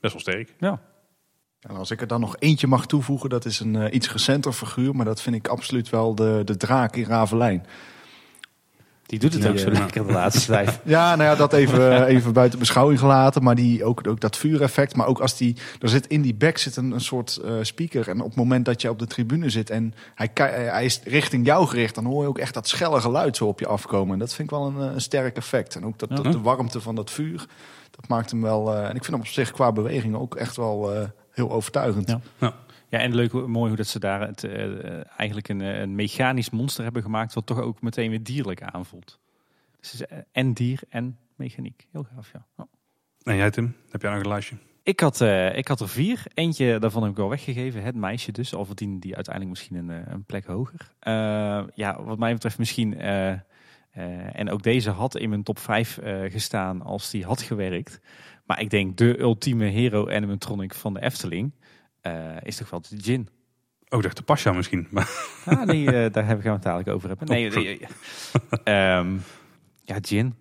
Best 0.00 0.12
wel 0.12 0.22
sterk. 0.22 0.54
Ja. 0.58 0.80
En 1.60 1.76
als 1.76 1.90
ik 1.90 2.00
er 2.00 2.06
dan 2.06 2.20
nog 2.20 2.36
eentje 2.38 2.66
mag 2.66 2.86
toevoegen, 2.86 3.30
dat 3.30 3.44
is 3.44 3.60
een 3.60 3.94
iets 3.94 4.12
recenter 4.12 4.52
figuur. 4.52 4.94
Maar 4.94 5.04
dat 5.04 5.22
vind 5.22 5.36
ik 5.36 5.48
absoluut 5.48 5.90
wel 5.90 6.14
de, 6.14 6.42
de 6.44 6.56
draak 6.56 6.96
in 6.96 7.04
Ravelijn. 7.04 7.66
Die 9.08 9.18
doet 9.18 9.32
het 9.32 9.42
Die, 9.42 9.50
ook 9.50 9.58
zo 9.58 9.68
eh, 9.68 9.78
lekker 9.78 10.06
de 10.06 10.12
laatste 10.12 10.46
tijd. 10.52 10.80
Ja, 10.84 11.16
nou 11.16 11.30
ja, 11.30 11.36
dat 11.36 11.52
even, 11.52 12.04
even 12.06 12.32
buiten 12.32 12.58
beschouwing 12.58 12.98
gelaten. 12.98 13.42
Maar 13.42 13.54
die, 13.54 13.84
ook, 13.84 14.06
ook 14.08 14.20
dat 14.20 14.36
vuureffect. 14.36 14.96
Maar 14.96 15.06
ook 15.06 15.20
als 15.20 15.36
die. 15.36 15.56
Er 15.80 15.88
zit 15.88 16.06
in 16.06 16.22
die 16.22 16.34
bek 16.34 16.58
zit 16.58 16.76
een, 16.76 16.90
een 16.90 17.00
soort 17.00 17.36
eh, 17.36 17.52
speaker. 17.62 18.08
En 18.08 18.20
op 18.20 18.26
het 18.26 18.36
moment 18.36 18.64
dat 18.64 18.82
je 18.82 18.90
op 18.90 18.98
de 18.98 19.06
tribune 19.06 19.50
zit 19.50 19.70
en 19.70 19.94
hij, 20.14 20.30
eh, 20.34 20.44
hij 20.72 20.84
is 20.84 21.00
richting 21.04 21.46
jou 21.46 21.66
gericht, 21.66 21.94
dan 21.94 22.04
hoor 22.04 22.22
je 22.22 22.28
ook 22.28 22.38
echt 22.38 22.54
dat 22.54 22.68
schelle 22.68 23.00
geluid 23.00 23.36
zo 23.36 23.46
op 23.46 23.60
je 23.60 23.66
afkomen. 23.66 24.12
En 24.12 24.18
dat 24.18 24.34
vind 24.34 24.50
ik 24.50 24.56
wel 24.58 24.66
een, 24.66 24.88
eh, 24.88 24.94
een 24.94 25.00
sterk 25.00 25.36
effect. 25.36 25.74
En 25.76 25.84
ook 25.84 25.98
dat, 25.98 26.08
dat- 26.08 26.32
de 26.32 26.40
warmte 26.40 26.80
van 26.80 26.94
dat 26.94 27.10
vuur. 27.10 27.46
Dat 27.90 28.08
maakt 28.08 28.30
hem 28.30 28.42
wel. 28.42 28.74
eh, 28.74 28.80
en 28.82 28.94
ik 28.96 29.04
vind 29.04 29.06
hem 29.06 29.20
op 29.20 29.26
zich 29.26 29.50
qua 29.50 29.72
beweging 29.72 30.16
ook 30.16 30.34
echt 30.34 30.56
wel 30.56 30.94
eh, 30.94 31.00
heel 31.32 31.50
overtuigend. 31.50 32.14
Ja. 32.38 32.54
Ja, 32.90 32.98
en 32.98 33.14
leuk, 33.14 33.32
mooi 33.32 33.68
hoe 33.68 33.76
dat 33.76 33.86
ze 33.86 33.98
daar 33.98 34.20
het, 34.20 34.44
eh, 34.44 34.64
eh, 34.64 35.04
eigenlijk 35.16 35.48
een, 35.48 35.60
eh, 35.60 35.80
een 35.80 35.94
mechanisch 35.94 36.50
monster 36.50 36.84
hebben 36.84 37.02
gemaakt, 37.02 37.34
wat 37.34 37.46
toch 37.46 37.60
ook 37.60 37.82
meteen 37.82 38.10
weer 38.10 38.22
dierlijk 38.22 38.62
aanvoelt. 38.62 39.18
Dus 39.80 40.02
en 40.32 40.52
dier 40.52 40.80
en 40.88 41.18
mechaniek. 41.36 41.86
Heel 41.92 42.06
gaaf, 42.14 42.30
ja. 42.32 42.46
Ja. 42.56 42.66
en 43.22 43.36
jij 43.36 43.50
Tim, 43.50 43.76
heb 43.90 44.02
jij 44.02 44.10
nog 44.10 44.20
een 44.20 44.28
lijstje? 44.28 44.56
Ik 44.82 45.00
had, 45.00 45.20
ik 45.54 45.68
had 45.68 45.80
er 45.80 45.88
vier. 45.88 46.22
Eentje 46.34 46.78
daarvan 46.78 47.02
heb 47.02 47.12
ik 47.12 47.18
al 47.18 47.28
weggegeven. 47.28 47.82
Het 47.82 47.94
meisje 47.94 48.32
dus. 48.32 48.54
Al 48.54 48.64
verdiende 48.64 48.98
die 48.98 49.14
uiteindelijk 49.14 49.56
misschien 49.56 49.76
een, 49.76 50.12
een 50.12 50.24
plek 50.24 50.46
hoger. 50.46 50.92
Ja, 51.74 52.02
wat 52.02 52.18
mij 52.18 52.32
betreft 52.32 52.58
misschien... 52.58 52.98
en 54.32 54.50
ook 54.50 54.62
deze 54.62 54.90
had 54.90 55.16
in 55.16 55.28
mijn 55.28 55.42
top 55.42 55.58
5 55.58 55.98
gestaan 56.28 56.82
als 56.82 57.10
die 57.10 57.24
had 57.24 57.42
gewerkt. 57.42 58.00
Maar 58.46 58.60
ik 58.60 58.70
denk 58.70 58.96
de 58.96 59.20
ultieme 59.20 59.64
hero 59.64 60.10
animatronic 60.10 60.74
van 60.74 60.94
de 60.94 61.02
Efteling 61.02 61.52
is 62.42 62.56
toch 62.56 62.70
wel 62.70 62.80
de 62.88 62.96
Jin. 62.96 63.28
Oh, 63.88 63.98
ik 63.98 64.02
dacht 64.04 64.16
de 64.16 64.22
Pasha 64.22 64.52
misschien. 64.52 64.88
Ah, 65.44 65.62
nee, 65.62 65.86
eh, 65.86 66.12
daar 66.12 66.26
heb 66.26 66.38
ik 66.38 66.44
het 66.44 66.62
dadelijk 66.62 66.88
over 66.88 67.08
hebben. 67.08 67.28
Nee, 67.28 67.46
Oh, 67.46 67.52
sorry. 67.52 67.66
nee, 67.66 67.88
ehm, 68.64 69.16
ja, 69.84 69.96
Jin. 69.98 70.34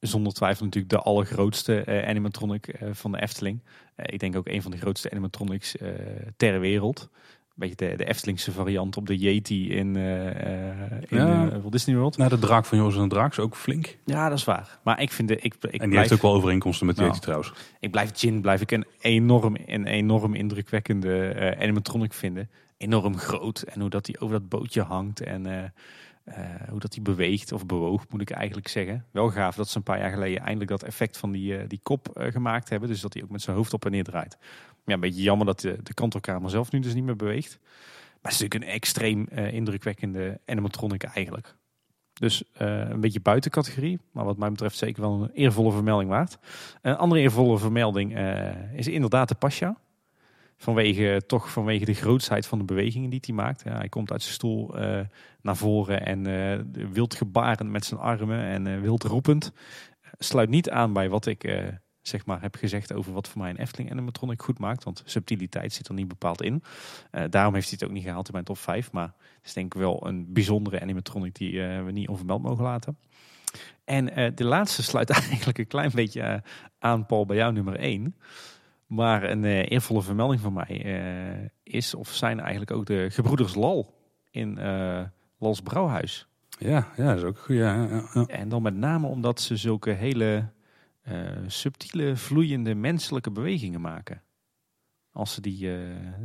Zonder 0.00 0.32
twijfel 0.32 0.64
natuurlijk 0.64 0.92
de 0.92 1.00
allergrootste 1.00 1.80
eh, 1.80 2.08
animatronic 2.08 2.68
eh, 2.68 2.88
van 2.92 3.12
de 3.12 3.20
Efteling. 3.20 3.62
Eh, 3.94 4.04
ik 4.14 4.18
denk 4.20 4.36
ook 4.36 4.48
een 4.48 4.62
van 4.62 4.70
de 4.70 4.76
grootste 4.76 5.10
animatronics 5.10 5.76
eh, 5.76 5.88
ter 6.36 6.60
wereld. 6.60 7.10
Beetje 7.58 7.76
de, 7.76 7.96
de 7.96 8.04
Eftelingse 8.04 8.52
variant 8.52 8.96
op 8.96 9.06
de 9.06 9.16
Yeti 9.16 9.70
in, 9.70 9.96
eh, 9.96 10.28
eh, 10.82 11.02
in 11.08 11.16
Ja. 11.18 11.44
eh, 11.50 11.50
Walt 11.58 11.72
Disney 11.72 11.96
World. 11.96 12.16
nou, 12.16 12.30
de 12.30 12.38
draak 12.38 12.64
van 12.64 12.78
Joris 12.78 12.96
en 12.96 13.02
de 13.02 13.08
Draak 13.08 13.30
is 13.30 13.38
ook 13.38 13.56
flink. 13.56 13.96
Ja, 14.04 14.28
dat 14.28 14.38
is 14.38 14.44
waar. 14.44 14.78
Maar 14.82 15.00
ik 15.00 15.12
vind 15.12 15.28
de, 15.28 15.36
ik, 15.36 15.42
ik, 15.44 15.62
en 15.62 15.70
die 15.70 15.78
blijf, 15.78 15.94
heeft 15.94 16.12
ook 16.12 16.22
wel 16.22 16.34
overeenkomsten 16.34 16.86
met 16.86 16.96
Nou. 16.96 17.08
Yeti 17.08 17.20
trouwens. 17.20 17.52
ik 17.80 17.90
blijf 17.90 18.20
Jin 18.20 18.40
blijf 18.40 18.60
ik 18.60 18.70
een 18.70 18.84
enorm, 19.00 19.56
een 19.66 19.86
enorm 19.86 20.34
indrukwekkende 20.34 21.28
eh, 21.28 21.62
animatronic 21.62 22.12
vinden. 22.12 22.50
Enorm 22.76 23.16
groot. 23.18 23.60
En 23.62 23.80
hoe 23.80 23.90
dat 23.90 24.06
hij 24.06 24.16
over 24.18 24.38
dat 24.40 24.48
bootje 24.48 24.82
hangt. 24.82 25.20
En 25.20 25.72
hoe 26.70 26.80
dat 26.80 26.94
hij 26.94 27.02
beweegt. 27.02 27.52
Of 27.52 27.66
bewoog, 27.66 28.04
moet 28.08 28.20
ik 28.20 28.30
eigenlijk 28.30 28.68
zeggen. 28.68 29.04
Wel 29.10 29.30
gaaf 29.30 29.56
dat 29.56 29.68
ze 29.68 29.76
een 29.76 29.82
paar 29.82 29.98
jaar 29.98 30.10
geleden 30.12 30.40
eindelijk 30.40 30.70
dat 30.70 30.82
effect 30.82 31.16
van 31.16 31.32
die, 31.32 31.66
die 31.66 31.80
kop 31.82 32.08
gemaakt 32.14 32.68
hebben. 32.68 32.88
Dus 32.88 33.00
dat 33.00 33.12
hij 33.14 33.22
ook 33.22 33.30
met 33.30 33.42
zijn 33.42 33.56
hoofd 33.56 33.72
op 33.72 33.84
en 33.84 33.90
neer 33.90 34.04
draait. 34.04 34.36
Ja, 34.86 34.94
een 34.94 35.00
beetje 35.00 35.22
jammer 35.22 35.46
dat 35.46 35.60
de, 35.60 35.78
de 35.82 35.94
kantelkamer 35.94 36.50
zelf 36.50 36.72
nu 36.72 36.80
dus 36.80 36.94
niet 36.94 37.04
meer 37.04 37.16
beweegt. 37.16 37.58
Maar 38.26 38.32
het 38.32 38.32
is 38.32 38.38
natuurlijk 38.40 38.64
een 38.64 38.76
extreem 38.76 39.26
eh, 39.30 39.52
indrukwekkende 39.52 40.40
animatronic 40.46 41.02
eigenlijk. 41.02 41.54
Dus 42.12 42.44
eh, 42.52 42.88
een 42.88 43.00
beetje 43.00 43.20
buiten 43.20 43.50
categorie. 43.50 44.00
Maar 44.12 44.24
wat 44.24 44.36
mij 44.36 44.50
betreft 44.50 44.76
zeker 44.76 45.02
wel 45.02 45.22
een 45.22 45.30
eervolle 45.30 45.72
vermelding 45.72 46.10
waard. 46.10 46.38
Een 46.82 46.96
andere 46.96 47.20
eervolle 47.20 47.58
vermelding 47.58 48.16
eh, 48.16 48.72
is 48.72 48.88
inderdaad 48.88 49.28
de 49.28 49.34
Pasha. 49.34 49.76
Vanwege, 50.56 51.22
toch 51.26 51.50
vanwege 51.50 51.84
de 51.84 51.94
grootsheid 51.94 52.46
van 52.46 52.58
de 52.58 52.64
bewegingen 52.64 53.10
die 53.10 53.20
hij 53.26 53.34
maakt. 53.34 53.62
Ja, 53.64 53.76
hij 53.76 53.88
komt 53.88 54.12
uit 54.12 54.22
zijn 54.22 54.34
stoel 54.34 54.74
naar 55.40 55.56
voren 55.56 56.06
en 56.06 56.92
wild 56.92 57.14
gebarend 57.14 57.70
met 57.70 57.84
zijn 57.84 58.00
armen 58.00 58.40
en 58.40 58.80
wild 58.80 59.02
roepend. 59.02 59.52
Sluit 60.18 60.48
niet 60.48 60.70
aan 60.70 60.92
bij 60.92 61.08
wat 61.08 61.26
ik 61.26 61.44
zeg 62.08 62.26
maar, 62.26 62.40
heb 62.40 62.54
gezegd 62.54 62.92
over 62.92 63.12
wat 63.12 63.28
voor 63.28 63.40
mij 63.40 63.50
een 63.50 63.56
Efteling 63.56 63.90
animatronic 63.90 64.42
goed 64.42 64.58
maakt. 64.58 64.84
Want 64.84 65.02
subtiliteit 65.04 65.72
zit 65.72 65.88
er 65.88 65.94
niet 65.94 66.08
bepaald 66.08 66.42
in. 66.42 66.62
Uh, 67.12 67.24
daarom 67.30 67.54
heeft 67.54 67.68
hij 67.68 67.78
het 67.80 67.88
ook 67.88 67.94
niet 67.94 68.04
gehaald 68.04 68.26
in 68.26 68.32
mijn 68.32 68.44
top 68.44 68.58
5. 68.58 68.92
Maar 68.92 69.14
het 69.36 69.44
is 69.46 69.52
denk 69.52 69.74
ik 69.74 69.80
wel 69.80 70.06
een 70.06 70.32
bijzondere 70.32 70.80
animatronic 70.80 71.34
die 71.34 71.52
uh, 71.52 71.84
we 71.84 71.90
niet 71.90 72.08
onvermeld 72.08 72.42
mogen 72.42 72.64
laten. 72.64 72.98
En 73.84 74.18
uh, 74.18 74.30
de 74.34 74.44
laatste 74.44 74.82
sluit 74.82 75.10
eigenlijk 75.30 75.58
een 75.58 75.66
klein 75.66 75.90
beetje 75.94 76.42
aan, 76.78 77.06
Paul, 77.06 77.26
bij 77.26 77.36
jou 77.36 77.52
nummer 77.52 77.76
1. 77.76 78.16
Maar 78.86 79.30
een 79.30 79.44
eervolle 79.44 80.02
vermelding 80.02 80.40
van 80.40 80.52
mij 80.52 81.50
is 81.62 81.94
of 81.94 82.08
zijn 82.08 82.40
eigenlijk 82.40 82.70
ook 82.70 82.86
de 82.86 83.06
gebroeders 83.10 83.54
Lal 83.54 83.94
in 84.30 84.58
Lals 85.38 85.60
Brouwhuis. 85.60 86.26
Ja, 86.58 86.88
ja, 86.96 87.06
dat 87.06 87.16
is 87.16 87.22
ook 87.22 87.38
goed. 87.38 87.56
Ja, 87.56 87.74
ja, 87.74 88.08
ja. 88.14 88.26
En 88.26 88.48
dan 88.48 88.62
met 88.62 88.74
name 88.74 89.06
omdat 89.06 89.40
ze 89.40 89.56
zulke 89.56 89.90
hele 89.90 90.48
uh, 91.08 91.28
subtiele, 91.46 92.16
vloeiende 92.16 92.74
menselijke 92.74 93.30
bewegingen 93.30 93.80
maken. 93.80 94.22
Als 95.10 95.34
ze 95.34 95.40
die, 95.40 95.66
uh, 95.66 95.72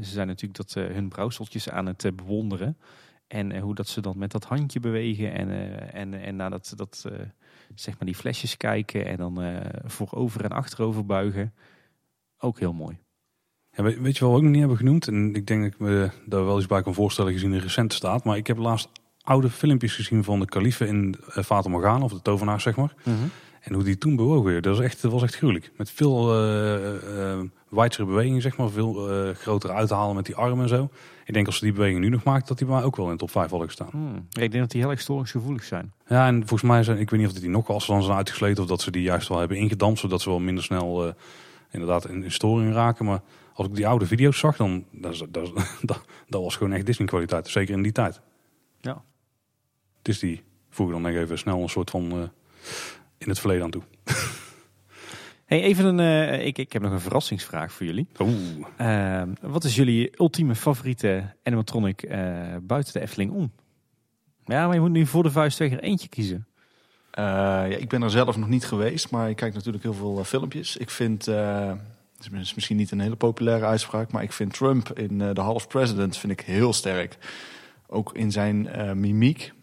ze 0.01 0.11
zijn 0.11 0.27
natuurlijk 0.27 0.55
dat 0.55 0.75
uh, 0.75 0.93
hun 0.93 1.09
brouwseltjes 1.09 1.69
aan 1.69 1.85
het 1.85 2.11
bewonderen. 2.15 2.77
En 3.27 3.59
hoe 3.59 3.75
dat 3.75 3.87
ze 3.87 4.01
dan 4.01 4.17
met 4.17 4.31
dat 4.31 4.43
handje 4.43 4.79
bewegen 4.79 5.33
en, 5.33 5.49
en, 5.93 6.13
en 6.13 6.35
naar 6.35 6.49
dat, 6.49 6.73
dat 6.75 7.05
zeg 7.75 7.93
maar 7.93 8.05
die 8.05 8.15
flesjes 8.15 8.57
kijken 8.57 9.05
en 9.05 9.17
dan 9.17 9.61
voorover 9.83 10.43
en 10.43 10.51
achterover 10.51 11.05
buigen. 11.05 11.53
Ook 12.37 12.59
heel 12.59 12.73
mooi. 12.73 12.97
Ja, 13.71 13.83
weet 13.83 14.17
je 14.17 14.25
wat 14.25 14.31
we 14.31 14.37
ook 14.37 14.41
nog 14.41 14.51
niet 14.51 14.59
hebben 14.59 14.77
genoemd? 14.77 15.07
En 15.07 15.35
ik 15.35 15.47
denk 15.47 15.63
dat 15.63 15.73
ik 15.73 15.79
me 15.79 16.09
daar 16.25 16.45
wel 16.45 16.55
eens 16.55 16.65
bij 16.65 16.81
kan 16.81 16.93
voorstellen 16.93 17.33
gezien 17.33 17.51
de 17.51 17.59
recente 17.59 17.95
staat. 17.95 18.23
Maar 18.23 18.37
ik 18.37 18.47
heb 18.47 18.57
laatst 18.57 18.89
oude 19.21 19.49
filmpjes 19.49 19.95
gezien 19.95 20.23
van 20.23 20.39
de 20.39 20.45
kalifen 20.45 20.87
in 20.87 21.15
Fata 21.27 21.69
Morgana, 21.69 22.03
of 22.03 22.13
de 22.13 22.21
tovenaar 22.21 22.61
zeg 22.61 22.75
maar. 22.75 22.93
Mm 23.03 23.15
-hmm. 23.15 23.29
En 23.61 23.73
hoe 23.73 23.83
die 23.83 23.97
toen 23.97 24.15
bewogen, 24.15 24.61
dat 24.61 24.75
was 24.75 24.85
echt, 24.85 25.01
dat 25.01 25.11
was 25.11 25.23
echt 25.23 25.35
gruwelijk. 25.35 25.71
Met 25.77 25.89
veel 25.91 26.45
uh, 26.45 27.39
uh, 27.69 27.97
bewegingen, 27.97 28.41
zeg 28.41 28.57
maar. 28.57 28.69
Veel 28.69 28.93
grotere 29.33 29.73
uithalen 29.73 30.15
met 30.15 30.25
die 30.25 30.35
armen 30.35 30.63
en 30.63 30.69
zo. 30.69 30.89
Ik 31.25 31.33
denk 31.33 31.45
als 31.45 31.57
ze 31.57 31.63
die 31.63 31.73
beweging 31.73 31.99
nu 31.99 32.09
nog 32.09 32.23
maakt, 32.23 32.47
dat 32.47 32.57
die 32.57 32.67
maar 32.67 32.83
ook 32.83 32.95
wel 32.95 33.05
in 33.05 33.11
de 33.11 33.17
top 33.17 33.31
5 33.31 33.49
hadden 33.49 33.67
gestaan. 33.67 33.89
Hmm. 33.91 34.25
Ja, 34.29 34.41
ik 34.41 34.51
denk 34.51 34.63
dat 34.63 34.71
die 34.71 34.81
heel 34.81 34.89
erg 34.89 34.99
storingsgevoelig 34.99 35.63
zijn. 35.63 35.93
Ja, 36.07 36.27
en 36.27 36.37
volgens 36.37 36.69
mij 36.69 36.83
zijn, 36.83 36.97
ik 36.97 37.09
weet 37.09 37.19
niet 37.19 37.29
of 37.29 37.35
die 37.35 37.49
nog 37.49 37.69
als 37.69 37.85
ze 37.85 37.91
dan 37.91 38.03
zijn 38.03 38.17
uitgesleten 38.17 38.63
of 38.63 38.69
dat 38.69 38.81
ze 38.81 38.91
die 38.91 39.01
juist 39.01 39.27
wel 39.27 39.39
hebben 39.39 39.57
ingedampt, 39.57 39.99
zodat 39.99 40.21
ze 40.21 40.29
wel 40.29 40.39
minder 40.39 40.63
snel 40.63 41.13
inderdaad 41.71 42.07
in, 42.07 42.23
in 42.23 42.31
storing 42.31 42.73
raken. 42.73 43.05
Maar 43.05 43.21
als 43.53 43.67
ik 43.67 43.75
die 43.75 43.87
oude 43.87 44.05
video's 44.05 44.39
zag, 44.39 44.55
dan 44.55 44.85
dat, 44.91 45.25
dat, 45.29 45.51
dat, 45.81 46.05
dat 46.27 46.43
was 46.43 46.55
gewoon 46.55 46.73
echt 46.73 46.85
Disney 46.85 47.07
kwaliteit. 47.07 47.47
Zeker 47.47 47.73
in 47.73 47.81
die 47.81 47.91
tijd. 47.91 48.21
Ja. 48.81 49.03
Dus 50.01 50.19
die 50.19 50.43
voegen 50.69 51.01
dan 51.01 51.11
even 51.11 51.37
snel 51.37 51.61
een 51.61 51.69
soort 51.69 51.89
van 51.89 52.31
in 53.21 53.29
het 53.29 53.39
verleden 53.39 53.63
aan 53.63 53.71
toe. 53.71 53.83
Hey, 55.51 55.61
even 55.61 55.85
een, 55.85 55.99
uh, 55.99 56.45
ik, 56.45 56.57
ik 56.57 56.73
heb 56.73 56.81
nog 56.81 56.91
een 56.91 56.99
verrassingsvraag 56.99 57.73
voor 57.73 57.85
jullie. 57.85 58.07
Uh, 58.81 59.21
wat 59.41 59.63
is 59.63 59.75
jullie 59.75 60.11
ultieme 60.17 60.55
favoriete 60.55 61.35
animatronic 61.43 62.03
uh, 62.03 62.55
buiten 62.61 62.93
de 62.93 62.99
Efteling 62.99 63.31
om? 63.31 63.51
Ja, 64.45 64.65
maar 64.65 64.75
je 64.75 64.81
moet 64.81 64.91
nu 64.91 65.05
voor 65.05 65.23
de 65.23 65.31
vuist 65.31 65.59
er 65.59 65.79
eentje 65.79 66.07
kiezen. 66.07 66.47
ja, 67.11 67.63
ik 67.65 67.89
ben 67.89 68.01
er 68.01 68.09
zelf 68.09 68.37
nog 68.37 68.49
niet 68.49 68.65
geweest, 68.65 69.11
maar 69.11 69.29
ik 69.29 69.35
kijk 69.35 69.53
natuurlijk 69.53 69.83
heel 69.83 69.93
veel 69.93 70.23
filmpjes. 70.23 70.77
Ik 70.77 70.89
vind, 70.89 71.25
het 71.25 72.31
is 72.41 72.53
misschien 72.53 72.77
niet 72.77 72.91
een 72.91 72.99
hele 72.99 73.15
populaire 73.15 73.65
uitspraak, 73.65 74.11
maar 74.11 74.23
ik 74.23 74.31
vind 74.31 74.53
Trump 74.53 74.99
in 74.99 75.17
The 75.33 75.41
Half 75.41 75.67
President 75.67 76.17
vind 76.17 76.31
ik 76.31 76.41
heel 76.41 76.73
sterk. 76.73 77.17
Ook 77.87 78.13
in 78.13 78.31
zijn 78.31 78.69
mimiek 78.99 79.53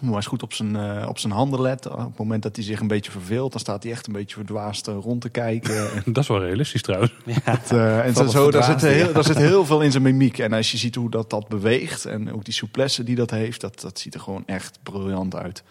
moet 0.00 0.14
eens 0.14 0.26
goed 0.26 0.42
op 0.42 0.52
zijn, 0.52 0.74
uh, 0.74 1.06
op 1.08 1.18
zijn 1.18 1.32
handen 1.32 1.60
letten. 1.60 1.92
Op 1.92 1.98
het 1.98 2.18
moment 2.18 2.42
dat 2.42 2.56
hij 2.56 2.64
zich 2.64 2.80
een 2.80 2.86
beetje 2.86 3.10
verveelt, 3.10 3.52
dan 3.52 3.60
staat 3.60 3.82
hij 3.82 3.92
echt 3.92 4.06
een 4.06 4.12
beetje 4.12 4.36
verdwaasd 4.36 4.88
uh, 4.88 4.94
rond 5.00 5.20
te 5.20 5.28
kijken. 5.28 5.90
dat 6.12 6.22
is 6.22 6.28
wel 6.28 6.40
realistisch 6.40 6.82
trouwens. 6.82 7.12
Ja, 7.24 7.60
uh, 7.72 8.06
en 8.06 8.30
zo, 8.30 8.50
daar, 8.50 8.64
zit 8.64 8.80
heel, 8.80 9.12
daar 9.12 9.24
zit 9.24 9.36
heel 9.36 9.66
veel 9.66 9.80
in 9.80 9.90
zijn 9.90 10.02
mimiek. 10.02 10.38
En 10.38 10.52
als 10.52 10.70
je 10.70 10.78
ziet 10.78 10.94
hoe 10.94 11.10
dat, 11.10 11.30
dat 11.30 11.48
beweegt 11.48 12.04
en 12.04 12.32
ook 12.32 12.44
die 12.44 12.54
souplesse 12.54 13.04
die 13.04 13.16
dat 13.16 13.30
heeft, 13.30 13.60
dat, 13.60 13.80
dat 13.80 13.98
ziet 13.98 14.14
er 14.14 14.20
gewoon 14.20 14.42
echt 14.46 14.78
briljant 14.82 15.34
uit. 15.34 15.62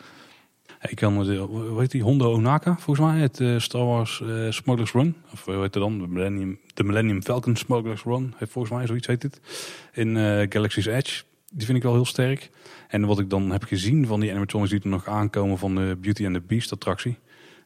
Ik 0.82 0.96
kan, 0.96 1.38
hoe 1.46 1.80
heet 1.80 1.92
die, 1.92 2.04
Hondo 2.04 2.34
Onaka 2.34 2.78
volgens 2.80 3.08
mij, 3.08 3.20
het 3.20 3.62
Star 3.64 3.86
Wars 3.86 4.24
Smugglers 4.50 4.92
Run. 4.92 5.16
Of 5.34 5.46
hoe 5.46 5.54
heet 5.54 5.64
het 5.64 5.74
dan? 5.74 6.00
De 6.00 6.08
Millennium, 6.08 6.60
de 6.74 6.84
Millennium 6.84 7.24
Falcon 7.24 7.56
Smugglers 7.56 8.04
Run, 8.04 8.34
heeft 8.38 8.52
volgens 8.52 8.74
mij 8.74 8.88
zoiets 8.88 9.08
heet 9.08 9.24
het. 9.24 9.40
In 9.94 10.16
Galaxy's 10.50 10.86
Edge. 10.86 11.24
Die 11.52 11.66
vind 11.66 11.78
ik 11.78 11.84
wel 11.84 11.94
heel 11.94 12.06
sterk. 12.06 12.50
En 12.94 13.06
wat 13.06 13.20
ik 13.20 13.30
dan 13.30 13.52
heb 13.52 13.64
gezien 13.64 14.08
van 14.08 14.20
die 14.20 14.30
animatronics 14.30 14.72
die 14.72 14.82
er 14.82 14.88
nog 14.88 15.08
aankomen 15.08 15.58
van 15.58 15.76
de 15.76 15.98
Beauty 16.02 16.26
and 16.26 16.34
the 16.34 16.42
Beast 16.42 16.72
attractie. 16.72 17.18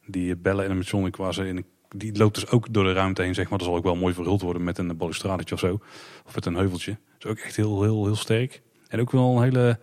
Die 0.06 0.36
Bella 0.36 0.64
animatronic 0.64 1.16
waar 1.16 1.34
ze 1.34 1.48
in 1.48 1.66
die 1.90 2.18
loopt 2.18 2.36
dus 2.36 2.50
ook 2.50 2.74
door 2.74 2.84
de 2.84 2.94
ruimte 2.94 3.22
heen, 3.22 3.34
zeg 3.34 3.50
maar. 3.50 3.58
Dat 3.58 3.68
zal 3.68 3.78
ook 3.78 3.84
wel 3.84 3.96
mooi 3.96 4.14
verhuld 4.14 4.42
worden 4.42 4.64
met 4.64 4.78
een 4.78 4.98
balustradetje 4.98 5.54
of 5.54 5.60
zo. 5.60 5.80
Of 6.26 6.36
met 6.36 6.46
een 6.46 6.56
heuveltje. 6.56 6.92
Dat 6.92 7.26
is 7.26 7.38
ook 7.38 7.46
echt 7.46 7.56
heel, 7.56 7.82
heel, 7.82 8.06
heel 8.06 8.16
sterk. 8.16 8.62
En 8.88 9.00
ook 9.00 9.12
wel 9.12 9.36
een 9.36 9.44
hele 9.44 9.80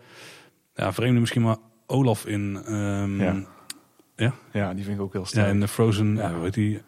ja, 0.74 0.92
vreemde 0.92 1.20
misschien, 1.20 1.42
maar 1.42 1.56
Olaf 1.86 2.26
in... 2.26 2.72
Um, 2.74 3.20
ja. 3.20 3.44
ja. 4.16 4.34
Ja, 4.52 4.74
die 4.74 4.84
vind 4.84 4.96
ik 4.96 5.02
ook 5.02 5.12
heel 5.12 5.26
sterk. 5.26 5.46
Ja, 5.46 5.52
in 5.52 5.60
de 5.60 5.68
Frozen, 5.68 6.16
ja, 6.16 6.38
weet 6.38 6.54
die, 6.54 6.80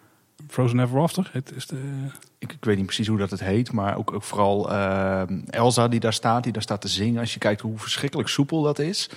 Frozen 0.49 0.81
Ever 0.81 1.01
After? 1.01 1.31
Het 1.33 1.53
is 1.55 1.67
de... 1.67 2.07
ik, 2.39 2.53
ik, 2.53 2.65
weet 2.65 2.77
niet 2.77 2.87
precies 2.87 3.07
hoe 3.07 3.19
dat 3.19 3.31
het 3.31 3.41
heet, 3.41 3.73
maar 3.73 3.97
ook, 3.97 4.13
ook 4.13 4.23
vooral 4.23 4.73
uh, 4.73 5.23
Elsa 5.47 5.89
die 5.89 6.01
daar 6.01 6.13
staat, 6.13 6.43
die 6.43 6.53
daar 6.53 6.63
staat 6.63 6.81
te 6.81 6.89
zingen. 6.89 7.21
Als 7.21 7.33
je 7.33 7.39
kijkt 7.39 7.61
hoe 7.61 7.79
verschrikkelijk 7.79 8.29
soepel 8.29 8.63
dat 8.63 8.79
is, 8.79 9.11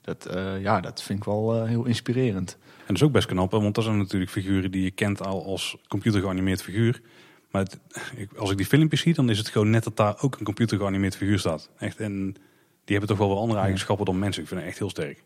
dat, 0.00 0.28
uh, 0.34 0.62
ja, 0.62 0.80
dat 0.80 1.02
vind 1.02 1.18
ik 1.18 1.24
wel 1.24 1.56
uh, 1.56 1.68
heel 1.68 1.84
inspirerend. 1.84 2.56
En 2.62 2.86
dat 2.86 2.96
is 2.96 3.02
ook 3.02 3.12
best 3.12 3.26
knap, 3.26 3.50
want 3.50 3.74
dat 3.74 3.84
zijn 3.84 3.98
natuurlijk 3.98 4.30
figuren 4.30 4.70
die 4.70 4.82
je 4.82 4.90
kent 4.90 5.26
al 5.26 5.44
als 5.44 5.76
computergeanimeerd 5.88 6.62
figuur. 6.62 7.00
Maar 7.50 7.62
het, 7.62 7.78
als 8.36 8.50
ik 8.50 8.56
die 8.56 8.66
filmpjes 8.66 9.00
zie, 9.00 9.14
dan 9.14 9.30
is 9.30 9.38
het 9.38 9.48
gewoon 9.48 9.70
net 9.70 9.84
dat 9.84 9.96
daar 9.96 10.16
ook 10.20 10.36
een 10.38 10.44
computergeanimeerd 10.44 11.16
figuur 11.16 11.38
staat. 11.38 11.70
Echt, 11.78 12.00
en 12.00 12.32
die 12.84 12.96
hebben 12.96 13.08
toch 13.08 13.18
wel 13.18 13.28
wel 13.28 13.40
andere 13.40 13.60
eigenschappen 13.60 14.06
dan 14.06 14.18
mensen. 14.18 14.42
Ik 14.42 14.48
vind 14.48 14.60
het 14.60 14.68
echt 14.68 14.78
heel 14.78 14.90
sterk. 14.90 15.22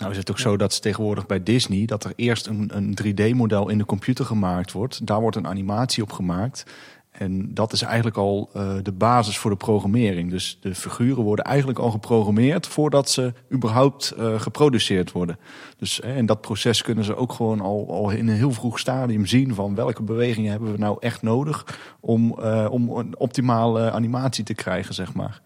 Nou 0.00 0.12
is 0.12 0.18
het 0.18 0.30
ook 0.30 0.38
zo 0.38 0.56
dat 0.56 0.72
ze 0.72 0.80
tegenwoordig 0.80 1.26
bij 1.26 1.42
Disney... 1.42 1.84
dat 1.84 2.04
er 2.04 2.12
eerst 2.16 2.46
een, 2.46 2.70
een 2.74 2.98
3D-model 3.04 3.68
in 3.68 3.78
de 3.78 3.84
computer 3.84 4.24
gemaakt 4.24 4.72
wordt. 4.72 5.06
Daar 5.06 5.20
wordt 5.20 5.36
een 5.36 5.46
animatie 5.46 6.02
op 6.02 6.12
gemaakt. 6.12 6.64
En 7.10 7.54
dat 7.54 7.72
is 7.72 7.82
eigenlijk 7.82 8.16
al 8.16 8.50
uh, 8.56 8.72
de 8.82 8.92
basis 8.92 9.38
voor 9.38 9.50
de 9.50 9.56
programmering. 9.56 10.30
Dus 10.30 10.58
de 10.60 10.74
figuren 10.74 11.22
worden 11.22 11.44
eigenlijk 11.44 11.78
al 11.78 11.90
geprogrammeerd... 11.90 12.66
voordat 12.66 13.10
ze 13.10 13.32
überhaupt 13.52 14.14
uh, 14.18 14.40
geproduceerd 14.40 15.12
worden. 15.12 15.38
Dus 15.76 16.00
in 16.00 16.26
dat 16.26 16.40
proces 16.40 16.82
kunnen 16.82 17.04
ze 17.04 17.16
ook 17.16 17.32
gewoon 17.32 17.60
al, 17.60 17.86
al 17.90 18.10
in 18.10 18.28
een 18.28 18.36
heel 18.36 18.52
vroeg 18.52 18.78
stadium 18.78 19.26
zien... 19.26 19.54
van 19.54 19.74
welke 19.74 20.02
bewegingen 20.02 20.50
hebben 20.50 20.72
we 20.72 20.78
nou 20.78 20.96
echt 21.00 21.22
nodig... 21.22 21.78
om, 22.00 22.36
uh, 22.38 22.66
om 22.70 22.90
een 22.90 23.18
optimale 23.18 23.90
animatie 23.90 24.44
te 24.44 24.54
krijgen, 24.54 24.94
zeg 24.94 25.14
maar. 25.14 25.40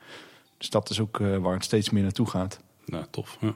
Dus 0.59 0.71
dat 0.71 0.91
is 0.91 1.01
ook 1.01 1.19
waar 1.19 1.55
het 1.55 1.65
steeds 1.65 1.91
meer 1.91 2.03
naartoe 2.03 2.29
gaat. 2.29 2.59
Nou, 2.85 3.05
tof, 3.11 3.37
ja. 3.41 3.55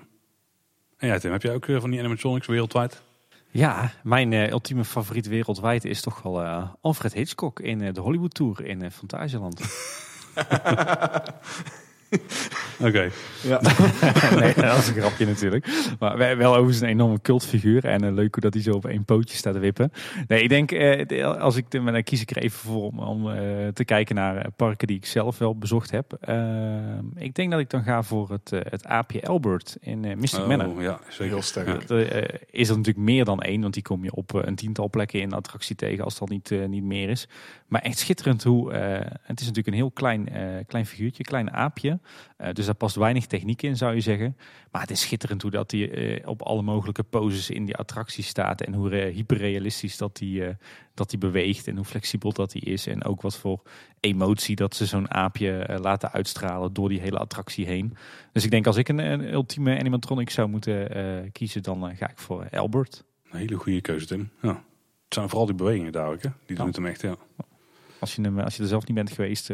En 0.99 1.09
ja, 1.09 1.19
Tim, 1.19 1.33
heb 1.33 1.43
jij 1.43 1.55
ook 1.55 1.67
eh, 1.67 1.81
van 1.81 1.91
die 1.91 1.99
animatronics 1.99 2.47
wereldwijd? 2.47 3.03
Ja, 3.51 3.93
mijn 4.03 4.33
uh, 4.33 4.51
ultieme 4.51 4.85
favoriet 4.85 5.29
wereldwijd 5.29 5.85
is 5.85 6.01
toch 6.01 6.23
wel 6.23 6.43
uh, 6.43 6.69
Alfred 6.81 7.13
Hitchcock 7.13 7.61
in 7.61 7.83
uh, 7.83 7.93
de 7.93 8.01
Hollywood 8.01 8.35
Tour 8.35 8.65
in 8.65 8.83
uh, 8.83 8.91
Fantasieland. 8.91 9.61
Oké. 12.87 13.11
Ja. 13.43 13.61
nee, 14.41 14.55
dat 14.55 14.79
is 14.79 14.89
een 14.89 14.95
grapje 14.95 15.27
natuurlijk. 15.27 15.67
Maar 15.99 16.37
wel 16.37 16.51
overigens 16.51 16.81
een 16.81 16.89
enorme 16.89 17.21
cultfiguur. 17.21 17.85
En 17.85 18.05
uh, 18.05 18.13
leuk 18.13 18.35
hoe 18.35 18.43
dat 18.43 18.55
hij 18.55 18.63
zo 18.63 18.73
op 18.73 18.87
één 18.87 19.05
pootje 19.05 19.37
staat 19.37 19.53
te 19.53 19.59
wippen. 19.59 19.93
Nee, 20.29 20.43
ik 20.43 20.49
denk, 20.49 20.73
uh, 20.73 21.37
als 21.41 21.57
ik, 21.57 21.71
dan 21.71 22.03
kies 22.03 22.21
ik 22.21 22.31
er 22.31 22.43
even 22.43 22.59
voor 22.59 22.83
om, 22.83 22.99
om 22.99 23.27
uh, 23.27 23.35
te 23.69 23.85
kijken 23.85 24.15
naar 24.15 24.51
parken 24.57 24.87
die 24.87 24.97
ik 24.97 25.07
zelf 25.07 25.39
wel 25.39 25.57
bezocht 25.57 25.91
heb. 25.91 26.13
ik 27.17 27.35
denk 27.35 27.51
dat 27.51 27.61
ik 27.61 27.71
dan 27.71 27.83
ga 27.83 28.03
voor 28.03 28.31
het, 28.31 28.51
het 28.51 28.87
aapje 28.87 29.23
Albert 29.23 29.77
in 29.81 30.01
Mystic 30.01 30.41
oh, 30.41 30.47
Manor. 30.47 30.83
Ja, 30.83 31.01
zeker. 31.09 31.27
Heel 31.27 31.43
sterk. 31.43 31.89
Dat, 31.89 31.99
is 32.51 32.69
er 32.69 32.77
natuurlijk 32.77 33.05
meer 33.05 33.25
dan 33.25 33.43
één, 33.43 33.61
want 33.61 33.75
die 33.75 33.83
kom 33.83 34.05
je 34.05 34.15
op 34.15 34.35
een 34.35 34.55
tiental 34.55 34.91
plekken 34.91 35.21
in 35.21 35.29
de 35.29 35.37
attractie 35.37 35.77
tegen 35.77 36.05
als 36.05 36.19
dat 36.19 36.29
niet, 36.29 36.51
niet 36.69 36.85
meer 36.85 37.09
is. 37.09 37.29
Maar 37.67 37.83
echt 37.83 37.99
schitterend 37.99 38.45
hoe, 38.45 38.73
het 39.23 39.41
is 39.41 39.47
natuurlijk 39.47 39.67
een 39.67 39.73
heel 39.73 39.91
klein, 39.91 40.29
klein 40.67 40.87
figuurtje, 40.87 41.23
klein 41.23 41.53
aapje. 41.53 41.98
Uh, 42.39 42.53
dus 42.53 42.67
daar 42.67 42.75
past 42.75 42.97
weinig 42.97 43.27
techniek 43.27 43.63
in, 43.63 43.77
zou 43.77 43.95
je 43.95 44.01
zeggen. 44.01 44.37
Maar 44.71 44.81
het 44.81 44.91
is 44.91 45.01
schitterend 45.01 45.43
hoe 45.43 45.51
dat 45.51 45.71
hij 45.71 45.91
uh, 46.21 46.29
op 46.29 46.43
alle 46.43 46.63
mogelijke 46.63 47.03
poses 47.03 47.51
in 47.51 47.65
die 47.65 47.77
attractie 47.77 48.25
staat. 48.25 48.61
En 48.61 48.75
hoe 48.75 48.95
hyperrealistisch 48.95 49.97
dat 49.97 50.19
hij 50.19 50.57
dat 50.95 51.11
die 51.11 51.19
beweegt. 51.19 51.67
En 51.67 51.77
hoe 51.77 51.85
flexibel 51.85 52.33
dat 52.33 52.53
hij 52.53 52.63
is. 52.63 52.87
En 52.87 53.05
ook 53.05 53.23
wat 53.23 53.37
voor 53.37 53.63
emotie 54.01 54.57
dat 54.57 54.75
ze 54.75 54.87
zo'n 54.87 55.11
aapje 55.11 55.79
laten 55.81 56.13
uitstralen 56.13 56.73
door 56.73 56.89
die 56.89 57.01
hele 57.01 57.19
attractie 57.19 57.67
heen. 57.67 57.97
Dus 58.33 58.45
ik 58.45 58.51
denk 58.51 58.67
als 58.67 58.77
ik 58.77 58.89
een, 58.89 58.99
een 58.99 59.33
ultieme 59.33 59.79
animatronic 59.79 60.31
zou 60.31 60.49
moeten 60.49 61.33
kiezen, 61.33 61.63
dan 61.63 61.97
ga 61.97 62.11
ik 62.11 62.19
voor 62.19 62.49
Albert. 62.51 63.05
Een 63.31 63.39
hele 63.39 63.55
goede 63.55 63.81
keuze, 63.81 64.07
Tim. 64.07 64.31
Ja. 64.43 64.49
Het 65.05 65.15
zijn 65.17 65.29
vooral 65.29 65.47
die 65.47 65.55
bewegingen 65.55 66.07
ook, 66.07 66.23
hè? 66.23 66.31
Die 66.47 66.57
doen 66.57 66.67
het 66.67 66.77
hem 66.77 66.87
echt, 66.87 67.01
ja. 67.01 67.17
Als 68.01 68.15
je, 68.15 68.43
als 68.43 68.57
je 68.57 68.63
er 68.63 68.69
zelf 68.69 68.87
niet 68.87 68.97
bent 68.97 69.11
geweest, 69.11 69.51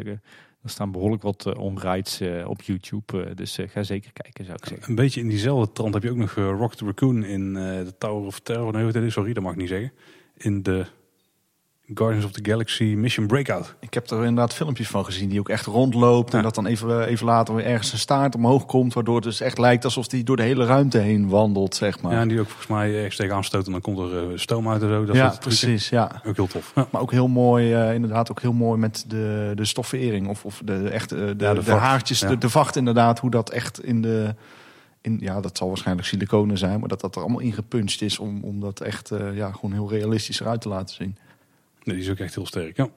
er 0.65 0.71
staan 0.71 0.93
behoorlijk 0.93 1.23
wat 1.23 1.47
uh, 1.47 1.59
onrides 1.59 2.21
uh, 2.21 2.49
op 2.49 2.63
YouTube. 2.63 3.25
Uh, 3.27 3.35
dus 3.35 3.59
ga 3.67 3.83
zeker 3.83 4.13
kijken, 4.13 4.45
zou 4.45 4.57
ik 4.61 4.67
zeggen. 4.69 4.89
Een 4.89 4.95
beetje 4.95 5.21
in 5.21 5.29
diezelfde 5.29 5.73
trant 5.73 5.95
heb 5.95 6.03
je 6.03 6.11
ook 6.11 6.17
nog 6.17 6.35
Rock 6.35 6.75
the 6.75 6.85
Raccoon 6.85 7.25
in 7.25 7.55
de 7.55 7.95
Tower 7.99 8.27
of 8.27 8.41
Terror. 8.41 8.73
Nee, 8.73 9.11
sorry, 9.11 9.33
dat 9.33 9.43
mag 9.43 9.53
ik 9.53 9.59
niet 9.59 9.69
zeggen. 9.69 9.93
in 10.37 10.63
de 10.63 10.87
Guardians 11.95 12.25
of 12.25 12.31
the 12.31 12.51
Galaxy 12.51 12.85
Mission 12.85 13.27
Breakout. 13.27 13.75
Ik 13.81 13.95
heb 13.95 14.11
er 14.11 14.19
inderdaad 14.19 14.55
filmpjes 14.55 14.89
van 14.89 15.05
gezien 15.05 15.29
die 15.29 15.39
ook 15.39 15.49
echt 15.49 15.67
rondloopt. 15.67 16.35
En 16.35 16.43
dat 16.43 16.55
dan 16.55 16.67
even, 16.67 17.07
even 17.07 17.27
later 17.27 17.55
weer 17.55 17.65
ergens 17.65 17.93
een 17.93 17.99
staart 17.99 18.35
omhoog 18.35 18.67
komt. 18.67 18.95
Waardoor 18.95 19.15
het 19.15 19.25
dus 19.25 19.41
echt 19.41 19.59
lijkt 19.59 19.85
alsof 19.85 20.11
hij 20.11 20.23
door 20.23 20.37
de 20.37 20.43
hele 20.43 20.65
ruimte 20.65 20.99
heen 20.99 21.29
wandelt, 21.29 21.75
zeg 21.75 22.01
maar. 22.01 22.13
Ja, 22.13 22.21
en 22.21 22.29
die 22.29 22.41
ook 22.41 22.47
volgens 22.47 22.67
mij 22.67 22.97
ergens 22.97 23.17
tegenaan 23.17 23.45
stoot 23.45 23.67
en 23.67 23.73
dan 23.73 23.81
komt 23.81 23.99
er 23.99 24.31
eh, 24.31 24.39
stoom 24.39 24.69
uit 24.69 24.83
en 24.83 24.89
zo. 24.89 25.05
Dat 25.05 25.17
ja, 25.17 25.37
precies. 25.41 25.89
Ja. 25.89 26.23
Ook 26.27 26.37
heel 26.37 26.47
tof. 26.47 26.73
Ja. 26.75 26.87
Maar 26.91 27.01
ook 27.01 27.11
heel 27.11 27.29
mooi, 27.29 27.75
eh, 27.75 27.95
inderdaad, 27.95 28.31
ook 28.31 28.41
heel 28.41 28.53
mooi 28.53 28.79
met 28.79 29.05
de, 29.09 29.53
de 29.55 29.65
stoffering. 29.65 30.29
Of, 30.29 30.45
of 30.45 30.61
de, 30.65 30.89
echt, 30.89 31.13
eh, 31.13 31.19
de, 31.19 31.35
Ja, 31.39 31.55
de, 31.55 31.73
haartjes, 31.73 32.21
de, 32.21 32.39
de 32.39 32.51
vacht 32.51 32.77
inderdaad. 32.77 33.19
Hoe 33.19 33.31
dat 33.31 33.51
echt 33.51 33.85
in 33.85 34.03
de... 34.03 34.35
In, 35.01 35.19
ja, 35.21 35.41
dat 35.41 35.57
zal 35.57 35.69
waarschijnlijk 35.69 36.07
siliconen 36.07 36.59
zijn. 36.59 36.81
Maar 36.81 36.89
dat 36.89 37.01
dat 37.01 37.15
er 37.15 37.23
allemaal 37.23 37.41
ingepuncht 37.41 38.03
is 38.03 38.19
om, 38.19 38.45
om 38.45 38.61
dat 38.61 38.81
echt 38.81 39.11
ja, 39.35 39.53
gewoon 39.53 39.73
heel 39.73 39.91
realistisch 39.91 40.41
eruit 40.41 40.61
te 40.61 40.69
laten 40.69 40.95
zien. 40.95 41.17
Nee, 41.85 41.97
die 41.97 42.05
is 42.05 42.11
ook 42.11 42.19
echt 42.19 42.35
heel 42.35 42.47
sterk. 42.47 42.77
Ja. 42.77 42.89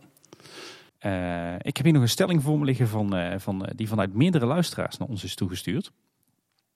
Eh, 0.98 1.56
ik 1.62 1.78
heb 1.78 1.86
hier 1.86 1.94
nog 1.94 2.02
een 2.02 2.10
stelling 2.10 2.44
voor 2.44 2.60
me 2.60 2.66
liggen 2.66 2.88
van, 2.88 3.16
eh, 3.16 3.40
van, 3.40 3.66
eh, 3.66 3.72
die 3.76 3.88
vanuit 3.88 4.14
meerdere 4.14 4.46
luisteraars 4.46 4.98
naar 4.98 5.08
ons 5.08 5.24
is 5.24 5.36
toegestuurd. 5.36 5.92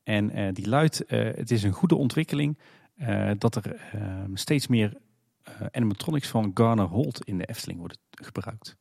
En 0.03 0.53
die 0.53 0.69
luidt, 0.69 1.03
het 1.07 1.51
is 1.51 1.63
een 1.63 1.71
goede 1.71 1.95
ontwikkeling 1.95 2.57
dat 3.37 3.55
er 3.55 3.75
eh, 3.75 4.23
steeds 4.33 4.67
meer 4.67 4.97
animatronics 5.71 6.27
van 6.27 6.51
Garner 6.53 6.85
Holt 6.85 7.25
in 7.25 7.37
de 7.37 7.45
Efteling 7.45 7.79
worden 7.79 7.97
gebruikt. 8.11 8.77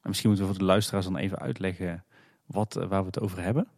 En 0.00 0.08
misschien 0.08 0.28
moeten 0.28 0.46
we 0.46 0.52
voor 0.52 0.62
de 0.62 0.68
luisteraars 0.68 1.04
dan 1.04 1.16
even 1.16 1.38
uitleggen 1.38 2.04
wat, 2.46 2.74
waar 2.74 3.00
we 3.00 3.06
het 3.06 3.20
over 3.20 3.42
hebben. 3.42 3.68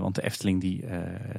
Want 0.00 0.14
de 0.14 0.22
Efteling 0.22 0.60
die, 0.60 0.84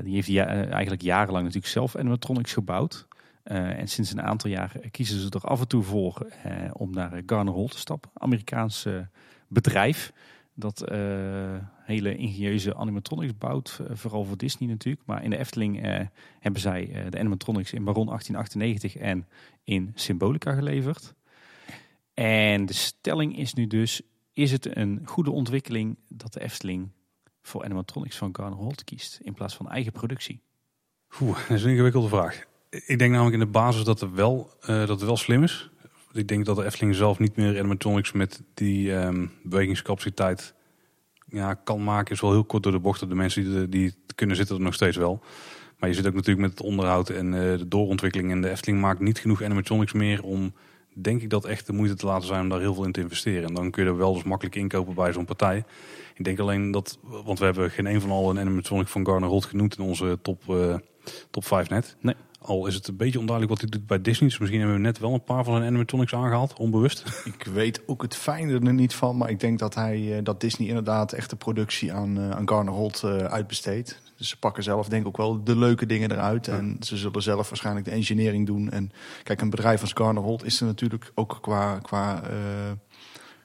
die 0.04 0.14
heeft 0.14 0.28
ja, 0.28 0.46
eigenlijk 0.48 1.02
jarenlang 1.02 1.44
natuurlijk 1.44 1.74
zelf 1.74 1.96
animatronics 1.96 2.54
gebouwd. 2.54 3.08
Eh, 3.50 3.80
en 3.80 3.88
sinds 3.88 4.12
een 4.12 4.22
aantal 4.22 4.50
jaar 4.50 4.72
kiezen 4.92 5.20
ze 5.20 5.30
er 5.30 5.42
af 5.42 5.60
en 5.60 5.68
toe 5.68 5.84
voor 5.84 6.28
eh, 6.44 6.54
om 6.74 6.92
naar 6.92 7.22
Garner 7.26 7.54
Holt 7.54 7.72
te 7.72 7.78
stappen. 7.78 8.12
Amerikaans 8.14 8.86
eh, 8.86 9.00
bedrijf 9.48 10.14
dat 10.54 10.84
hele 11.84 12.16
ingenieuze 12.16 12.76
animatronics 12.76 13.38
bouwt. 13.38 13.80
vooral 13.92 14.24
voor 14.24 14.38
Disney 14.38 14.70
natuurlijk. 14.70 15.06
Maar 15.06 15.24
in 15.24 15.30
de 15.30 15.38
Efteling 15.38 15.82
hebben 16.40 16.62
zij 16.62 17.10
de 17.10 17.20
animatronics 17.20 17.74
in 17.74 17.84
Baron 17.84 18.06
1898 18.06 18.96
en 19.02 19.28
in 19.64 19.92
Symbolica 19.96 20.54
geleverd. 20.54 21.14
En 22.14 22.66
de 22.66 22.74
stelling 22.74 23.38
is 23.38 23.54
nu 23.54 23.68
dus, 23.68 24.02
is 24.34 24.52
het 24.52 24.76
een 24.78 25.02
goede 25.06 25.32
ontwikkeling 25.32 25.98
dat 26.08 26.34
de 26.34 26.42
Efteling 26.42 26.90
voor 27.42 27.64
animatronics 27.64 28.18
van 28.18 28.36
Garner 28.36 28.60
Holt 28.60 28.84
kiest 28.84 29.20
in 29.22 29.34
plaats 29.34 29.56
van 29.56 29.70
eigen 29.70 29.92
productie? 29.92 30.42
Oeh, 31.22 31.38
dat 31.48 31.58
is 31.58 31.64
een 31.64 31.72
ingewikkelde 31.72 32.10
vraag. 32.10 32.48
Ik 32.70 33.00
denk 33.00 33.12
namelijk 33.12 33.34
in 33.34 33.40
de 33.40 33.52
basis 33.52 33.84
dat, 33.84 34.02
er 34.02 34.14
wel, 34.14 34.54
eh, 34.62 34.68
dat 34.68 34.90
het 34.90 35.02
wel 35.02 35.18
slim 35.18 35.44
is. 35.44 35.70
Ik 36.12 36.28
denk 36.28 36.46
dat 36.46 36.56
de 36.56 36.66
Efteling 36.66 36.96
zelf 36.96 37.20
niet 37.20 37.36
meer 37.36 37.60
animatronics 37.60 38.12
met 38.12 38.42
die 38.54 38.96
ehm, 38.96 39.26
bewegingscapaciteit 39.44 40.54
ja, 41.30 41.54
kan 41.54 41.84
maken. 41.84 42.14
Is 42.14 42.22
wel 42.22 42.32
heel 42.32 42.44
kort 42.44 42.64
door 42.64 42.72
de 42.72 42.80
bocht. 42.80 43.00
De 43.00 43.16
mensen 43.16 43.44
die, 43.44 43.70
die 43.70 43.96
kunnen 44.16 44.36
zitten 44.36 44.56
er 44.56 44.62
nog 44.62 44.74
steeds 44.74 44.98
wel. 44.98 45.24
Maar 45.80 45.90
je 45.90 45.96
zit 45.96 46.08
ook 46.08 46.14
natuurlijk 46.14 46.48
met 46.48 46.58
het 46.58 46.68
onderhoud 46.68 47.10
en 47.10 47.34
eh, 47.34 47.58
de 47.58 47.68
doorontwikkeling. 47.68 48.32
En 48.32 48.42
de 48.42 48.50
Efteling 48.50 48.82
maakt 48.82 49.00
niet 49.00 49.20
genoeg 49.20 49.44
animatronics 49.44 49.94
meer 49.94 50.24
om, 50.24 50.54
denk 50.94 51.22
ik, 51.22 51.30
dat 51.30 51.46
echt 51.46 51.66
de 51.66 51.74
moeite 51.74 51.96
te 51.96 52.06
laten 52.06 52.28
zijn 52.28 52.42
om 52.42 52.50
daar 52.50 52.60
heel 52.60 52.74
veel 52.74 52.86
in 52.86 52.92
te 52.92 53.02
investeren. 53.02 53.48
En 53.48 53.54
dan 53.54 53.72
kun 53.72 53.84
je 53.84 53.90
er 53.90 53.98
wel 53.98 54.14
dus 54.14 54.24
makkelijk 54.24 54.56
inkopen 54.56 54.94
bij 54.94 55.14
zo'n 55.14 55.26
partij. 55.26 55.64
Ik 56.16 56.24
denk 56.24 56.40
alleen 56.40 56.72
dat, 56.72 57.00
want 57.02 57.40
we 57.40 57.46
hebben 57.46 57.72
geen 57.72 57.86
een 57.86 58.02
van 58.02 58.12
allen 58.12 58.36
een 58.36 58.46
animatronic 58.46 58.88
van 58.88 59.06
Garner 59.06 59.30
Holt 59.30 59.46
genoemd 59.46 59.78
in 59.78 59.84
onze 59.84 60.20
top, 60.22 60.50
eh, 60.50 60.76
top 61.30 61.46
5 61.46 61.70
net. 61.70 61.96
Nee. 62.00 62.16
Al 62.42 62.68
is 62.68 62.76
het 62.76 62.88
een 62.88 62.98
beetje 62.98 63.20
onduidelijk 63.20 63.60
wat 63.60 63.70
hij 63.70 63.80
doet 63.80 63.88
bij 63.88 64.02
Disney. 64.02 64.30
Dus 64.30 64.38
misschien 64.38 64.60
hebben 64.60 64.78
we 64.78 64.84
net 64.84 65.00
wel 65.00 65.14
een 65.14 65.24
paar 65.24 65.44
van 65.44 65.54
zijn 65.54 65.68
animatronics 65.68 66.14
aangehaald, 66.14 66.60
onbewust. 66.60 67.04
Ik 67.38 67.44
weet 67.44 67.82
ook 67.86 68.02
het 68.02 68.16
fijne 68.16 68.54
er 68.54 68.74
niet 68.74 68.94
van, 68.94 69.18
maar 69.18 69.30
ik 69.30 69.40
denk 69.40 69.60
dat, 69.60 69.76
hij, 69.76 70.18
eh, 70.18 70.24
dat 70.24 70.42
Disney 70.42 70.68
inderdaad 70.68 71.14
echt 71.14 71.30
de 71.30 71.36
productie 71.36 71.94
aan, 71.94 72.18
eh, 72.18 72.30
aan 72.30 72.50
Garner 72.50 72.74
Holt 72.74 73.04
eh, 73.04 73.18
uitbesteedt. 73.18 74.02
Dus 74.18 74.30
ze 74.30 74.40
pakken 74.40 74.64
zelf 74.64 74.88
denk 74.88 75.02
ik 75.02 75.08
ook 75.08 75.18
wel 75.18 75.44
de 75.44 75.56
leuke 75.56 75.86
dingen 75.86 76.12
eruit. 76.12 76.48
En 76.48 76.78
ze 76.80 76.98
zullen 76.98 77.22
zelf 77.22 77.50
waarschijnlijk 77.50 77.86
de 77.86 77.92
engineering 77.92 78.46
doen. 78.46 78.70
En 78.70 78.92
kijk, 79.24 79.42
een 79.42 79.50
bedrijf 79.50 79.82
als 79.82 79.94
Garner 79.94 80.24
Holt 80.24 80.46
is 80.46 80.60
er 80.60 80.66
natuurlijk 80.66 81.12
ook 81.16 81.38
qua, 81.42 81.80
qua, 81.80 82.22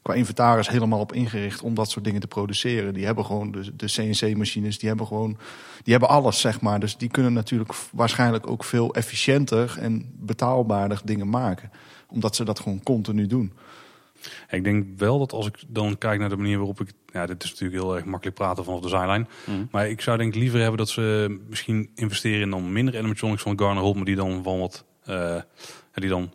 qua 0.05 0.15
inventaris 0.15 0.69
helemaal 0.69 1.01
op 1.01 1.13
ingericht 1.13 1.63
om 1.63 1.75
dat 1.75 1.91
soort 1.91 2.05
dingen 2.05 2.21
te 2.21 2.27
produceren. 2.27 2.95
Die 2.95 3.05
hebben 3.05 3.25
gewoon 3.25 3.51
de, 3.51 3.77
de 3.77 3.87
CNC-machines, 3.87 4.79
die 4.79 4.89
hebben 4.89 5.07
gewoon, 5.07 5.37
die 5.83 5.93
hebben 5.93 6.09
alles, 6.09 6.41
zeg 6.41 6.61
maar. 6.61 6.81
Dus 6.81 6.97
die 6.97 7.09
kunnen 7.09 7.33
natuurlijk 7.33 7.73
waarschijnlijk 7.93 8.47
ook 8.51 8.65
veel 8.65 8.95
efficiënter 8.95 9.77
en 9.79 10.13
betaalbaarder 10.19 11.01
dingen 11.05 11.29
maken. 11.29 11.71
Omdat 12.09 12.37
ze 12.37 12.45
dat 12.45 12.61
gewoon 12.61 12.83
continu 12.83 13.27
doen. 13.27 13.53
Ik 14.51 14.65
denk 14.65 14.87
wel 14.97 15.19
dat 15.19 15.33
als 15.33 15.47
ik 15.47 15.57
dan 15.69 15.99
kijk 15.99 16.21
naar 16.21 16.29
de 16.29 16.37
manier 16.37 16.57
waarop 16.57 16.81
ik... 16.81 16.93
Ja, 17.13 17.27
dit 17.27 17.45
is 17.45 17.51
natuurlijk 17.51 17.83
heel 17.83 17.97
erg 17.97 18.05
makkelijk 18.05 18.37
praten 18.37 18.65
vanaf 18.65 18.81
de 18.81 18.89
zijlijn. 18.89 19.29
Maar 19.71 19.89
ik 19.89 20.01
zou 20.01 20.19
denk 20.19 20.35
ik 20.35 20.41
liever 20.41 20.61
hebben 20.61 20.79
dat 20.79 20.89
ze 20.89 21.39
misschien 21.49 21.91
investeren 21.95 22.41
in 22.41 22.51
dan 22.51 22.73
minder 22.73 22.99
animatronics 22.99 23.43
van 23.43 23.59
Garner 23.59 23.83
Holt. 23.83 23.97
Maar 23.97 24.05
die 24.05 24.17
dan 24.17 24.43
van 24.43 24.59
wat... 24.59 24.85
eh, 25.05 25.37
die 25.95 26.09
dan 26.09 26.31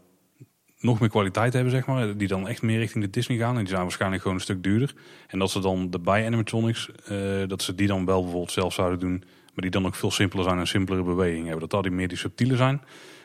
nog 0.80 1.00
meer 1.00 1.10
kwaliteit 1.10 1.54
hebben, 1.54 1.72
zeg 1.72 1.86
maar. 1.86 2.18
Die 2.18 2.28
dan 2.28 2.48
echt 2.48 2.62
meer 2.62 2.78
richting 2.78 3.04
de 3.04 3.10
Disney 3.10 3.38
gaan. 3.38 3.54
En 3.54 3.60
die 3.60 3.70
zijn 3.70 3.82
waarschijnlijk 3.82 4.22
gewoon 4.22 4.38
een 4.38 4.44
stuk 4.44 4.64
duurder. 4.64 4.94
En 5.28 5.40
dat 5.40 5.52
ze 5.52 5.60
dan 5.60 5.90
de 5.90 6.00
bij 6.00 6.26
animatronics, 6.26 6.90
eh, 7.06 7.18
dat 7.48 7.62
ze 7.62 7.76
die 7.76 7.88
dan 7.88 8.06
wel 8.06 8.22
bijvoorbeeld 8.22 8.52
zelf 8.52 8.74
zouden 8.74 9.00
doen. 9.00 9.24
Maar 9.54 9.62
die 9.62 9.70
dan 9.70 9.86
ook 9.86 9.96
veel 9.96 10.12
simpeler 10.12 10.46
zijn 10.46 10.60
en 10.60 10.68
simpelere 10.68 11.04
bewegingen 11.04 11.44
hebben. 11.44 11.60
Dat 11.60 11.70
daar 11.70 11.82
die 11.82 11.92
meer 11.92 12.08
die 12.08 12.18
subtiele 12.18 12.56
zijn. 12.56 12.82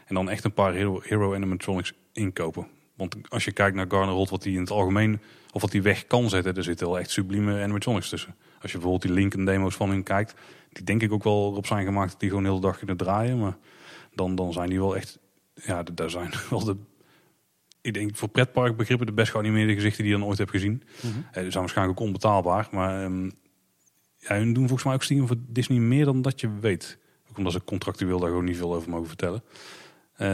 En 0.07 0.15
dan 0.15 0.31
echt 0.31 0.45
een 0.45 0.53
paar 0.53 0.73
hero, 0.73 1.01
hero 1.03 1.35
animatronics 1.35 1.93
inkopen. 2.13 2.67
Want 2.97 3.17
als 3.29 3.45
je 3.45 3.53
kijkt 3.53 3.77
naar 3.77 3.87
Garner 3.89 4.15
Holt, 4.15 4.31
wat 4.31 4.45
hij 4.45 4.53
in 4.53 4.61
het 4.61 4.71
algemeen, 4.71 5.21
of 5.53 5.61
wat 5.61 5.73
hij 5.73 5.83
weg 5.83 6.07
kan 6.07 6.29
zetten, 6.29 6.57
er 6.57 6.63
zitten 6.63 6.87
wel 6.87 6.99
echt 6.99 7.11
sublieme 7.11 7.63
animatronics 7.63 8.09
tussen. 8.09 8.35
Als 8.63 8.73
je 8.73 8.79
bijvoorbeeld 8.79 9.03
die 9.03 9.13
Lincoln 9.13 9.45
demo's 9.45 9.75
van 9.75 9.91
hem 9.91 10.03
kijkt, 10.03 10.35
die 10.73 10.85
denk 10.85 11.03
ik 11.03 11.13
ook 11.13 11.25
wel 11.25 11.53
op 11.53 11.67
zijn 11.67 11.85
gemaakt 11.85 12.11
dat 12.11 12.21
die 12.21 12.29
gewoon 12.29 12.45
heel 12.45 12.55
de 12.55 12.67
dag 12.67 12.79
kunnen 12.79 12.97
draaien. 12.97 13.39
Maar 13.39 13.57
dan, 14.15 14.35
dan 14.35 14.53
zijn 14.53 14.69
die 14.69 14.79
wel 14.79 14.97
echt, 14.97 15.19
ja, 15.55 15.83
daar 15.83 16.11
zijn 16.11 16.31
wel 16.51 16.65
de, 16.65 16.77
ik 17.85 17.95
denk 17.95 18.17
voor 18.17 18.29
pretparkbegrippen 18.29 19.07
de 19.07 19.13
best 19.13 19.31
geanimeerde 19.31 19.75
gezichten 19.75 20.03
die 20.05 20.13
je 20.13 20.19
dan 20.19 20.29
ooit 20.29 20.39
hebt 20.39 20.51
gezien. 20.51 20.83
Eh, 21.03 21.11
die 21.43 21.51
zijn 21.51 21.53
waarschijnlijk 21.53 22.01
ook 22.01 22.07
onbetaalbaar, 22.07 22.69
maar 22.71 23.03
ehm, 23.05 23.25
ja, 24.17 24.37
hun 24.37 24.53
doen 24.53 24.63
volgens 24.65 24.85
mij 24.85 24.95
ook 24.95 25.03
stiekem 25.03 25.27
voor 25.27 25.37
Disney 25.49 25.79
meer 25.79 26.05
dan 26.05 26.23
dat 26.23 26.41
je 26.41 26.59
weet. 26.61 26.99
Ook 27.31 27.37
omdat 27.39 27.53
ze 27.53 27.65
contractueel 27.65 28.19
daar 28.19 28.29
gewoon 28.29 28.45
niet 28.45 28.57
veel 28.57 28.75
over 28.75 28.91
mogen 28.91 29.07
vertellen. 29.09 29.43
Eh, 30.13 30.29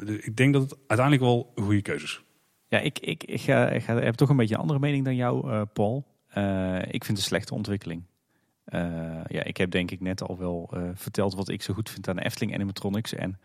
de- 0.00 0.20
ik 0.22 0.36
denk 0.36 0.52
dat 0.52 0.62
het 0.62 0.76
uiteindelijk 0.86 1.20
wel 1.28 1.52
een 1.54 1.64
goede 1.64 1.82
keuze 1.82 2.04
is. 2.04 2.22
Ja, 2.68 2.78
ik, 2.78 2.98
ik, 2.98 3.24
ik, 3.24 3.40
ga, 3.40 3.68
ik 3.68 3.82
ga, 3.82 3.96
heb 4.00 4.14
toch 4.14 4.28
een 4.28 4.36
beetje 4.36 4.54
een 4.54 4.60
andere 4.60 4.78
mening 4.78 5.04
dan 5.04 5.16
jou, 5.16 5.50
eh, 5.50 5.62
Paul. 5.72 6.06
Ik 6.90 7.04
vind 7.04 7.06
het 7.06 7.16
een 7.16 7.16
slechte 7.16 7.54
ontwikkeling. 7.54 8.02
Ja, 9.28 9.42
ik 9.44 9.56
heb 9.56 9.70
denk 9.70 9.90
ik 9.90 10.00
net 10.00 10.22
al 10.22 10.38
wel 10.38 10.70
verteld 10.94 11.34
wat 11.34 11.48
ik 11.48 11.62
zo 11.62 11.74
goed 11.74 11.90
vind 11.90 12.08
aan 12.08 12.16
de 12.16 12.24
Efteling 12.24 12.54
animatronics 12.54 13.14
en 13.14 13.38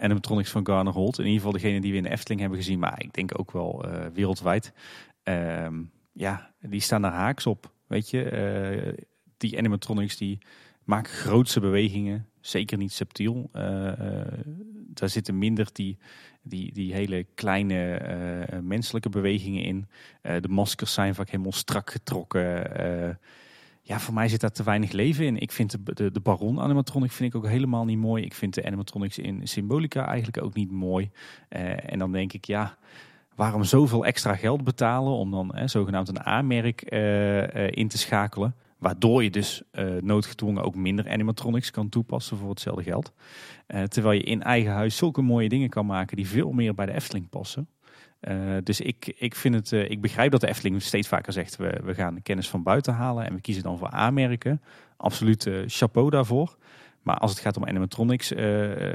animatronics 0.00 0.50
van 0.50 0.66
Garner 0.66 0.92
Holt. 0.92 1.18
In 1.18 1.24
ieder 1.24 1.38
geval 1.38 1.52
degene 1.52 1.80
die 1.80 1.90
we 1.90 1.96
in 1.96 2.02
de 2.02 2.10
Efteling 2.10 2.40
hebben 2.40 2.58
gezien, 2.58 2.78
maar 2.78 3.02
ik 3.02 3.12
denk 3.12 3.38
ook 3.38 3.52
wel 3.52 3.84
eh, 3.84 4.06
wereldwijd. 4.14 4.72
Ehm, 5.22 5.82
ja, 6.12 6.54
die 6.60 6.80
staan 6.80 7.02
daar 7.02 7.12
haaks 7.12 7.46
op. 7.46 7.72
Weet 7.86 8.10
je, 8.10 8.22
Eh, 8.22 9.04
die 9.36 9.58
animatronics 9.58 10.16
die 10.16 10.38
maken 10.84 11.12
grootse 11.12 11.60
bewegingen, 11.60 12.26
zeker 12.40 12.78
niet 12.78 12.92
subtiel. 12.92 13.48
Eh, 13.52 13.92
daar 14.72 15.08
zitten 15.08 15.38
minder 15.38 15.68
die, 15.72 15.98
die, 16.42 16.72
die 16.72 16.92
hele 16.92 17.26
kleine 17.34 18.60
menselijke 18.62 19.08
bewegingen 19.08 19.62
in. 19.62 19.88
De 20.40 20.48
maskers 20.48 20.92
zijn 20.92 21.14
vaak 21.14 21.30
helemaal 21.30 21.52
strak 21.52 21.90
getrokken. 21.90 22.70
Ja, 23.90 24.00
voor 24.00 24.14
mij 24.14 24.28
zit 24.28 24.40
daar 24.40 24.52
te 24.52 24.62
weinig 24.62 24.92
leven 24.92 25.26
in. 25.26 25.38
Ik 25.38 25.52
vind 25.52 25.70
de, 25.70 25.94
de, 25.94 26.10
de 26.10 26.20
Baron 26.20 26.60
animatronic 26.60 27.12
vind 27.12 27.34
ik 27.34 27.40
ook 27.40 27.48
helemaal 27.48 27.84
niet 27.84 27.98
mooi. 27.98 28.24
Ik 28.24 28.34
vind 28.34 28.54
de 28.54 28.64
animatronics 28.64 29.18
in 29.18 29.48
Symbolica 29.48 30.06
eigenlijk 30.06 30.42
ook 30.42 30.54
niet 30.54 30.70
mooi. 30.70 31.10
Eh, 31.48 31.92
en 31.92 31.98
dan 31.98 32.12
denk 32.12 32.32
ik, 32.32 32.44
ja, 32.44 32.76
waarom 33.34 33.64
zoveel 33.64 34.06
extra 34.06 34.34
geld 34.34 34.64
betalen 34.64 35.12
om 35.12 35.30
dan 35.30 35.52
zogenaamd 35.64 36.08
een 36.08 36.26
A-merk 36.26 36.82
eh, 36.82 37.66
eh, 37.66 37.72
in 37.74 37.88
te 37.88 37.98
schakelen? 37.98 38.54
Waardoor 38.78 39.22
je 39.22 39.30
dus 39.30 39.62
noodgedwongen 40.00 40.62
ook 40.62 40.74
minder 40.74 41.10
animatronics 41.10 41.70
kan 41.70 41.88
toepassen 41.88 42.36
voor 42.36 42.50
hetzelfde 42.50 42.82
geld. 42.82 43.12
Terwijl 43.88 44.20
je 44.20 44.24
in 44.24 44.42
eigen 44.42 44.72
huis 44.72 44.96
zulke 44.96 45.22
mooie 45.22 45.48
dingen 45.48 45.68
kan 45.68 45.86
maken 45.86 46.16
die 46.16 46.28
veel 46.28 46.52
meer 46.52 46.74
bij 46.74 46.86
de 46.86 46.92
Efteling 46.92 47.28
passen. 47.28 47.68
Eh, 48.20 48.56
dus 48.62 48.80
ik, 48.80 49.12
ik, 49.18 49.34
vind 49.34 49.54
het, 49.54 49.72
eh, 49.72 49.90
ik 49.90 50.00
begrijp 50.00 50.30
dat 50.30 50.40
de 50.40 50.48
Efteling 50.48 50.82
steeds 50.82 51.08
vaker 51.08 51.32
zegt: 51.32 51.56
we, 51.56 51.80
we 51.84 51.94
gaan 51.94 52.22
kennis 52.22 52.48
van 52.48 52.62
buiten 52.62 52.94
halen 52.94 53.26
en 53.26 53.34
we 53.34 53.40
kiezen 53.40 53.62
dan 53.62 53.78
voor 53.78 53.94
A-merken. 53.94 54.62
Absoluut 54.96 55.46
eh, 55.46 55.54
chapeau 55.66 56.10
daarvoor. 56.10 56.56
Maar 57.02 57.16
als 57.16 57.30
het 57.30 57.40
gaat 57.40 57.56
om 57.56 57.64
animatronics, 57.64 58.28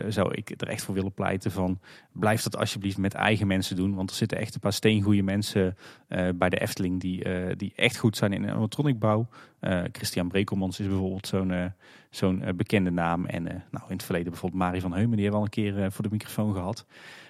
zou 0.07 0.33
ik 0.33 0.53
er 0.57 0.67
echt 0.67 0.83
voor 0.83 0.93
willen 0.93 1.13
pleiten 1.13 1.51
van 1.51 1.79
blijf 2.11 2.43
dat 2.43 2.57
alsjeblieft 2.57 2.97
met 2.97 3.13
eigen 3.13 3.47
mensen 3.47 3.75
doen. 3.75 3.95
Want 3.95 4.09
er 4.09 4.15
zitten 4.15 4.37
echt 4.37 4.53
een 4.53 4.59
paar 4.59 4.73
steengoede 4.73 5.21
mensen 5.21 5.77
bij 6.35 6.49
de 6.49 6.59
Efteling 6.59 6.99
die, 6.99 7.23
die 7.55 7.73
echt 7.75 7.97
goed 7.97 8.17
zijn 8.17 8.33
in 8.33 8.49
animatronicbouw. 8.49 9.27
Christian 9.91 10.27
Brekelmans 10.27 10.79
is 10.79 10.87
bijvoorbeeld 10.87 11.27
zo'n 11.27 11.73
zo'n 12.09 12.43
bekende 12.55 12.91
naam. 12.91 13.25
En 13.25 13.43
nou, 13.43 13.85
in 13.87 13.93
het 13.95 14.03
verleden 14.03 14.31
bijvoorbeeld 14.31 14.61
Marie 14.61 14.81
van 14.81 14.93
Heumen, 14.93 15.15
die 15.15 15.23
hebben 15.23 15.39
al 15.39 15.45
een 15.45 15.51
keer 15.51 15.91
voor 15.91 16.03
de 16.03 16.11
microfoon 16.11 16.53
gehad. 16.53 16.85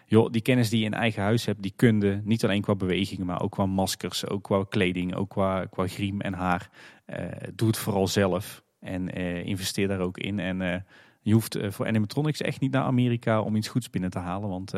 Joh, 0.06 0.32
die 0.32 0.41
kennis 0.41 0.69
die 0.69 0.80
je 0.80 0.86
in 0.86 0.94
eigen 0.94 1.23
huis 1.23 1.45
hebt, 1.45 1.61
die 1.61 1.73
kunde, 1.76 2.22
niet 2.23 2.44
alleen 2.44 2.61
qua 2.61 2.76
bewegingen, 2.76 3.26
maar 3.26 3.41
ook 3.41 3.52
qua 3.52 3.65
maskers, 3.65 4.27
ook 4.27 4.44
qua 4.44 4.65
kleding, 4.69 5.15
ook 5.15 5.30
qua, 5.30 5.65
qua 5.65 5.88
griem 5.88 6.22
en 6.22 6.34
haar. 6.34 6.69
eh, 7.06 7.18
doe 7.53 7.68
het 7.68 7.77
vooral 7.77 8.07
zelf 8.07 8.64
en 8.80 9.14
eh, 9.14 9.45
investeer 9.45 9.88
daar 9.88 9.99
ook 9.99 10.18
in. 10.18 10.40
En 10.40 10.61
eh, 10.61 10.82
je 11.22 11.34
hoeft 11.34 11.57
voor 11.68 11.88
animatronics 11.88 12.41
echt 12.41 12.60
niet 12.60 12.72
naar 12.72 12.84
Amerika 12.84 13.41
om 13.41 13.56
iets 13.56 13.68
goeds 13.68 13.90
binnen 13.90 14.10
te 14.10 14.19
halen, 14.19 14.49
want 14.49 14.73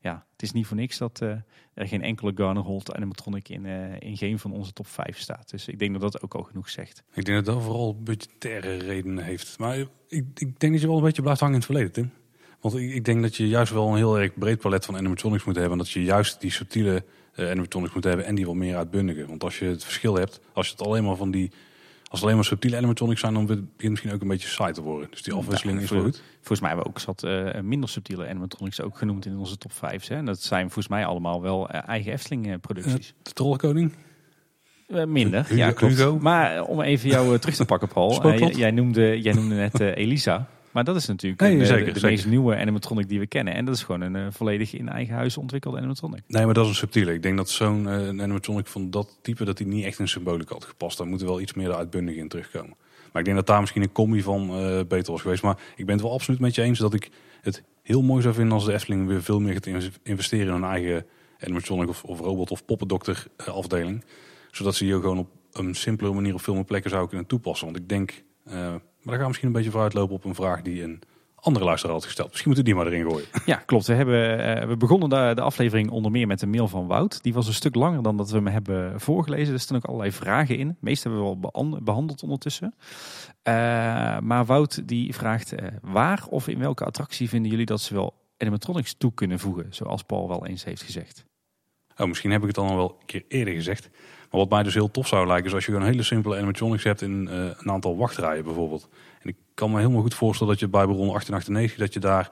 ja, 0.00 0.26
het 0.32 0.42
is 0.42 0.52
niet 0.52 0.66
voor 0.66 0.76
niks 0.76 0.98
dat 0.98 1.20
er 1.20 1.44
geen 1.74 2.02
enkele 2.02 2.32
Garner 2.34 2.62
Holt 2.62 2.94
animatronic 2.94 3.48
in, 3.48 3.66
in 3.98 4.16
geen 4.16 4.38
van 4.38 4.52
onze 4.52 4.72
top 4.72 4.86
5 4.86 5.18
staat. 5.18 5.50
Dus 5.50 5.68
ik 5.68 5.78
denk 5.78 5.92
dat 5.92 6.12
dat 6.12 6.22
ook 6.22 6.34
al 6.34 6.42
genoeg 6.42 6.68
zegt. 6.68 7.02
Ik 7.12 7.24
denk 7.24 7.44
dat 7.44 7.54
dat 7.54 7.64
vooral 7.64 8.02
budgettaire 8.02 8.76
redenen 8.76 9.24
heeft. 9.24 9.58
Maar 9.58 9.78
ik, 9.78 9.88
ik 10.34 10.60
denk 10.60 10.72
dat 10.72 10.80
je 10.80 10.86
wel 10.86 10.96
een 10.96 11.02
beetje 11.02 11.22
blijft 11.22 11.40
hangen 11.40 11.54
in 11.54 11.60
het 11.60 11.70
verleden, 11.70 11.92
Tim. 11.92 12.21
Want 12.62 12.76
ik, 12.76 12.94
ik 12.94 13.04
denk 13.04 13.22
dat 13.22 13.36
je 13.36 13.48
juist 13.48 13.72
wel 13.72 13.88
een 13.88 13.96
heel 13.96 14.18
erg 14.18 14.34
breed 14.34 14.58
palet 14.58 14.84
van 14.84 14.96
animatronics 14.96 15.44
moet 15.44 15.54
hebben. 15.54 15.72
En 15.72 15.78
dat 15.78 15.90
je 15.90 16.04
juist 16.04 16.40
die 16.40 16.50
subtiele 16.50 17.04
eh, 17.34 17.50
animatronics 17.50 17.94
moet 17.94 18.04
hebben 18.04 18.26
en 18.26 18.34
die 18.34 18.46
wat 18.46 18.54
meer 18.54 18.76
uitbundige. 18.76 19.26
Want 19.26 19.44
als 19.44 19.58
je 19.58 19.64
het 19.64 19.84
verschil 19.84 20.14
hebt, 20.14 20.40
als 20.52 20.66
je 20.66 20.72
het 20.76 20.86
alleen 20.86 21.04
maar 21.04 21.16
van 21.16 21.30
die... 21.30 21.50
Als 22.02 22.20
het 22.20 22.22
alleen 22.22 22.34
maar 22.34 22.44
subtiele 22.50 22.76
animatronics 22.76 23.20
zijn, 23.20 23.34
dan 23.34 23.46
begint 23.46 23.68
het 23.76 23.90
misschien 23.90 24.12
ook 24.12 24.20
een 24.20 24.28
beetje 24.28 24.48
saai 24.48 24.72
te 24.72 24.82
worden. 24.82 25.10
Dus 25.10 25.22
die 25.22 25.32
afwisseling 25.32 25.78
Ja, 25.78 25.84
is 25.84 25.90
wel 25.90 26.02
goed. 26.02 26.22
Volgens 26.36 26.60
mij 26.60 26.68
hebben 26.68 26.86
we 26.86 26.92
ook 26.92 26.98
zat 26.98 27.22
eh, 27.22 27.60
minder 27.60 27.88
subtiele 27.88 28.28
animatronics 28.28 28.80
ook 28.80 28.98
genoemd 28.98 29.26
in 29.26 29.36
onze 29.36 29.58
top 29.58 29.72
5. 29.72 30.08
Hè? 30.08 30.14
En 30.16 30.24
dat 30.24 30.40
zijn 30.42 30.62
volgens 30.62 30.88
mij 30.88 31.06
allemaal 31.06 31.42
wel 31.42 31.68
eh, 31.68 31.88
eigen 31.88 32.12
Efteling 32.12 32.60
producties. 32.60 33.14
De 33.22 33.32
Trollenkoning. 33.32 33.92
Eh, 34.88 35.04
minder, 35.04 35.40
Hugo- 35.40 35.54
ja 35.54 35.70
klopt. 35.72 35.94
Hugo. 35.94 36.18
Maar 36.20 36.62
om 36.64 36.80
even 36.80 37.08
jou 37.10 37.38
terug 37.38 37.54
te 37.56 37.64
pakken 37.64 37.88
Paul. 37.88 38.36
Jij, 38.56 38.70
noemde, 38.70 39.20
jij 39.20 39.32
noemde 39.32 39.54
net 39.54 39.80
Elisa. 39.80 40.48
Maar 40.72 40.84
dat 40.84 40.96
is 40.96 41.06
natuurlijk 41.06 41.40
Nee, 41.42 41.58
een, 41.58 41.66
zeker, 41.66 41.84
de, 41.84 41.92
de 41.92 41.98
zeker. 41.98 42.08
meest 42.14 42.26
nieuwe 42.26 42.56
animatronic 42.56 43.08
die 43.08 43.18
we 43.18 43.26
kennen. 43.26 43.54
En 43.54 43.64
dat 43.64 43.74
is 43.74 43.82
gewoon 43.82 44.00
een 44.00 44.16
eh, 44.16 44.26
volledig 44.30 44.74
in 44.74 44.88
eigen 44.88 45.14
huis 45.14 45.36
ontwikkelde 45.36 45.76
animatronic. 45.78 46.22
Nee, 46.26 46.44
maar 46.44 46.54
dat 46.54 46.64
is 46.64 46.70
een 46.70 46.76
subtiele. 46.76 47.12
Ik 47.12 47.22
denk 47.22 47.36
dat 47.36 47.50
zo'n 47.50 47.88
eh, 47.88 48.06
een 48.06 48.22
animatronic 48.22 48.66
van 48.66 48.90
dat 48.90 49.18
type, 49.22 49.44
dat 49.44 49.56
die 49.56 49.66
niet 49.66 49.84
echt 49.84 49.98
in 49.98 50.08
symboliek 50.08 50.48
had 50.48 50.64
gepast. 50.64 50.98
Daar 50.98 51.06
moet 51.06 51.20
er 51.20 51.26
wel 51.26 51.40
iets 51.40 51.54
meer 51.54 51.66
de 51.68 51.76
uitbundige 51.76 52.18
in 52.18 52.28
terugkomen. 52.28 52.76
Maar 53.12 53.20
ik 53.20 53.24
denk 53.24 53.36
dat 53.36 53.46
daar 53.46 53.60
misschien 53.60 53.82
een 53.82 53.92
combi 53.92 54.22
van 54.22 54.50
eh, 54.50 54.80
beter 54.88 55.12
was 55.12 55.20
geweest. 55.20 55.42
Maar 55.42 55.58
ik 55.76 55.84
ben 55.86 55.94
het 55.94 56.04
wel 56.04 56.12
absoluut 56.12 56.40
met 56.40 56.54
je 56.54 56.62
eens 56.62 56.78
dat 56.78 56.94
ik 56.94 57.10
het 57.40 57.62
heel 57.82 58.02
mooi 58.02 58.22
zou 58.22 58.34
vinden 58.34 58.52
als 58.52 58.64
de 58.64 58.72
Efteling 58.72 59.06
weer 59.06 59.22
veel 59.22 59.40
meer 59.40 59.52
gaat 59.52 59.66
in- 59.66 59.82
investeren 60.02 60.46
in 60.46 60.52
hun 60.52 60.64
eigen 60.70 61.06
animatronic 61.40 61.88
of, 61.88 62.04
of 62.04 62.20
robot 62.20 62.50
of 62.50 62.64
poppendokter 62.64 63.26
afdeling. 63.36 64.04
Zodat 64.50 64.74
ze 64.74 64.84
hier 64.84 64.94
gewoon 65.00 65.18
op 65.18 65.28
een 65.52 65.74
simpele 65.74 66.12
manier 66.12 66.34
op 66.34 66.40
veel 66.42 66.54
meer 66.54 66.64
plekken 66.64 66.90
zouden 66.90 67.10
kunnen 67.10 67.28
toepassen. 67.28 67.66
Want 67.66 67.78
ik 67.78 67.88
denk, 67.88 68.22
maar 69.02 69.14
daar 69.14 69.14
gaan 69.14 69.20
we 69.22 69.26
misschien 69.26 69.48
een 69.48 69.54
beetje 69.54 69.70
vooruitlopen 69.70 70.14
op 70.14 70.24
een 70.24 70.34
vraag 70.34 70.62
die 70.62 70.82
een 70.82 71.02
andere 71.34 71.64
luisteraar 71.64 71.94
had 71.94 72.04
gesteld. 72.04 72.30
Misschien 72.30 72.52
moeten 72.52 72.66
we 72.66 72.72
die 72.74 72.82
maar 72.82 72.92
erin 72.92 73.10
gooien. 73.10 73.26
Ja, 73.44 73.56
klopt. 73.56 73.86
We, 73.86 73.92
hebben, 73.94 74.38
eh, 74.60 74.66
we 74.68 74.76
begonnen 74.76 75.08
de, 75.08 75.32
de 75.34 75.40
aflevering 75.40 75.90
onder 75.90 76.10
meer 76.10 76.26
met 76.26 76.42
een 76.42 76.50
mail 76.50 76.68
van 76.68 76.86
Wout. 76.86 77.22
Die 77.22 77.34
was 77.34 77.46
een 77.46 77.52
stuk 77.54 77.74
langer 77.74 78.02
dan 78.02 78.16
dat 78.16 78.30
we 78.30 78.36
hem 78.36 78.46
hebben 78.46 79.00
voorgelezen. 79.00 79.54
Er 79.54 79.60
staan 79.60 79.76
ook 79.76 79.84
allerlei 79.84 80.12
vragen 80.12 80.56
in. 80.58 80.68
De 80.68 80.74
meeste 80.80 81.08
hebben 81.08 81.26
we 81.26 81.34
al 81.34 81.38
bean- 81.40 81.84
behandeld 81.84 82.22
ondertussen. 82.22 82.74
Eh, 83.42 83.54
maar 84.18 84.44
Wout 84.44 84.88
die 84.88 85.14
vraagt 85.14 85.52
eh, 85.52 85.66
waar 85.82 86.26
of 86.30 86.48
in 86.48 86.58
welke 86.58 86.84
attractie 86.84 87.28
vinden 87.28 87.50
jullie 87.50 87.66
dat 87.66 87.80
ze 87.80 87.94
wel 87.94 88.14
animatronics 88.38 88.94
toe 88.94 89.14
kunnen 89.14 89.38
voegen? 89.38 89.66
Zoals 89.70 90.02
Paul 90.02 90.28
wel 90.28 90.46
eens 90.46 90.64
heeft 90.64 90.82
gezegd. 90.82 91.24
Oh, 91.96 92.06
misschien 92.06 92.30
heb 92.30 92.40
ik 92.40 92.46
het 92.46 92.56
dan 92.56 92.68
al 92.68 92.76
wel 92.76 92.96
een 93.00 93.06
keer 93.06 93.24
eerder 93.28 93.54
gezegd. 93.54 93.90
Maar 94.32 94.40
wat 94.40 94.50
mij 94.50 94.62
dus 94.62 94.74
heel 94.74 94.90
tof 94.90 95.06
zou 95.06 95.26
lijken, 95.26 95.46
is 95.46 95.54
als 95.54 95.66
je 95.66 95.72
gewoon 95.72 95.86
hele 95.86 96.02
simpele 96.02 96.36
animatronics 96.36 96.84
hebt 96.84 97.02
in 97.02 97.28
eh, 97.28 97.36
een 97.36 97.70
aantal 97.70 97.96
wachtrijen 97.96 98.44
bijvoorbeeld. 98.44 98.88
En 99.22 99.28
ik 99.28 99.36
kan 99.54 99.70
me 99.70 99.78
helemaal 99.78 100.00
goed 100.00 100.14
voorstellen 100.14 100.52
dat 100.52 100.60
je 100.62 100.68
bij 100.68 100.86
Baron 100.86 101.06
1898, 101.06 101.78
dat 101.78 101.92
je 101.94 102.00
daar 102.00 102.30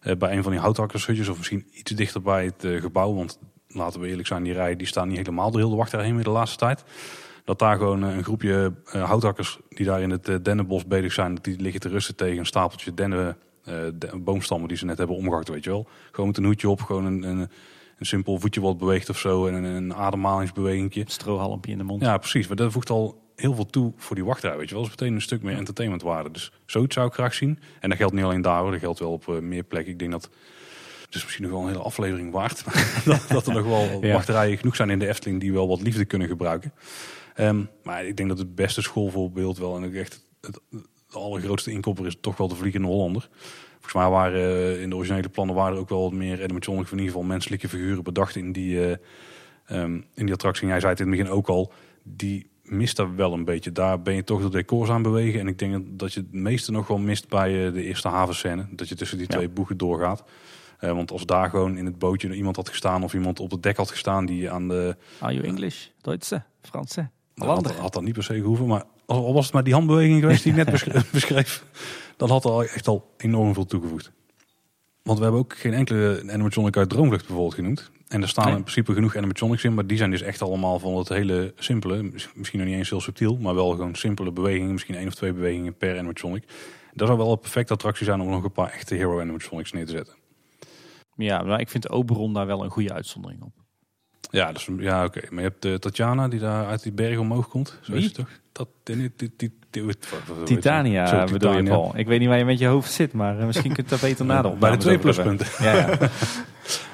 eh, 0.00 0.16
bij 0.16 0.36
een 0.36 0.42
van 0.42 0.52
die 0.52 0.60
houthakkershutjes 0.60 1.28
of 1.28 1.36
misschien 1.36 1.66
iets 1.72 1.90
dichter 1.90 2.22
bij 2.22 2.44
het 2.44 2.64
eh, 2.64 2.80
gebouw, 2.80 3.14
want 3.14 3.38
laten 3.68 4.00
we 4.00 4.08
eerlijk 4.08 4.28
zijn, 4.28 4.42
die 4.42 4.52
rijen 4.52 4.78
die 4.78 4.86
staan 4.86 5.08
niet 5.08 5.16
helemaal 5.16 5.50
door 5.50 5.60
heel 5.60 5.70
de 5.70 5.76
wachtrij 5.76 6.04
heen 6.04 6.14
meer 6.14 6.24
de 6.24 6.30
laatste 6.30 6.58
tijd. 6.58 6.84
Dat 7.44 7.58
daar 7.58 7.76
gewoon 7.76 8.02
een 8.02 8.24
groepje 8.24 8.72
houthakkers 8.84 9.58
die 9.68 9.86
daar 9.86 10.00
in 10.00 10.10
het 10.10 10.44
dennenbos 10.44 10.86
bezig 10.86 11.12
zijn, 11.12 11.38
die 11.42 11.60
liggen 11.60 11.80
te 11.80 11.88
rusten 11.88 12.16
tegen 12.16 12.38
een 12.38 12.46
stapeltje 12.46 12.94
dennen, 12.94 13.36
de- 13.64 14.10
boomstammen 14.18 14.68
die 14.68 14.76
ze 14.76 14.84
net 14.84 14.98
hebben 14.98 15.16
omgehakt, 15.16 15.48
weet 15.48 15.64
je 15.64 15.70
wel. 15.70 15.88
Gewoon 16.10 16.26
met 16.26 16.36
een 16.36 16.44
hoedje 16.44 16.68
op, 16.68 16.80
gewoon 16.80 17.04
een, 17.04 17.22
een, 17.22 17.50
een 18.02 18.08
simpel 18.08 18.38
voetje 18.38 18.60
wat 18.60 18.78
beweegt 18.78 19.08
of 19.08 19.18
zo 19.18 19.46
en 19.46 19.64
een, 19.64 19.94
ademhalingsbewegingje. 19.94 21.04
Strohalmpje 21.06 21.72
in 21.72 21.78
de 21.78 21.84
mond. 21.84 22.02
Ja, 22.02 22.18
precies. 22.18 22.46
Maar 22.46 22.56
dat 22.56 22.72
voegt 22.72 22.90
al 22.90 23.22
heel 23.36 23.54
veel 23.54 23.66
toe 23.66 23.92
voor 23.96 24.16
die 24.16 24.24
wachtrij, 24.24 24.56
weet 24.56 24.68
je 24.68 24.74
wel. 24.74 24.82
Dat 24.84 24.92
is 24.92 24.98
meteen 25.00 25.14
een 25.14 25.22
stuk 25.22 25.42
meer 25.42 25.56
entertainmentwaarde. 25.56 26.30
Dus 26.30 26.52
zoiets 26.66 26.94
zou 26.94 27.06
ik 27.06 27.12
graag 27.12 27.34
zien. 27.34 27.58
En 27.80 27.88
dat 27.88 27.98
geldt 27.98 28.14
niet 28.14 28.24
alleen 28.24 28.42
daar 28.42 28.60
hoor, 28.60 28.70
dat 28.70 28.80
geldt 28.80 28.98
wel 28.98 29.12
op 29.12 29.28
eh, 29.28 29.38
meer 29.38 29.62
plekken. 29.62 29.92
Ik 29.92 29.98
denk 29.98 30.10
dat, 30.10 30.30
het 31.04 31.14
is 31.14 31.22
misschien 31.22 31.44
nog 31.44 31.52
wel 31.52 31.62
een 31.62 31.68
hele 31.68 31.82
aflevering 31.82 32.32
waard, 32.32 32.64
dat, 33.04 33.24
dat 33.28 33.46
er 33.46 33.54
nog 33.54 33.66
wel 33.66 33.98
Ja. 34.06 34.12
wachtrijen 34.12 34.58
genoeg 34.58 34.76
zijn 34.76 34.90
in 34.90 34.98
de 34.98 35.08
Efteling 35.08 35.40
die 35.40 35.52
wel 35.52 35.68
wat 35.68 35.82
liefde 35.82 36.04
kunnen 36.04 36.28
gebruiken. 36.28 36.72
Ehm, 37.34 37.64
maar 37.82 38.04
ik 38.04 38.16
denk 38.16 38.28
dat 38.28 38.38
het 38.38 38.54
beste 38.54 38.82
schoolvoorbeeld 38.82 39.58
wel, 39.58 39.76
en 39.76 39.84
ook 39.84 39.92
echt 39.92 40.24
het, 40.40 40.60
de 40.70 41.18
allergrootste 41.18 41.70
inkopper 41.70 42.06
is 42.06 42.16
toch 42.20 42.36
wel 42.36 42.48
de 42.48 42.54
Vliegende 42.54 42.86
Hollander. 42.86 43.28
Volgens 43.82 43.94
mij 43.94 44.08
waren 44.10 44.40
eh, 44.76 44.82
in 44.82 44.90
de 44.90 44.96
originele 44.96 45.28
plannen 45.28 45.54
waren 45.54 45.74
er 45.74 45.80
ook 45.80 45.88
wel 45.88 46.02
wat 46.02 46.12
meer 46.12 46.42
animatronic, 46.42 46.84
in 46.84 46.90
ieder 46.90 47.06
geval 47.06 47.22
menselijke 47.22 47.68
figuren 47.68 48.02
bedacht 48.02 48.36
in 48.36 48.52
die, 48.52 48.84
eh, 48.86 48.96
ehm, 49.66 49.94
in 50.14 50.24
die 50.24 50.32
attractie. 50.32 50.62
En 50.62 50.68
Jij 50.68 50.80
zei 50.80 50.92
het 50.92 51.00
in 51.00 51.06
het 51.08 51.16
begin 51.16 51.32
ook 51.32 51.48
al, 51.48 51.72
die 52.02 52.50
mist 52.62 52.96
daar 52.96 53.16
wel 53.16 53.32
een 53.32 53.44
beetje. 53.44 53.72
Daar 53.72 54.02
ben 54.02 54.14
je 54.14 54.24
toch 54.24 54.42
de 54.42 54.48
decors 54.48 54.90
aan 54.90 55.02
bewegen. 55.02 55.40
En 55.40 55.46
ik 55.48 55.58
denk 55.58 55.84
dat 55.88 56.12
je 56.12 56.20
het 56.20 56.32
meeste 56.32 56.70
nog 56.72 56.86
wel 56.86 56.98
mist 56.98 57.28
bij 57.28 57.66
eh, 57.66 57.72
de 57.72 57.82
eerste 57.84 58.08
havenscène. 58.08 58.66
Dat 58.70 58.88
je 58.88 58.94
tussen 58.94 59.18
die 59.18 59.26
Ja. 59.30 59.34
twee 59.36 59.48
boegen 59.48 59.76
doorgaat. 59.76 60.24
Want 60.80 61.10
als 61.10 61.26
daar 61.26 61.50
gewoon 61.50 61.76
in 61.76 61.84
het 61.86 61.98
bootje 61.98 62.34
iemand 62.34 62.56
had 62.56 62.68
gestaan 62.68 63.02
of 63.02 63.14
iemand 63.14 63.40
op 63.40 63.50
het 63.50 63.62
dek 63.62 63.76
had 63.76 63.90
gestaan 63.90 64.26
die 64.26 64.50
aan 64.50 64.68
de... 64.68 64.96
Are 65.18 65.34
you 65.34 65.46
English? 65.46 65.86
Duitse? 66.00 66.42
Franse? 66.62 67.08
Nou, 67.34 67.50
had, 67.50 67.74
had 67.76 67.92
dat 67.92 68.02
niet 68.02 68.12
per 68.14 68.22
se 68.22 68.34
gehoeven, 68.34 68.66
maar 68.66 68.84
al 69.06 69.32
was 69.34 69.44
het 69.44 69.54
maar 69.54 69.64
die 69.64 69.72
handbeweging 69.72 70.20
geweest 70.20 70.42
die 70.42 70.52
ik 70.52 70.58
net 70.58 70.70
besch- 70.74 71.10
beschreef, 71.12 71.64
dan 72.16 72.28
had 72.30 72.44
er 72.44 72.50
al 72.50 72.64
echt 72.64 72.88
al 72.88 73.14
enorm 73.16 73.54
veel 73.54 73.66
toegevoegd. 73.66 74.12
Want 75.02 75.18
we 75.18 75.24
hebben 75.24 75.42
ook 75.42 75.56
geen 75.58 75.72
enkele 75.74 76.22
animatronic 76.32 76.76
uit 76.76 76.88
Droomvlucht 76.88 77.26
bijvoorbeeld 77.26 77.54
genoemd. 77.54 77.90
En 78.08 78.22
er 78.22 78.28
staan 78.28 78.46
Nee. 78.46 78.54
in 78.56 78.62
principe 78.62 78.92
genoeg 78.94 79.16
animatronics 79.16 79.64
in, 79.64 79.74
maar 79.74 79.86
die 79.86 79.96
zijn 79.96 80.10
dus 80.10 80.22
echt 80.22 80.42
allemaal 80.42 80.78
van 80.78 80.96
het 80.96 81.08
hele 81.08 81.52
simpele, 81.56 82.02
mis- 82.02 82.28
misschien 82.34 82.58
nog 82.58 82.68
niet 82.68 82.76
eens 82.76 82.90
heel 82.90 83.00
subtiel, 83.00 83.36
maar 83.36 83.54
wel 83.54 83.70
gewoon 83.70 83.94
simpele 83.94 84.32
bewegingen, 84.32 84.72
misschien 84.72 84.94
één 84.94 85.06
of 85.06 85.14
twee 85.14 85.32
bewegingen 85.32 85.76
per 85.76 85.98
animatronic. 85.98 86.44
Dat 86.94 87.06
zou 87.06 87.18
wel 87.20 87.32
een 87.32 87.38
perfecte 87.38 87.72
attractie 87.72 88.04
zijn 88.06 88.20
om 88.20 88.28
nog 88.30 88.44
een 88.44 88.52
paar 88.52 88.70
echte 88.70 88.94
hero 88.94 89.20
animatronics 89.20 89.72
neer 89.72 89.86
te 89.86 89.92
zetten. 89.92 90.14
Ja, 91.16 91.42
maar 91.42 91.60
ik 91.60 91.68
vind 91.68 91.90
Oberon 91.90 92.34
daar 92.34 92.46
wel 92.46 92.64
een 92.64 92.70
goede 92.70 92.92
uitzondering 92.92 93.42
op. 93.42 93.52
Ja, 94.30 94.52
dus, 94.52 94.68
ja 94.78 95.04
oké. 95.04 95.20
Maar 95.30 95.42
je 95.42 95.48
hebt 95.48 95.64
eh, 95.64 95.74
Tatjana 95.74 96.28
die 96.28 96.40
daar 96.40 96.66
uit 96.66 96.82
die 96.82 96.92
berg 96.92 97.18
omhoog 97.18 97.48
komt. 97.48 97.78
Zo 97.82 97.92
Wie? 97.92 98.00
is 98.00 98.06
het 98.06 98.14
toch? 98.14 98.28
Dat, 98.52 98.68
die, 98.82 99.12
die, 99.16 99.32
die, 99.36 99.58
Titania 100.44 101.06
Zo, 101.06 101.32
bedoel 101.32 101.50
je 101.50 101.56
Titania. 101.56 101.70
Paul. 101.70 101.92
Ik 101.96 102.06
weet 102.06 102.18
niet 102.18 102.28
waar 102.28 102.38
je 102.38 102.44
met 102.44 102.58
je 102.58 102.66
hoofd 102.66 102.92
zit, 102.92 103.12
maar 103.12 103.38
eh, 103.38 103.46
misschien 103.46 103.72
kunt 103.72 103.90
je 103.90 103.96
daar 103.96 104.08
beter 104.08 104.24
nadenken. 104.34 104.60
Bij 104.60 104.70
de 104.70 104.76
twee 104.76 104.98
pluspunten. 104.98 105.46
Ja, 105.58 105.76
ja. 105.76 105.88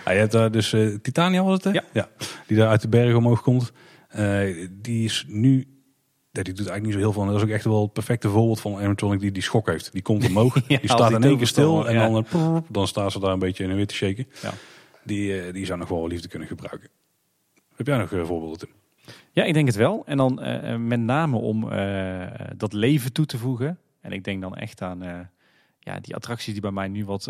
Ja, 0.04 0.12
je 0.12 0.18
hebt 0.18 0.32
daar 0.32 0.50
dus 0.50 0.72
eh, 0.72 0.94
Titania 1.02 1.42
was 1.42 1.64
het 1.64 1.64
hè? 1.64 1.80
Ja. 1.92 2.08
Die 2.46 2.56
daar 2.56 2.68
uit 2.68 2.80
de 2.80 2.88
berg 2.88 3.14
omhoog 3.14 3.42
komt. 3.42 3.72
Eh, 4.08 4.68
die 4.70 5.04
is 5.04 5.24
nu... 5.28 5.66
Ja, 6.30 6.42
die 6.42 6.54
doet 6.54 6.68
eigenlijk 6.68 6.82
niet 6.82 6.92
zo 6.92 6.98
heel 6.98 7.12
veel. 7.12 7.22
En 7.22 7.28
dat 7.28 7.36
is 7.36 7.42
ook 7.42 7.54
echt 7.54 7.64
wel 7.64 7.82
het 7.82 7.92
perfecte 7.92 8.28
voorbeeld 8.28 8.60
van 8.60 8.72
een 8.72 8.78
animatronic 8.78 9.20
die 9.20 9.32
die 9.32 9.42
schok 9.42 9.66
heeft. 9.66 9.92
Die 9.92 10.02
komt 10.02 10.26
omhoog, 10.26 10.54
Ja, 10.68 10.78
die 10.78 10.90
staat 10.90 11.08
die 11.08 11.16
in 11.16 11.22
één 11.22 11.36
keer 11.36 11.46
stil 11.46 11.88
en 11.88 11.94
ja. 11.94 12.08
dan, 12.08 12.24
prrr, 12.24 12.62
dan 12.68 12.88
staan 12.88 13.10
ze 13.10 13.20
daar 13.20 13.32
een 13.32 13.38
beetje 13.38 13.64
in 13.64 13.70
en 13.70 13.76
weer 13.76 13.86
te 13.86 13.94
shaken. 13.94 14.26
Ja. 14.42 14.52
Die, 15.04 15.52
die 15.52 15.66
zou 15.66 15.78
nog 15.78 15.88
wel 15.88 16.06
liefde 16.06 16.28
kunnen 16.28 16.48
gebruiken. 16.48 16.88
Heb 17.76 17.86
jij 17.86 17.98
nog 17.98 18.08
voorbeelden? 18.08 18.68
Ja, 19.38 19.44
ik 19.44 19.54
denk 19.54 19.66
het 19.66 19.76
wel. 19.76 20.02
En 20.06 20.16
dan 20.16 20.40
eh, 20.40 20.72
eh, 20.72 20.80
met 20.80 21.00
name 21.00 21.36
om 21.36 21.70
eh, 21.70 22.26
dat 22.56 22.72
leven 22.72 23.12
toe 23.12 23.26
te 23.26 23.38
voegen. 23.38 23.78
En 24.00 24.12
ik 24.12 24.24
denk 24.24 24.42
dan 24.42 24.56
echt 24.56 24.82
aan 24.82 25.30
ja, 25.78 26.00
die 26.00 26.14
attracties 26.14 26.52
die 26.52 26.62
bij 26.62 26.70
mij 26.70 26.88
nu 26.88 27.04
wat, 27.04 27.24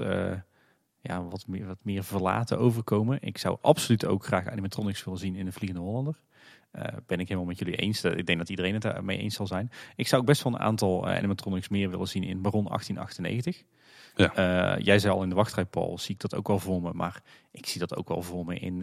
ja, 1.00 1.22
wat, 1.22 1.46
meer, 1.46 1.66
wat 1.66 1.78
meer 1.82 2.04
verlaten 2.04 2.58
overkomen. 2.58 3.18
Ik 3.20 3.38
zou 3.38 3.58
absoluut 3.60 4.06
ook 4.06 4.24
graag 4.24 4.46
animatronics 4.46 5.04
willen 5.04 5.20
zien 5.20 5.36
in 5.36 5.44
de 5.44 5.52
Vliegende 5.52 5.82
Hollander. 5.82 6.20
Eh, 6.70 6.84
ben 7.06 7.18
ik 7.20 7.28
helemaal 7.28 7.48
met 7.48 7.58
jullie 7.58 7.76
eens. 7.76 8.04
Ik 8.04 8.26
denk 8.26 8.38
dat 8.38 8.48
iedereen 8.48 8.72
het 8.72 8.82
daarmee 8.82 9.18
eens 9.18 9.34
zal 9.34 9.46
zijn. 9.46 9.70
Ik 9.96 10.06
zou 10.06 10.20
ook 10.20 10.26
best 10.26 10.42
wel 10.42 10.52
een 10.52 10.60
aantal 10.60 11.08
eh, 11.08 11.16
animatronics 11.16 11.68
meer 11.68 11.90
willen 11.90 12.08
zien 12.08 12.22
in 12.22 12.42
Baron 12.42 12.64
1898. 12.64 13.62
Ja. 14.14 14.34
Eh, 14.34 14.84
jij 14.84 14.98
zei 14.98 15.14
al 15.14 15.22
in 15.22 15.28
de 15.28 15.34
wachtrij, 15.34 15.64
Paul, 15.64 15.98
zie 15.98 16.14
ik 16.14 16.20
dat 16.20 16.34
ook 16.34 16.48
wel 16.48 16.58
voor 16.58 16.82
me. 16.82 16.92
Maar 16.92 17.22
ik 17.50 17.66
zie 17.66 17.80
dat 17.80 17.96
ook 17.96 18.08
wel 18.08 18.22
voor 18.22 18.44
me 18.44 18.58
in, 18.58 18.82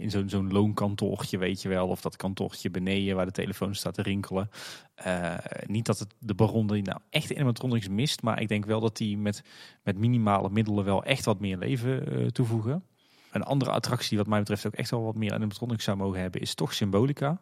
in 0.00 0.10
zo'n 0.10 0.28
zo'n 0.28 0.52
loonkantoortje, 0.52 1.38
weet 1.38 1.62
je 1.62 1.68
wel. 1.68 1.88
Of 1.88 2.00
dat 2.00 2.16
kantoortje 2.16 2.70
beneden 2.70 3.16
waar 3.16 3.26
de 3.26 3.32
telefoon 3.32 3.74
staat 3.74 3.94
te 3.94 4.02
rinkelen. 4.02 4.50
Niet 5.66 5.86
dat 5.86 5.98
het 5.98 6.14
de 6.18 6.34
baron 6.34 6.66
die 6.66 6.82
nou 6.82 6.98
echt 7.10 7.34
animatronics 7.34 7.88
mist. 7.88 8.22
Maar 8.22 8.40
ik 8.40 8.48
denk 8.48 8.64
wel 8.64 8.80
dat 8.80 8.96
die 8.96 9.18
met, 9.18 9.42
met 9.82 9.98
minimale 9.98 10.50
middelen 10.50 10.84
wel 10.84 11.04
echt 11.04 11.24
wat 11.24 11.40
meer 11.40 11.58
leven 11.58 12.32
toevoegen. 12.32 12.84
Een 13.30 13.42
andere 13.42 13.70
attractie 13.70 14.18
wat 14.18 14.26
mij 14.26 14.38
betreft 14.38 14.66
ook 14.66 14.74
echt 14.74 14.90
wel 14.90 15.02
wat 15.02 15.14
meer 15.14 15.32
animatronics 15.32 15.84
zou 15.84 15.96
mogen 15.96 16.20
hebben... 16.20 16.40
is 16.40 16.54
toch 16.54 16.74
Symbolica. 16.74 17.40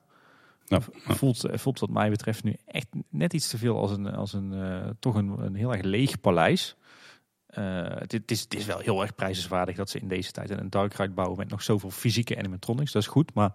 Nou, 0.68 0.82
Voelt, 0.92 1.44
eh, 1.44 1.58
voelt 1.58 1.78
wat 1.78 1.90
mij 1.90 2.10
betreft 2.10 2.44
nu 2.44 2.56
echt 2.66 2.86
net 3.08 3.32
iets 3.32 3.48
te 3.48 3.58
veel 3.58 3.78
als 3.78 3.90
een, 3.90 4.06
als 4.06 4.32
een, 4.32 4.52
eh, 4.52 4.90
toch 4.98 5.14
een, 5.14 5.28
een 5.38 5.54
heel 5.54 5.72
erg 5.72 5.82
leeg 5.82 6.20
paleis. 6.20 6.76
Eh, 7.46 7.84
het, 7.84 8.12
het 8.12 8.30
is, 8.30 8.46
is 8.48 8.66
wel 8.66 8.78
heel 8.78 9.02
erg 9.02 9.14
prijzenswaardig 9.14 9.76
dat 9.76 9.90
ze 9.90 9.98
in 9.98 10.08
deze 10.08 10.32
tijd 10.32 10.50
een 10.50 10.70
dark 10.70 10.94
ride 10.94 11.12
bouwen 11.12 11.38
met 11.38 11.48
nog 11.48 11.62
zoveel 11.62 11.90
fysieke 11.90 12.38
animatronics. 12.38 12.92
Dat 12.92 13.02
is 13.02 13.08
goed, 13.08 13.34
maar 13.34 13.52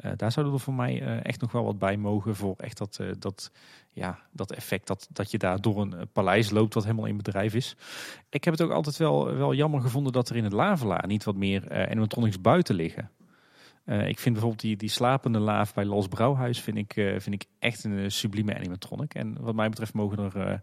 eh, 0.00 0.12
daar 0.16 0.32
zouden 0.32 0.54
er 0.54 0.60
voor 0.60 0.74
mij 0.74 1.02
eh, 1.02 1.24
echt 1.24 1.40
nog 1.40 1.52
wel 1.52 1.64
wat 1.64 1.78
bij 1.78 1.96
mogen 1.96 2.36
voor 2.36 2.54
echt 2.56 2.78
dat, 2.78 2.98
eh, 3.00 3.06
dat, 3.18 3.50
ja, 3.90 4.18
dat 4.32 4.52
effect 4.52 4.86
dat, 4.86 5.08
dat 5.10 5.30
je 5.30 5.38
daar 5.38 5.60
door 5.60 5.80
een 5.80 6.08
paleis 6.12 6.50
loopt 6.50 6.74
wat 6.74 6.84
helemaal 6.84 7.06
in 7.06 7.16
bedrijf 7.16 7.54
is. 7.54 7.76
Ik 8.30 8.44
heb 8.44 8.54
het 8.54 8.62
ook 8.62 8.70
altijd 8.70 8.96
wel, 8.96 9.34
wel 9.34 9.54
jammer 9.54 9.80
gevonden 9.80 10.12
dat 10.12 10.28
er 10.28 10.36
in 10.36 10.44
het 10.44 10.52
Lavelaar 10.52 11.06
niet 11.06 11.24
wat 11.24 11.36
meer 11.36 11.86
animatronics 11.88 12.40
buiten 12.40 12.74
liggen. 12.74 13.10
Ik 13.84 14.18
vind 14.18 14.34
bijvoorbeeld 14.34 14.60
die, 14.60 14.76
die 14.76 14.88
slapende 14.88 15.38
laaf 15.38 15.74
bij 15.74 15.84
Los 15.84 16.08
Brouwhuis 16.08 16.60
vind 16.60 16.76
ik, 16.76 16.92
vind 16.92 17.32
ik 17.32 17.44
echt 17.58 17.84
een 17.84 18.10
sublieme 18.10 18.54
animatronic. 18.54 19.14
En 19.14 19.36
wat 19.40 19.54
mij 19.54 19.68
betreft 19.68 19.94
mogen 19.94 20.32
er 20.32 20.62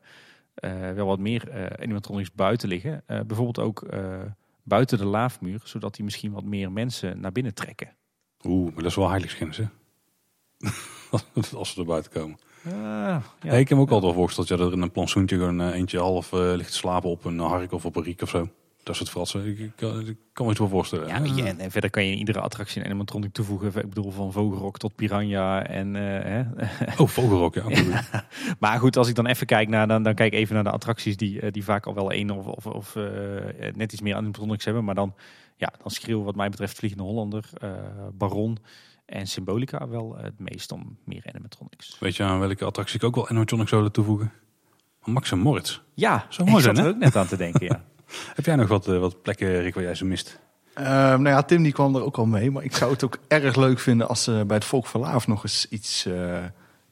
wel 0.96 1.06
wat 1.06 1.20
meer 1.20 1.72
animatronics 1.80 2.32
buiten 2.32 2.70
liggen. 2.70 3.04
Bijvoorbeeld 3.06 3.60
ook 3.60 3.86
buiten 4.64 4.98
de 4.98 5.06
laafmuur, 5.06 5.62
zodat 5.64 5.96
die 5.96 6.04
misschien 6.04 6.32
wat 6.32 6.44
meer 6.44 6.72
mensen 6.72 7.20
naar 7.20 7.32
binnen 7.32 7.54
trekken. 7.54 7.90
Oeh, 8.44 8.66
maar 8.74 8.82
dat 8.84 8.92
is 8.92 8.96
wel 8.96 9.10
heiligschennis, 9.10 9.58
hè? 9.58 9.66
Als 11.58 11.74
ze 11.74 11.80
er 11.80 11.86
buiten 11.86 12.12
komen. 12.12 12.38
Ah, 12.66 13.24
ja. 13.42 13.52
Ik 13.54 13.70
heb 13.70 13.78
me 13.78 13.84
ook 13.84 13.90
altijd 13.92 14.02
wel 14.04 14.14
voorgesteld 14.14 14.48
ja, 14.48 14.56
dat 14.56 14.68
er 14.68 14.74
in 14.74 14.82
een 14.82 14.92
plantsoentje 14.92 15.38
gewoon 15.38 15.62
eh, 15.62 15.74
eentje 15.74 16.00
half 16.00 16.34
eh, 16.34 16.40
ligt 16.56 16.72
te 16.72 16.78
slapen 16.78 17.10
op 17.10 17.26
een 17.26 17.40
hark 17.40 17.72
of 17.72 17.86
op 17.86 17.96
een 17.96 18.04
riek 18.04 18.22
of 18.22 18.30
zo. 18.30 18.50
Dat 18.84 18.96
soort 18.96 19.10
fratsen. 19.10 19.46
Ik, 19.46 19.60
ik, 19.60 19.72
kan- 19.76 20.00
ik 20.08 20.18
kan 20.34 20.46
me 20.46 20.52
iets 20.52 20.60
wel 20.60 20.70
voorstellen. 20.70 21.08
Ja, 21.08 21.36
je, 21.36 21.44
en, 21.44 21.72
verder 21.72 21.90
kan 21.90 22.06
je 22.06 22.12
in 22.12 22.18
iedere 22.18 22.40
attractie 22.40 22.80
een 22.80 22.86
animatronic 22.88 23.34
toevoegen. 23.34 23.68
Ik 23.68 23.90
bedoel, 23.90 24.12
van 24.12 24.32
Vogelrok 24.32 24.78
tot 24.78 24.96
Piranha. 24.96 25.66
En, 25.66 25.96
eh, 25.96 26.24
hè. 26.24 26.44
Oh, 27.02 27.08
vogelrok, 27.08 27.56
ja. 27.56 27.64
Maar 28.60 28.80
goed, 28.80 28.98
als 28.98 29.08
ik 29.08 29.16
dan 29.16 29.26
even 29.26 29.48
kijk 29.48 29.70
naar, 29.70 29.88
dan, 29.88 30.04
dan 30.04 30.14
kijk 30.16 30.34
ik 30.34 30.40
even 30.40 30.56
naar 30.56 30.64
de 30.64 30.72
attracties 30.72 31.18
die, 31.18 31.40
eh, 31.42 31.52
die 31.52 31.64
vaak 31.64 31.86
al 31.86 31.94
wel 31.94 32.12
één 32.12 32.32
of, 32.32 32.46
of, 32.46 32.66
of 32.66 32.96
eh, 32.96 33.04
net 33.74 33.94
iets 33.94 34.02
meer 34.02 34.16
animatronics 34.16 34.66
hebben. 34.66 34.84
Maar 34.84 34.96
dan, 34.96 35.16
ja, 35.58 35.74
dan 35.82 35.92
schreeuwen 35.92 36.26
wat 36.26 36.36
mij 36.36 36.50
betreft 36.50 36.78
Vliegende 36.78 37.04
Hollander, 37.04 37.50
eh, 37.54 37.72
Baron 38.14 38.58
en 39.06 39.28
Symbolica 39.28 39.88
wel 39.88 40.18
het 40.18 40.40
meest 40.40 40.72
om 40.72 40.98
meer 41.04 41.24
animatronics. 41.30 41.98
Weet 42.00 42.16
je 42.16 42.24
aan 42.24 42.40
welke 42.40 42.66
attractie 42.66 42.96
ik 42.96 43.04
ook 43.04 43.16
wel 43.16 43.30
animatronic 43.30 43.68
zou 43.68 43.82
willen 43.82 43.96
toevoegen? 43.96 44.32
Max 45.04 45.32
en 45.32 45.40
Moritz. 45.40 45.80
Ja, 45.94 46.26
Zou 46.30 46.50
mooi 46.50 46.60
ik 46.60 46.64
zijn, 46.64 46.76
zat 46.76 46.86
er 46.86 46.92
hè? 46.92 46.96
ook 46.96 47.04
net 47.04 47.16
aan 47.16 47.28
te 47.28 47.38
denken, 47.38 47.66
ja. 47.66 47.84
Heb 48.36 48.46
jij 48.46 48.56
nog 48.56 48.68
wat, 48.68 48.88
eh, 48.88 49.00
wat 49.00 49.22
plekken, 49.22 49.62
Rick, 49.62 49.74
waar 49.74 49.84
jij 49.84 49.96
ze 49.96 50.06
mist? 50.06 50.40
Ehm, 50.74 51.22
nou 51.22 51.30
ja, 51.30 51.42
Tim 51.44 51.64
die 51.64 51.72
kwam 51.72 51.96
er 51.96 52.04
ook 52.04 52.18
al 52.18 52.26
mee. 52.26 52.52
Maar 52.52 52.64
ik 52.64 52.76
zou 52.76 52.92
het 52.92 53.04
ook 53.04 53.18
erg 53.28 53.56
leuk 53.56 53.80
vinden 53.80 54.08
als 54.08 54.24
ze 54.24 54.44
bij 54.48 54.56
het 54.56 54.66
Volk 54.66 54.86
van 54.86 55.02
Laaf 55.02 55.28
nog 55.28 55.44
eens 55.44 55.68
iets, 55.70 56.06
eh, 56.06 56.44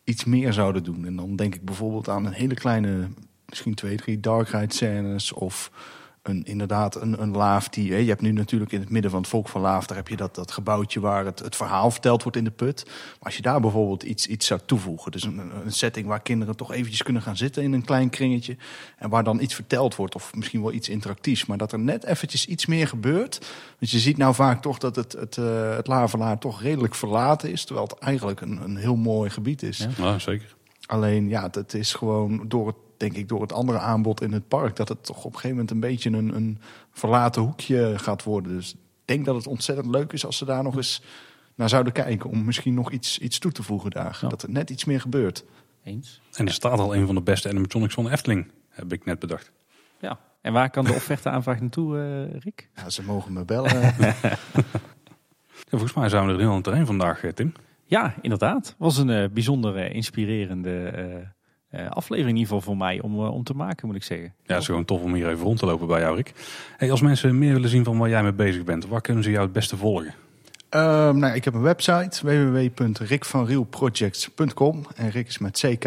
iets 0.03 0.23
meer 0.23 0.53
zouden 0.53 0.83
doen. 0.83 1.05
En 1.05 1.15
dan 1.15 1.35
denk 1.35 1.55
ik 1.55 1.65
bijvoorbeeld 1.65 2.09
aan 2.09 2.25
een 2.25 2.33
hele 2.33 2.53
kleine, 2.53 3.07
misschien 3.45 3.73
twee, 3.73 3.97
drie 3.97 4.19
dark 4.19 4.47
ride 4.47 4.73
scènes. 4.73 5.33
Of 5.33 5.71
een, 6.27 6.43
inderdaad 6.43 6.95
een, 6.95 7.21
een 7.21 7.31
laaf 7.31 7.69
die... 7.69 7.91
Hè, 7.91 7.97
je 7.97 8.07
hebt 8.07 8.21
nu 8.21 8.31
natuurlijk 8.31 8.71
in 8.71 8.79
het 8.79 8.89
midden 8.89 9.11
van 9.11 9.19
het 9.19 9.29
Volk 9.29 9.49
van 9.49 9.61
Laaf... 9.61 9.85
daar 9.85 9.97
heb 9.97 10.07
je 10.07 10.15
dat, 10.15 10.35
dat 10.35 10.51
gebouwtje 10.51 10.99
waar 10.99 11.25
het, 11.25 11.39
het 11.39 11.55
verhaal 11.55 11.91
verteld 11.91 12.23
wordt 12.23 12.37
in 12.37 12.43
de 12.43 12.51
put. 12.51 12.83
Maar 12.85 12.95
als 13.19 13.35
je 13.35 13.41
daar 13.41 13.59
bijvoorbeeld 13.59 14.03
iets, 14.03 14.27
iets 14.27 14.47
zou 14.47 14.59
toevoegen... 14.65 15.11
dus 15.11 15.23
een, 15.23 15.41
een 15.65 15.71
setting 15.71 16.07
waar 16.07 16.21
kinderen 16.21 16.55
toch 16.55 16.71
eventjes 16.71 17.03
kunnen 17.03 17.21
gaan 17.21 17.37
zitten 17.37 17.63
in 17.63 17.73
een 17.73 17.85
klein 17.85 18.09
kringetje... 18.09 18.57
en 18.97 19.09
waar 19.09 19.23
dan 19.23 19.39
iets 19.39 19.55
verteld 19.55 19.95
wordt 19.95 20.15
of 20.15 20.35
misschien 20.35 20.61
wel 20.61 20.71
iets 20.71 20.89
interactiefs... 20.89 21.45
maar 21.45 21.57
dat 21.57 21.71
er 21.71 21.79
net 21.79 22.03
eventjes 22.03 22.45
iets 22.45 22.65
meer 22.65 22.87
gebeurt... 22.87 23.45
Want 23.79 23.91
je 23.91 23.99
ziet 23.99 24.17
nou 24.17 24.33
vaak 24.33 24.61
toch 24.61 24.77
dat 24.77 24.95
het, 24.95 25.11
het, 25.11 25.37
eh, 25.37 25.75
het 25.75 25.87
Lavelaar 25.87 26.37
toch 26.37 26.61
redelijk 26.61 26.95
verlaten 26.95 27.51
is. 27.51 27.65
Terwijl 27.65 27.87
het 27.87 27.99
eigenlijk 27.99 28.41
een, 28.41 28.61
een 28.63 28.77
heel 28.77 28.95
mooi 28.95 29.29
gebied 29.29 29.63
is. 29.63 29.77
Ja. 29.77 29.89
Ja, 29.97 30.19
zeker. 30.19 30.55
Alleen 30.85 31.29
ja, 31.29 31.49
het 31.51 31.73
is 31.73 31.93
gewoon 31.93 32.47
door 32.47 32.67
het, 32.67 32.75
denk 32.97 33.13
ik, 33.13 33.27
door 33.27 33.41
het 33.41 33.53
andere 33.53 33.79
aanbod 33.79 34.21
in 34.21 34.31
het 34.31 34.47
park. 34.47 34.75
Dat 34.75 34.89
het 34.89 35.03
toch 35.03 35.17
op 35.17 35.33
een 35.33 35.39
gegeven 35.39 35.49
moment 35.49 35.71
een 35.71 35.79
beetje 35.79 36.09
een, 36.09 36.35
een 36.35 36.59
verlaten 36.91 37.41
hoekje 37.41 37.93
gaat 37.97 38.23
worden. 38.23 38.51
Dus 38.51 38.71
ik 38.71 38.77
denk 39.05 39.25
dat 39.25 39.35
het 39.35 39.47
ontzettend 39.47 39.87
leuk 39.87 40.13
is 40.13 40.25
als 40.25 40.37
ze 40.37 40.45
daar 40.45 40.63
nog 40.63 40.75
eens 40.75 41.01
naar 41.55 41.69
zouden 41.69 41.93
kijken. 41.93 42.29
Om 42.29 42.45
misschien 42.45 42.73
nog 42.73 42.91
iets, 42.91 43.19
iets 43.19 43.39
toe 43.39 43.51
te 43.51 43.63
voegen 43.63 43.91
daar. 43.91 44.17
Ja. 44.21 44.27
Dat 44.27 44.43
er 44.43 44.49
net 44.49 44.69
iets 44.69 44.85
meer 44.85 45.01
gebeurt. 45.01 45.45
Eens. 45.83 46.21
En 46.33 46.45
er 46.45 46.53
staat 46.53 46.79
al 46.79 46.95
een 46.95 47.05
van 47.05 47.15
de 47.15 47.21
beste 47.21 47.49
animatronics 47.49 47.93
van 47.93 48.03
de 48.03 48.11
Efteling, 48.11 48.51
heb 48.69 48.93
ik 48.93 49.05
net 49.05 49.19
bedacht. 49.19 49.51
Ja. 49.99 50.19
En 50.41 50.53
waar 50.53 50.69
kan 50.69 50.85
de 50.85 50.93
offerte 50.93 51.29
aanvraag 51.29 51.59
naartoe, 51.59 51.99
eh, 51.99 52.39
Rick? 52.39 52.69
Ja, 52.75 52.89
ze 52.89 53.03
mogen 53.03 53.33
me 53.33 53.45
bellen. 53.45 53.93
Ja, 55.55 55.71
volgens 55.71 55.93
mij 55.93 56.09
zijn 56.09 56.25
we 56.25 56.33
er 56.33 56.39
heel 56.39 56.47
aan 56.47 56.55
het 56.55 56.63
terrein 56.63 56.85
vandaag, 56.85 57.23
eh, 57.23 57.31
Tim. 57.31 57.53
Ja, 57.85 58.15
inderdaad. 58.21 58.75
Was 58.77 58.97
een 58.97 59.09
eh, 59.09 59.29
bijzonder 59.29 59.91
inspirerende 59.91 61.33
aflevering 61.71 62.29
in 62.29 62.35
ieder 62.35 62.43
geval 62.53 62.61
voor 62.61 62.77
mij 62.77 63.01
om, 63.01 63.13
eh, 63.25 63.33
om 63.33 63.43
te 63.43 63.53
maken, 63.53 63.87
moet 63.87 63.95
ik 63.95 64.03
zeggen. 64.03 64.25
Ja, 64.43 64.53
het 64.53 64.59
is 64.61 64.65
gewoon 64.65 64.85
tof 64.85 65.01
om 65.01 65.13
hier 65.13 65.29
even 65.29 65.43
rond 65.45 65.59
te 65.59 65.65
lopen 65.65 65.87
bij 65.87 65.99
jou, 65.99 66.15
Rick. 66.15 66.33
Hey, 66.77 66.91
als 66.91 67.01
mensen 67.01 67.37
meer 67.37 67.53
willen 67.53 67.69
zien 67.69 67.83
van 67.83 67.97
waar 67.97 68.09
jij 68.09 68.23
mee 68.23 68.33
bezig 68.33 68.63
bent, 68.63 68.87
waar 68.87 69.01
kunnen 69.01 69.23
ze 69.23 69.29
jou 69.31 69.43
het 69.43 69.53
beste 69.53 69.77
volgen? 69.77 70.13
Ehm, 70.69 71.17
nou, 71.17 71.35
ik 71.35 71.43
heb 71.45 71.53
een 71.53 71.61
website 71.61 72.25
www.rickvanrielprojects.com 72.25 74.85
en 74.95 75.09
Rick 75.09 75.27
is 75.27 75.37
met 75.37 75.59
CK. 75.59 75.85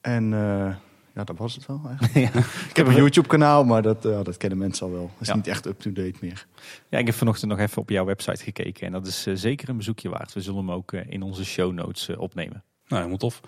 En 0.00 0.32
eh, 0.32 0.74
ja, 1.14 1.24
dat 1.24 1.38
was 1.38 1.54
het 1.54 1.66
wel 1.66 1.80
eigenlijk. 1.88 2.44
Ik 2.70 2.76
heb 2.76 2.86
een 2.86 2.94
YouTube 2.94 3.28
kanaal, 3.28 3.64
maar 3.64 3.82
dat, 3.82 4.04
eh, 4.04 4.18
dat 4.22 4.36
kennen 4.36 4.58
mensen 4.58 4.86
al 4.86 4.92
wel. 4.92 5.02
Dat 5.12 5.20
is 5.20 5.26
Ja. 5.28 5.34
niet 5.34 5.46
echt 5.46 5.66
up-to-date 5.66 6.14
meer. 6.20 6.46
Ja, 6.88 6.98
ik 6.98 7.06
heb 7.06 7.14
vanochtend 7.14 7.50
nog 7.50 7.60
even 7.60 7.82
op 7.82 7.90
jouw 7.90 8.04
website 8.04 8.42
gekeken 8.42 8.86
en 8.86 8.92
dat 8.92 9.06
is 9.06 9.26
eh, 9.26 9.34
zeker 9.36 9.68
een 9.68 9.76
bezoekje 9.76 10.08
waard. 10.08 10.32
We 10.32 10.40
zullen 10.40 10.58
hem 10.58 10.70
ook 10.70 10.92
eh, 10.92 11.00
in 11.08 11.22
onze 11.22 11.44
show 11.44 11.72
notes 11.72 12.08
eh, 12.08 12.18
opnemen. 12.20 12.62
Nou, 12.88 12.96
helemaal 12.96 13.18
tof. 13.18 13.40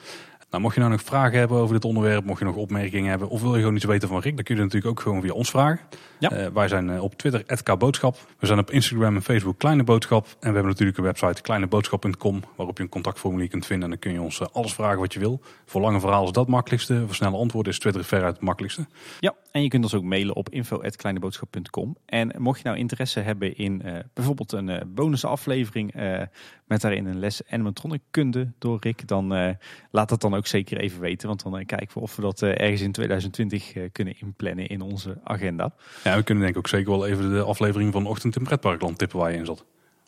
Nou, 0.50 0.62
mocht 0.62 0.74
je 0.74 0.80
nou 0.80 0.92
nog 0.92 1.02
vragen 1.02 1.38
hebben 1.38 1.58
over 1.58 1.74
dit 1.74 1.84
onderwerp, 1.84 2.24
mocht 2.24 2.38
je 2.38 2.44
nog 2.44 2.56
opmerkingen 2.56 3.10
hebben, 3.10 3.28
of 3.28 3.40
wil 3.40 3.54
je 3.54 3.60
gewoon 3.60 3.74
iets 3.74 3.84
weten 3.84 4.08
van 4.08 4.20
Rick, 4.20 4.34
dan 4.34 4.44
kun 4.44 4.54
je 4.54 4.60
dat 4.60 4.72
natuurlijk 4.72 4.98
ook 4.98 5.04
gewoon 5.04 5.22
via 5.22 5.32
ons 5.32 5.50
vragen. 5.50 5.80
Ja. 6.18 6.30
Eh, 6.30 6.46
wij 6.52 6.68
zijn 6.68 6.90
eh, 6.90 7.02
op 7.02 7.14
Twitter, 7.14 7.62
@kboodschap. 7.62 8.16
We 8.38 8.46
zijn 8.46 8.58
op 8.58 8.70
Instagram 8.70 9.14
en 9.14 9.22
Facebook 9.22 9.58
Kleine 9.58 9.84
Boodschap. 9.84 10.24
En 10.26 10.36
we 10.38 10.46
hebben 10.46 10.66
natuurlijk 10.66 10.98
een 10.98 11.04
website, 11.04 11.42
kleineboodschap.com, 11.42 12.42
waarop 12.56 12.76
je 12.76 12.82
een 12.82 12.88
contactformulier 12.88 13.48
kunt 13.48 13.66
vinden. 13.66 13.84
En 13.84 13.90
dan 13.90 13.98
kun 13.98 14.12
je 14.12 14.20
ons 14.20 14.40
eh, 14.40 14.46
alles 14.52 14.74
vragen 14.74 14.98
wat 14.98 15.12
je 15.12 15.18
wil. 15.18 15.40
Voor 15.66 15.80
lange 15.80 16.00
verhalen 16.00 16.26
is 16.26 16.32
dat 16.32 16.44
het 16.44 16.52
makkelijkste. 16.54 17.02
Voor 17.06 17.14
snelle 17.14 17.36
antwoorden 17.36 17.72
is 17.72 17.78
Twitter 17.78 18.04
veruit 18.04 18.34
het 18.34 18.44
makkelijkste. 18.44 18.86
Ja, 19.20 19.34
en 19.56 19.62
je 19.62 19.68
kunt 19.68 19.82
ons 19.82 19.94
ook 19.94 20.02
mailen 20.02 20.36
op 20.36 20.48
info.kleineboodschap.com. 20.48 21.96
En 22.06 22.34
mocht 22.38 22.58
je 22.58 22.64
nou 22.64 22.78
interesse 22.78 23.20
hebben 23.20 23.56
in 23.56 23.82
eh, 23.82 23.98
bijvoorbeeld 24.14 24.52
een 24.52 24.68
eh 24.68 24.80
bonusaflevering 24.86 25.94
eh, 25.94 26.22
met 26.66 26.80
daarin 26.80 27.06
een 27.06 27.18
les 27.18 27.42
animatronic 27.48 28.00
kunde 28.10 28.52
door 28.58 28.76
Rick, 28.80 29.08
dan 29.08 29.56
laat 29.90 30.08
dat 30.08 30.20
dan 30.20 30.34
ook 30.34 30.46
zeker 30.46 30.78
even 30.78 31.00
weten. 31.00 31.28
Want 31.28 31.42
dan 31.42 31.64
kijken 31.64 31.94
we 31.94 32.00
of 32.00 32.16
we 32.16 32.22
dat 32.22 32.42
ergens 32.42 32.80
in 32.80 32.92
2020 32.92 33.72
eh, 33.72 33.82
kunnen 33.92 34.20
inplannen 34.20 34.66
in 34.66 34.80
onze 34.80 35.20
agenda. 35.24 35.74
Ja, 36.04 36.16
we 36.16 36.22
kunnen 36.22 36.44
denk 36.44 36.56
ik 36.56 36.60
ook 36.60 36.68
zeker 36.68 36.90
wel 36.90 37.06
even 37.06 37.30
de 37.30 37.42
aflevering 37.42 37.92
van 37.92 38.06
Ochtend 38.06 38.36
in 38.36 38.42
Pretparkland 38.42 38.98
tippen 38.98 39.18
waar 39.18 39.32
je 39.32 39.38
in 39.38 39.46
zat. 39.46 39.64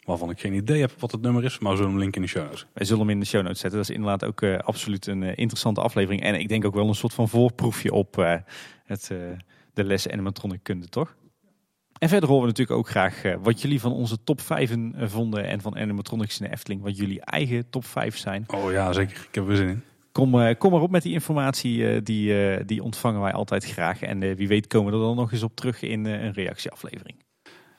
Waarvan 0.08 0.30
ik 0.30 0.40
geen 0.40 0.54
idee 0.54 0.80
heb 0.80 0.92
wat 0.98 1.12
het 1.12 1.20
nummer 1.20 1.44
is, 1.44 1.58
maar 1.58 1.70
we 1.70 1.76
zullen 1.76 1.92
hem 1.92 2.00
linken 2.00 2.20
in 2.20 2.26
de 2.26 2.32
show 2.32 2.44
notes. 2.44 2.66
Wij 2.72 2.86
zullen 2.86 3.00
hem 3.00 3.10
in 3.10 3.20
de 3.20 3.26
show 3.26 3.42
notes 3.42 3.60
zetten. 3.60 3.78
Dat 3.78 3.88
is 3.88 3.94
inderdaad 3.94 4.24
ook 4.24 4.42
eh, 4.42 4.58
absoluut 4.58 5.06
een 5.06 5.22
eh, 5.22 5.28
interessante 5.28 5.80
aflevering. 5.80 6.22
En 6.22 6.34
ik 6.34 6.48
denk 6.48 6.64
ook 6.64 6.74
wel 6.74 6.88
een 6.88 6.94
soort 6.94 7.14
van 7.14 7.28
voorproefje 7.28 7.92
op 7.92 8.18
eh, 8.18 8.34
het, 8.84 9.12
de 9.72 9.84
les 9.84 10.08
animatronic 10.08 10.62
kunde, 10.62 10.88
toch? 10.88 11.16
En 11.98 12.08
verder 12.08 12.28
horen 12.28 12.42
we 12.42 12.48
natuurlijk 12.48 12.78
ook 12.78 12.88
graag 12.88 13.22
wat 13.42 13.62
jullie 13.62 13.80
van 13.80 13.92
onze 13.92 14.24
top 14.24 14.40
5 14.40 14.74
vonden 14.96 15.44
en 15.44 15.60
van 15.60 15.76
animatronics 15.76 16.40
in 16.40 16.46
de 16.46 16.52
Efteling. 16.52 16.82
Wat 16.82 16.96
jullie 16.96 17.20
eigen 17.20 17.70
top 17.70 17.84
5 17.84 18.16
zijn. 18.16 18.44
Oh 18.46 18.72
ja, 18.72 18.92
zeker. 18.92 19.26
Ik 19.28 19.34
heb 19.34 19.48
er 19.48 19.56
zin 19.56 19.68
in. 19.68 19.82
Kom, 20.12 20.56
kom 20.56 20.72
maar 20.72 20.80
op 20.80 20.90
met 20.90 21.02
die 21.02 21.12
informatie. 21.12 22.02
die, 22.02 22.64
die 22.64 22.82
ontvangen 22.82 23.20
wij 23.20 23.32
altijd 23.32 23.64
graag. 23.64 24.02
En 24.02 24.36
wie 24.36 24.48
weet 24.48 24.66
komen 24.66 24.92
we 24.92 24.98
er 24.98 25.04
dan 25.04 25.16
nog 25.16 25.32
eens 25.32 25.42
op 25.42 25.56
terug 25.56 25.82
in 25.82 26.04
een 26.04 26.32
reactieaflevering. 26.32 27.26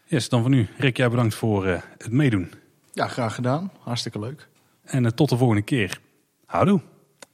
Yes, 0.09 0.29
dan 0.29 0.41
voor 0.41 0.49
nu. 0.49 0.67
Rick, 0.77 0.97
jij 0.97 1.09
bedankt 1.09 1.35
voor 1.35 1.65
eh, 1.65 1.81
het 1.97 2.11
meedoen. 2.11 2.51
Ja, 2.93 3.07
graag 3.07 3.35
gedaan. 3.35 3.71
Hartstikke 3.79 4.19
leuk. 4.19 4.47
En 4.83 5.05
eh, 5.05 5.11
tot 5.11 5.29
de 5.29 5.37
volgende 5.37 5.61
keer. 5.61 5.99
Houdoe. 6.45 6.81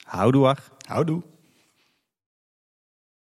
Houdoe. 0.04 0.56
Houdoe. 0.88 1.22